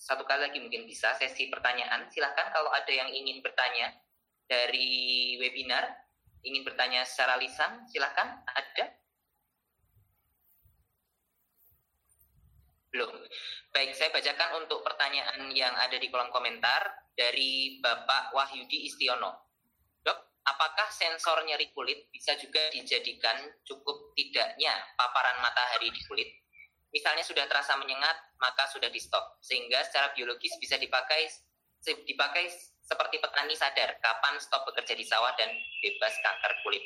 satu 0.00 0.24
kali 0.24 0.48
lagi 0.48 0.58
mungkin 0.64 0.88
bisa 0.88 1.12
sesi 1.20 1.52
pertanyaan. 1.52 2.08
Silahkan 2.08 2.48
kalau 2.48 2.72
ada 2.72 2.88
yang 2.88 3.12
ingin 3.12 3.44
bertanya 3.44 3.92
dari 4.48 5.36
webinar, 5.36 5.92
ingin 6.40 6.64
bertanya 6.64 7.04
secara 7.04 7.36
lisan, 7.36 7.84
silahkan 7.84 8.40
ada. 8.48 8.96
Belum. 12.90 13.12
Baik, 13.70 13.92
saya 13.94 14.10
bacakan 14.10 14.64
untuk 14.64 14.82
pertanyaan 14.82 15.52
yang 15.52 15.76
ada 15.76 15.94
di 16.00 16.08
kolom 16.08 16.32
komentar 16.32 17.12
dari 17.12 17.78
Bapak 17.78 18.32
Wahyudi 18.34 18.88
Istiono. 18.88 19.30
Dok, 20.00 20.18
apakah 20.48 20.88
sensor 20.90 21.44
nyeri 21.44 21.70
kulit 21.76 22.08
bisa 22.10 22.34
juga 22.40 22.72
dijadikan 22.72 23.36
cukup 23.62 24.16
tidaknya 24.16 24.74
paparan 24.96 25.38
matahari 25.44 25.92
di 25.92 26.02
kulit? 26.08 26.40
Misalnya 26.90 27.22
sudah 27.22 27.46
terasa 27.46 27.78
menyengat, 27.78 28.18
maka 28.42 28.66
sudah 28.66 28.90
di 28.90 28.98
stop. 28.98 29.38
Sehingga 29.42 29.82
secara 29.86 30.10
biologis 30.14 30.58
bisa 30.58 30.74
dipakai 30.74 31.30
dipakai 31.80 32.44
seperti 32.84 33.22
petani 33.22 33.56
sadar 33.56 33.96
kapan 34.02 34.36
stop 34.36 34.68
bekerja 34.68 34.92
di 34.92 35.06
sawah 35.06 35.32
dan 35.38 35.48
bebas 35.80 36.12
kanker 36.20 36.52
kulit. 36.66 36.84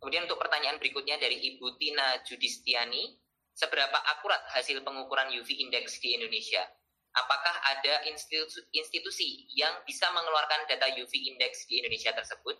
Kemudian 0.00 0.24
untuk 0.26 0.40
pertanyaan 0.40 0.78
berikutnya 0.82 1.18
dari 1.18 1.38
Ibu 1.52 1.78
Tina 1.78 2.22
Judistiani, 2.26 3.18
seberapa 3.54 3.98
akurat 4.08 4.42
hasil 4.50 4.82
pengukuran 4.82 5.30
UV 5.30 5.62
index 5.62 6.00
di 6.02 6.18
Indonesia? 6.18 6.64
Apakah 7.12 7.54
ada 7.76 8.08
institusi, 8.08 8.64
institusi 8.72 9.46
yang 9.52 9.84
bisa 9.84 10.08
mengeluarkan 10.10 10.64
data 10.64 10.88
UV 10.96 11.12
index 11.28 11.68
di 11.68 11.84
Indonesia 11.84 12.10
tersebut? 12.16 12.56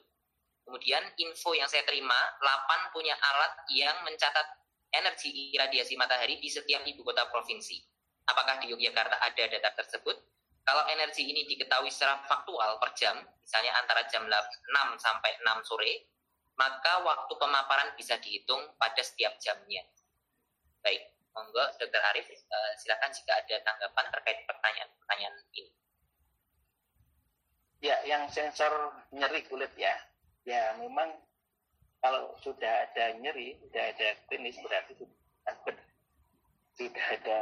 Kemudian 0.63 1.03
info 1.19 1.57
yang 1.59 1.67
saya 1.67 1.83
terima, 1.83 2.15
8 2.39 2.95
punya 2.95 3.17
alat 3.19 3.53
yang 3.75 3.97
mencatat 4.07 4.62
energi 4.93 5.57
iradiasi 5.57 5.97
matahari 5.97 6.37
di 6.37 6.53
setiap 6.53 6.85
ibu 6.85 7.01
kota 7.01 7.27
provinsi. 7.33 7.81
Apakah 8.29 8.63
di 8.63 8.71
Yogyakarta 8.71 9.19
ada 9.19 9.45
data 9.49 9.71
tersebut? 9.75 10.17
Kalau 10.63 10.87
energi 10.95 11.27
ini 11.27 11.43
diketahui 11.43 11.91
secara 11.91 12.23
faktual 12.31 12.79
per 12.79 12.95
jam, 12.95 13.19
misalnya 13.19 13.75
antara 13.83 14.07
jam 14.07 14.23
6 14.31 14.39
sampai 14.95 15.35
6 15.43 15.67
sore, 15.67 16.07
maka 16.55 17.03
waktu 17.03 17.33
pemaparan 17.35 17.99
bisa 17.99 18.15
dihitung 18.23 18.63
pada 18.79 19.03
setiap 19.03 19.35
jamnya. 19.43 19.83
Baik, 20.79 21.03
monggo 21.35 21.67
Dr. 21.83 21.99
Arif, 22.15 22.31
uh, 22.31 22.73
silakan 22.79 23.11
jika 23.11 23.43
ada 23.43 23.57
tanggapan 23.67 24.07
terkait 24.15 24.39
pertanyaan-pertanyaan 24.47 25.35
ini. 25.59 25.73
Ya, 27.83 27.99
yang 28.07 28.31
sensor 28.31 28.71
nyeri 29.11 29.43
kulit 29.51 29.75
ya, 29.75 29.91
ya 30.47 30.79
memang 30.79 31.11
kalau 32.03 32.35
sudah 32.43 32.91
ada 32.91 33.15
nyeri, 33.23 33.55
sudah 33.63 33.83
ada 33.95 34.09
klinis 34.27 34.59
berarti 34.59 34.93
sudah 36.77 37.07
ada 37.15 37.39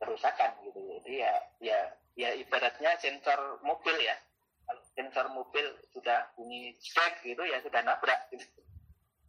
kerusakan 0.00 0.50
gitu. 0.64 0.80
Jadi 0.80 1.12
ya, 1.20 1.34
ya, 1.60 1.78
ya 2.16 2.30
ibaratnya 2.40 2.96
sensor 2.96 3.60
mobil 3.60 3.94
ya. 4.00 4.16
Kalau 4.64 4.82
sensor 4.96 5.26
mobil 5.36 5.66
sudah 5.92 6.32
bunyi 6.34 6.72
cek 6.80 7.20
gitu 7.28 7.44
ya 7.44 7.60
sudah 7.60 7.84
nabrak 7.84 8.32
gitu. 8.32 8.46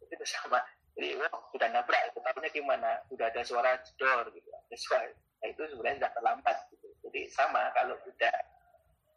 Itu 0.08 0.24
sama 0.24 0.64
jadi 0.96 1.16
wah 1.18 1.40
sudah 1.52 1.68
nabrak 1.72 2.02
itu 2.12 2.18
tahunya 2.20 2.50
gimana 2.52 2.90
sudah 3.08 3.26
ada 3.32 3.42
suara 3.44 3.72
jedor 3.80 4.28
gitu 4.36 4.48
ada 4.52 4.76
suara 4.76 5.08
nah, 5.40 5.48
itu 5.48 5.62
sebenarnya 5.72 5.96
sudah 6.04 6.12
terlambat 6.12 6.56
gitu 6.72 6.86
jadi 7.08 7.20
sama 7.32 7.62
kalau 7.72 7.96
sudah 8.04 8.34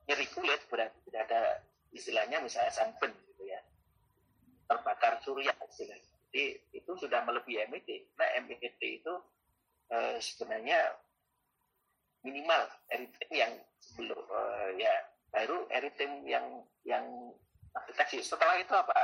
nyeri 0.07 0.25
kulit 0.31 0.61
berarti 0.71 0.97
tidak 1.09 1.21
ada 1.31 1.41
istilahnya 1.91 2.37
misalnya 2.39 2.71
ya 2.71 3.07
terbakar 4.65 5.21
surya 5.21 5.53
jadi 6.29 6.45
itu 6.75 6.91
sudah 6.99 7.23
melebihi 7.23 7.69
MED 7.69 7.89
nah 8.17 8.29
MED 8.43 8.75
itu 8.81 9.13
eh, 9.93 10.17
sebenarnya 10.19 10.93
minimal 12.25 12.61
eritem 12.89 13.29
yang 13.29 13.53
sebelum 13.77 14.17
eh, 14.17 14.69
ya 14.81 14.93
baru 15.29 15.69
eritem 15.69 16.25
yang 16.25 16.65
yang 16.81 17.05
deteksi 17.91 18.23
setelah 18.23 18.57
itu 18.57 18.71
apa? 18.71 18.95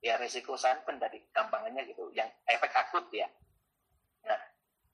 Ya 0.00 0.16
resiko 0.20 0.56
sunburn 0.56 1.00
tadi 1.00 1.20
gampangannya 1.32 1.84
gitu 1.88 2.08
yang 2.12 2.28
efek 2.48 2.72
akut 2.72 3.04
ya. 3.14 3.28
Nah 4.24 4.40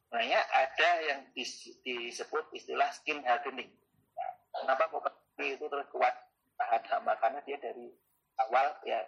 sebenarnya 0.06 0.40
ada 0.50 0.88
yang 1.06 1.20
disebut 1.34 2.44
istilah 2.54 2.90
skin 2.94 3.22
hardening. 3.22 3.70
Nah, 4.14 4.30
kenapa 4.54 4.90
kok 4.90 5.06
itu 5.40 5.66
terus 5.66 5.88
kuat? 5.94 6.14
Tahan 6.60 6.84
hama 6.92 7.16
karena 7.16 7.40
dia 7.48 7.56
dari 7.56 7.88
awal 8.36 8.76
ya 8.84 9.00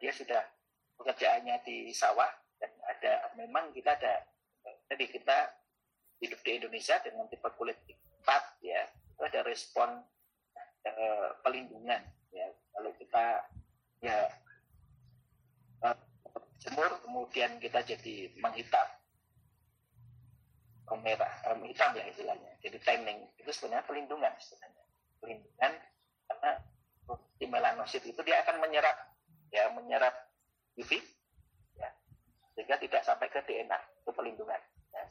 dia 0.00 0.12
sudah 0.12 0.42
pekerjaannya 0.98 1.56
di 1.64 1.90
sawah 1.94 2.28
dan 2.58 2.70
ada 2.86 3.12
memang 3.38 3.70
kita 3.74 3.94
ada 3.98 4.22
jadi 4.92 5.04
kita 5.08 5.38
hidup 6.22 6.40
di 6.46 6.50
Indonesia 6.62 6.96
dengan 7.02 7.26
tipe 7.26 7.48
kulit 7.58 7.78
empat 8.22 8.62
ya 8.62 8.86
itu 9.22 9.22
ada 9.26 9.40
respon 9.46 10.02
uh, 10.86 11.28
pelindungan 11.42 12.02
ya. 12.34 12.46
Kalau 12.72 12.90
kita 12.98 13.24
ya 14.02 14.18
uh, 15.86 15.98
jemur 16.58 16.90
kemudian 17.02 17.58
kita 17.62 17.82
jadi 17.86 18.32
menghitam. 18.40 18.88
Merah 20.92 21.32
um, 21.48 21.64
hitam 21.64 21.96
ya 21.96 22.04
istilahnya. 22.04 22.52
Jadi 22.60 22.76
tanning 22.84 23.24
itu 23.40 23.48
sebenarnya 23.48 23.88
pelindungan 23.88 24.28
sebenarnya. 24.36 24.84
Pelindungan 25.24 25.72
karena 26.28 26.52
di 27.40 27.46
melanosit 27.48 28.04
itu 28.04 28.20
dia 28.20 28.44
akan 28.44 28.60
menyerap 28.60 29.11
ya 29.52 29.68
menyerap 29.76 30.14
UV 30.74 30.98
ya 31.76 31.90
sehingga 32.56 32.80
tidak 32.80 33.02
sampai 33.04 33.28
ke 33.28 33.44
DNA 33.44 33.78
itu 34.02 34.10
pelindungan 34.10 34.60
ya. 34.96 35.04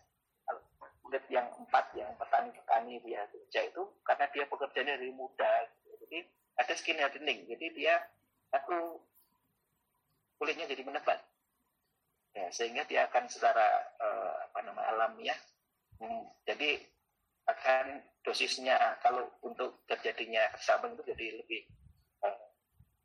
kulit 1.05 1.23
yang 1.29 1.47
empat 1.61 1.85
yang 1.93 2.09
petani-petani 2.17 2.99
dia 3.05 3.23
kerja 3.29 3.61
itu 3.69 3.83
karena 4.03 4.25
dia 4.33 4.43
bekerjanya 4.49 4.97
dari 4.97 5.13
muda 5.13 5.51
gitu. 5.69 5.95
jadi 6.07 6.17
ada 6.57 6.73
skin 6.73 6.99
hardening 6.99 7.45
jadi 7.45 7.65
dia 7.71 7.95
aku 8.51 8.99
kulitnya 10.41 10.65
jadi 10.65 10.83
menebal 10.83 11.19
ya 12.33 12.47
sehingga 12.49 12.83
dia 12.89 13.05
akan 13.11 13.27
secara 13.29 13.67
uh, 14.01 14.33
apa 14.49 14.59
nama 14.65 14.81
alamiah 14.91 15.37
Hmm, 16.01 16.25
jadi 16.49 16.81
akan 17.45 18.01
dosisnya 18.25 18.97
kalau 19.05 19.29
untuk 19.45 19.85
terjadinya 19.85 20.49
kesabaran 20.57 20.97
itu 20.97 21.13
jadi 21.13 21.25
lebih 21.37 21.61
uh, 22.25 22.41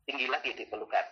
tinggi 0.08 0.32
lagi 0.32 0.56
diperlukan. 0.56 1.04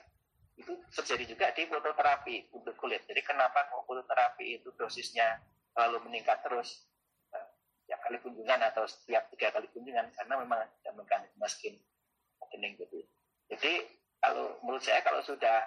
Itu 0.54 0.78
terjadi 0.94 1.24
juga 1.26 1.46
di 1.50 1.66
fototerapi 1.66 2.54
untuk 2.54 2.74
kulit. 2.78 3.02
Jadi 3.06 3.20
kenapa 3.26 3.66
fototerapi 3.70 4.62
itu 4.62 4.70
dosisnya 4.78 5.42
lalu 5.74 6.06
meningkat 6.06 6.42
terus 6.46 6.86
ya 7.84 8.00
kali 8.00 8.16
kunjungan 8.24 8.60
atau 8.72 8.88
setiap 8.88 9.28
tiga 9.36 9.52
kali 9.52 9.68
kunjungan 9.72 10.08
karena 10.16 10.34
memang 10.40 10.64
ada 10.64 10.90
mekanisme 10.96 11.44
skin 11.48 11.74
opening 12.40 12.80
gitu. 12.80 13.04
Jadi 13.52 13.84
kalau 14.24 14.56
menurut 14.64 14.80
saya 14.80 15.04
kalau 15.04 15.20
sudah 15.20 15.60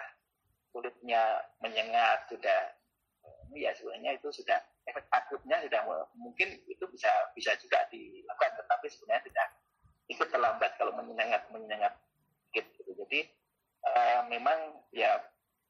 kulitnya 0.74 1.46
menyengat 1.62 2.26
sudah 2.26 2.74
uh, 3.24 3.42
ya 3.54 3.70
sebenarnya 3.72 4.18
itu 4.18 4.28
sudah 4.34 4.58
efek 4.84 5.06
takutnya 5.08 5.62
sudah 5.62 5.80
mungkin 6.18 6.58
itu 6.68 6.84
bisa 6.90 7.08
bisa 7.32 7.54
juga 7.62 7.86
dilakukan 7.88 8.52
tetapi 8.60 8.86
sebenarnya 8.90 9.22
tidak 9.30 9.48
ikut 10.08 10.28
terlambat 10.28 10.70
kalau 10.76 10.92
menyengat 10.96 11.44
menyengat 11.52 11.92
gitu 12.52 12.92
jadi 12.96 13.28
uh, 13.84 14.20
memang 14.30 14.82
ya 14.90 15.20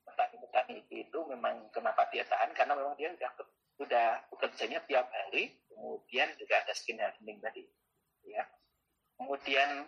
petani-petani 0.04 0.84
itu 0.88 1.18
memang 1.28 1.68
kenapa 1.74 2.08
dia 2.08 2.24
tahan 2.24 2.52
karena 2.56 2.74
memang 2.76 2.94
dia 2.96 3.12
sudah 3.14 3.30
sudah 3.78 4.06
bekerjanya 4.32 4.80
tiap 4.88 5.06
hari 5.12 5.54
kemudian 5.70 6.28
juga 6.40 6.64
ada 6.64 6.74
skin 6.74 6.98
hardening 6.98 7.38
tadi 7.38 7.62
ya 8.26 8.44
kemudian 9.20 9.86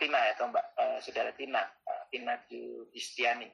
Tina 0.00 0.16
ya 0.16 0.32
atau 0.32 0.48
Mbak 0.48 0.66
uh, 0.80 0.98
Saudara 1.04 1.32
Tina 1.36 1.60
uh, 1.60 2.02
Tina 2.08 2.40
Judistiani 2.48 3.52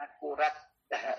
akurat 0.00 0.52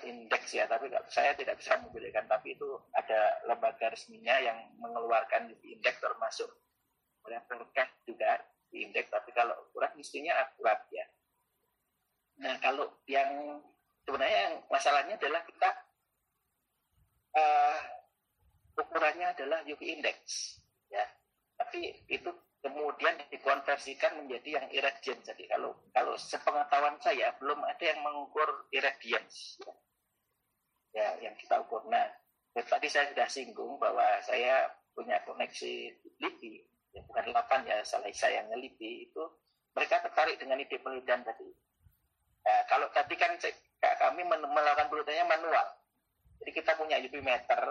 indeks 0.06 0.53
ya, 0.53 0.69
tapi 0.69 0.91
saya 1.10 1.34
tidak 1.34 1.57
bisa 1.57 1.81
membedakan. 1.81 2.30
Tapi 2.30 2.53
itu 2.53 2.69
ada 2.94 3.41
lembaga 3.49 3.90
resminya 3.90 4.38
yang 4.38 4.57
mengeluarkan 4.77 5.49
indeks 5.65 5.98
termasuk 5.98 6.49
oleh 7.23 7.40
juga 8.03 8.38
di 8.73 8.89
indeks. 8.89 9.13
Tapi 9.13 9.29
kalau 9.37 9.53
ukuran 9.69 9.93
mestinya 9.93 10.33
akurat 10.41 10.81
ya. 10.89 11.05
Nah 12.41 12.57
kalau 12.57 12.89
yang 13.05 13.61
sebenarnya 14.01 14.39
yang 14.49 14.55
masalahnya 14.73 15.15
adalah 15.21 15.45
kita 15.45 15.69
uh, 17.37 17.77
ukurannya 18.81 19.29
adalah 19.37 19.61
UV 19.69 19.81
index 19.85 20.17
ya. 20.89 21.05
Tapi 21.61 22.09
itu 22.09 22.33
kemudian 22.63 23.19
dikonversikan 23.29 24.23
menjadi 24.23 24.63
yang 24.63 24.67
irradiance. 24.73 25.29
Jadi 25.29 25.45
kalau 25.45 25.77
kalau 25.93 26.17
sepengetahuan 26.17 26.97
saya 27.03 27.35
belum 27.37 27.61
ada 27.61 27.83
yang 27.83 28.01
mengukur 28.01 28.65
irradiance. 28.73 29.61
Ya, 30.93 31.17
yang 31.19 31.33
kita 31.37 31.57
ukur. 31.57 31.89
Nah, 31.89 32.05
tadi 32.53 32.85
saya 32.85 33.09
sudah 33.09 33.25
singgung 33.25 33.81
bahwa 33.81 34.05
saya 34.21 34.69
punya 34.93 35.17
koneksi 35.25 35.89
LIPI, 36.21 36.53
ya 36.93 37.01
bukan 37.09 37.33
8 37.33 37.69
ya, 37.69 37.81
salah 37.83 38.09
saya 38.13 38.45
yang 38.45 38.53
LIPI 38.53 39.09
itu 39.09 39.23
mereka 39.73 40.05
tertarik 40.05 40.37
dengan 40.37 40.61
ide 40.61 40.77
penelitian 40.77 41.25
tadi. 41.25 41.49
Nah, 42.43 42.61
kalau 42.69 42.87
tadi 42.93 43.17
kan 43.17 43.33
kami 43.81 44.21
melakukan 44.29 44.87
penelitiannya 44.93 45.25
manual. 45.25 45.67
Jadi 46.39 46.51
kita 46.53 46.77
punya 46.77 47.01
UV 47.01 47.23
meter, 47.23 47.61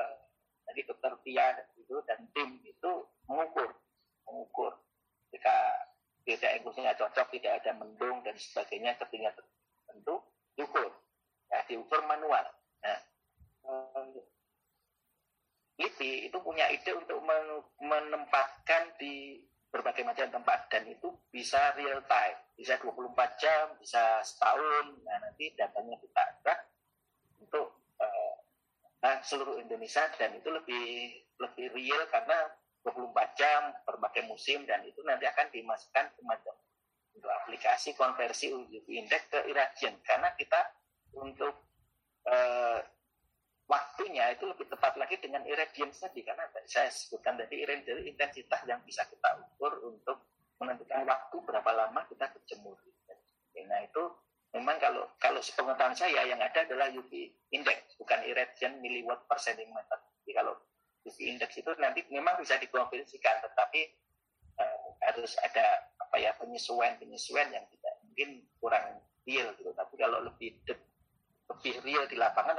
eh, 0.00 0.18
tadi 0.66 0.80
dokter 0.82 1.12
Tia 1.22 1.54
itu 1.78 1.96
dan 2.08 2.24
tim 2.34 2.58
itu 2.64 2.90
mengukur 3.28 3.68
mengukur 4.26 4.72
jika 5.32 5.56
tidak 6.22 6.50
engkusnya 6.60 6.94
cocok, 6.94 7.26
tidak 7.34 7.52
ada 7.62 7.72
mendung 7.74 8.22
dan 8.22 8.36
sebagainya 8.38 8.94
ketinggian 9.00 9.34
tertentu, 9.34 10.22
diukur. 10.54 10.92
Ya, 11.50 11.60
diukur 11.66 12.00
manual. 12.06 12.46
Nah, 12.84 12.98
LIPI 15.80 16.30
itu 16.30 16.38
punya 16.38 16.68
ide 16.70 16.94
untuk 16.94 17.18
menempatkan 17.92 18.96
di 18.96 19.44
berbagai 19.72 20.04
macam 20.04 20.28
tempat 20.28 20.68
dan 20.68 20.84
itu 20.84 21.08
bisa 21.32 21.72
real 21.80 22.04
time, 22.04 22.36
bisa 22.56 22.76
24 22.76 23.40
jam, 23.40 23.72
bisa 23.80 24.20
setahun. 24.20 25.00
Nah, 25.00 25.16
nanti 25.24 25.52
datanya 25.56 25.96
kita 25.96 26.20
angkat 26.20 26.58
untuk 27.40 27.72
uh, 28.00 28.36
seluruh 29.24 29.56
Indonesia 29.58 30.04
dan 30.20 30.36
itu 30.36 30.48
lebih 30.52 30.86
lebih 31.40 31.66
real 31.72 32.04
karena 32.12 32.52
24 32.84 33.38
jam 33.38 33.72
berbagai 33.86 34.26
musim 34.28 34.68
dan 34.68 34.84
itu 34.84 35.00
nanti 35.06 35.24
akan 35.26 35.48
dimasukkan 35.50 36.06
ke 36.12 36.20
macam 36.22 36.54
untuk 37.12 37.32
aplikasi 37.44 37.94
konversi 37.94 38.50
UV 38.50 38.88
index 38.90 39.30
ke 39.30 39.38
irradian 39.48 39.96
karena 40.02 40.32
kita 40.34 40.60
untuk 41.16 41.54
uh, 42.26 42.80
waktunya 43.68 44.32
itu 44.34 44.44
lebih 44.48 44.66
tepat 44.68 44.98
lagi 44.98 45.16
dengan 45.22 45.44
irradiance 45.46 46.02
tadi 46.02 46.20
karena 46.26 46.44
saya 46.66 46.88
sebutkan 46.90 47.38
tadi 47.38 47.62
irradiance 47.62 48.06
intensitas 48.06 48.60
yang 48.68 48.80
bisa 48.86 49.02
kita 49.08 49.28
ukur 49.38 49.82
untuk 49.88 50.22
menentukan 50.62 51.02
waktu 51.06 51.36
berapa 51.42 51.70
lama 51.74 52.00
kita 52.06 52.30
berjemur. 52.30 52.78
Nah 53.72 53.80
itu 53.88 54.04
memang 54.52 54.76
kalau 54.76 55.08
kalau 55.16 55.40
sepengetahuan 55.40 55.96
saya 55.96 56.28
yang 56.28 56.36
ada 56.36 56.60
adalah 56.60 56.92
UV 56.92 57.32
index 57.56 57.96
bukan 57.96 58.20
irradiance 58.28 58.76
milliwatt 58.84 59.24
per 59.24 59.40
centimeter. 59.40 59.96
Jadi 60.22 60.32
kalau 60.36 60.54
UV 61.08 61.18
index 61.24 61.56
itu 61.56 61.72
nanti 61.80 62.04
memang 62.12 62.36
bisa 62.38 62.60
dikonversikan, 62.60 63.40
tetapi 63.42 63.80
uh, 64.60 64.86
harus 65.08 65.34
ada 65.40 65.88
apa 65.98 66.16
ya 66.20 66.36
penyesuaian 66.36 67.00
penyesuaian 67.00 67.48
yang 67.48 67.64
tidak 67.72 67.94
mungkin 68.04 68.28
kurang 68.60 69.00
real 69.24 69.48
gitu. 69.56 69.72
Tapi 69.72 69.94
kalau 69.96 70.20
lebih 70.20 70.60
lebih 71.48 71.74
real 71.82 72.04
di 72.06 72.16
lapangan 72.20 72.51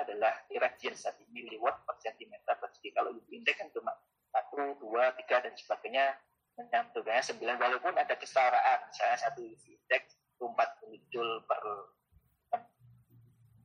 sembilan 7.24 7.56
walaupun 7.58 7.96
ada 7.96 8.14
kesetaraan. 8.20 8.92
Misalnya 8.92 9.18
satu 9.18 9.42
indeks 9.42 10.20
empat 10.44 10.70
muncul 10.84 11.40
per 11.48 11.64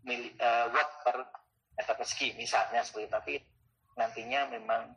mili, 0.06 0.30
uh, 0.38 0.46
eh, 0.46 0.66
watt 0.70 0.90
per 1.02 1.16
meter 1.74 1.94
persegi 1.98 2.38
misalnya 2.38 2.86
seperti 2.86 3.06
itu. 3.06 3.12
tapi 3.12 3.34
nantinya 3.98 4.40
memang 4.54 4.94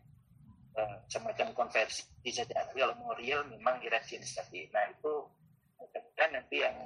uh, 0.77 0.97
semacam 1.09 1.51
konversi 1.57 2.05
bisa 2.21 2.45
tapi 2.45 2.77
kalau 2.77 2.93
mau 3.01 3.17
real 3.17 3.41
memang 3.49 3.81
iradian 3.81 4.21
tadi 4.21 4.69
nah 4.69 4.85
itu 4.87 5.25
kemudian 5.81 6.29
nanti 6.37 6.61
yang 6.61 6.77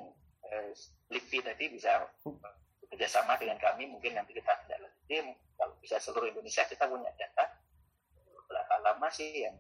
eh, 0.48 0.72
uh, 0.72 1.12
LIPI 1.12 1.44
tadi 1.44 1.66
bisa 1.76 2.08
bekerjasama 2.96 3.36
dengan 3.36 3.60
kami. 3.60 3.92
Mungkin 3.92 4.16
nanti 4.16 4.32
kita 4.32 4.56
tidak 4.66 4.88
lebih 4.88 5.36
kalau 5.60 5.76
bisa 5.84 6.00
seluruh 6.00 6.32
Indonesia 6.32 6.64
kita 6.64 6.88
punya 6.88 7.12
data. 7.20 7.46
Berapa 8.48 8.76
lama 8.80 9.08
sih 9.12 9.44
yang 9.44 9.58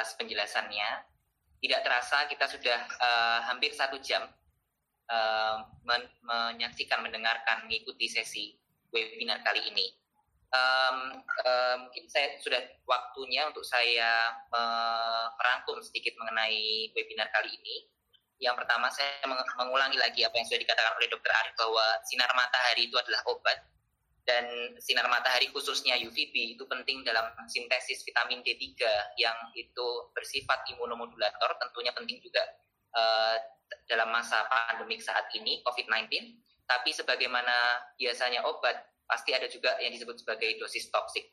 atas 0.00 0.16
penjelasannya. 0.16 1.04
Tidak 1.60 1.80
terasa 1.84 2.24
kita 2.24 2.48
sudah 2.48 2.88
uh, 2.96 3.44
hampir 3.44 3.68
satu 3.76 4.00
jam 4.00 4.24
uh, 5.12 5.60
men 5.84 6.08
menyaksikan, 6.24 7.04
mendengarkan, 7.04 7.68
mengikuti 7.68 8.08
sesi 8.08 8.56
webinar 8.88 9.44
kali 9.44 9.68
ini. 9.68 9.92
Um, 10.50 11.20
um, 11.20 11.76
mungkin 11.86 12.08
saya 12.08 12.40
sudah 12.40 12.58
waktunya 12.88 13.44
untuk 13.44 13.62
saya 13.62 14.34
merangkum 15.36 15.78
sedikit 15.84 16.16
mengenai 16.16 16.88
webinar 16.96 17.28
kali 17.28 17.52
ini. 17.52 17.76
Yang 18.40 18.64
pertama 18.64 18.88
saya 18.88 19.20
mengulangi 19.60 20.00
lagi 20.00 20.24
apa 20.24 20.32
yang 20.32 20.48
sudah 20.48 20.64
dikatakan 20.64 20.96
oleh 20.96 21.12
Dr. 21.12 21.28
Arif 21.28 21.52
bahwa 21.60 21.84
sinar 22.08 22.32
matahari 22.32 22.88
itu 22.88 22.96
adalah 22.96 23.20
obat 23.28 23.69
dan 24.30 24.46
sinar 24.78 25.10
matahari 25.10 25.50
khususnya 25.50 25.98
UVB 25.98 26.54
itu 26.54 26.62
penting 26.70 27.02
dalam 27.02 27.34
sintesis 27.50 28.06
vitamin 28.06 28.46
D3 28.46 28.78
yang 29.18 29.34
itu 29.58 29.88
bersifat 30.14 30.62
imunomodulator 30.70 31.50
tentunya 31.58 31.90
penting 31.90 32.22
juga 32.22 32.46
uh, 32.94 33.34
dalam 33.90 34.14
masa 34.14 34.46
pandemik 34.46 35.02
saat 35.02 35.26
ini 35.34 35.58
COVID-19 35.66 36.06
tapi 36.70 36.94
sebagaimana 36.94 37.90
biasanya 37.98 38.46
obat 38.46 38.78
pasti 39.10 39.34
ada 39.34 39.50
juga 39.50 39.74
yang 39.82 39.90
disebut 39.90 40.22
sebagai 40.22 40.62
dosis 40.62 40.86
toksik 40.94 41.26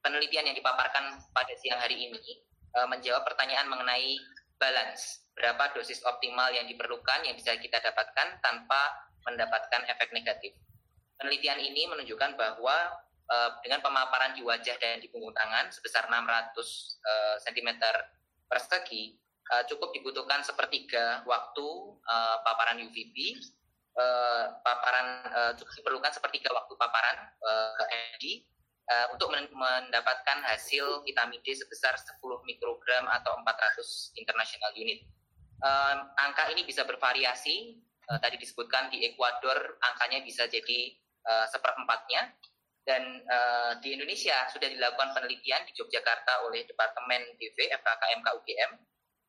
penelitian 0.00 0.48
yang 0.48 0.56
dipaparkan 0.56 1.20
pada 1.36 1.52
siang 1.60 1.76
hari 1.76 2.08
ini 2.08 2.40
uh, 2.80 2.88
menjawab 2.88 3.20
pertanyaan 3.28 3.68
mengenai 3.68 4.16
balance 4.56 5.28
berapa 5.36 5.76
dosis 5.76 6.00
optimal 6.08 6.48
yang 6.52 6.64
diperlukan 6.68 7.24
yang 7.24 7.36
bisa 7.36 7.52
kita 7.60 7.80
dapatkan 7.80 8.40
tanpa 8.44 9.08
mendapatkan 9.24 9.84
efek 9.88 10.12
negatif. 10.12 10.52
Penelitian 11.20 11.60
ini 11.60 11.84
menunjukkan 11.84 12.40
bahwa 12.40 12.76
uh, 13.28 13.50
dengan 13.60 13.84
pemaparan 13.84 14.32
di 14.32 14.40
wajah 14.40 14.76
dan 14.80 14.98
di 15.04 15.12
punggung 15.12 15.36
tangan 15.36 15.68
sebesar 15.68 16.08
600 16.08 16.56
uh, 16.56 17.36
cm 17.44 17.68
persegi 18.48 19.20
uh, 19.52 19.62
cukup 19.68 19.92
dibutuhkan 19.92 20.40
sepertiga 20.40 21.22
waktu 21.28 21.68
uh, 22.08 22.36
paparan 22.40 22.80
UVB. 22.80 23.36
Uh, 23.90 24.54
paparan 24.64 25.06
uh, 25.34 25.52
cukup 25.58 25.76
diperlukan 25.82 26.14
sepertiga 26.14 26.48
waktu 26.54 26.72
paparan 26.78 27.26
uh, 27.42 27.84
LED 27.84 28.46
uh, 28.86 29.06
untuk 29.12 29.34
mendapatkan 29.34 30.38
hasil 30.46 31.02
vitamin 31.02 31.42
D 31.42 31.52
sebesar 31.52 31.98
10 31.98 32.22
mikrogram 32.46 33.04
atau 33.10 33.34
400 33.42 34.14
international 34.14 34.72
unit 34.78 35.04
um, 35.64 35.98
angka 36.16 36.50
ini 36.52 36.64
bisa 36.64 36.84
bervariasi. 36.84 37.76
Uh, 38.10 38.18
tadi 38.18 38.42
disebutkan 38.42 38.90
di 38.90 39.06
Ekuador 39.06 39.78
angkanya 39.78 40.26
bisa 40.26 40.50
jadi 40.50 40.98
uh, 41.26 41.46
seperempatnya. 41.48 42.32
Dan 42.80 43.22
uh, 43.28 43.76
di 43.84 43.92
Indonesia 43.92 44.48
sudah 44.50 44.66
dilakukan 44.66 45.12
penelitian 45.12 45.62
di 45.68 45.72
Yogyakarta 45.76 46.48
oleh 46.48 46.64
Departemen 46.64 47.36
DV 47.36 47.56
FKKM 47.76 48.20
KUGM. 48.24 48.72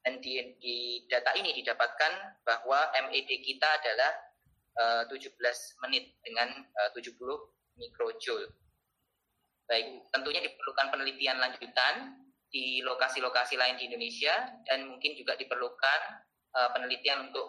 Dan 0.01 0.13
di, 0.17 0.33
di 0.57 0.77
data 1.05 1.35
ini 1.37 1.53
didapatkan 1.61 2.41
bahwa 2.41 2.89
MED 3.05 3.29
kita 3.43 3.69
adalah 3.69 4.11
uh, 4.81 5.03
17 5.05 5.37
menit 5.85 6.15
dengan 6.25 6.49
uh, 6.57 6.89
70 6.95 7.21
mikrojoule. 7.77 8.49
Baik, 9.69 10.09
tentunya 10.09 10.41
diperlukan 10.41 10.87
penelitian 10.89 11.37
lanjutan 11.37 12.17
di 12.51 12.83
lokasi-lokasi 12.83 13.55
lain 13.55 13.79
di 13.79 13.87
Indonesia 13.87 14.35
dan 14.67 14.89
mungkin 14.89 15.15
juga 15.15 15.39
diperlukan 15.39 16.01
uh, 16.57 16.69
penelitian 16.75 17.31
untuk 17.31 17.47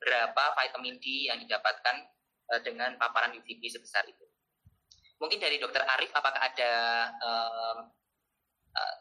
berapa 0.00 0.44
vitamin 0.56 0.96
D 0.98 1.28
yang 1.28 1.38
didapatkan 1.44 1.96
uh, 2.50 2.60
dengan 2.62 2.98
paparan 2.98 3.34
UVB 3.38 3.62
sebesar 3.70 4.04
itu. 4.06 4.26
Mungkin 5.20 5.38
dari 5.38 5.60
Dokter 5.60 5.84
Arif, 5.84 6.10
apakah 6.16 6.40
ada 6.40 6.72
uh, 7.20 7.80
uh, 8.74 8.96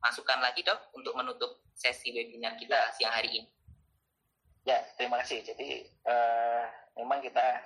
masukan 0.00 0.38
lagi 0.44 0.60
dok 0.60 0.92
untuk 0.92 1.16
menutup 1.16 1.66
sesi 1.72 2.12
webinar 2.12 2.54
kita 2.60 2.92
siang 2.94 3.16
hari 3.16 3.42
ini? 3.42 3.48
Ya, 4.66 4.82
terima 4.98 5.22
kasih. 5.22 5.46
Jadi 5.46 5.88
uh, 6.04 6.64
memang 7.00 7.22
kita 7.22 7.64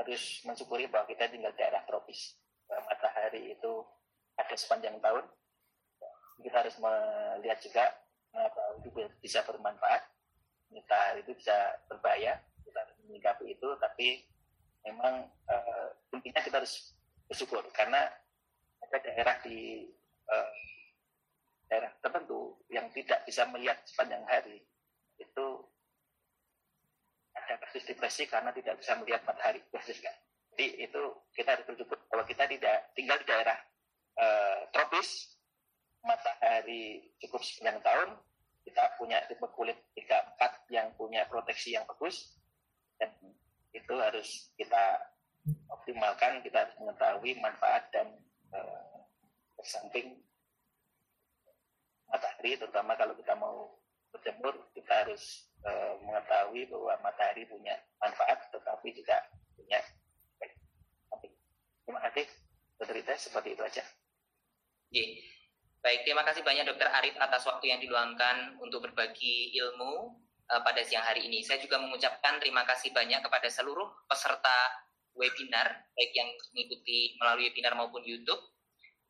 harus 0.00 0.40
mensyukuri 0.48 0.88
bahwa 0.88 1.04
kita 1.10 1.28
tinggal 1.28 1.52
di 1.52 1.60
daerah 1.60 1.84
tropis 1.84 2.40
matahari 2.70 3.52
itu 3.58 3.72
ada 4.38 4.54
sepanjang 4.54 4.96
tahun. 5.02 5.24
Kita 6.40 6.56
harus 6.56 6.76
melihat 6.80 7.58
juga 7.60 7.84
mengapa 8.32 8.62
itu 8.80 8.88
bisa 9.20 9.44
bermanfaat. 9.44 10.02
Matahari 10.70 11.20
itu 11.26 11.34
bisa 11.36 11.56
berbahaya. 11.90 12.38
Harus 12.74 12.96
menyikapi 13.06 13.56
itu, 13.56 13.68
tapi 13.80 14.22
memang 14.86 15.26
uh, 15.50 15.88
intinya 16.14 16.40
kita 16.42 16.62
harus 16.62 16.94
bersyukur. 17.26 17.64
Karena 17.74 18.06
ada 18.80 18.96
daerah 19.02 19.36
di 19.44 19.86
uh, 20.30 20.52
daerah 21.70 21.90
tertentu 22.02 22.58
yang 22.66 22.90
tidak 22.90 23.22
bisa 23.22 23.46
melihat 23.54 23.78
sepanjang 23.86 24.26
hari 24.26 24.58
itu 25.22 25.46
ada 27.36 27.54
kasus 27.62 27.86
depresi 27.86 28.26
karena 28.26 28.50
tidak 28.50 28.78
bisa 28.82 28.98
melihat 28.98 29.22
matahari. 29.22 29.62
Kan 29.70 29.82
jadi 30.50 30.66
itu 30.90 31.02
kita 31.38 31.54
harus 31.54 31.64
bersyukur 31.66 31.96
kalau 32.10 32.24
kita 32.26 32.44
tidak 32.50 32.90
tinggal 32.98 33.16
di 33.22 33.26
daerah 33.30 33.58
uh, 34.18 34.66
tropis, 34.74 35.38
matahari 36.02 37.14
cukup 37.22 37.38
sepanjang 37.46 37.78
tahun, 37.86 38.08
kita 38.66 38.82
punya 38.98 39.18
tipe 39.30 39.46
kulit 39.54 39.78
34 39.94 40.74
yang 40.74 40.90
punya 40.98 41.22
proteksi 41.30 41.78
yang 41.78 41.86
bagus, 41.86 42.34
itu 43.70 43.94
harus 43.96 44.50
kita 44.58 44.98
optimalkan, 45.70 46.42
kita 46.42 46.66
harus 46.66 46.76
mengetahui 46.78 47.38
manfaat 47.38 47.86
dan 47.94 48.06
uh, 48.52 49.00
bersamping 49.56 50.20
matahari, 52.10 52.58
terutama 52.58 52.98
kalau 52.98 53.14
kita 53.14 53.34
mau 53.38 53.78
berjemur, 54.10 54.54
kita 54.74 55.06
harus 55.06 55.46
uh, 55.62 55.94
mengetahui 56.02 56.66
bahwa 56.66 56.98
matahari 57.00 57.46
punya 57.46 57.78
manfaat, 58.02 58.50
tetapi 58.50 58.90
juga 58.90 59.16
punya 59.54 59.78
Terima 61.90 62.06
kasih, 62.06 62.22
Dokter 62.78 63.02
Rita, 63.02 63.18
seperti 63.18 63.58
itu 63.58 63.62
aja. 63.66 63.82
Oke. 63.82 65.04
Baik, 65.82 66.06
terima 66.06 66.22
kasih 66.22 66.46
banyak 66.46 66.62
Dokter 66.62 66.86
Arif 66.86 67.18
atas 67.18 67.42
waktu 67.50 67.66
yang 67.66 67.82
diluangkan 67.82 68.62
untuk 68.62 68.86
berbagi 68.86 69.50
ilmu 69.58 70.14
uh, 70.50 70.60
pada 70.66 70.82
siang 70.82 71.06
hari 71.06 71.26
ini. 71.30 71.40
Saya 71.46 71.62
juga 71.62 71.78
mengucapkan 71.78 72.38
terima 72.42 72.66
kasih 72.66 72.90
banyak 72.90 73.22
kepada 73.22 73.48
seluruh 73.48 73.86
peserta 74.10 74.86
webinar, 75.14 75.86
baik 75.94 76.12
yang 76.14 76.30
mengikuti 76.54 77.18
melalui 77.18 77.50
webinar 77.50 77.74
maupun 77.78 78.02
YouTube. 78.02 78.40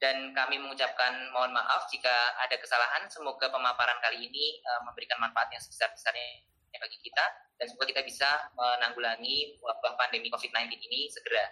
Dan 0.00 0.32
kami 0.32 0.56
mengucapkan 0.56 1.12
mohon 1.28 1.52
maaf 1.52 1.84
jika 1.92 2.12
ada 2.40 2.56
kesalahan. 2.56 3.04
Semoga 3.12 3.52
pemaparan 3.52 4.00
kali 4.00 4.32
ini 4.32 4.60
uh, 4.64 4.80
memberikan 4.88 5.20
manfaat 5.20 5.52
yang 5.52 5.60
sebesar-besarnya 5.60 6.48
bagi 6.80 6.96
kita 7.02 7.24
dan 7.60 7.66
semoga 7.68 7.92
kita 7.92 8.00
bisa 8.06 8.28
menanggulangi 8.56 9.60
wabah 9.60 9.98
pandemi 10.00 10.32
COVID-19 10.32 10.80
ini 10.80 11.10
segera. 11.12 11.44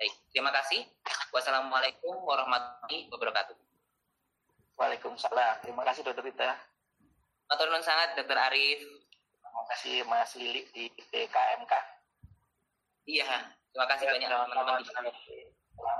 Baik, 0.00 0.14
terima 0.32 0.48
kasih. 0.56 0.86
Wassalamualaikum 1.34 2.24
warahmatullahi 2.24 3.12
wabarakatuh. 3.12 3.52
Waalaikumsalam. 4.80 5.60
Terima 5.60 5.84
kasih 5.84 6.00
Dokter 6.00 6.24
Rita. 6.24 6.56
Matur 7.52 7.68
sangat 7.84 8.16
Dokter 8.16 8.38
Arif. 8.40 8.99
Terima 9.50 9.66
kasih 9.66 9.96
Mas 10.06 10.30
Lili 10.38 10.62
di 10.70 10.86
PKMK. 11.10 11.74
Iya, 13.10 13.50
terima 13.74 13.86
kasih 13.90 14.06
ya, 14.06 14.10
banyak 14.14 14.30
teman-teman. 14.30 15.10